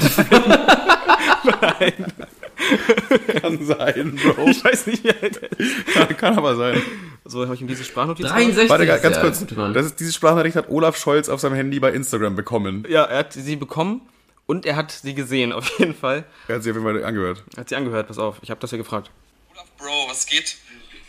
Kann 3.41 3.65
sein, 3.65 4.17
Bro. 4.17 4.49
ich 4.49 4.65
weiß 4.65 4.87
nicht, 4.87 5.05
wie 5.05 5.11
alt 5.11 5.41
er 5.43 5.59
ist. 5.59 6.19
Kann 6.19 6.37
aber 6.37 6.57
sein. 6.57 6.83
So 7.25 7.45
habe 7.45 7.55
ich 7.55 7.61
ihm 7.61 7.69
diese 7.69 7.85
Sprachnotiz 7.85 8.27
63 8.27 8.69
Warte, 8.69 8.85
ist 8.85 9.03
ganz 9.03 9.15
der 9.15 9.25
kurz. 9.25 9.75
Das 9.75 9.87
ist, 9.87 10.01
diese 10.01 10.13
Sprachnachricht 10.13 10.57
hat 10.57 10.69
Olaf 10.69 10.97
Scholz 10.97 11.29
auf 11.29 11.41
seinem 11.41 11.55
Handy 11.55 11.79
bei 11.81 11.93
Instagram 11.93 12.35
bekommen. 12.37 12.85
Ja, 12.89 13.05
er 13.05 13.19
hat 13.19 13.33
sie 13.33 13.57
bekommen 13.57 14.03
und 14.51 14.67
er 14.67 14.75
hat 14.75 14.91
sie 14.91 15.15
gesehen, 15.15 15.53
auf 15.53 15.79
jeden 15.79 15.95
Fall. 15.95 16.25
Er 16.49 16.57
hat 16.57 16.65
sich 16.65 16.73
auf 16.73 16.77
jeden 16.77 16.85
Fall 16.85 17.05
angehört. 17.05 17.45
Er 17.55 17.61
hat 17.61 17.69
sie 17.69 17.77
angehört, 17.77 18.09
pass 18.09 18.19
auf. 18.19 18.39
Ich 18.43 18.51
habe 18.51 18.59
das 18.59 18.71
hier 18.71 18.81
gefragt. 18.81 19.09
Olaf, 19.53 19.69
Bro, 19.79 20.09
was 20.09 20.27
geht? 20.27 20.57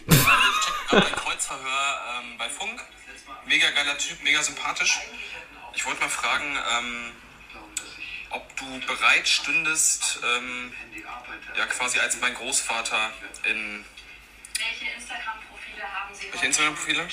Ich 0.08 0.16
check 0.16 0.88
gerade 0.90 1.08
ein 1.08 1.16
Kreuzverhör 1.16 2.20
ähm, 2.20 2.38
bei 2.38 2.50
Funk. 2.50 2.80
Mega 3.48 3.70
geiler 3.72 3.98
Typ, 3.98 4.22
mega 4.24 4.44
sympathisch. 4.44 5.00
Ich 5.74 5.86
wollte 5.86 6.02
mal 6.02 6.10
fragen, 6.10 6.56
ähm, 6.78 7.12
ob 8.30 8.56
du 8.58 8.66
bereit 8.86 9.28
stündest, 9.28 10.20
ähm, 10.24 10.72
ja 11.58 11.66
quasi 11.66 11.98
als 12.00 12.20
mein 12.20 12.36
Großvater 12.36 13.12
in... 13.46 13.86
Welche 14.60 14.94
Instagram-Profile 14.96 15.84
haben 15.84 16.14
Sie 16.14 16.32
Welche 16.32 16.46
Instagram-Profile? 16.46 17.08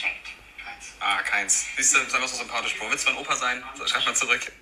Ah, 1.01 1.23
keins. 1.23 1.67
Siehst 1.77 1.95
du, 1.95 2.01
ist 2.01 2.15
einfach 2.15 2.29
so 2.29 2.37
sympathisch, 2.37 2.77
Bro. 2.77 2.91
Willst 2.91 3.07
du 3.07 3.13
mein 3.13 3.21
Opa 3.21 3.37
sein? 3.37 3.63
Schreib 3.87 4.05
mal 4.05 4.15
zurück. 4.15 4.53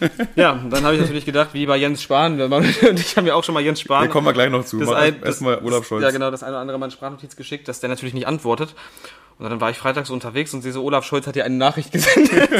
Ja, 0.36 0.60
dann 0.70 0.84
habe 0.84 0.94
ich 0.94 1.00
natürlich 1.00 1.24
gedacht, 1.24 1.50
wie 1.52 1.66
bei 1.66 1.76
Jens 1.76 2.02
Spahn. 2.02 2.40
Und 2.52 3.00
ich 3.00 3.16
habe 3.16 3.22
mir 3.22 3.36
auch 3.36 3.44
schon 3.44 3.54
mal 3.54 3.62
Jens 3.62 3.80
Spahn. 3.80 4.04
Da 4.04 4.08
kommen 4.10 4.26
wir 4.26 4.32
gleich 4.32 4.50
noch 4.50 4.64
zu. 4.64 4.80
erstmal 4.80 5.58
Olaf 5.62 5.86
Scholz. 5.86 6.02
Ja, 6.02 6.10
genau, 6.10 6.30
das 6.30 6.42
eine 6.42 6.52
oder 6.52 6.60
andere 6.60 6.78
Mal 6.78 6.86
eine 6.86 6.92
Sprachnotiz 6.92 7.36
geschickt, 7.36 7.68
dass 7.68 7.80
der 7.80 7.88
natürlich 7.88 8.14
nicht 8.14 8.26
antwortet. 8.26 8.74
Und 9.38 9.50
dann 9.50 9.60
war 9.60 9.70
ich 9.70 9.78
freitags 9.78 10.10
unterwegs 10.10 10.54
und 10.54 10.62
sehe 10.62 10.72
so, 10.72 10.84
Olaf 10.84 11.04
Scholz 11.04 11.26
hat 11.26 11.34
dir 11.34 11.44
eine 11.44 11.56
Nachricht 11.56 11.90
gesendet. 11.90 12.50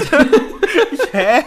ich, 0.93 1.01
hä? 1.13 1.43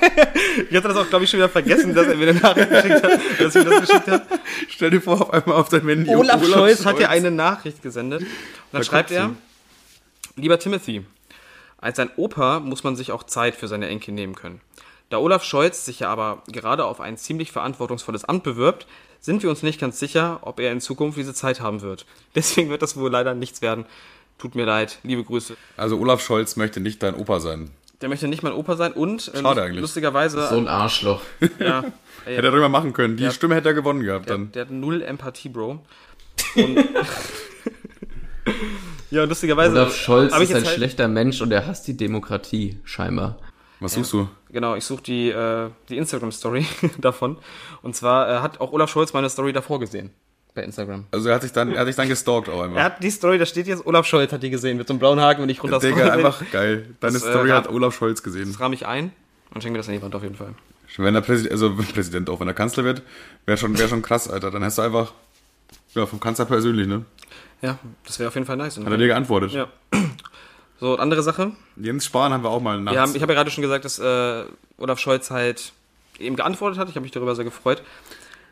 Ich 0.70 0.76
hatte 0.76 0.88
das 0.88 0.98
auch, 0.98 1.10
glaube 1.10 1.26
ich, 1.26 1.30
schon 1.30 1.40
wieder 1.40 1.50
vergessen, 1.50 1.94
dass 1.94 2.08
er 2.08 2.16
mir 2.16 2.30
eine 2.30 2.40
Nachricht 2.40 2.70
geschickt 2.70 3.04
hat, 3.04 3.20
dass 3.40 3.54
mir 3.54 3.66
das 3.66 3.82
geschickt 3.82 4.08
hat. 4.08 4.24
Stell 4.70 4.90
dir 4.90 5.02
vor, 5.02 5.22
auf 5.22 5.34
einmal 5.34 5.58
auf 5.58 5.68
dein 5.68 5.86
Handy. 5.86 6.16
Olaf, 6.16 6.46
Scholz 6.46 6.86
hat 6.86 7.00
dir 7.00 7.10
eine 7.10 7.32
Nachricht 7.32 7.82
gesendet. 7.82 8.22
Und 8.22 8.28
dann 8.72 8.84
schreibt 8.84 9.10
guckst 9.10 9.22
er, 9.22 9.36
lieber 10.38 10.60
Timothy, 10.60 11.04
als 11.78 12.00
ein 12.00 12.10
Opa 12.16 12.60
muss 12.60 12.84
man 12.84 12.96
sich 12.96 13.12
auch 13.12 13.24
Zeit 13.24 13.56
für 13.56 13.68
seine 13.68 13.88
Enkel 13.88 14.14
nehmen 14.14 14.34
können. 14.34 14.62
Da 15.10 15.18
Olaf 15.20 15.44
Scholz 15.44 15.86
sich 15.86 16.02
ja 16.02 16.10
aber 16.10 16.44
gerade 16.52 16.84
auf 16.86 17.00
ein 17.00 17.18
ziemlich 17.18 17.52
verantwortungsvolles 17.52 18.26
Amt 18.26 18.44
bewirbt, 18.44 18.88
sind 19.22 19.42
wir 19.42 19.50
uns 19.50 19.64
nicht 19.64 19.80
ganz 19.80 20.00
sicher, 20.00 20.40
ob 20.42 20.60
er 20.60 20.72
in 20.72 20.82
Zukunft 20.82 21.18
diese 21.18 21.34
Zeit 21.34 21.62
haben 21.62 21.82
wird. 21.82 22.06
Deswegen 22.36 22.70
wird 22.70 22.82
das 22.82 22.98
wohl 22.98 23.10
leider 23.12 23.34
nichts 23.34 23.62
werden. 23.62 23.86
Tut 24.38 24.54
mir 24.56 24.66
leid, 24.66 25.00
liebe 25.04 25.24
Grüße. 25.24 25.56
Also 25.78 25.98
Olaf 26.00 26.22
Scholz 26.24 26.56
möchte 26.58 26.80
nicht 26.80 27.02
dein 27.02 27.16
Opa 27.16 27.40
sein. 27.40 27.72
Der 28.02 28.10
möchte 28.10 28.28
nicht 28.28 28.44
mein 28.44 28.54
Opa 28.54 28.76
sein 28.76 28.92
und 28.94 29.32
äh, 29.34 29.42
Schade 29.42 29.64
eigentlich. 29.64 29.82
lustigerweise 29.82 30.46
So 30.50 30.58
ein 30.58 30.68
Arschloch. 30.68 31.22
ja, 31.60 31.84
ey, 32.26 32.36
Hätte 32.36 32.48
er 32.48 32.52
drüber 32.52 32.70
machen 32.70 32.94
können. 32.94 33.18
Die 33.18 33.24
Ja. 33.24 33.32
Stimme 33.32 33.56
hätte 33.56 33.70
er 33.70 33.74
gewonnen 33.74 34.04
gehabt 34.04 34.30
der, 34.30 34.38
dann. 34.38 34.52
der 34.52 34.62
hat 34.66 34.72
null 34.72 35.02
Empathie, 35.02 35.50
Bro. 35.50 35.80
Und 36.56 36.78
ja, 39.10 39.24
und 39.24 39.30
lustigerweise 39.30 39.72
Olaf 39.74 39.96
Scholz 39.96 40.34
ist 40.38 40.54
ein 40.54 40.64
halt- 40.64 40.68
schlechter 40.76 41.08
Mensch 41.08 41.42
und 41.42 41.52
er 41.52 41.66
hasst 41.66 41.88
die 41.88 41.96
Demokratie, 41.98 42.78
scheinbar. 42.84 43.38
Was 43.80 43.94
suchst 43.94 44.14
du? 44.14 44.28
Genau, 44.50 44.76
ich 44.76 44.84
suche 44.86 45.04
die, 45.04 45.30
äh, 45.30 45.70
die 45.90 45.98
Instagram-Story 45.98 46.66
davon. 46.98 47.38
Und 47.84 47.96
zwar 47.96 48.30
äh, 48.30 48.40
hat 48.40 48.60
auch 48.60 48.72
Olaf 48.72 48.90
Scholz 48.90 49.14
meine 49.14 49.30
Story 49.30 49.54
davor 49.54 49.80
gesehen. 49.80 50.10
Bei 50.56 50.64
Instagram. 50.64 51.06
Also 51.12 51.30
er 51.30 51.36
hat 51.36 51.44
sich 51.44 51.52
dann, 51.52 51.72
er 51.74 51.82
hat 51.82 51.88
sich 51.88 51.96
dann 51.96 52.08
gestalkt 52.10 52.50
auch 52.50 52.58
Er 52.60 52.64
einfach. 52.66 52.82
hat 52.84 53.04
die 53.04 53.12
Story, 53.12 53.38
da 53.38 53.46
steht 53.46 53.68
jetzt, 53.68 53.86
Olaf 53.86 54.08
Scholz 54.08 54.32
hat 54.32 54.42
die 54.42 54.50
gesehen, 54.50 54.78
mit 54.78 54.88
so 54.88 54.94
einem 54.94 55.00
blauen 55.00 55.20
Haken, 55.22 55.44
wenn 55.44 55.50
ich 55.50 55.62
runter 55.62 55.78
Digga, 55.78 56.10
einfach 56.12 56.42
geil. 56.52 56.88
Deine 57.00 57.14
Das, 57.14 57.24
äh, 57.24 57.30
Story 57.30 57.50
hat 57.50 57.68
rah- 57.68 57.72
Olaf 57.74 57.96
Scholz 57.96 58.24
gesehen. 58.24 58.52
Das 58.52 58.60
rahme 58.60 58.74
ich 58.74 58.88
ein 58.88 59.12
und 59.54 59.62
schenke 59.62 59.74
mir 59.74 59.78
das 59.78 59.88
an 59.88 59.94
die 59.94 60.02
Wand 60.02 60.16
auf 60.16 60.24
jeden 60.24 60.36
Fall. 60.36 60.56
Wenn 60.98 61.14
er 61.14 61.22
Präsident, 61.22 61.52
also 61.52 61.76
Präsident 61.94 62.28
auch, 62.32 62.40
wenn 62.40 62.48
er 62.48 62.56
Kanzler 62.56 62.84
wird, 62.84 63.04
wäre 63.46 63.58
schon, 63.60 63.78
wär 63.78 63.88
schon 63.88 64.02
krass, 64.02 64.28
Alter. 64.28 64.50
Dann 64.50 64.64
hast 64.64 64.80
du 64.80 64.82
einfach, 64.82 65.14
ja, 65.94 66.08
vom 66.08 66.20
Kanzler 66.20 66.46
persönlich, 66.46 66.88
ne? 66.88 67.06
Ja, 67.62 67.78
das 68.06 68.18
wäre 68.18 68.30
auf 68.30 68.34
jeden 68.34 68.48
Fall 68.48 68.58
nice. 68.58 68.78
Hat 68.78 68.88
er 68.88 68.98
dir 68.98 69.08
geantwortet. 69.08 69.52
Ja. 69.52 69.68
So, 70.80 70.96
andere 70.98 71.24
Sache. 71.24 71.54
Jens 71.76 72.06
Spahn 72.06 72.32
haben 72.34 72.44
wir 72.44 72.50
auch 72.50 72.62
mal 72.62 72.80
nachts. 72.80 72.98
Haben, 72.98 73.16
ich 73.16 73.22
habe 73.22 73.34
ja 73.34 73.38
gerade 73.38 73.52
schon 73.52 73.64
gesagt, 73.64 73.84
dass 73.86 73.98
äh, 74.00 74.46
Olaf 74.78 75.00
Scholz 75.00 75.32
halt 75.32 75.74
eben 76.20 76.36
geantwortet 76.36 76.80
hat. 76.80 76.90
Ich 76.90 76.96
habe 76.96 77.04
mich 77.04 77.12
darüber 77.12 77.36
sehr 77.36 77.46
gefreut. 77.46 77.82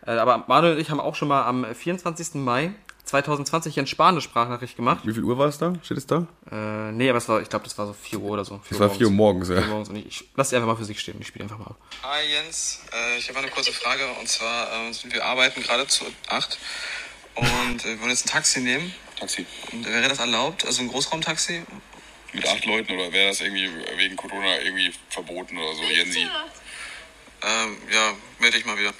Äh, 0.05 0.11
aber 0.11 0.43
Manuel 0.47 0.73
und 0.73 0.79
ich 0.79 0.89
haben 0.89 0.99
auch 0.99 1.15
schon 1.15 1.27
mal 1.27 1.43
am 1.43 1.65
24. 1.65 2.35
Mai 2.35 2.71
2020 3.03 3.75
Jens 3.75 3.89
Spahn 3.91 4.15
eine 4.15 4.21
Sprachnachricht 4.21 4.75
gemacht. 4.75 5.01
Wie 5.03 5.13
viel 5.13 5.23
Uhr 5.23 5.37
war 5.37 5.47
es 5.47 5.59
da? 5.59 5.73
Steht 5.83 5.97
es 5.97 6.07
da? 6.07 6.25
Äh, 6.51 6.91
nee, 6.91 7.07
aber 7.09 7.19
es 7.19 7.29
war, 7.29 7.39
ich 7.41 7.49
glaube, 7.49 7.65
das 7.65 7.77
war 7.77 7.85
so 7.85 7.93
4 7.93 8.19
Uhr 8.19 8.31
oder 8.31 8.43
so. 8.43 8.59
Das 8.69 8.79
war 8.79 8.89
4 8.89 9.05
Uhr 9.05 9.13
morgens, 9.13 9.49
ja. 9.49 9.57
4 9.57 9.63
Uhr 9.63 9.69
morgens. 9.69 9.89
Und 9.89 9.97
ich, 9.97 10.07
ich 10.07 10.29
lasse 10.35 10.49
sie 10.49 10.55
einfach 10.55 10.69
mal 10.69 10.75
für 10.75 10.85
sich 10.85 10.99
stehen. 10.99 11.17
Ich 11.19 11.27
spiele 11.27 11.43
einfach 11.43 11.59
mal 11.59 11.67
ab. 11.67 11.77
Hi 12.01 12.25
Jens, 12.27 12.81
äh, 12.91 13.19
ich 13.19 13.29
habe 13.29 13.37
eine 13.37 13.49
kurze 13.49 13.71
Frage 13.71 14.03
und 14.19 14.27
zwar 14.27 14.67
sind 14.91 15.13
wir 15.13 15.23
arbeiten 15.23 15.61
gerade 15.61 15.85
zu 15.85 16.05
acht 16.29 16.57
und 17.35 17.85
äh, 17.85 17.89
wir 17.89 18.01
wollen 18.01 18.09
jetzt 18.09 18.25
ein 18.25 18.29
Taxi 18.29 18.61
nehmen. 18.61 18.91
Taxi. 19.19 19.45
Und 19.71 19.85
wäre 19.85 20.09
das 20.09 20.19
erlaubt? 20.19 20.65
Also 20.65 20.81
ein 20.81 20.87
Großraumtaxi? 20.87 21.63
Mit 22.35 22.47
acht 22.47 22.65
Leuten 22.65 22.93
oder 22.93 23.13
wäre 23.13 23.29
das 23.29 23.41
irgendwie 23.41 23.69
wegen 23.97 24.15
Corona 24.15 24.61
irgendwie 24.63 24.91
verboten 25.09 25.57
oder 25.57 25.73
so? 25.73 25.81
Jensi. 25.83 26.19
Ähm, 26.19 27.77
ja, 27.93 28.13
melde 28.39 28.57
ich 28.57 28.65
mal 28.65 28.77
wieder. 28.77 28.93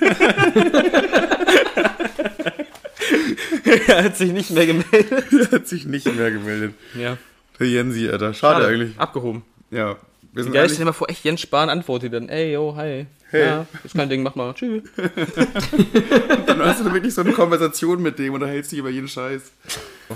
er 3.88 4.04
hat 4.04 4.16
sich 4.16 4.32
nicht 4.32 4.50
mehr 4.50 4.66
gemeldet. 4.66 5.24
Er 5.32 5.50
hat 5.52 5.68
sich 5.68 5.86
nicht 5.86 6.06
mehr 6.06 6.30
gemeldet. 6.30 6.74
Ja. 6.94 7.18
Der 7.58 7.66
Jensi, 7.66 8.08
Alter. 8.08 8.34
Schade, 8.34 8.66
eigentlich. 8.66 8.98
Abgehoben. 8.98 9.42
Ja. 9.70 9.96
Wir 10.32 10.44
sind 10.44 10.52
Geil, 10.52 10.68
dir 10.68 10.84
mal 10.84 10.92
vor, 10.92 11.10
echt 11.10 11.24
Jens 11.24 11.40
Spahn 11.40 11.70
antwortet 11.70 12.12
dann, 12.12 12.28
ey, 12.28 12.52
yo, 12.52 12.76
hi. 12.76 13.06
Hey. 13.30 13.44
Ja, 13.46 13.66
ist 13.84 13.94
kein 13.94 14.08
Ding, 14.08 14.22
mach 14.22 14.34
mal. 14.34 14.54
Tschüss. 14.54 14.84
dann 16.46 16.60
hast 16.62 16.80
du 16.80 16.92
wirklich 16.92 17.14
so 17.14 17.20
eine 17.20 17.32
Konversation 17.32 18.00
mit 18.02 18.18
dem 18.18 18.32
und 18.34 18.44
hältst 18.44 18.72
dich 18.72 18.78
über 18.78 18.88
jeden 18.90 19.08
Scheiß. 19.08 19.42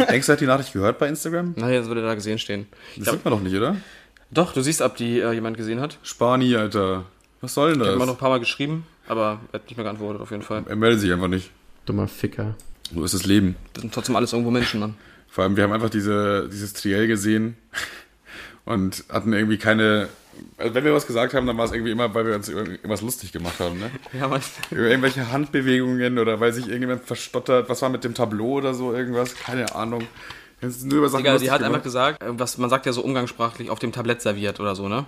Denkst 0.09 0.27
du, 0.27 0.33
hat 0.33 0.41
die 0.41 0.47
Nachricht 0.47 0.73
gehört 0.73 0.99
bei 0.99 1.09
Instagram? 1.09 1.55
Naja, 1.57 1.81
das 1.81 1.89
würde 1.89 2.03
da 2.03 2.15
gesehen 2.15 2.39
stehen. 2.39 2.67
Das 2.97 3.13
sieht 3.13 3.25
man 3.25 3.33
doch 3.33 3.41
nicht, 3.41 3.55
oder? 3.55 3.77
Doch, 4.31 4.55
du 4.55 4.63
siehst, 4.63 4.81
ob 4.81 4.97
die 4.97 5.21
äh, 5.21 5.33
jemand 5.33 5.59
gesehen 5.59 5.81
hat. 5.81 5.99
Spani, 6.03 6.57
Alter. 6.57 7.05
Was 7.43 7.53
soll 7.55 7.73
denn 7.73 7.83
Ich 7.83 7.87
habe 7.89 7.99
das? 7.99 8.07
noch 8.07 8.15
ein 8.15 8.19
paar 8.19 8.31
Mal 8.31 8.41
geschrieben, 8.41 8.87
aber 9.07 9.41
er 9.53 9.59
hat 9.59 9.65
nicht 9.67 9.77
mehr 9.77 9.85
geantwortet, 9.85 10.23
auf 10.23 10.31
jeden 10.31 10.43
Fall. 10.43 10.65
Er 10.67 10.77
meldet 10.77 11.01
sich 11.01 11.13
einfach 11.13 11.29
nicht. 11.29 11.51
Dummer 11.85 12.09
Ficker. 12.09 12.55
So 12.95 13.05
ist 13.05 13.13
das 13.15 13.27
Leben. 13.27 13.57
Das 13.75 13.83
sind 13.83 13.93
trotzdem 13.93 14.17
alles 14.17 14.33
irgendwo 14.33 14.51
Menschen, 14.51 14.81
Mann. 14.81 14.95
Vor 15.29 15.45
allem, 15.45 15.57
wir 15.57 15.65
haben 15.65 15.73
einfach 15.73 15.91
diese, 15.91 16.49
dieses 16.51 16.73
Triell 16.73 17.07
gesehen 17.09 17.57
und 18.65 19.05
hatten 19.09 19.33
irgendwie 19.33 19.59
keine. 19.59 20.09
Also 20.57 20.75
wenn 20.75 20.85
wir 20.85 20.95
was 20.95 21.07
gesagt 21.07 21.35
haben, 21.35 21.47
dann 21.47 21.59
war 21.59 21.67
es 21.67 21.73
irgendwie 21.73 21.93
immer, 21.93 22.15
weil 22.15 22.27
wir 22.27 22.35
uns 22.35 22.49
über 22.49 22.61
irgendwas 22.61 23.03
lustig 23.03 23.33
gemacht 23.33 23.61
haben, 23.61 23.79
ne? 23.79 23.91
Ja, 24.19 24.29
Mann. 24.29 24.41
Über 24.71 24.83
irgendwelche 24.89 25.31
Handbewegungen 25.31 26.19
oder 26.19 26.41
weil 26.41 26.53
sich 26.53 26.67
irgendjemand 26.67 27.05
verstottert. 27.05 27.69
Was 27.69 27.83
war 27.83 27.91
mit 27.91 28.03
dem 28.05 28.15
Tableau 28.15 28.53
oder 28.59 28.73
so, 28.75 28.93
irgendwas? 28.95 29.35
Keine 29.35 29.75
Ahnung. 29.75 30.07
Uns 30.63 30.83
nur 30.85 30.99
über 30.99 31.09
Sachen 31.09 31.25
Egal, 31.25 31.39
die 31.39 31.51
hat 31.51 31.59
gemacht. 31.59 31.73
einfach 31.75 31.85
gesagt, 31.85 32.23
äh, 32.23 32.27
was 32.39 32.57
man 32.57 32.71
sagt 32.71 32.87
ja 32.87 32.93
so 32.93 33.03
umgangssprachlich, 33.03 33.69
auf 33.69 33.79
dem 33.79 33.93
Tablett 33.93 34.23
serviert 34.23 34.59
oder 34.61 34.75
so, 34.75 34.89
ne? 34.89 35.05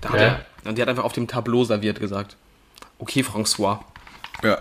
Da 0.00 0.10
hat 0.10 0.20
Ja. 0.20 0.26
er, 0.26 0.46
und 0.68 0.78
die 0.78 0.82
hat 0.82 0.88
einfach 0.88 1.04
auf 1.04 1.12
dem 1.12 1.26
Tableau 1.28 1.64
serviert 1.64 2.00
gesagt. 2.00 2.36
Okay, 2.98 3.22
François. 3.22 3.80
Ja. 4.42 4.58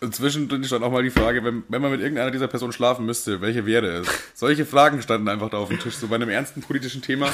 Und 0.00 0.14
zwischendrin 0.14 0.64
stand 0.64 0.84
auch 0.84 0.92
mal 0.92 1.02
die 1.02 1.10
Frage, 1.10 1.42
wenn, 1.44 1.64
wenn 1.68 1.82
man 1.82 1.90
mit 1.90 2.00
irgendeiner 2.00 2.30
dieser 2.30 2.46
Personen 2.46 2.72
schlafen 2.72 3.04
müsste, 3.06 3.40
welche 3.40 3.66
wäre 3.66 3.86
es? 3.86 4.08
Solche 4.34 4.64
Fragen 4.64 5.02
standen 5.02 5.28
einfach 5.28 5.50
da 5.50 5.58
auf 5.58 5.68
dem 5.68 5.78
Tisch, 5.80 5.94
so 5.96 6.08
bei 6.08 6.16
einem 6.16 6.28
ernsten 6.28 6.62
politischen 6.62 7.02
Thema. 7.02 7.28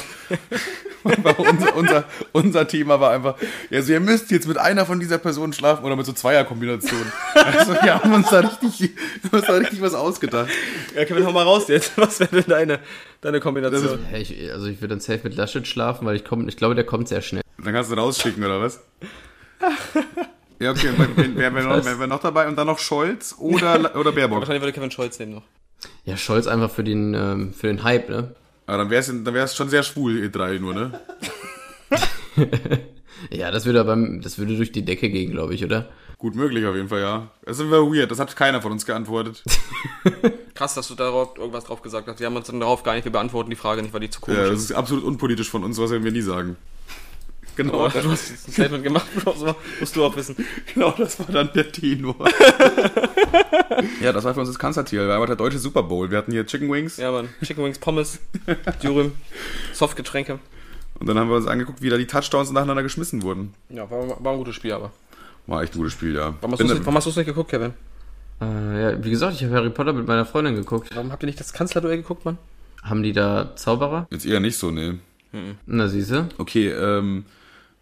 unser, 1.03 1.77
unser, 1.77 2.05
unser 2.33 2.69
Thema 2.69 3.01
war 3.01 3.11
einfach, 3.11 3.37
ja, 3.71 3.83
so 3.83 3.93
ihr 3.93 4.01
müsst 4.01 4.31
jetzt 4.31 4.47
mit 4.47 4.59
einer 4.59 4.87
von 4.87 5.01
dieser 5.01 5.19
Personen 5.19 5.53
schlafen 5.53 5.85
oder 5.85 5.97
mit 5.97 6.07
so 6.07 6.13
Zweierkombinationen. 6.13 7.13
Also 7.35 7.73
wir 7.75 7.95
haben 7.95 8.13
uns 8.13 8.31
da 8.31 8.41
richtig, 8.41 8.81
wir 9.23 9.31
haben 9.31 9.39
uns 9.39 9.47
da 9.47 9.55
richtig 9.55 9.81
was 9.81 9.95
ausgedacht. 9.95 10.51
Ja, 10.95 11.05
Kevin, 11.05 11.27
hau 11.27 11.33
mal 11.33 11.45
raus 11.45 11.69
jetzt. 11.69 11.93
Was 11.97 12.21
wäre 12.21 12.31
denn 12.31 12.45
deine, 12.49 12.79
deine 13.21 13.41
Kombination? 13.41 14.01
Ja, 14.13 14.19
ich, 14.19 14.53
also 14.53 14.67
ich 14.67 14.81
würde 14.81 14.95
dann 14.95 15.01
safe 15.01 15.21
mit 15.25 15.37
Laschet 15.37 15.67
schlafen, 15.67 16.07
weil 16.07 16.17
ich, 16.17 16.25
komm, 16.25 16.49
ich 16.49 16.57
glaube, 16.57 16.75
der 16.75 16.85
kommt 16.85 17.09
sehr 17.09 17.23
schnell. 17.23 17.43
Dann 17.63 17.75
kannst 17.75 17.91
du 17.91 17.97
rausschicken, 17.97 18.45
oder 18.45 18.61
was? 18.61 18.81
Ja, 20.61 20.71
okay, 20.73 20.91
wer, 20.97 21.55
wer, 21.55 21.63
noch, 21.63 21.85
wer, 21.85 21.99
wer 21.99 22.07
noch 22.07 22.21
dabei? 22.21 22.47
Und 22.47 22.57
dann 22.57 22.67
noch 22.67 22.79
Scholz 22.79 23.35
oder, 23.39 23.97
oder 23.99 24.13
Baerbock? 24.13 24.41
Wahrscheinlich 24.41 24.63
würde 24.63 24.73
Kevin 24.75 24.91
Scholz 24.91 25.19
nehmen 25.19 25.33
noch. 25.37 25.43
Ja, 26.05 26.17
Scholz 26.19 26.47
einfach 26.47 26.71
für 26.71 26.85
den, 26.85 27.15
ähm, 27.15 27.55
für 27.55 27.69
den 27.69 27.83
Hype, 27.83 28.11
ne? 28.11 28.35
Aber 28.67 28.79
dann 28.79 28.91
wäre 28.91 29.01
es 29.01 29.07
dann 29.07 29.25
wär's 29.35 29.57
schon 29.57 29.71
sehr 29.71 29.83
schwul, 29.83 30.19
ihr 30.19 30.31
drei 30.31 30.59
nur, 30.59 30.75
ne? 30.75 31.01
Ja, 33.31 33.51
das 33.51 33.67
würde 33.67 33.81
aber, 33.81 33.97
das 34.23 34.39
würde 34.39 34.57
durch 34.57 34.73
die 34.73 34.85
Decke 34.85 35.11
gehen, 35.11 35.31
glaube 35.31 35.55
ich, 35.55 35.63
oder? 35.65 35.91
Gut 36.17 36.35
möglich 36.35 36.65
auf 36.67 36.75
jeden 36.75 36.89
Fall, 36.89 37.01
ja. 37.01 37.31
Das 37.45 37.59
ist 37.59 37.65
immer 37.65 37.83
weird, 37.83 38.11
das 38.11 38.19
hat 38.19 38.35
keiner 38.37 38.63
von 38.63 38.73
uns 38.73 38.87
geantwortet. 38.87 39.43
Krass, 40.55 40.75
dass 40.75 40.89
du 40.89 40.95
darauf 40.95 41.37
irgendwas 41.37 41.65
drauf 41.65 41.83
gesagt 41.83 42.09
hast. 42.09 42.21
Wir 42.21 42.27
haben 42.27 42.37
uns 42.37 42.47
dann 42.47 42.61
darauf 42.61 42.83
gar 42.83 42.95
nicht, 42.95 43.05
wir 43.05 43.13
beantworten 43.13 43.51
die 43.51 43.57
Frage 43.57 43.83
nicht, 43.83 43.93
weil 43.93 44.01
die 44.01 44.11
zu 44.11 44.21
komisch 44.21 44.39
Ja, 44.39 44.49
das 44.49 44.59
ist. 44.61 44.71
ist 44.71 44.77
absolut 44.77 45.05
unpolitisch 45.05 45.51
von 45.51 45.65
uns, 45.65 45.79
was 45.79 45.91
wir 45.91 46.01
nie 46.01 46.21
sagen. 46.21 46.57
Genau, 47.63 47.85
Aber 47.87 48.01
du 48.01 48.11
hast 48.11 48.31
ein 48.49 48.53
Statement 48.53 48.85
gemacht, 48.85 49.07
musst 49.81 49.97
du 49.97 50.05
auch 50.05 50.17
wissen. 50.17 50.37
genau, 50.73 50.95
das 50.97 51.19
war 51.19 51.27
dann 51.27 51.51
der 51.55 51.71
Tenor. 51.71 52.17
ja, 54.01 54.13
das 54.13 54.25
war 54.25 54.35
für 54.35 54.41
uns 54.41 54.49
das 54.49 54.59
Kanzlertier. 54.59 55.07
Wir 55.07 55.15
haben 55.15 55.27
der 55.27 55.37
deutsche 55.37 55.59
Super 55.59 55.83
Bowl. 55.83 56.11
Wir 56.11 56.19
hatten 56.19 56.33
hier 56.33 56.47
Chicken 56.47 56.71
Wings 56.73 56.97
Ja, 56.97 57.13
Mann. 57.13 57.29
Chicken 57.45 57.65
Wings, 57.65 57.79
Pommes, 57.79 58.19
Dürüm, 58.83 59.13
Softgetränke. 59.73 60.39
und 60.99 61.07
dann 61.09 61.19
haben 61.19 61.29
wir 61.29 61.37
uns 61.37 61.47
angeguckt, 61.47 61.83
wie 61.83 61.91
da 61.91 61.97
die 61.97 62.07
Touchdowns 62.07 62.51
nacheinander 62.51 62.83
geschmissen 62.83 63.23
wurden. 63.23 63.55
Ja, 63.69 63.91
war, 63.91 64.23
war 64.25 64.33
ein 64.33 64.39
gutes 64.39 64.55
Spiel, 64.55 64.73
aber. 64.73 64.91
War 65.47 65.63
echt 65.63 65.75
ein 65.75 65.79
gutes 65.79 65.93
Spiel, 65.93 66.15
ja. 66.15 66.35
Warum 66.41 66.53
hast 66.97 67.07
du 67.07 67.11
es 67.11 67.17
nicht 67.17 67.27
geguckt, 67.27 67.51
Kevin? 67.51 67.75
Äh, 68.41 68.83
ja, 68.93 69.05
wie 69.05 69.11
gesagt, 69.11 69.35
ich 69.35 69.45
habe 69.45 69.55
Harry 69.55 69.71
Potter 69.71 69.93
mit 69.93 70.07
meiner 70.07 70.25
Freundin 70.25 70.55
geguckt. 70.55 70.89
Warum 70.95 71.13
habt 71.13 71.23
ihr 71.23 71.27
nicht 71.27 71.41
das 71.41 71.53
Kanzlerduell 71.53 71.99
geguckt, 71.99 72.25
Mann? 72.25 72.39
Haben 72.83 73.03
die 73.03 73.13
da 73.13 73.55
Zauberer? 73.57 74.07
Jetzt 74.11 74.25
eher 74.25 74.41
nicht 74.41 74.57
so, 74.57 74.71
ne. 74.71 74.99
Na, 75.67 75.89
siehste. 75.89 76.29
Okay, 76.39 76.69
ähm, 76.71 77.25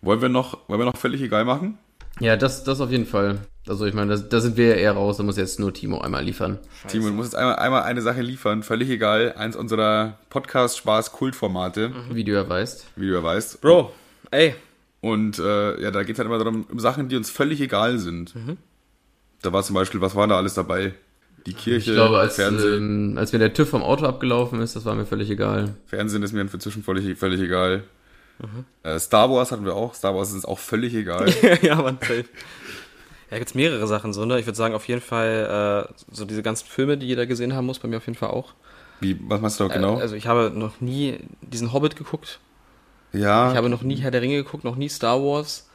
wollen 0.03 0.21
wir 0.23 0.29
noch, 0.29 0.59
wollen 0.69 0.81
wir 0.81 0.85
noch 0.87 0.97
völlig 0.97 1.21
egal 1.23 1.45
machen? 1.45 1.79
Ja, 2.21 2.37
das, 2.37 2.65
das 2.65 2.81
auf 2.81 2.91
jeden 2.91 3.07
Fall. 3.07 3.39
Also 3.69 3.87
ich 3.87 3.95
meine, 3.95 4.19
da, 4.19 4.41
sind 4.41 4.57
wir 4.57 4.69
ja 4.69 4.75
eher 4.75 4.93
raus, 4.93 5.19
da 5.19 5.23
muss 5.23 5.37
jetzt 5.37 5.61
nur 5.61 5.73
Timo 5.73 6.01
einmal 6.01 6.25
liefern. 6.25 6.59
Timo, 6.89 7.07
du 7.09 7.13
musst 7.13 7.33
jetzt 7.33 7.39
einmal, 7.39 7.57
einmal 7.57 7.83
eine 7.83 8.01
Sache 8.03 8.23
liefern, 8.23 8.63
völlig 8.63 8.89
egal. 8.91 9.35
Eins 9.37 9.55
unserer 9.57 10.19
Podcast-Spaß-Kultformate, 10.31 11.93
Wie 12.11 12.25
du 12.25 12.33
ja 12.33 12.49
weißt. 12.49 12.87
wie 12.97 13.07
du 13.09 13.15
ja 13.15 13.23
weißt. 13.23 13.61
Bro, 13.61 13.93
ey. 14.31 14.55
Und 15.01 15.39
äh, 15.39 15.81
ja, 15.81 15.91
da 15.93 16.03
geht 16.03 16.15
es 16.15 16.19
halt 16.19 16.27
immer 16.27 16.39
darum, 16.39 16.67
um 16.71 16.81
Sachen, 16.81 17.09
die 17.09 17.17
uns 17.17 17.31
völlig 17.31 17.61
egal 17.61 17.99
sind. 17.99 18.35
Da 19.43 19.53
war 19.53 19.63
zum 19.63 19.75
Beispiel, 19.75 20.01
was 20.01 20.17
war 20.17 20.27
da 20.27 20.37
alles 20.37 20.55
dabei? 20.55 20.95
Die 21.47 21.53
Kirche, 21.55 21.91
Ich 21.93 21.97
glaube, 21.97 22.19
als, 22.19 22.35
Fernsehen. 22.35 23.11
ähm, 23.13 23.19
als 23.19 23.33
mir 23.33 23.39
der 23.39 23.55
TÜV 23.55 23.69
vom 23.71 23.83
Auto 23.85 24.07
abgelaufen 24.07 24.61
ist, 24.61 24.75
das 24.75 24.85
war 24.85 24.97
mir 24.97 25.07
völlig 25.07 25.31
egal. 25.31 25.77
Fernsehen 25.87 26.23
ist 26.25 26.33
mir 26.33 26.41
inzwischen 26.41 26.83
völlig, 26.83 27.17
völlig 27.17 27.41
egal. 27.41 27.85
Äh, 28.83 28.99
Star 28.99 29.31
Wars 29.31 29.51
hatten 29.53 29.65
wir 29.65 29.75
auch. 29.75 29.95
Star 29.95 30.15
Wars 30.15 30.29
ist 30.29 30.35
uns 30.37 30.45
auch 30.45 30.59
völlig 30.59 30.95
egal. 30.95 31.33
ja, 31.63 31.77
Mann, 31.77 31.99
safe. 32.01 32.25
Ja, 33.31 33.39
gibt's 33.39 33.55
mehrere 33.55 33.87
Sachen 33.87 34.13
so, 34.13 34.25
ne? 34.25 34.39
Ich 34.39 34.47
würde 34.47 34.57
sagen, 34.57 34.75
auf 34.75 34.89
jeden 34.89 35.01
Fall, 35.03 35.89
äh, 35.89 35.95
so 36.11 36.25
diese 36.25 36.43
ganzen 36.43 36.67
Filme, 36.67 36.97
die 36.97 37.07
jeder 37.07 37.27
gesehen 37.27 37.55
haben 37.55 37.67
muss, 37.67 37.79
bei 37.79 37.89
mir 37.89 37.99
auf 37.99 38.07
jeden 38.07 38.19
Fall 38.19 38.31
auch. 38.31 38.55
Wie, 39.01 39.19
was 39.29 39.41
machst 39.41 39.61
du 39.61 39.69
da 39.69 39.75
genau? 39.75 39.99
Äh, 39.99 40.03
also 40.03 40.17
ich 40.17 40.27
habe 40.27 40.51
noch 40.55 40.81
nie 40.81 41.19
diesen 41.43 41.73
Hobbit 41.73 41.97
geguckt. 41.97 42.41
ja, 43.13 43.51
Ich 43.51 43.57
habe 43.57 43.69
noch 43.69 43.83
nie 43.83 43.97
Herr 43.97 44.11
der 44.11 44.23
Ringe 44.23 44.37
geguckt, 44.37 44.65
noch 44.65 44.77
nie 44.77 44.89
Star 44.89 45.21
Wars. 45.23 45.68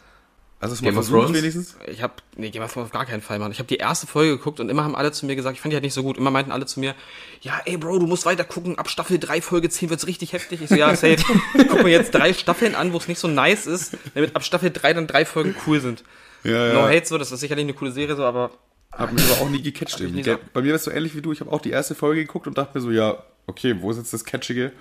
Also, 0.64 0.76
das 0.76 0.82
mal 0.82 0.89
Game 0.89 0.97
of 0.97 1.05
versucht 1.05 1.26
Thrones? 1.28 1.38
wenigstens? 1.38 1.76
Ich 1.88 2.01
habe 2.01 2.14
nee, 2.36 2.49
Game 2.49 2.64
of 2.64 2.72
Thrones 2.74 2.86
auf 2.88 2.91
gar 2.93 3.05
keinen 3.05 3.22
Fall, 3.22 3.38
Mann. 3.39 3.51
Ich 3.51 3.59
habe 3.59 3.68
die 3.68 3.76
erste 3.78 4.07
Folge 4.07 4.38
geguckt 4.38 4.59
und 4.59 4.70
immer 4.70 4.84
haben 4.84 4.95
alle 4.95 5.11
zu 5.11 5.26
mir 5.26 5.36
gesagt, 5.36 5.55
ich 5.55 5.61
fand 5.61 5.72
die 5.72 5.76
halt 5.76 5.84
nicht 5.84 5.93
so 5.93 6.03
gut. 6.03 6.18
Immer 6.18 6.32
meinten 6.32 6.51
alle 6.51 6.66
zu 6.66 6.80
mir, 6.80 6.95
ja, 7.41 7.59
ey 7.66 7.78
Bro, 7.78 7.99
du 7.99 8.07
musst 8.07 8.26
weiter 8.26 8.43
gucken. 8.43 8.78
Ab 8.78 8.89
Staffel 8.89 9.20
3, 9.20 9.41
Folge 9.41 9.70
10 9.70 9.89
wird's 9.89 10.07
richtig 10.07 10.34
heftig. 10.34 10.61
Ich 10.61 10.70
so, 10.70 10.76
ja, 10.76 10.95
safe. 10.95 11.18
Guck 11.70 11.84
mir 11.84 11.89
jetzt 11.89 12.11
drei 12.16 12.34
Staffeln 12.34 12.76
an, 12.76 12.93
wo 12.93 12.97
es 12.97 13.07
nicht 13.07 13.20
so 13.20 13.28
nice 13.28 13.68
ist, 13.68 13.97
damit 14.16 14.36
ab 14.36 14.43
Staffel 14.43 14.72
3 14.72 14.93
dann 14.93 15.07
drei 15.07 15.26
Folgen 15.26 15.55
cool 15.68 15.80
sind. 15.82 16.03
Ja, 16.43 16.74
No 16.74 16.82
hate 16.88 17.05
so, 17.05 17.18
das 17.18 17.32
ist 17.32 17.39
sicherlich 17.39 17.64
eine 17.64 17.74
coole 17.74 17.91
Serie 17.91 18.16
so, 18.16 18.24
aber 18.26 18.51
Hab 18.91 19.11
mich 19.14 19.24
aber 19.32 19.41
auch 19.41 19.49
nie 19.49 19.61
gecatcht 19.61 19.99
irgendwie. 19.99 20.24
so- 20.24 20.38
Bei 20.53 20.61
mir 20.61 20.70
war 20.70 20.76
es 20.76 20.84
so 20.84 20.91
ähnlich 20.91 21.16
wie 21.16 21.22
du. 21.22 21.32
Ich 21.32 21.39
habe 21.39 21.51
auch 21.51 21.61
die 21.61 21.72
erste 21.72 21.95
Folge 21.95 22.22
geguckt 22.26 22.47
und 22.47 22.57
dachte 22.57 22.78
mir 22.78 22.82
so, 22.82 22.91
ja, 22.91 23.24
okay, 23.48 23.76
wo 23.80 23.91
ist 23.91 23.98
jetzt 23.98 24.14
das 24.14 24.24
Catchige? 24.26 24.72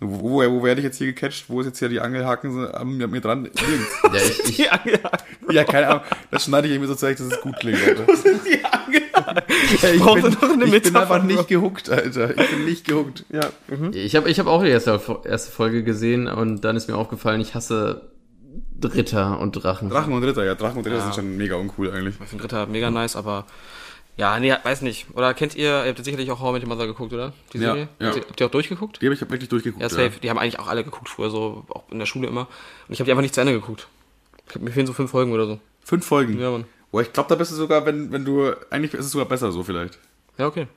wo, 0.00 0.30
wo, 0.30 0.50
wo 0.50 0.62
werde 0.62 0.80
ich 0.80 0.84
jetzt 0.84 0.98
hier 0.98 1.08
gecatcht? 1.08 1.44
Wo 1.48 1.60
ist 1.60 1.66
jetzt 1.66 1.78
hier 1.78 1.88
die 1.88 2.00
Angelhaken 2.00 2.66
an 2.68 2.88
mir, 2.88 3.04
an 3.04 3.10
mir 3.10 3.20
dran? 3.20 3.50
Ja, 4.04 4.20
ich, 4.20 4.40
ich, 4.48 4.56
die 4.56 4.68
Angel, 4.70 5.00
ja, 5.50 5.64
keine 5.64 5.88
Ahnung. 5.88 6.02
Das 6.30 6.44
schneide 6.44 6.68
ich 6.68 6.74
irgendwie 6.74 6.88
so 6.88 6.94
zurecht, 6.94 7.18
dass 7.20 7.26
es 7.26 7.40
gut 7.40 7.56
klingt, 7.58 7.78
Alter. 7.82 8.04
die 8.46 8.64
Angel. 8.64 9.02
Ja, 9.82 9.88
ich 9.90 10.00
Brauchst 10.00 10.22
bin, 10.22 10.32
noch 10.32 10.42
eine 10.42 10.76
ich 10.76 10.82
bin 10.82 10.96
einfach 10.96 11.22
nicht 11.22 11.48
gehuckt, 11.48 11.90
Alter. 11.90 12.30
Ich 12.38 12.50
bin 12.50 12.64
nicht 12.64 12.86
gehuckt. 12.86 13.24
Ja. 13.30 13.50
ich 13.92 14.14
habe 14.14 14.28
ich 14.30 14.38
hab 14.38 14.46
auch 14.46 14.62
die 14.62 14.68
erste, 14.68 15.00
erste 15.24 15.50
Folge 15.50 15.82
gesehen 15.82 16.28
und 16.28 16.62
dann 16.62 16.76
ist 16.76 16.88
mir 16.88 16.96
aufgefallen, 16.96 17.40
ich 17.40 17.54
hasse 17.54 18.10
Ritter 18.82 19.40
und 19.40 19.52
Drachen. 19.52 19.88
Drachen 19.88 20.12
und 20.12 20.22
Ritter, 20.22 20.44
ja, 20.44 20.54
Drachen 20.54 20.78
und 20.78 20.86
Ritter 20.86 21.00
sind 21.00 21.14
schon 21.14 21.36
mega 21.36 21.56
uncool 21.56 21.90
eigentlich. 21.90 22.16
Ich 22.22 22.28
finde 22.28 22.44
Ritter 22.44 22.66
mega 22.66 22.90
nice, 22.90 23.16
aber 23.16 23.46
ja, 24.16 24.38
nee, 24.38 24.54
weiß 24.62 24.82
nicht. 24.82 25.06
Oder 25.14 25.34
kennt 25.34 25.54
ihr, 25.56 25.84
ihr 25.84 25.88
habt 25.88 26.04
sicherlich 26.04 26.30
auch 26.30 26.40
How 26.40 26.50
I 26.50 26.52
Met 26.54 26.62
Your 26.62 26.68
Mother 26.68 26.86
geguckt, 26.86 27.12
oder? 27.12 27.32
Die 27.52 27.58
Ja, 27.58 27.72
Serie? 27.72 27.88
ja. 27.98 28.06
Habt, 28.06 28.16
ihr, 28.16 28.22
habt 28.28 28.40
ihr 28.40 28.46
auch 28.46 28.50
durchgeguckt? 28.50 29.02
Die 29.02 29.06
habe 29.06 29.14
ich 29.14 29.20
hab 29.20 29.30
wirklich 29.30 29.48
durchgeguckt. 29.48 29.82
Ja, 29.82 29.88
safe. 29.88 30.12
Die 30.22 30.30
haben 30.30 30.38
eigentlich 30.38 30.58
auch 30.58 30.68
alle 30.68 30.84
geguckt 30.84 31.08
früher, 31.08 31.30
so 31.30 31.64
auch 31.68 31.84
in 31.90 31.98
der 31.98 32.06
Schule 32.06 32.28
immer. 32.28 32.42
Und 32.88 32.92
ich 32.94 33.00
habe 33.00 33.06
die 33.06 33.10
einfach 33.12 33.22
nicht 33.22 33.34
zu 33.34 33.40
Ende 33.40 33.52
geguckt. 33.52 33.88
Ich 34.48 34.54
hab, 34.54 34.62
mir 34.62 34.70
fehlen 34.70 34.86
so 34.86 34.92
fünf 34.92 35.10
Folgen 35.10 35.32
oder 35.32 35.46
so. 35.46 35.58
Fünf 35.82 36.06
Folgen. 36.06 36.38
Ja, 36.40 36.50
Mann. 36.50 36.64
Boah, 36.92 37.02
ich 37.02 37.12
glaube, 37.12 37.28
da 37.28 37.34
bist 37.34 37.50
du 37.50 37.56
sogar, 37.56 37.84
wenn, 37.86 38.12
wenn 38.12 38.24
du, 38.24 38.52
eigentlich 38.70 38.94
ist 38.94 39.06
es 39.06 39.12
sogar 39.12 39.26
besser 39.26 39.50
so 39.50 39.64
vielleicht. 39.64 39.98
Ja, 40.38 40.46
okay. 40.46 40.68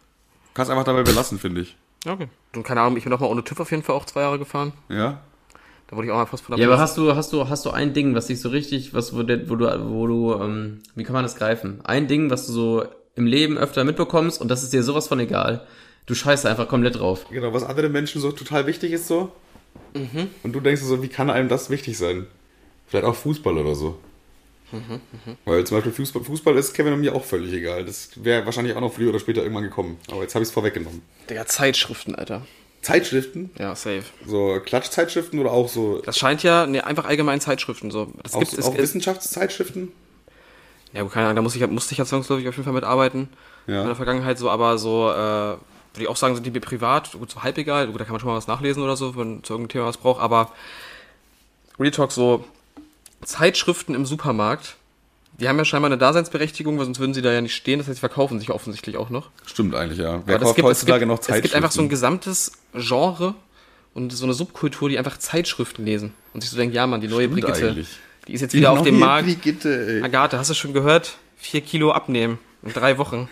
Kannst 0.55 0.71
einfach 0.71 0.85
dabei 0.85 1.03
belassen, 1.03 1.37
finde 1.37 1.61
ich. 1.61 1.77
Ja, 2.05 2.13
okay. 2.13 2.27
Und 2.55 2.63
keine 2.63 2.81
Ahnung, 2.81 2.97
ich 2.97 3.03
bin 3.03 3.13
auch 3.13 3.19
mal 3.19 3.27
ohne 3.27 3.43
TÜV 3.43 3.59
auf 3.59 3.69
jeden 3.71 3.83
Fall 3.83 3.95
auch 3.95 4.05
zwei 4.05 4.21
Jahre 4.21 4.39
gefahren. 4.39 4.73
Ja? 4.89 5.21
Da 5.87 5.95
wurde 5.95 6.07
ich 6.07 6.11
auch 6.11 6.17
mal 6.17 6.25
fast 6.25 6.43
von 6.43 6.55
der 6.55 6.65
Ja, 6.65 6.71
aber 6.71 6.81
hast 6.81 6.97
du, 6.97 7.15
hast 7.15 7.31
du, 7.33 7.47
hast 7.47 7.65
du 7.65 7.69
ein 7.69 7.93
Ding, 7.93 8.15
was 8.15 8.27
dich 8.27 8.41
so 8.41 8.49
richtig, 8.49 8.93
was, 8.93 9.15
wo 9.15 9.21
du, 9.23 9.49
wo 9.49 10.07
du, 10.07 10.33
ähm, 10.41 10.79
wie 10.95 11.03
kann 11.03 11.13
man 11.13 11.23
das 11.23 11.35
greifen? 11.35 11.81
Ein 11.85 12.07
Ding, 12.07 12.29
was 12.31 12.47
du 12.47 12.51
so 12.51 12.85
im 13.17 13.25
Leben 13.25 13.57
öfter 13.57 13.83
mitbekommst 13.83 14.39
und 14.39 14.47
das 14.49 14.63
ist 14.63 14.73
dir 14.73 14.83
sowas 14.83 15.07
von 15.07 15.19
egal. 15.19 15.65
Du 16.05 16.15
scheißt 16.15 16.45
einfach 16.45 16.67
komplett 16.69 16.95
drauf. 16.99 17.25
Genau, 17.29 17.53
was 17.53 17.63
anderen 17.63 17.91
Menschen 17.91 18.21
so 18.21 18.31
total 18.31 18.65
wichtig 18.67 18.93
ist 18.93 19.07
so. 19.07 19.31
Und 20.43 20.53
du 20.53 20.59
denkst 20.59 20.81
so, 20.81 21.01
wie 21.03 21.07
kann 21.09 21.29
einem 21.29 21.49
das 21.49 21.69
wichtig 21.69 21.97
sein? 21.97 22.27
Vielleicht 22.87 23.05
auch 23.05 23.15
Fußball 23.15 23.57
oder 23.57 23.75
so. 23.75 23.97
Weil 25.45 25.63
zum 25.65 25.77
Beispiel 25.77 25.93
Fußball, 25.93 26.23
Fußball 26.23 26.57
ist 26.57 26.73
Kevin 26.73 26.93
und 26.93 26.99
mir 27.01 27.15
auch 27.15 27.23
völlig 27.23 27.53
egal. 27.53 27.85
Das 27.85 28.09
wäre 28.15 28.45
wahrscheinlich 28.45 28.75
auch 28.75 28.81
noch 28.81 28.93
früher 28.93 29.09
oder 29.09 29.19
später 29.19 29.41
irgendwann 29.41 29.63
gekommen. 29.63 29.97
Aber 30.11 30.21
jetzt 30.21 30.35
habe 30.35 30.43
ich 30.43 30.49
es 30.49 30.53
vorweggenommen. 30.53 31.01
Digga, 31.29 31.45
Zeitschriften, 31.45 32.15
Alter. 32.15 32.45
Zeitschriften? 32.81 33.49
Ja, 33.57 33.75
safe. 33.75 34.03
So 34.25 34.59
Klatschzeitschriften 34.63 35.39
oder 35.39 35.51
auch 35.51 35.67
so 35.67 36.01
Das 36.01 36.17
scheint 36.17 36.43
ja, 36.43 36.67
nee, 36.67 36.79
einfach 36.79 37.05
allgemein 37.05 37.41
Zeitschriften 37.41 37.91
so. 37.91 38.11
Das 38.23 38.33
auch, 38.33 38.39
gibt 38.41 38.63
auch 38.63 38.73
es- 38.75 38.81
Wissenschaftszeitschriften? 38.81 39.91
Ja, 40.93 41.03
keine 41.05 41.25
Ahnung, 41.25 41.35
da 41.37 41.41
muss 41.41 41.55
ich, 41.55 41.67
musste 41.67 41.93
ich 41.93 41.97
ja 41.97 42.05
zwangsläufig 42.05 42.47
auf 42.47 42.55
jeden 42.55 42.65
Fall 42.65 42.73
mitarbeiten. 42.73 43.29
Ja. 43.67 43.81
In 43.81 43.87
der 43.87 43.95
Vergangenheit 43.95 44.37
so, 44.37 44.49
aber 44.49 44.77
so, 44.77 45.09
äh, 45.11 45.15
würde 45.15 45.59
ich 45.99 46.07
auch 46.07 46.15
sagen, 46.15 46.35
sind 46.35 46.45
die 46.45 46.51
mir 46.51 46.61
privat, 46.61 47.11
gut, 47.11 47.29
so 47.29 47.43
halb 47.43 47.57
egal. 47.57 47.87
Gut, 47.87 47.99
da 47.99 48.05
kann 48.05 48.13
man 48.13 48.19
schon 48.19 48.29
mal 48.29 48.37
was 48.37 48.47
nachlesen 48.47 48.81
oder 48.83 48.95
so, 48.95 49.15
wenn 49.15 49.43
zu 49.43 49.53
irgendeinem 49.53 49.69
Thema 49.69 49.85
was 49.85 49.97
braucht, 49.97 50.21
aber 50.21 50.51
Real 51.79 51.91
Talk, 51.91 52.11
so 52.11 52.45
Zeitschriften 53.23 53.93
im 53.93 54.05
Supermarkt, 54.05 54.77
die 55.39 55.47
haben 55.47 55.57
ja 55.57 55.65
scheinbar 55.65 55.89
eine 55.89 55.97
Daseinsberechtigung, 55.97 56.77
weil 56.77 56.85
sonst 56.85 56.99
würden 56.99 57.13
sie 57.13 57.21
da 57.21 57.31
ja 57.31 57.41
nicht 57.41 57.55
stehen. 57.55 57.79
Das 57.79 57.87
heißt, 57.87 57.97
sie 57.97 57.99
verkaufen 57.99 58.39
sich 58.39 58.49
offensichtlich 58.49 58.97
auch 58.97 59.09
noch. 59.09 59.29
Stimmt 59.45 59.75
eigentlich, 59.75 59.99
ja. 59.99 60.23
Wer 60.25 60.35
Aber 60.35 60.45
kauft 60.45 60.55
gibt, 60.55 60.65
es, 60.65 60.71
heutzutage 60.71 60.99
gibt, 61.01 61.09
noch 61.09 61.19
es 61.19 61.25
Zeitschriften? 61.25 61.43
gibt 61.43 61.55
einfach 61.55 61.71
so 61.71 61.81
ein 61.81 61.89
gesamtes 61.89 62.53
Genre 62.73 63.35
und 63.93 64.11
so 64.11 64.25
eine 64.25 64.33
Subkultur, 64.33 64.89
die 64.89 64.97
einfach 64.97 65.17
Zeitschriften 65.17 65.85
lesen 65.85 66.13
und 66.33 66.41
sich 66.41 66.49
so 66.49 66.57
denken, 66.57 66.73
ja 66.73 66.87
Mann, 66.87 67.01
die 67.01 67.07
neue 67.07 67.27
Stimmt 67.27 67.41
Brigitte, 67.41 67.67
eigentlich. 67.67 67.99
Die 68.27 68.33
ist 68.33 68.41
jetzt 68.41 68.53
wieder 68.53 68.71
auf 68.71 68.81
dem 68.83 68.99
Markt. 68.99 69.25
Brigitte, 69.27 69.87
ey. 69.97 70.03
Agathe, 70.03 70.37
hast 70.37 70.49
du 70.49 70.53
schon 70.53 70.73
gehört? 70.73 71.17
Vier 71.37 71.61
Kilo 71.61 71.91
abnehmen 71.91 72.39
in 72.63 72.73
drei 72.73 72.97
Wochen. 72.97 73.29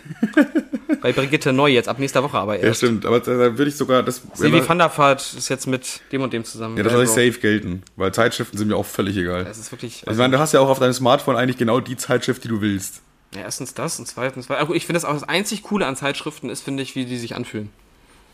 Bei 1.02 1.12
Brigitte 1.12 1.52
neu 1.52 1.68
jetzt, 1.68 1.88
ab 1.88 1.98
nächster 1.98 2.22
Woche 2.22 2.38
aber 2.38 2.56
Ja, 2.56 2.62
erst. 2.68 2.78
stimmt. 2.78 3.04
Aber 3.04 3.20
da, 3.20 3.32
da 3.32 3.58
würde 3.58 3.68
ich 3.68 3.76
sogar... 3.76 4.02
Das, 4.02 4.22
Silvi 4.34 4.58
ja, 4.58 4.68
van 4.68 4.78
der 4.78 4.96
Vaart 4.96 5.34
ist 5.36 5.48
jetzt 5.48 5.66
mit 5.66 6.00
dem 6.12 6.22
und 6.22 6.32
dem 6.32 6.44
zusammen. 6.44 6.76
ja, 6.76 6.82
das 6.84 6.92
soll 6.92 7.02
ich 7.02 7.08
Bro. 7.10 7.14
safe 7.16 7.40
gelten. 7.40 7.82
Weil 7.96 8.12
Zeitschriften 8.12 8.56
sind 8.56 8.68
mir 8.68 8.76
auch 8.76 8.86
völlig 8.86 9.16
egal. 9.16 9.44
Das 9.44 9.58
ist 9.58 9.72
wirklich. 9.72 10.02
Also, 10.06 10.12
ich 10.12 10.18
meine, 10.18 10.36
du 10.36 10.38
hast 10.40 10.52
ja 10.52 10.60
auch 10.60 10.68
auf 10.68 10.78
deinem 10.78 10.92
Smartphone 10.92 11.36
eigentlich 11.36 11.58
genau 11.58 11.80
die 11.80 11.96
Zeitschrift, 11.96 12.44
die 12.44 12.48
du 12.48 12.60
willst. 12.60 13.02
ja, 13.34 13.42
erstens 13.42 13.74
das 13.74 13.98
und 13.98 14.06
zweitens. 14.06 14.48
Weil, 14.48 14.64
ich 14.74 14.86
finde 14.86 14.94
das 15.00 15.04
auch 15.04 15.12
das 15.14 15.24
einzig 15.24 15.62
Coole 15.64 15.86
an 15.86 15.96
Zeitschriften 15.96 16.48
ist, 16.48 16.62
finde 16.62 16.82
ich, 16.84 16.94
wie 16.94 17.04
die 17.04 17.18
sich 17.18 17.34
anfühlen. 17.34 17.70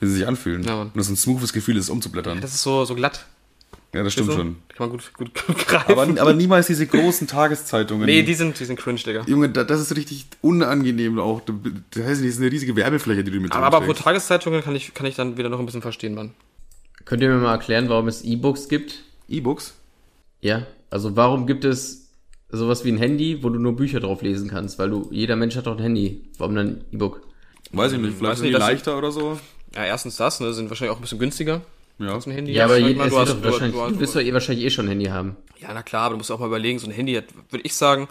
Wie 0.01 0.07
sie 0.07 0.15
sich 0.19 0.27
anfühlen. 0.29 0.63
Ja, 0.63 0.77
Mann. 0.77 0.87
Und 0.89 0.97
das 0.97 1.07
ist 1.07 1.13
ein 1.13 1.17
smoothes 1.17 1.53
Gefühl, 1.53 1.77
ist 1.79 1.89
umzublättern. 1.91 2.41
Das 2.41 2.53
ist 2.55 2.63
so, 2.63 2.85
so 2.85 2.95
glatt. 2.95 3.27
Ja, 3.95 4.03
das 4.03 4.15
stimmt 4.15 4.31
so. 4.31 4.37
schon. 4.39 4.57
Kann 4.69 4.89
man 4.89 4.91
gut, 4.91 5.13
gut, 5.13 5.35
greifen. 5.67 5.93
Aber, 5.93 6.21
aber 6.21 6.33
niemals 6.33 6.67
diese 6.67 6.87
großen 6.87 7.27
Tageszeitungen. 7.27 8.07
nee, 8.07 8.23
die 8.23 8.33
sind, 8.35 8.59
die 8.59 8.65
sind 8.65 8.79
cringe, 8.79 9.01
Digga. 9.01 9.25
Junge, 9.27 9.51
da- 9.51 9.65
das 9.65 9.81
ist 9.83 9.95
richtig 9.95 10.27
unangenehm 10.41 11.19
auch. 11.19 11.43
Das 11.91 12.03
heißt, 12.03 12.21
das 12.23 12.27
ist 12.27 12.41
eine 12.41 12.51
riesige 12.51 12.75
Werbefläche, 12.75 13.23
die 13.23 13.31
du 13.31 13.39
mit 13.41 13.53
Aber, 13.53 13.67
aber 13.67 13.81
pro. 13.85 13.93
Tageszeitungen 13.93 14.63
kann 14.63 14.75
ich, 14.75 14.95
kann 14.95 15.05
ich 15.07 15.15
dann 15.15 15.37
wieder 15.37 15.51
noch 15.51 15.59
ein 15.59 15.67
bisschen 15.67 15.83
verstehen, 15.83 16.15
Mann. 16.15 16.31
Könnt 17.05 17.21
ihr 17.23 17.29
mir 17.29 17.37
mal 17.37 17.53
erklären, 17.53 17.89
warum 17.91 18.09
es 18.09 18.23
E-Books 18.23 18.69
gibt? 18.69 19.01
E-Books? 19.29 19.75
Ja. 20.41 20.67
Also 20.89 21.15
warum 21.17 21.47
gibt 21.47 21.65
es 21.67 22.09
sowas 22.51 22.85
wie 22.85 22.93
ein 22.93 22.99
Handy, 22.99 23.43
wo 23.43 23.51
du 23.51 23.59
nur 23.59 23.77
Bücher 23.77 24.01
drauf 24.01 24.23
lesen 24.23 24.49
kannst? 24.49 24.79
Weil 24.79 24.89
du, 24.91 25.09
jeder 25.11 25.37
Mensch 25.37 25.57
hat 25.57 25.67
doch 25.67 25.77
ein 25.77 25.83
Handy. 25.83 26.23
Warum 26.39 26.55
dann 26.55 26.67
ein 26.69 26.85
E-Book? 26.93 27.21
Weiß 27.73 27.93
ich 27.93 27.99
nicht, 27.99 28.17
vielleicht 28.17 28.37
sind 28.39 28.45
die 28.47 28.51
nicht, 28.53 28.61
das- 28.61 28.69
leichter 28.69 28.97
oder 28.97 29.11
so. 29.13 29.39
Ja, 29.75 29.85
erstens 29.85 30.17
das, 30.17 30.41
ne, 30.41 30.53
sind 30.53 30.69
wahrscheinlich 30.71 30.93
auch 30.93 30.99
ein 30.99 31.03
bisschen 31.03 31.19
günstiger 31.19 31.61
Ja. 32.03 32.15
als 32.15 32.27
ein 32.27 32.33
Handy. 32.33 32.53
Ja, 32.53 32.65
aber 32.65 32.79
je, 32.79 32.95
mal, 32.95 33.09
du 33.11 33.19
hast- 33.19 33.31
doch 33.31 33.41
du- 33.41 33.45
wahrscheinlich, 33.45 33.77
du- 33.81 33.91
du 33.91 34.01
wirst 34.01 34.15
doch 34.17 34.21
eh 34.21 34.33
wahrscheinlich 34.33 34.65
eh 34.65 34.71
schon 34.71 34.87
ein 34.87 34.91
Handy 34.91 35.07
haben. 35.07 35.37
Ja, 35.61 35.73
na 35.73 35.83
klar, 35.83 36.03
aber 36.05 36.15
du 36.15 36.19
musst 36.19 36.31
auch 36.31 36.39
mal 36.41 36.47
überlegen, 36.47 36.79
so 36.79 36.87
ein 36.87 36.93
Handy 36.93 37.15
hat, 37.15 37.25
würde 37.51 37.65
ich 37.65 37.75
sagen, 37.77 38.09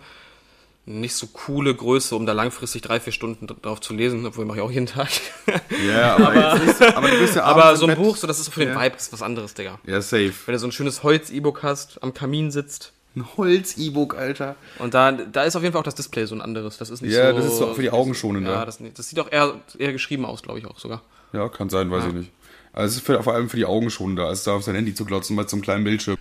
nicht 0.85 1.13
so 1.15 1.27
coole 1.27 1.75
Größe, 1.75 2.15
um 2.15 2.25
da 2.25 2.33
langfristig 2.33 2.81
drei, 2.81 2.99
vier 2.99 3.13
Stunden 3.13 3.45
drauf 3.61 3.81
zu 3.81 3.93
lesen, 3.93 4.25
obwohl 4.25 4.45
mache 4.45 4.57
ich 4.57 4.63
auch 4.63 4.71
jeden 4.71 4.87
Tag. 4.87 5.09
Ja, 5.87 6.15
aber, 6.15 6.57
so, 6.73 6.85
aber 6.85 7.09
du 7.09 7.19
bist 7.19 7.35
ja 7.35 7.43
aber 7.45 7.75
so 7.75 7.85
ein 7.85 7.89
Bett. 7.95 7.97
Buch, 7.99 8.15
so 8.17 8.25
das 8.27 8.39
ist 8.39 8.45
so 8.45 8.51
für 8.51 8.61
den 8.61 8.69
Ja. 8.69 8.81
Vibe, 8.81 8.95
ist 8.95 9.11
was 9.13 9.21
anderes, 9.21 9.53
Digga. 9.53 9.79
Ja, 9.85 10.01
safe. 10.01 10.33
Wenn 10.45 10.53
du 10.53 10.59
so 10.59 10.67
ein 10.67 10.71
schönes 10.71 11.03
Holz-E-Book 11.03 11.61
hast, 11.63 12.01
am 12.03 12.13
Kamin 12.13 12.51
sitzt 12.51 12.93
Ein 13.15 13.25
Holz-E-Book, 13.37 14.15
Alter. 14.15 14.55
und 14.79 14.93
da, 14.93 15.11
da 15.11 15.43
ist 15.43 15.55
auf 15.55 15.61
jeden 15.63 15.73
Fall 15.73 15.81
auch 15.81 15.85
das 15.85 15.95
Display 15.95 16.25
so 16.25 16.33
ein 16.35 16.41
anderes. 16.41 16.77
Das 16.77 16.89
ist 16.89 17.01
nicht 17.01 17.13
Ja, 17.13 17.31
so. 17.31 17.37
das 17.37 17.45
ist 17.47 17.57
so 17.57 17.73
für 17.73 17.81
die 17.81 17.91
Augen 17.91 18.13
schonender. 18.15 18.51
Ja, 18.53 18.65
das, 18.65 18.79
nicht- 18.79 18.97
das 18.97 19.09
sieht 19.09 19.19
auch 19.19 19.31
eher, 19.31 19.53
eher 19.77 19.91
geschrieben 19.91 20.25
aus, 20.25 20.41
glaube 20.41 20.59
ich 20.59 20.65
auch 20.65 20.79
sogar. 20.79 21.01
Ja, 21.33 21.47
kann 21.49 21.69
sein, 21.69 21.89
weiß 21.91 22.05
ich 22.07 22.13
nicht. 22.13 22.31
Also 22.73 22.87
es 22.87 22.95
ist 22.97 23.05
für, 23.05 23.21
vor 23.23 23.33
allem 23.33 23.49
für 23.49 23.57
die 23.57 23.65
Augen 23.65 23.89
schonender, 23.89 24.27
als 24.27 24.43
da 24.43 24.53
auf 24.53 24.63
sein 24.63 24.75
Handy 24.75 24.93
zu 24.93 25.05
glotzen 25.05 25.35
bei 25.35 25.45
so 25.47 25.55
einem 25.55 25.63
kleinen 25.63 25.83
Bildschirm. 25.83 26.17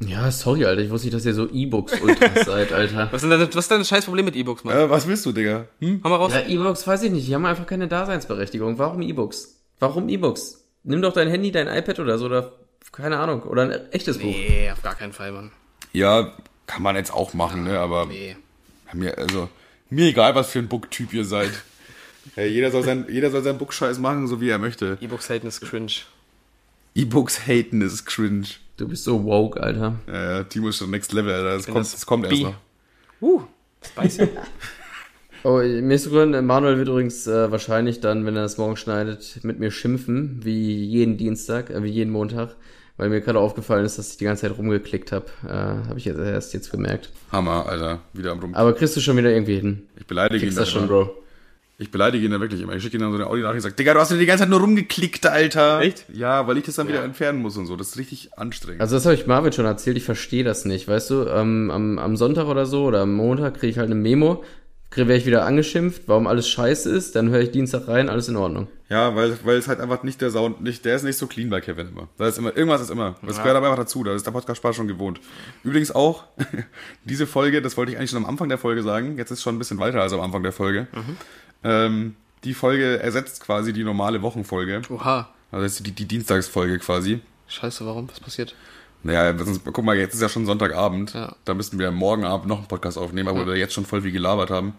Ja, 0.00 0.30
sorry, 0.32 0.64
Alter. 0.64 0.82
Ich 0.82 0.90
wusste 0.90 1.06
nicht, 1.06 1.14
dass 1.14 1.24
ihr 1.24 1.34
so 1.34 1.48
E-Books 1.48 2.00
ultras 2.00 2.44
seid, 2.46 2.72
Alter. 2.72 3.08
Was 3.12 3.22
ist 3.22 3.30
denn, 3.30 3.38
dein- 3.38 3.48
was 3.48 3.54
ist 3.64 3.70
denn 3.70 3.78
das 3.78 3.88
scheiß 3.88 4.04
Problem 4.06 4.24
mit 4.24 4.34
E-Books, 4.34 4.64
Mann? 4.64 4.76
Äh, 4.76 4.90
was 4.90 5.06
willst 5.06 5.24
du, 5.26 5.30
Digga? 5.32 5.66
Hm? 5.80 6.00
Hau 6.02 6.08
mal 6.08 6.16
raus. 6.16 6.32
Ja, 6.34 6.40
E-Books 6.40 6.86
weiß 6.86 7.04
ich 7.04 7.12
nicht. 7.12 7.28
Die 7.28 7.34
haben 7.34 7.46
einfach 7.46 7.66
keine 7.66 7.86
Daseinsberechtigung. 7.86 8.78
Warum 8.78 9.00
E-Books? 9.02 9.60
Warum 9.78 10.08
E-Books? 10.08 10.64
Nimm 10.82 11.02
doch 11.02 11.12
dein 11.12 11.28
Handy, 11.28 11.52
dein 11.52 11.68
iPad 11.68 12.00
oder 12.00 12.18
so 12.18 12.24
oder 12.26 12.52
keine 12.90 13.18
Ahnung. 13.18 13.42
Oder 13.44 13.62
ein 13.62 13.92
echtes 13.92 14.18
Buch. 14.18 14.24
Nee, 14.26 14.70
auf 14.72 14.82
gar 14.82 14.96
keinen 14.96 15.12
Fall, 15.12 15.30
Mann. 15.30 15.52
Ja, 15.92 16.32
kann 16.66 16.82
man 16.82 16.96
jetzt 16.96 17.12
auch 17.14 17.32
machen, 17.34 17.62
ne? 17.62 17.78
Aber 17.78 18.06
Nee. 18.06 18.36
mir, 18.92 19.16
also, 19.18 19.48
mir 19.88 20.06
egal, 20.08 20.34
was 20.34 20.50
für 20.50 20.58
ein 20.58 20.66
Booktyp 20.68 21.12
ihr 21.12 21.24
seid. 21.24 21.50
Ja, 22.36 22.44
jeder 22.44 22.70
soll 22.70 22.82
sein, 22.82 23.06
jeder 23.08 23.30
soll 23.30 23.42
seinen 23.42 23.58
Bookscheiß 23.58 23.98
machen, 23.98 24.26
so 24.26 24.40
wie 24.40 24.48
er 24.48 24.58
möchte. 24.58 24.98
E-Books 25.00 25.28
haten 25.28 25.46
ist 25.46 25.60
cringe. 25.60 25.92
E-Books 26.94 27.46
haten 27.46 27.80
ist 27.80 28.04
cringe. 28.04 28.46
Du 28.76 28.88
bist 28.88 29.04
so 29.04 29.24
woke, 29.24 29.62
Alter. 29.62 29.96
Ja, 30.06 30.30
ja, 30.30 30.44
Timo 30.44 30.68
ist 30.68 30.78
schon 30.78 30.90
next 30.90 31.12
level, 31.12 31.32
Alter. 31.32 31.56
Das 31.56 31.66
kommt, 31.66 31.78
das 31.78 31.92
das 31.92 32.06
kommt 32.06 32.26
erst 32.26 32.42
noch. 32.42 32.54
Uh, 33.20 33.42
spicy. 33.84 34.28
Oh, 35.44 35.58
mir 35.58 35.94
ist 35.94 36.04
sogar, 36.04 36.24
Manuel 36.40 36.78
wird 36.78 36.86
übrigens 36.86 37.26
äh, 37.26 37.50
wahrscheinlich 37.50 37.98
dann, 37.98 38.24
wenn 38.24 38.36
er 38.36 38.42
das 38.42 38.58
morgen 38.58 38.76
schneidet, 38.76 39.40
mit 39.42 39.58
mir 39.58 39.72
schimpfen, 39.72 40.38
wie 40.44 40.84
jeden 40.84 41.16
Dienstag, 41.16 41.68
äh, 41.68 41.82
wie 41.82 41.88
jeden 41.88 42.12
Montag, 42.12 42.54
weil 42.96 43.08
mir 43.08 43.20
gerade 43.20 43.40
aufgefallen 43.40 43.84
ist, 43.84 43.98
dass 43.98 44.12
ich 44.12 44.18
die 44.18 44.24
ganze 44.24 44.42
Zeit 44.42 44.56
rumgeklickt 44.56 45.10
habe. 45.10 45.26
Äh, 45.44 45.48
habe 45.88 45.94
ich 45.96 46.04
jetzt 46.04 46.20
erst 46.20 46.54
jetzt 46.54 46.70
gemerkt. 46.70 47.10
Hammer, 47.32 47.66
Alter. 47.66 48.02
Wieder 48.12 48.30
am 48.30 48.38
Rum. 48.38 48.54
Aber 48.54 48.72
kriegst 48.72 48.96
du 48.96 49.00
schon 49.00 49.16
wieder 49.16 49.32
irgendwie 49.32 49.56
hin. 49.56 49.88
Ich 49.98 50.06
beleidige 50.06 50.36
ihn 50.36 50.42
Kriegst 50.42 50.58
da 50.58 50.62
das 50.62 50.70
schon. 50.70 50.86
Bro. 50.86 51.12
Ich 51.82 51.90
beleidige 51.90 52.24
ihn 52.24 52.30
da 52.30 52.40
wirklich 52.40 52.60
immer. 52.60 52.74
Ich 52.74 52.82
schicke 52.82 52.96
ihm 52.96 53.00
dann 53.00 53.10
so 53.10 53.16
eine 53.16 53.26
Audio-Nachricht 53.26 53.56
und 53.56 53.62
sage, 53.62 53.74
Digga, 53.74 53.94
du 53.94 54.00
hast 54.00 54.12
ja 54.12 54.16
die 54.16 54.24
ganze 54.24 54.42
Zeit 54.42 54.50
nur 54.50 54.60
rumgeklickt, 54.60 55.26
Alter. 55.26 55.80
Echt? 55.80 56.06
Ja, 56.12 56.46
weil 56.46 56.56
ich 56.56 56.64
das 56.64 56.76
dann 56.76 56.86
wieder 56.86 57.02
entfernen 57.02 57.42
muss 57.42 57.56
und 57.56 57.66
so. 57.66 57.74
Das 57.74 57.88
ist 57.88 57.98
richtig 57.98 58.38
anstrengend. 58.38 58.80
Also 58.80 58.94
das 58.94 59.04
habe 59.04 59.16
ich 59.16 59.26
Marvin 59.26 59.52
schon 59.52 59.64
erzählt, 59.64 59.96
ich 59.96 60.04
verstehe 60.04 60.44
das 60.44 60.64
nicht, 60.64 60.86
weißt 60.86 61.10
du, 61.10 61.26
ähm, 61.26 61.72
am, 61.72 61.98
am 61.98 62.16
Sonntag 62.16 62.46
oder 62.46 62.66
so 62.66 62.84
oder 62.84 63.00
am 63.00 63.14
Montag 63.14 63.54
kriege 63.54 63.72
ich 63.72 63.78
halt 63.78 63.86
eine 63.86 63.96
Memo, 63.96 64.44
werde 64.96 65.16
ich 65.16 65.26
wieder 65.26 65.44
angeschimpft, 65.46 66.02
warum 66.06 66.26
alles 66.26 66.48
scheiße 66.48 66.90
ist, 66.90 67.16
dann 67.16 67.30
höre 67.30 67.40
ich 67.40 67.50
Dienstag 67.50 67.88
rein, 67.88 68.08
alles 68.08 68.28
in 68.28 68.36
Ordnung. 68.36 68.68
Ja, 68.88 69.16
weil, 69.16 69.38
weil 69.44 69.56
es 69.56 69.68
halt 69.68 69.80
einfach 69.80 70.02
nicht 70.02 70.20
der 70.20 70.30
Sound, 70.30 70.60
nicht, 70.60 70.84
der 70.84 70.96
ist 70.96 71.02
nicht 71.02 71.16
so 71.16 71.26
clean 71.26 71.48
bei 71.48 71.60
Kevin 71.60 71.88
immer. 71.88 72.08
Da 72.18 72.28
ist 72.28 72.38
immer, 72.38 72.54
irgendwas 72.54 72.82
ist 72.82 72.90
immer. 72.90 73.16
Das 73.22 73.38
gehört 73.38 73.56
aber 73.56 73.68
einfach 73.68 73.84
dazu, 73.84 74.04
da 74.04 74.14
ist 74.14 74.26
der 74.26 74.32
Podcast 74.32 74.58
Spaß 74.58 74.76
schon 74.76 74.88
gewohnt. 74.88 75.20
Übrigens 75.64 75.94
auch, 75.94 76.24
diese 77.04 77.26
Folge, 77.26 77.62
das 77.62 77.76
wollte 77.76 77.92
ich 77.92 77.98
eigentlich 77.98 78.10
schon 78.10 78.22
am 78.22 78.28
Anfang 78.28 78.50
der 78.50 78.58
Folge 78.58 78.82
sagen, 78.82 79.16
jetzt 79.16 79.30
ist 79.30 79.42
schon 79.42 79.56
ein 79.56 79.58
bisschen 79.58 79.78
weiter 79.78 80.02
als 80.02 80.12
am 80.12 80.20
Anfang 80.20 80.42
der 80.42 80.52
Folge. 80.52 80.88
Ähm, 81.64 82.16
die 82.44 82.54
Folge 82.54 82.98
ersetzt 83.00 83.40
quasi 83.40 83.72
die 83.72 83.84
normale 83.84 84.22
Wochenfolge. 84.22 84.82
Oha. 84.90 85.28
Also 85.50 85.64
das 85.64 85.82
die, 85.82 85.92
die 85.92 86.06
Dienstagsfolge 86.06 86.78
quasi. 86.78 87.20
Scheiße, 87.46 87.84
warum? 87.86 88.08
Was 88.08 88.20
passiert? 88.20 88.54
Naja, 89.04 89.36
sonst, 89.36 89.62
guck 89.64 89.84
mal, 89.84 89.96
jetzt 89.96 90.14
ist 90.14 90.22
ja 90.22 90.28
schon 90.28 90.46
Sonntagabend. 90.46 91.12
Ja. 91.14 91.34
Da 91.44 91.54
müssten 91.54 91.78
wir 91.78 91.90
morgen 91.90 92.24
Abend 92.24 92.46
noch 92.46 92.58
einen 92.58 92.68
Podcast 92.68 92.96
aufnehmen, 92.96 93.28
aber 93.28 93.46
wir 93.46 93.56
jetzt 93.56 93.74
schon 93.74 93.84
voll 93.84 94.02
viel 94.02 94.12
gelabert 94.12 94.50
haben. 94.50 94.74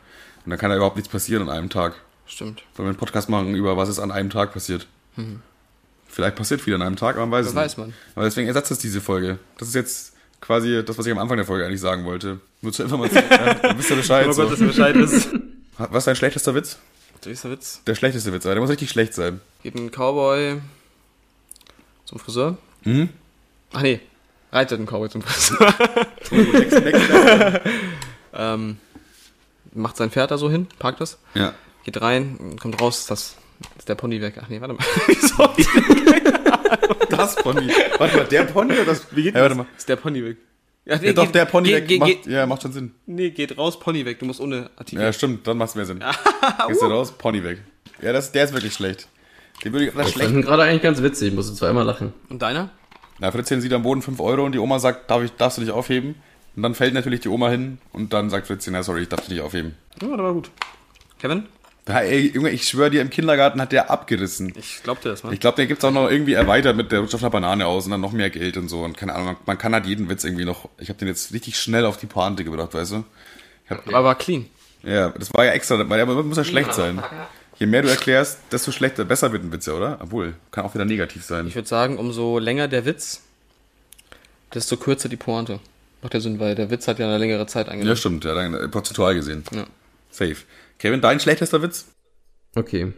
Und 0.45 0.49
dann 0.49 0.57
kann 0.57 0.71
ja 0.71 0.77
überhaupt 0.77 0.95
nichts 0.95 1.11
passieren 1.11 1.43
an 1.43 1.49
einem 1.49 1.69
Tag. 1.69 1.95
Stimmt. 2.25 2.63
Sollen 2.75 2.87
wir 2.87 2.91
einen 2.91 2.97
Podcast 2.97 3.29
machen 3.29 3.53
über 3.53 3.75
was 3.77 3.89
ist 3.89 3.99
an 3.99 4.11
einem 4.11 4.29
Tag 4.29 4.53
passiert? 4.53 4.87
Vielleicht 6.07 6.35
passiert 6.35 6.61
viel 6.61 6.73
an 6.75 6.81
einem 6.81 6.95
Tag, 6.95 7.15
aber 7.15 7.25
man 7.25 7.39
weiß 7.39 7.45
Wer 7.45 7.49
es 7.49 7.55
weiß 7.55 7.77
nicht. 7.77 7.87
man. 7.87 7.93
Aber 8.15 8.25
deswegen 8.25 8.47
ersetzt 8.47 8.71
es 8.71 8.79
diese 8.79 9.01
Folge. 9.01 9.39
Das 9.57 9.67
ist 9.67 9.75
jetzt 9.75 10.13
quasi 10.41 10.83
das, 10.85 10.97
was 10.97 11.05
ich 11.05 11.11
am 11.11 11.17
Anfang 11.17 11.37
der 11.37 11.45
Folge 11.45 11.65
eigentlich 11.65 11.81
sagen 11.81 12.05
wollte. 12.05 12.39
Nur 12.61 12.71
zur 12.71 12.85
Information. 12.85 13.23
ja, 13.29 13.53
dann 13.55 13.77
wisst 13.77 13.89
ihr 13.89 13.95
Bescheid. 13.97 14.27
Oh 14.27 14.31
so. 14.31 14.43
Gott, 14.43 14.53
dass 14.53 14.59
du 14.59 14.67
Bescheid 14.67 14.95
ist. 14.95 15.29
Was 15.91 15.99
ist 16.03 16.07
dein 16.07 16.15
schlechtester 16.15 16.55
Witz? 16.55 16.77
Nächster 17.25 17.49
Witz. 17.51 17.81
Der 17.87 17.95
schlechteste 17.95 18.33
Witz, 18.33 18.43
der 18.43 18.59
muss 18.59 18.69
richtig 18.69 18.89
schlecht 18.89 19.13
sein. 19.13 19.39
Geht 19.63 19.75
ein 19.75 19.91
Cowboy 19.91 20.59
zum 22.05 22.19
Friseur. 22.19 22.57
Mhm. 22.83 23.09
Ach 23.71 23.81
nee, 23.81 24.01
reitet 24.51 24.79
ein 24.79 24.85
Cowboy 24.85 25.09
zum 25.09 25.21
Friseur. 25.21 25.73
ähm, 28.33 28.77
macht 29.73 29.95
sein 29.97 30.11
Pferd 30.11 30.31
da 30.31 30.37
so 30.37 30.49
hin, 30.49 30.67
parkt 30.79 30.99
das, 31.01 31.17
Ja. 31.33 31.53
geht 31.85 32.01
rein, 32.01 32.57
kommt 32.61 32.81
raus, 32.81 32.99
ist 32.99 33.11
das 33.11 33.35
ist 33.77 33.87
der 33.87 33.95
Pony 33.95 34.19
weg. 34.21 34.35
Ach 34.41 34.49
nee, 34.49 34.59
warte 34.59 34.73
mal. 34.73 34.83
Sorry. 35.21 35.65
Das 37.09 37.35
Pony. 37.35 37.71
Warte 37.97 38.17
mal, 38.17 38.25
der 38.25 38.43
Pony 38.43 38.73
oder 38.73 38.85
das? 38.85 39.07
Wie 39.11 39.23
geht 39.23 39.35
hey, 39.35 39.41
warte 39.41 39.55
mal. 39.55 39.65
Ist 39.77 39.87
der 39.87 39.95
Pony 39.95 40.23
weg? 40.25 40.37
Ja, 40.85 40.97
nee, 40.97 41.07
Ja, 41.07 41.13
doch, 41.13 41.25
geht- 41.25 41.35
der 41.35 41.45
Pony 41.45 41.69
geht- 41.69 41.75
weg. 41.77 41.87
geht- 41.87 41.99
macht, 41.99 42.09
geht- 42.09 42.25
ja, 42.27 42.45
macht 42.45 42.61
schon 42.61 42.73
Sinn. 42.73 42.91
Nee, 43.05 43.29
geht 43.29 43.57
raus, 43.57 43.79
Pony 43.79 44.05
weg. 44.05 44.19
Du 44.19 44.25
musst 44.25 44.41
ohne 44.41 44.69
Artikel. 44.75 45.01
Ja, 45.03 45.13
stimmt, 45.13 45.47
dann 45.47 45.57
macht 45.57 45.69
es 45.69 45.75
mehr 45.75 45.85
Sinn. 45.85 45.99
Gehst 46.67 46.81
du 46.81 46.85
raus, 46.87 47.11
Pony 47.17 47.43
weg. 47.43 47.59
Ja, 48.01 48.11
das, 48.11 48.31
der 48.31 48.43
ist 48.45 48.53
wirklich 48.53 48.73
schlecht. 48.73 49.07
Den 49.63 49.71
würde 49.71 49.85
ich, 49.87 49.93
das 49.93 50.07
Ich 50.09 50.13
schlecht. 50.13 50.33
gerade 50.41 50.63
eigentlich 50.63 50.81
ganz 50.81 51.01
witzig, 51.01 51.29
ich 51.29 51.33
musste 51.33 51.53
zweimal 51.55 51.85
lachen. 51.85 52.11
Und 52.29 52.41
deiner? 52.41 52.69
Na, 53.19 53.31
Fritzchen 53.31 53.61
sieht 53.61 53.71
am 53.71 53.83
Boden 53.83 54.01
5 54.01 54.19
Euro 54.19 54.43
und 54.43 54.51
die 54.51 54.59
Oma 54.59 54.79
sagt, 54.79 55.09
darf 55.09 55.23
ich, 55.23 55.31
darfst 55.31 55.57
du 55.57 55.61
nicht 55.61 55.71
aufheben? 55.71 56.15
Und 56.55 56.63
dann 56.63 56.75
fällt 56.75 56.93
natürlich 56.93 57.21
die 57.21 57.29
Oma 57.29 57.49
hin 57.49 57.77
und 57.93 58.11
dann 58.11 58.29
sagt 58.29 58.47
Fritzchen, 58.47 58.73
ja, 58.73 58.83
sorry, 58.83 59.03
ich 59.03 59.09
darf 59.09 59.21
dich 59.21 59.29
nicht 59.29 59.41
aufheben. 59.41 59.75
Ja, 60.01 60.09
das 60.09 60.17
war 60.19 60.33
gut. 60.33 60.51
Kevin? 61.19 61.45
Ja, 61.87 61.99
ey, 61.99 62.31
Junge, 62.33 62.49
ich 62.51 62.65
schwöre 62.65 62.89
dir, 62.89 63.01
im 63.01 63.09
Kindergarten 63.09 63.59
hat 63.59 63.73
der 63.73 63.89
abgerissen. 63.91 64.53
Ich 64.55 64.81
glaub 64.83 65.01
dir 65.01 65.09
das, 65.09 65.23
ne? 65.23 65.33
Ich 65.33 65.39
glaube, 65.41 65.57
der 65.57 65.67
gibt's 65.67 65.83
auch 65.83 65.91
noch 65.91 66.09
irgendwie 66.09 66.31
erweitert 66.33 66.77
mit 66.77 66.91
der 66.93 66.99
rutscht 67.01 67.13
auf 67.15 67.21
einer 67.23 67.29
Banane 67.29 67.65
aus 67.67 67.83
und 67.85 67.91
dann 67.91 67.99
noch 67.99 68.13
mehr 68.13 68.29
Geld 68.29 68.55
und 68.55 68.69
so. 68.69 68.83
Und 68.83 68.95
keine 68.95 69.13
Ahnung, 69.13 69.35
man 69.45 69.57
kann 69.57 69.73
halt 69.73 69.85
jeden 69.85 70.07
Witz 70.09 70.23
irgendwie 70.23 70.45
noch. 70.45 70.69
Ich 70.77 70.87
habe 70.87 70.97
den 70.99 71.09
jetzt 71.09 71.33
richtig 71.33 71.57
schnell 71.57 71.85
auf 71.85 71.97
die 71.97 72.05
Pointe 72.05 72.45
gebracht, 72.45 72.73
weißt 72.73 72.93
du? 72.93 73.03
Ich 73.65 73.71
hab, 73.71 73.85
Aber 73.87 74.03
war 74.05 74.15
clean. 74.17 74.45
ja, 74.83 75.09
das 75.09 75.33
war 75.33 75.43
ja 75.43 75.51
extra, 75.51 75.77
weil 75.89 75.97
der 75.97 76.05
muss 76.05 76.37
ja 76.37 76.45
schlecht 76.45 76.73
sein. 76.73 77.03
Je 77.59 77.65
mehr 77.65 77.81
du 77.81 77.89
erklärst, 77.89 78.39
desto 78.51 78.71
schlechter, 78.71 79.03
besser 79.03 79.31
wird 79.33 79.43
ein 79.43 79.51
Witz, 79.51 79.65
ja, 79.65 79.73
oder? 79.73 79.97
Obwohl, 80.01 80.35
kann 80.51 80.63
auch 80.65 80.73
wieder 80.73 80.85
negativ 80.85 81.23
sein. 81.25 81.47
Ich 81.47 81.55
würde 81.55 81.67
sagen, 81.67 81.97
umso 81.97 82.39
länger 82.39 82.67
der 82.69 82.85
Witz, 82.85 83.21
desto 84.53 84.77
kürzer 84.77 85.09
die 85.09 85.17
Pointe. 85.17 85.59
Macht 86.01 86.13
ja 86.13 86.19
Sinn, 86.19 86.39
weil 86.39 86.55
der 86.55 86.69
Witz 86.69 86.87
hat 86.87 86.99
ja 86.99 87.05
eine 87.07 87.17
längere 87.17 87.45
Zeit 87.47 87.67
Ja, 87.67 87.73
eingenommen. 87.73 87.97
stimmt, 87.97 88.25
ja, 88.25 88.33
dann 88.33 88.71
prozentual 88.71 89.15
gesehen. 89.15 89.43
Ja. 89.53 89.65
Safe. 90.11 90.35
Kevin, 90.83 90.99
dein 90.99 91.21
schlechtester 91.21 91.61
Witz? 91.61 91.85
Okay. 92.57 92.91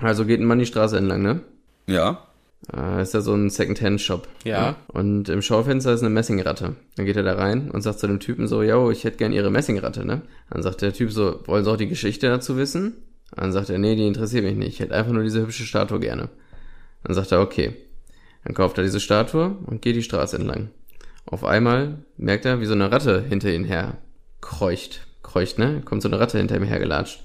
Also 0.00 0.24
geht 0.24 0.38
ein 0.38 0.46
Mann 0.46 0.60
die 0.60 0.66
Straße 0.66 0.96
entlang, 0.96 1.22
ne? 1.22 1.40
Ja. 1.88 2.28
Äh, 2.72 3.02
ist 3.02 3.14
ja 3.14 3.20
so 3.20 3.34
ein 3.34 3.50
Second-Hand-Shop. 3.50 4.28
Ja. 4.44 4.76
Und 4.86 5.28
im 5.28 5.42
Schaufenster 5.42 5.92
ist 5.92 6.02
eine 6.02 6.10
Messingratte. 6.10 6.76
Dann 6.94 7.06
geht 7.06 7.16
er 7.16 7.24
da 7.24 7.34
rein 7.34 7.68
und 7.72 7.82
sagt 7.82 7.98
zu 7.98 8.06
dem 8.06 8.20
Typen 8.20 8.46
so, 8.46 8.62
yo, 8.62 8.92
ich 8.92 9.02
hätte 9.02 9.16
gern 9.16 9.32
ihre 9.32 9.50
Messingratte, 9.50 10.04
ne? 10.04 10.22
Dann 10.50 10.62
sagt 10.62 10.82
der 10.82 10.92
Typ 10.92 11.10
so, 11.10 11.40
wollen 11.46 11.64
Sie 11.64 11.72
auch 11.72 11.76
die 11.76 11.88
Geschichte 11.88 12.28
dazu 12.28 12.56
wissen? 12.56 12.94
Dann 13.34 13.50
sagt 13.50 13.70
er, 13.70 13.78
nee, 13.78 13.96
die 13.96 14.06
interessiert 14.06 14.44
mich 14.44 14.54
nicht. 14.54 14.74
Ich 14.74 14.78
hätte 14.78 14.94
einfach 14.94 15.10
nur 15.10 15.24
diese 15.24 15.40
hübsche 15.40 15.64
Statue 15.64 15.98
gerne. 15.98 16.28
Dann 17.02 17.14
sagt 17.14 17.32
er, 17.32 17.40
okay. 17.40 17.74
Dann 18.44 18.54
kauft 18.54 18.78
er 18.78 18.84
diese 18.84 19.00
Statue 19.00 19.56
und 19.66 19.82
geht 19.82 19.96
die 19.96 20.04
Straße 20.04 20.36
entlang. 20.36 20.70
Auf 21.26 21.44
einmal 21.44 22.04
merkt 22.16 22.44
er, 22.44 22.60
wie 22.60 22.66
so 22.66 22.74
eine 22.74 22.92
Ratte 22.92 23.20
hinter 23.20 23.52
ihn 23.52 23.64
her 23.64 23.98
kreucht. 24.40 25.08
Kreucht, 25.30 25.58
ne? 25.58 25.82
Kommt 25.84 26.02
so 26.02 26.08
eine 26.08 26.18
Ratte 26.18 26.38
hinter 26.38 26.56
ihm 26.56 26.64
hergelatscht. 26.64 27.22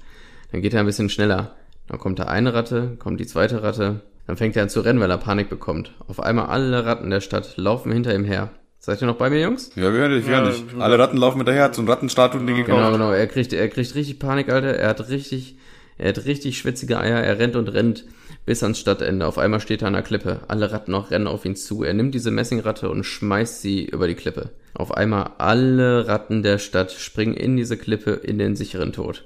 Dann 0.52 0.62
geht 0.62 0.74
er 0.74 0.80
ein 0.80 0.86
bisschen 0.86 1.08
schneller. 1.08 1.56
Dann 1.88 1.98
kommt 1.98 2.18
da 2.18 2.24
eine 2.24 2.54
Ratte, 2.54 2.96
kommt 2.98 3.20
die 3.20 3.26
zweite 3.26 3.62
Ratte. 3.62 4.00
Dann 4.26 4.36
fängt 4.36 4.56
er 4.56 4.62
an 4.62 4.68
zu 4.68 4.80
rennen, 4.80 5.00
weil 5.00 5.10
er 5.10 5.18
Panik 5.18 5.48
bekommt. 5.48 5.92
Auf 6.06 6.20
einmal 6.20 6.46
alle 6.46 6.84
Ratten 6.84 7.10
der 7.10 7.20
Stadt 7.20 7.56
laufen 7.56 7.92
hinter 7.92 8.14
ihm 8.14 8.24
her. 8.24 8.50
Seid 8.78 9.02
ihr 9.02 9.06
noch 9.06 9.16
bei 9.16 9.30
mir, 9.30 9.40
Jungs? 9.40 9.70
Ja, 9.74 9.92
wir 9.92 10.00
hören 10.00 10.12
dich, 10.12 10.26
wir 10.26 10.36
hören 10.36 10.52
dich. 10.52 10.64
Alle 10.78 10.98
Ratten 10.98 11.16
laufen 11.16 11.38
hinterher, 11.38 11.64
hat 11.64 11.74
so 11.74 11.82
ein 11.82 11.88
Rattenstatuen-Ding 11.88 12.56
gekauft. 12.56 12.78
Genau, 12.78 12.92
genau. 12.92 13.10
Er 13.10 13.26
kriegt, 13.26 13.52
er 13.52 13.68
kriegt 13.68 13.94
richtig 13.94 14.18
Panik, 14.18 14.48
Alter. 14.48 14.76
Er 14.76 14.88
hat 14.88 15.08
richtig, 15.08 15.56
er 15.98 16.10
hat 16.10 16.24
richtig 16.24 16.58
schwitzige 16.58 16.98
Eier. 16.98 17.18
Er 17.18 17.38
rennt 17.38 17.56
und 17.56 17.68
rennt 17.68 18.04
bis 18.44 18.62
ans 18.62 18.78
Stadtende. 18.78 19.26
Auf 19.26 19.38
einmal 19.38 19.60
steht 19.60 19.82
er 19.82 19.88
an 19.88 19.94
der 19.94 20.02
Klippe. 20.02 20.40
Alle 20.46 20.70
Ratten 20.70 20.92
noch 20.92 21.10
rennen 21.10 21.26
auf 21.26 21.44
ihn 21.44 21.56
zu. 21.56 21.82
Er 21.82 21.94
nimmt 21.94 22.14
diese 22.14 22.30
Messingratte 22.30 22.88
und 22.88 23.04
schmeißt 23.04 23.60
sie 23.60 23.84
über 23.84 24.06
die 24.06 24.14
Klippe. 24.14 24.50
Auf 24.76 24.92
einmal 24.92 25.30
alle 25.38 26.06
Ratten 26.06 26.42
der 26.42 26.58
Stadt 26.58 26.92
springen 26.92 27.34
in 27.34 27.56
diese 27.56 27.76
Klippe 27.76 28.12
in 28.12 28.38
den 28.38 28.56
sicheren 28.56 28.92
Tod. 28.92 29.24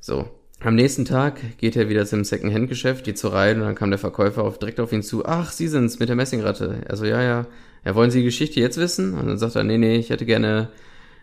So. 0.00 0.28
Am 0.60 0.74
nächsten 0.74 1.04
Tag 1.04 1.38
geht 1.58 1.76
er 1.76 1.88
wieder 1.88 2.04
zum 2.04 2.24
Second-Hand-Geschäft, 2.24 3.04
geht 3.04 3.16
zur 3.16 3.32
Reihe 3.32 3.54
und 3.54 3.60
dann 3.60 3.76
kam 3.76 3.90
der 3.90 3.98
Verkäufer 3.98 4.42
auf, 4.42 4.58
direkt 4.58 4.80
auf 4.80 4.92
ihn 4.92 5.04
zu. 5.04 5.24
Ach, 5.24 5.52
Sie 5.52 5.68
sind's 5.68 6.00
mit 6.00 6.08
der 6.08 6.16
Messingratte. 6.16 6.80
Also 6.88 7.04
ja, 7.04 7.22
ja. 7.22 7.46
Ja, 7.84 7.94
wollen 7.94 8.10
Sie 8.10 8.18
die 8.18 8.24
Geschichte 8.24 8.58
jetzt 8.58 8.76
wissen? 8.76 9.14
Und 9.14 9.28
dann 9.28 9.38
sagt 9.38 9.54
er, 9.54 9.62
nee, 9.62 9.78
nee, 9.78 9.96
ich 9.98 10.10
hätte 10.10 10.26
gerne 10.26 10.68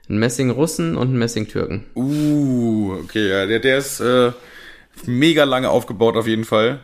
einen 0.08 0.20
Messing-Russen 0.20 0.96
und 0.96 1.10
einen 1.10 1.18
Messing-Türken. 1.20 1.84
Uh, 1.96 2.94
okay, 3.04 3.28
ja, 3.30 3.46
der, 3.46 3.60
der 3.60 3.78
ist 3.80 4.00
äh, 4.00 4.32
mega 5.06 5.44
lange 5.44 5.70
aufgebaut 5.70 6.16
auf 6.16 6.28
jeden 6.28 6.46
Fall. 6.46 6.80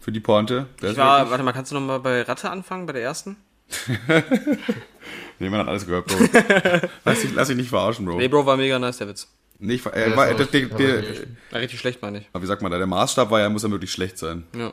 Für 0.00 0.12
die 0.12 0.20
Pointe. 0.20 0.66
Der 0.80 0.92
Ich 0.92 0.96
war, 0.96 1.18
wirklich- 1.18 1.30
warte 1.32 1.44
mal, 1.44 1.52
kannst 1.52 1.72
du 1.72 1.74
noch 1.74 1.82
mal 1.82 1.98
bei 2.00 2.22
Ratte 2.22 2.48
anfangen, 2.50 2.86
bei 2.86 2.94
der 2.94 3.02
ersten? 3.02 3.36
Nee, 5.42 5.50
man 5.50 5.58
hat 5.58 5.68
alles 5.68 5.86
gehört, 5.86 6.06
Bro. 6.06 6.18
lass, 7.04 7.20
dich, 7.20 7.34
lass 7.34 7.48
dich 7.48 7.56
nicht 7.56 7.68
verarschen, 7.68 8.04
Bro. 8.06 8.18
Nee, 8.18 8.28
Bro, 8.28 8.46
war 8.46 8.56
mega 8.56 8.78
nice, 8.78 8.98
der 8.98 9.08
Witz. 9.08 9.26
Nee, 9.58 9.74
ich, 9.74 9.84
war- 9.84 9.92
war, 10.16 10.32
der, 10.34 10.46
der, 10.46 10.66
der, 10.66 11.02
War 11.50 11.60
richtig 11.60 11.80
schlecht, 11.80 12.00
meine 12.00 12.18
ich. 12.18 12.28
aber 12.32 12.42
wie 12.44 12.46
sagt 12.46 12.62
man 12.62 12.70
da, 12.70 12.78
der 12.78 12.86
Maßstab 12.86 13.28
war 13.28 13.40
ja, 13.40 13.48
muss 13.48 13.64
ja 13.64 13.70
wirklich 13.72 13.90
schlecht 13.90 14.18
sein. 14.18 14.44
Ja, 14.56 14.72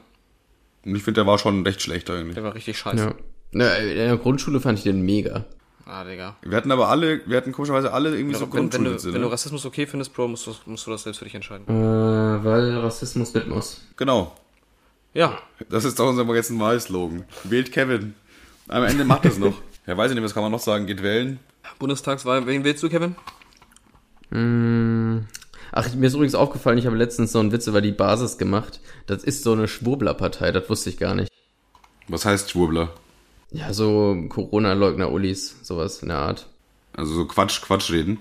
Und 0.85 0.95
ich 0.95 1.01
finde, 1.01 1.21
der 1.21 1.27
war 1.27 1.39
schon 1.39 1.63
recht 1.63 1.81
schlecht 1.81 2.07
eigentlich. 2.11 2.35
der 2.35 2.43
war 2.43 2.53
richtig 2.53 2.77
scheiße. 2.77 3.03
Ja. 3.03 3.15
Na, 3.51 3.75
in 3.77 3.95
der 3.95 4.17
Grundschule 4.17 4.59
fand 4.59 4.77
ich 4.77 4.83
den 4.83 5.01
mega. 5.01 5.45
Ah, 5.87 6.03
Digga. 6.03 6.37
Wir 6.43 6.55
hatten 6.55 6.71
aber 6.71 6.89
alle, 6.89 7.21
wir 7.25 7.35
hatten 7.35 7.51
komischerweise 7.51 7.91
alle 7.91 8.15
irgendwie 8.15 8.35
so 8.35 8.53
wenn, 8.53 8.71
wenn, 8.71 8.83
du, 8.83 9.03
wenn 9.05 9.11
du 9.13 9.19
ne? 9.19 9.31
Rassismus 9.31 9.65
okay 9.65 9.87
findest, 9.87 10.13
Bro, 10.13 10.27
musst 10.27 10.45
du, 10.45 10.53
musst 10.67 10.85
du 10.85 10.91
das 10.91 11.01
selbst 11.01 11.17
für 11.17 11.25
dich 11.25 11.33
entscheiden. 11.33 11.65
Äh, 11.67 12.43
weil 12.45 12.77
Rassismus 12.77 13.33
mit 13.33 13.47
muss. 13.47 13.81
Genau. 13.97 14.35
Ja, 15.15 15.39
Das 15.67 15.85
ist 15.85 15.97
doch 15.99 16.09
unser 16.09 16.31
jetzt 16.35 16.57
Wahlslogan. 16.59 17.25
Wählt 17.43 17.71
Kevin. 17.71 18.13
Am 18.67 18.83
Ende 18.83 19.03
macht 19.03 19.25
es 19.25 19.39
noch. 19.39 19.55
Ja, 19.89 19.97
weiß 19.97 20.11
ich 20.11 20.15
nicht, 20.15 20.23
was 20.23 20.35
kann 20.35 20.43
man 20.43 20.51
noch 20.51 20.59
sagen? 20.59 20.85
Geht 20.85 21.01
wählen. 21.01 21.39
Bundestagswahl. 21.79 22.45
Wen 22.45 22.63
willst 22.63 22.83
du, 22.83 22.89
Kevin? 22.89 23.15
Mm. 24.29 25.25
Ach, 25.71 25.91
mir 25.95 26.05
ist 26.05 26.13
übrigens 26.13 26.35
aufgefallen, 26.35 26.77
ich 26.77 26.85
habe 26.85 26.95
letztens 26.95 27.31
so 27.31 27.39
einen 27.39 27.51
Witz 27.51 27.65
über 27.65 27.81
die 27.81 27.91
Basis 27.91 28.37
gemacht. 28.37 28.81
Das 29.07 29.23
ist 29.23 29.41
so 29.41 29.51
eine 29.51 29.67
Schwurblerpartei, 29.67 30.51
das 30.51 30.69
wusste 30.69 30.91
ich 30.91 30.99
gar 30.99 31.15
nicht. 31.15 31.31
Was 32.07 32.23
heißt 32.23 32.51
Schwurbler? 32.51 32.93
Ja, 33.49 33.73
so 33.73 34.15
Corona-Leugner-Ulis, 34.29 35.55
sowas 35.63 36.03
in 36.03 36.09
der 36.09 36.19
Art. 36.19 36.45
Also 36.93 37.15
so 37.15 37.25
Quatsch, 37.25 37.59
Quatsch 37.63 37.89
reden. 37.89 38.19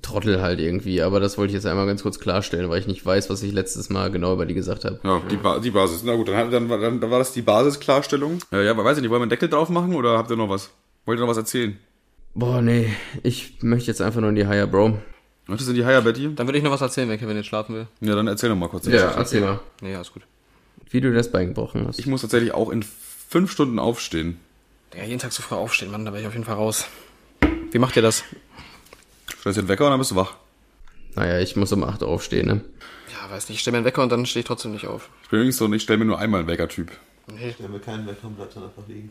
Trottel 0.00 0.40
halt 0.40 0.58
irgendwie, 0.58 1.02
aber 1.02 1.20
das 1.20 1.36
wollte 1.36 1.50
ich 1.50 1.54
jetzt 1.54 1.66
einmal 1.66 1.86
ganz 1.86 2.02
kurz 2.02 2.18
klarstellen, 2.18 2.70
weil 2.70 2.80
ich 2.80 2.86
nicht 2.86 3.04
weiß, 3.04 3.28
was 3.28 3.42
ich 3.42 3.52
letztes 3.52 3.90
Mal 3.90 4.10
genau 4.10 4.32
über 4.32 4.46
die 4.46 4.54
gesagt 4.54 4.86
habe. 4.86 5.00
Ja, 5.04 5.20
die, 5.30 5.36
ba 5.36 5.58
die 5.58 5.70
Basis. 5.70 6.02
Na 6.02 6.16
gut, 6.16 6.28
dann, 6.28 6.50
dann, 6.50 6.66
dann, 6.66 6.98
dann 6.98 7.10
war 7.10 7.18
das 7.18 7.34
die 7.34 7.42
Basisklarstellung. 7.42 8.38
Äh, 8.50 8.64
ja, 8.64 8.70
aber 8.70 8.86
weiß 8.86 8.96
ich 8.96 9.02
nicht, 9.02 9.10
wollen 9.10 9.20
wir 9.20 9.24
einen 9.24 9.30
Deckel 9.30 9.50
drauf 9.50 9.68
machen 9.68 9.94
oder 9.94 10.16
habt 10.16 10.30
ihr 10.30 10.36
noch 10.36 10.48
was? 10.48 10.70
Wollt 11.04 11.18
ihr 11.18 11.22
noch 11.22 11.28
was 11.28 11.36
erzählen? 11.36 11.78
Boah, 12.34 12.62
nee, 12.62 12.92
ich 13.22 13.62
möchte 13.62 13.90
jetzt 13.90 14.00
einfach 14.00 14.20
nur 14.20 14.30
in 14.30 14.36
die 14.36 14.46
Higher, 14.46 14.66
Bro. 14.66 14.98
Was 15.46 15.60
ist 15.60 15.66
denn 15.68 15.76
die 15.76 15.84
Higher 15.84 16.02
Betty? 16.02 16.34
Dann 16.34 16.46
würde 16.46 16.58
ich 16.58 16.64
noch 16.64 16.70
was 16.70 16.80
erzählen, 16.80 17.08
wenn 17.08 17.18
Kevin 17.18 17.36
jetzt 17.36 17.46
schlafen 17.46 17.74
will. 17.74 17.86
Ja, 18.00 18.14
dann 18.14 18.26
erzähl 18.26 18.48
doch 18.48 18.56
mal 18.56 18.68
kurz. 18.68 18.86
Ja, 18.86 19.10
erzähl 19.10 19.42
mal. 19.42 19.60
Nee, 19.82 19.94
alles 19.94 20.12
gut. 20.12 20.22
Wie 20.88 21.00
du 21.00 21.12
das 21.12 21.30
Bein 21.30 21.48
gebrochen 21.48 21.86
hast. 21.86 21.98
Ich 21.98 22.06
muss 22.06 22.22
tatsächlich 22.22 22.52
auch 22.54 22.70
in 22.70 22.82
fünf 22.82 23.52
Stunden 23.52 23.78
aufstehen. 23.78 24.38
Digga, 24.92 25.04
jeden 25.04 25.18
Tag 25.18 25.32
so 25.32 25.42
früh 25.42 25.56
aufstehen, 25.56 25.90
Mann, 25.90 26.04
da 26.04 26.12
wäre 26.12 26.22
ich 26.22 26.26
auf 26.26 26.32
jeden 26.32 26.46
Fall 26.46 26.54
raus. 26.54 26.86
Wie 27.70 27.78
macht 27.78 27.96
ihr 27.96 28.02
das? 28.02 28.24
Stellst 29.40 29.58
den 29.58 29.68
Wecker 29.68 29.84
und 29.84 29.90
dann 29.90 29.98
bist 29.98 30.12
du 30.12 30.16
wach. 30.16 30.34
Naja, 31.16 31.38
ich 31.40 31.54
muss 31.56 31.72
um 31.72 31.84
8 31.84 32.02
Uhr 32.02 32.08
aufstehen, 32.08 32.46
ne? 32.46 32.60
Ja, 33.12 33.30
weiß 33.30 33.48
nicht, 33.48 33.56
ich 33.56 33.60
stelle 33.60 33.72
mir 33.72 33.78
einen 33.78 33.86
Wecker 33.86 34.02
und 34.02 34.10
dann 34.10 34.24
stehe 34.26 34.40
ich 34.40 34.46
trotzdem 34.46 34.72
nicht 34.72 34.86
auf. 34.86 35.10
Ich 35.22 35.28
bin 35.28 35.40
übrigens 35.40 35.58
so, 35.58 35.70
ich 35.72 35.82
stelle 35.82 35.98
mir 35.98 36.06
nur 36.06 36.18
einmal 36.18 36.40
einen 36.40 36.48
Wecker-Typ. 36.48 36.90
Nee. 37.26 37.54
Der 37.58 37.68
mir 37.68 37.80
keinen 37.80 38.06
Wecker 38.06 38.26
und 38.26 38.36
bleibt 38.36 38.56
dann 38.56 38.64
einfach 38.64 38.82
liegen. 38.88 39.10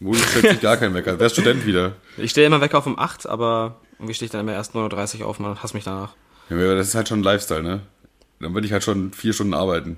Wo 0.00 0.14
stellt 0.14 0.48
sich 0.50 0.60
gar 0.60 0.76
keinen 0.76 0.94
Wecker? 0.94 1.18
Wer 1.18 1.26
ist 1.26 1.32
Student 1.32 1.66
wieder? 1.66 1.94
Ich 2.16 2.30
stelle 2.30 2.46
immer 2.46 2.60
Wecker 2.60 2.78
auf 2.78 2.86
um 2.86 2.98
8, 2.98 3.28
aber 3.28 3.76
irgendwie 3.94 4.14
stehe 4.14 4.26
ich 4.26 4.32
dann 4.32 4.42
immer 4.42 4.52
erst 4.52 4.74
9.30 4.74 5.20
Uhr 5.20 5.26
auf, 5.26 5.38
man 5.38 5.62
hasst 5.62 5.74
mich 5.74 5.84
danach. 5.84 6.14
Ja, 6.50 6.56
aber 6.56 6.74
das 6.74 6.88
ist 6.88 6.94
halt 6.94 7.08
schon 7.08 7.20
ein 7.20 7.24
Lifestyle, 7.24 7.62
ne? 7.62 7.80
Dann 8.40 8.54
würde 8.54 8.66
ich 8.66 8.72
halt 8.72 8.84
schon 8.84 9.12
vier 9.12 9.32
Stunden 9.32 9.54
arbeiten. 9.54 9.96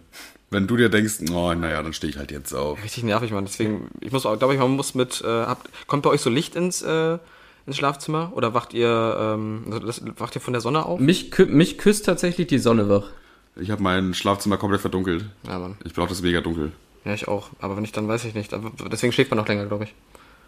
Wenn 0.51 0.67
du 0.67 0.77
dir 0.77 0.89
denkst, 0.89 1.17
oh, 1.31 1.53
naja, 1.53 1.83
dann 1.83 1.93
stehe 1.93 2.11
ich 2.11 2.17
halt 2.17 2.31
jetzt 2.31 2.55
auf. 2.55 2.83
Richtig 2.83 3.05
nervig, 3.05 3.33
Mann. 3.33 3.45
Deswegen, 3.45 3.91
ich 4.01 4.13
muss 4.13 4.25
auch, 4.25 4.39
glaube 4.39 4.55
ich, 4.55 4.61
man 4.61 4.71
muss 4.71 4.95
mit, 4.95 5.21
äh, 5.21 5.27
habt, 5.27 5.69
kommt 5.87 6.05
bei 6.05 6.11
euch 6.11 6.23
so 6.23 6.31
Licht 6.31 6.55
ins, 6.55 6.81
äh, 6.81 7.19
ins 7.67 7.77
Schlafzimmer? 7.77 8.33
Oder 8.35 8.55
wacht 8.55 8.73
ihr, 8.73 9.17
ähm, 9.21 9.65
also 9.67 9.81
das, 9.81 10.03
wacht 10.17 10.35
ihr 10.37 10.41
von 10.41 10.55
der 10.55 10.63
Sonne 10.63 10.87
auf? 10.87 11.01
Mich, 11.01 11.31
kü 11.31 11.45
mich 11.47 11.77
küsst 11.77 12.07
tatsächlich 12.07 12.47
die 12.47 12.59
Sonne 12.59 12.89
wach. 12.89 13.09
Ich 13.57 13.71
habe 13.71 13.83
mein 13.83 14.15
Schlafzimmer 14.15 14.57
komplett 14.57 14.81
verdunkelt. 14.81 15.27
Ja, 15.47 15.59
Mann. 15.59 15.77
Ich 15.85 15.93
brauche 15.93 16.09
das 16.09 16.23
mega 16.23 16.41
dunkel. 16.41 16.73
Ja, 17.05 17.15
ich 17.15 17.29
auch. 17.29 17.51
Aber 17.61 17.77
wenn 17.77 17.85
ich 17.85 17.93
dann, 17.93 18.09
weiß 18.09 18.25
ich 18.25 18.35
nicht. 18.35 18.53
Aber 18.55 18.73
deswegen 18.91 19.13
schläft 19.13 19.31
man 19.31 19.39
auch 19.41 19.49
länger, 19.49 19.67
glaube 19.67 19.85
ich. 19.85 19.95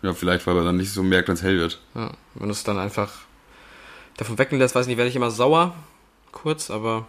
Ja, 0.03 0.14
vielleicht, 0.14 0.46
weil 0.46 0.55
man 0.55 0.64
dann 0.64 0.76
nicht 0.76 0.92
so 0.92 1.03
merkt, 1.03 1.28
wenn 1.28 1.34
es 1.34 1.42
hell 1.42 1.59
wird. 1.59 1.80
Ja, 1.94 2.12
wenn 2.34 2.48
du 2.48 2.53
es 2.53 2.64
dann 2.64 2.78
einfach 2.78 3.12
davon 4.16 4.38
wecken 4.38 4.59
lässt, 4.59 4.74
weiß 4.74 4.84
ich 4.86 4.88
nicht, 4.88 4.96
werde 4.96 5.11
ich 5.11 5.16
immer 5.16 5.30
sauer. 5.30 5.74
Kurz, 6.32 6.70
aber 6.70 7.07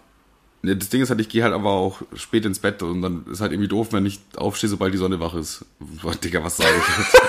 Ja, 0.64 0.76
das 0.76 0.90
Ding 0.90 1.02
ist 1.02 1.10
halt, 1.10 1.22
ich 1.22 1.30
gehe 1.30 1.44
halt 1.44 1.54
aber 1.54 1.70
auch 1.72 2.02
spät 2.16 2.46
ins 2.46 2.60
Bett 2.60 2.82
und 2.84 3.02
dann 3.02 3.26
ist 3.32 3.40
halt 3.42 3.52
irgendwie 3.52 3.68
doof, 3.70 3.90
wenn 3.92 4.06
ich 4.06 4.20
aufstehe, 4.36 4.70
sobald 4.70 4.94
die 4.94 4.98
Sonne 4.98 5.20
wach 5.20 5.34
ist. 5.36 5.66
Boah, 5.80 6.16
Digga, 6.16 6.44
was 6.44 6.58
sage 6.58 6.70
ich 6.78 6.98
jetzt? 6.98 7.22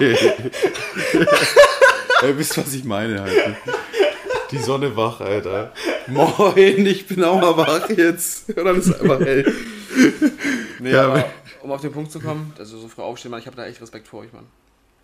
Ihr 2.22 2.38
wisst, 2.38 2.56
was 2.58 2.72
ich 2.72 2.84
meine 2.84 3.20
halt. 3.20 3.56
Die 4.52 4.58
Sonne 4.58 4.94
wach, 4.96 5.20
Alter. 5.20 5.72
Moin, 6.06 6.86
ich 6.86 7.06
bin 7.06 7.24
auch 7.24 7.40
mal 7.40 7.56
wach 7.56 7.88
jetzt. 7.90 8.48
Und 8.50 8.64
dann 8.64 8.76
ist 8.76 8.86
es 8.88 9.00
einfach 9.00 9.20
hell. 9.20 9.52
Nee, 10.78 10.92
Ja, 10.92 11.06
aber 11.06 11.24
um 11.62 11.70
auf 11.72 11.80
den 11.80 11.92
Punkt 11.92 12.12
zu 12.12 12.20
kommen, 12.20 12.52
also 12.58 12.78
so 12.78 12.88
früh 12.88 13.02
aufstehen, 13.02 13.30
Mann, 13.30 13.40
ich 13.40 13.46
habe 13.46 13.56
da 13.56 13.66
echt 13.66 13.80
Respekt 13.80 14.08
vor 14.08 14.20
euch, 14.20 14.32
Mann. 14.32 14.44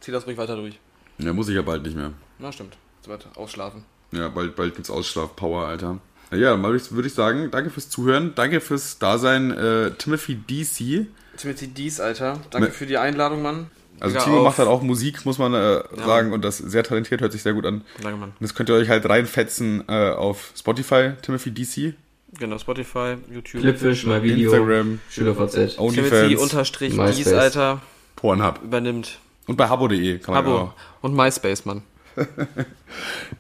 Zieh 0.01 0.13
das 0.13 0.27
ruhig 0.27 0.37
weiter 0.37 0.57
durch. 0.57 0.79
Ja, 1.19 1.33
muss 1.33 1.49
ich 1.49 1.55
ja 1.57 1.63
bald 1.63 1.83
nicht 1.83 1.97
mehr. 1.97 2.13
Na, 2.39 2.53
stimmt. 2.53 2.77
So 3.01 3.11
weit 3.11 3.27
ausschlafen. 3.37 3.85
Ja, 4.13 4.29
bald, 4.29 4.57
bald 4.57 4.75
gibt's 4.75 4.91
Ausschlaf-Power, 4.91 5.67
Alter. 5.67 5.99
Ja, 6.31 6.57
mal 6.57 6.73
würde 6.91 7.09
ich 7.09 7.15
sagen, 7.15 7.51
danke 7.51 7.71
fürs 7.71 7.89
Zuhören, 7.89 8.35
danke 8.35 8.61
fürs 8.61 8.99
Dasein, 8.99 9.51
äh, 9.51 9.93
Timothy 9.93 10.37
DC. 10.37 11.07
Timothy 11.37 11.69
Dies, 11.69 12.01
Alter. 12.01 12.41
Danke 12.51 12.71
für 12.71 12.87
die 12.87 12.99
Einladung, 12.99 13.41
Mann. 13.43 13.71
Also 14.01 14.19
Timo 14.19 14.39
auf- 14.39 14.45
macht 14.45 14.59
halt 14.59 14.69
auch 14.69 14.83
Musik, 14.83 15.25
muss 15.27 15.39
man 15.39 15.55
äh, 15.55 15.83
sagen, 16.05 16.33
und 16.33 16.45
das 16.45 16.59
sehr 16.59 16.85
talentiert, 16.85 17.21
hört 17.21 17.33
sich 17.33 17.43
sehr 17.43 17.53
gut 17.55 17.67
an. 17.67 17.83
Danke, 18.03 18.19
Mann. 18.19 18.29
Und 18.31 18.37
das 18.41 18.55
könnt 18.55 18.69
ihr 18.69 18.75
euch 18.77 18.89
halt 18.89 19.09
reinfetzen 19.09 19.85
äh, 19.89 20.11
auf 20.11 20.53
Spotify, 20.57 21.13
Timothy 21.23 21.51
DC, 21.53 21.95
Genau, 22.39 22.59
Spotify, 22.59 23.17
YouTube. 23.33 23.63
Clipfish, 23.63 24.05
My 24.05 24.23
Video, 24.23 24.53
Instagram, 24.53 25.01
SchülerVZ. 25.11 25.53
Timothy 25.77 25.79
OnlyFans, 25.81 26.43
unterstrich 26.43 26.93
MySpace. 26.95 27.17
Dies, 27.17 27.33
Alter. 27.33 27.81
Pornhub. 28.17 28.61
Übernimmt. 28.63 29.19
Und 29.47 29.57
bei 29.57 29.67
habo.de 29.69 30.19
kann 30.19 30.35
man 30.35 30.45
Abo. 30.45 30.57
auch. 30.59 30.73
Und 31.01 31.15
MySpace, 31.15 31.65
Mann. 31.65 31.83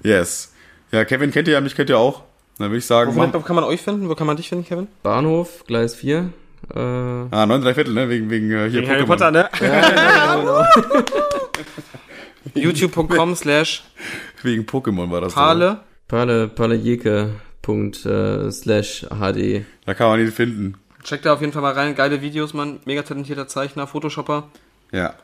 Yes. 0.02 0.52
Ja, 0.92 1.04
Kevin 1.04 1.30
kennt 1.30 1.48
ihr 1.48 1.54
ja, 1.54 1.60
mich 1.60 1.74
kennt 1.74 1.90
ihr 1.90 1.98
auch. 1.98 2.22
Dann 2.58 2.70
würde 2.70 2.78
ich 2.78 2.86
sagen, 2.86 3.14
wo 3.14 3.40
kann 3.40 3.54
man 3.56 3.64
euch 3.64 3.82
finden? 3.82 4.08
Wo 4.08 4.14
kann 4.14 4.26
man 4.26 4.36
dich 4.36 4.48
finden, 4.48 4.64
Kevin? 4.64 4.88
Bahnhof, 5.02 5.64
Gleis 5.66 5.94
4. 5.94 6.32
Äh, 6.74 6.78
ah, 6.78 7.46
9 7.46 7.62
3 7.62 7.74
Viertel, 7.74 7.94
ne? 7.94 8.08
Wegen, 8.08 8.30
wegen 8.30 8.50
äh, 8.50 8.68
hier 8.70 8.86
Harry 8.88 9.02
Pokémon. 9.02 9.06
Potter, 9.06 9.30
ne? 9.30 9.48
YouTube.com 12.54 13.34
slash 13.36 13.82
Wegen 14.42 14.64
Pokémon 14.64 15.10
war 15.10 15.20
das. 15.20 15.34
Pale. 15.34 15.80
Pale, 16.08 16.48
palejeke. 16.48 17.34
Punkt, 17.62 18.04
äh, 18.06 18.50
slash 18.50 19.06
HD. 19.10 19.64
Da 19.84 19.94
kann 19.94 20.08
man 20.08 20.20
ihn 20.20 20.32
finden. 20.32 20.74
Checkt 21.04 21.26
da 21.26 21.34
auf 21.34 21.40
jeden 21.40 21.52
Fall 21.52 21.62
mal 21.62 21.74
rein. 21.74 21.94
Geile 21.94 22.22
Videos, 22.22 22.54
Mann. 22.54 22.80
Mega 22.86 23.02
talentierter 23.02 23.46
Zeichner, 23.48 23.86
Photoshopper. 23.86 24.48
Ja. 24.92 25.14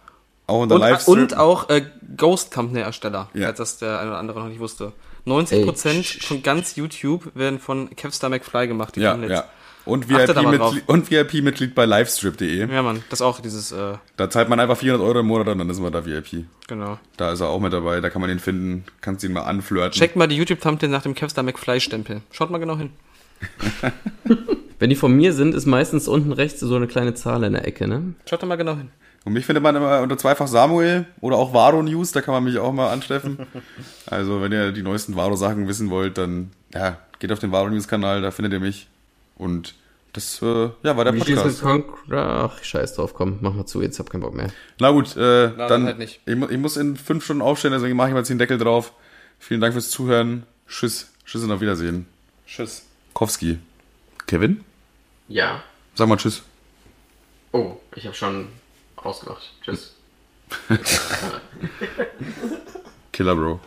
Auch 0.47 0.61
unter 0.63 0.75
Und, 0.75 0.83
Livestream. 0.83 1.19
und 1.23 1.37
auch 1.39 1.71
äh, 1.71 1.83
Ghost 2.19 2.53
Thumbnail 2.53 2.83
Ersteller, 2.85 3.31
Ja. 3.33 3.47
falls 3.47 3.59
das 3.59 3.79
der 3.79 3.99
eine 3.99 4.11
oder 4.11 4.19
andere 4.19 4.41
noch 4.41 4.49
nicht 4.49 4.61
wusste. 4.61 4.93
90% 5.27 5.89
Ey, 5.89 6.03
von 6.21 6.43
ganz 6.43 6.77
YouTube 6.77 7.35
werden 7.35 7.59
von 7.59 7.89
Kevstar 7.97 8.29
McFly 8.29 8.69
gemacht, 8.69 8.95
die 8.97 9.01
Ja, 9.01 9.13
Thumbnails. 9.13 9.33
ja. 9.33 9.45
Und. 9.85 10.09
VIP-Mitglied 10.09 10.83
und 10.87 11.11
VIP-Mitglied 11.11 11.75
bei 11.75 11.85
livestrip.de. 11.85 12.73
Ja, 12.73 12.83
Mann, 12.83 13.03
das 13.11 13.21
ist 13.21 13.27
auch 13.27 13.41
dieses, 13.41 13.73
äh, 13.73 13.95
Da 14.17 14.31
zahlt 14.31 14.49
man 14.49 14.61
einfach 14.61 14.77
400 14.77 15.07
Euro 15.07 15.21
im 15.21 15.27
Monat 15.27 15.49
und 15.49 15.59
dann 15.59 15.71
ist 15.71 15.81
man 15.81 15.93
da 15.93 16.05
VIP. 16.05 16.47
genau. 16.67 16.99
Da 17.17 17.33
ist 17.33 17.41
er 17.41 17.49
auch 17.49 17.61
mit 17.61 17.73
dabei, 17.73 18.01
da 18.01 18.11
kann 18.11 18.21
man 18.21 18.31
ihn 18.31 18.39
finden, 18.39 18.85
kannst 19.01 19.25
ihn 19.25 19.33
mal 19.33 19.43
anflirten. 19.43 19.93
Checkt 19.93 20.17
mal 20.17 20.27
die 20.27 20.37
YouTube-Thumbnail 20.37 20.91
nach 20.91 21.03
dem 21.03 21.15
Kevstar 21.15 21.45
McFly-Stempel. 21.45 22.23
Schaut 22.33 22.51
mal 22.51 22.59
genau 22.59 22.79
hin. 22.79 22.91
Wenn 24.79 24.91
die 24.91 24.97
von 24.97 25.15
mir 25.15 25.33
sind, 25.33 25.55
ist 25.55 25.67
meistens 25.67 26.09
unten 26.09 26.33
rechts 26.33 26.61
so 26.61 26.75
eine 26.75 26.87
kleine 26.87 27.15
Zahl 27.15 27.45
in 27.45 27.53
der 27.53 27.67
Ecke, 27.67 27.87
ne? 27.87 28.15
Schaut 28.29 28.43
da 28.43 28.47
mal 28.47 28.57
genau 28.57 28.77
hin. 28.77 28.91
Und 29.25 29.33
mich 29.33 29.47
findet 29.47 29.63
man 29.63 29.75
immer 29.75 30.03
unter 30.03 30.19
zweifach 30.19 30.47
Samuel 30.47 31.07
oder 31.21 31.37
auch 31.37 31.55
Varo 31.55 31.83
News, 31.83 32.13
da 32.13 32.21
kann 32.21 32.35
man 32.35 32.45
mich 32.45 32.59
auch 32.59 32.73
mal 32.73 32.91
antreffen. 32.91 33.39
also, 34.07 34.43
wenn 34.43 34.53
ihr 34.53 34.73
die 34.73 34.83
neuesten 34.83 35.17
Varo-Sachen 35.17 35.67
wissen 35.67 35.89
wollt, 35.91 36.19
dann 36.19 36.51
ja, 36.75 36.99
geht 37.19 37.33
auf 37.33 37.39
den 37.39 37.53
Varo 37.53 37.71
News-Kanal, 37.71 38.21
da 38.21 38.31
findet 38.31 38.53
ihr 38.53 38.61
mich. 38.61 38.89
Und 39.37 39.75
das 40.13 40.41
äh, 40.43 40.71
ja, 40.83 40.97
war 40.97 41.05
der 41.05 41.15
Wie 41.15 41.21
steht's 41.21 41.45
mit 41.45 41.61
Podcast. 41.61 42.13
Ach, 42.13 42.63
scheiß 42.63 42.95
drauf, 42.95 43.15
komm, 43.15 43.39
mach 43.41 43.53
mal 43.53 43.67
zu, 43.67 43.83
jetzt 43.83 43.99
hab 43.99 44.11
keinen 44.11 44.21
Bock 44.21 44.35
mehr. 44.35 44.53
Na 44.79 44.91
gut, 44.91 45.17
äh, 45.17 45.49
dann 45.49 45.57
dann, 45.57 45.85
halt 45.87 45.99
nicht. 45.99 46.21
Ich, 46.25 46.35
ich 46.35 46.59
muss 46.59 46.77
in 46.77 46.97
fünf 46.97 47.25
Stunden 47.25 47.43
aufstehen, 47.43 47.73
deswegen 47.73 47.97
mache 47.97 48.09
ich 48.09 48.15
mal 48.15 48.21
jetzt 48.21 48.31
den 48.31 48.39
Deckel 48.39 48.59
drauf. 48.59 48.93
Vielen 49.41 49.61
Dank 49.61 49.73
fürs 49.73 49.91
Zuhören. 49.91 50.45
Tschüss. 50.69 51.11
Tschüss 51.27 51.43
und 51.43 51.51
auf 51.51 51.61
Wiedersehen. 51.61 52.07
Tschüss. 52.47 52.87
Kowski. 53.13 53.59
Kevin? 54.27 54.65
Ja. 55.29 55.63
Sag 55.95 56.09
mal 56.09 56.17
Tschüss. 56.17 56.43
Oh, 57.53 57.77
ich 57.95 58.07
habe 58.07 58.15
schon 58.15 58.49
ausgemacht. 58.97 59.53
Tschüss. 59.65 59.95
Killer 63.13 63.35
Bro. 63.35 63.61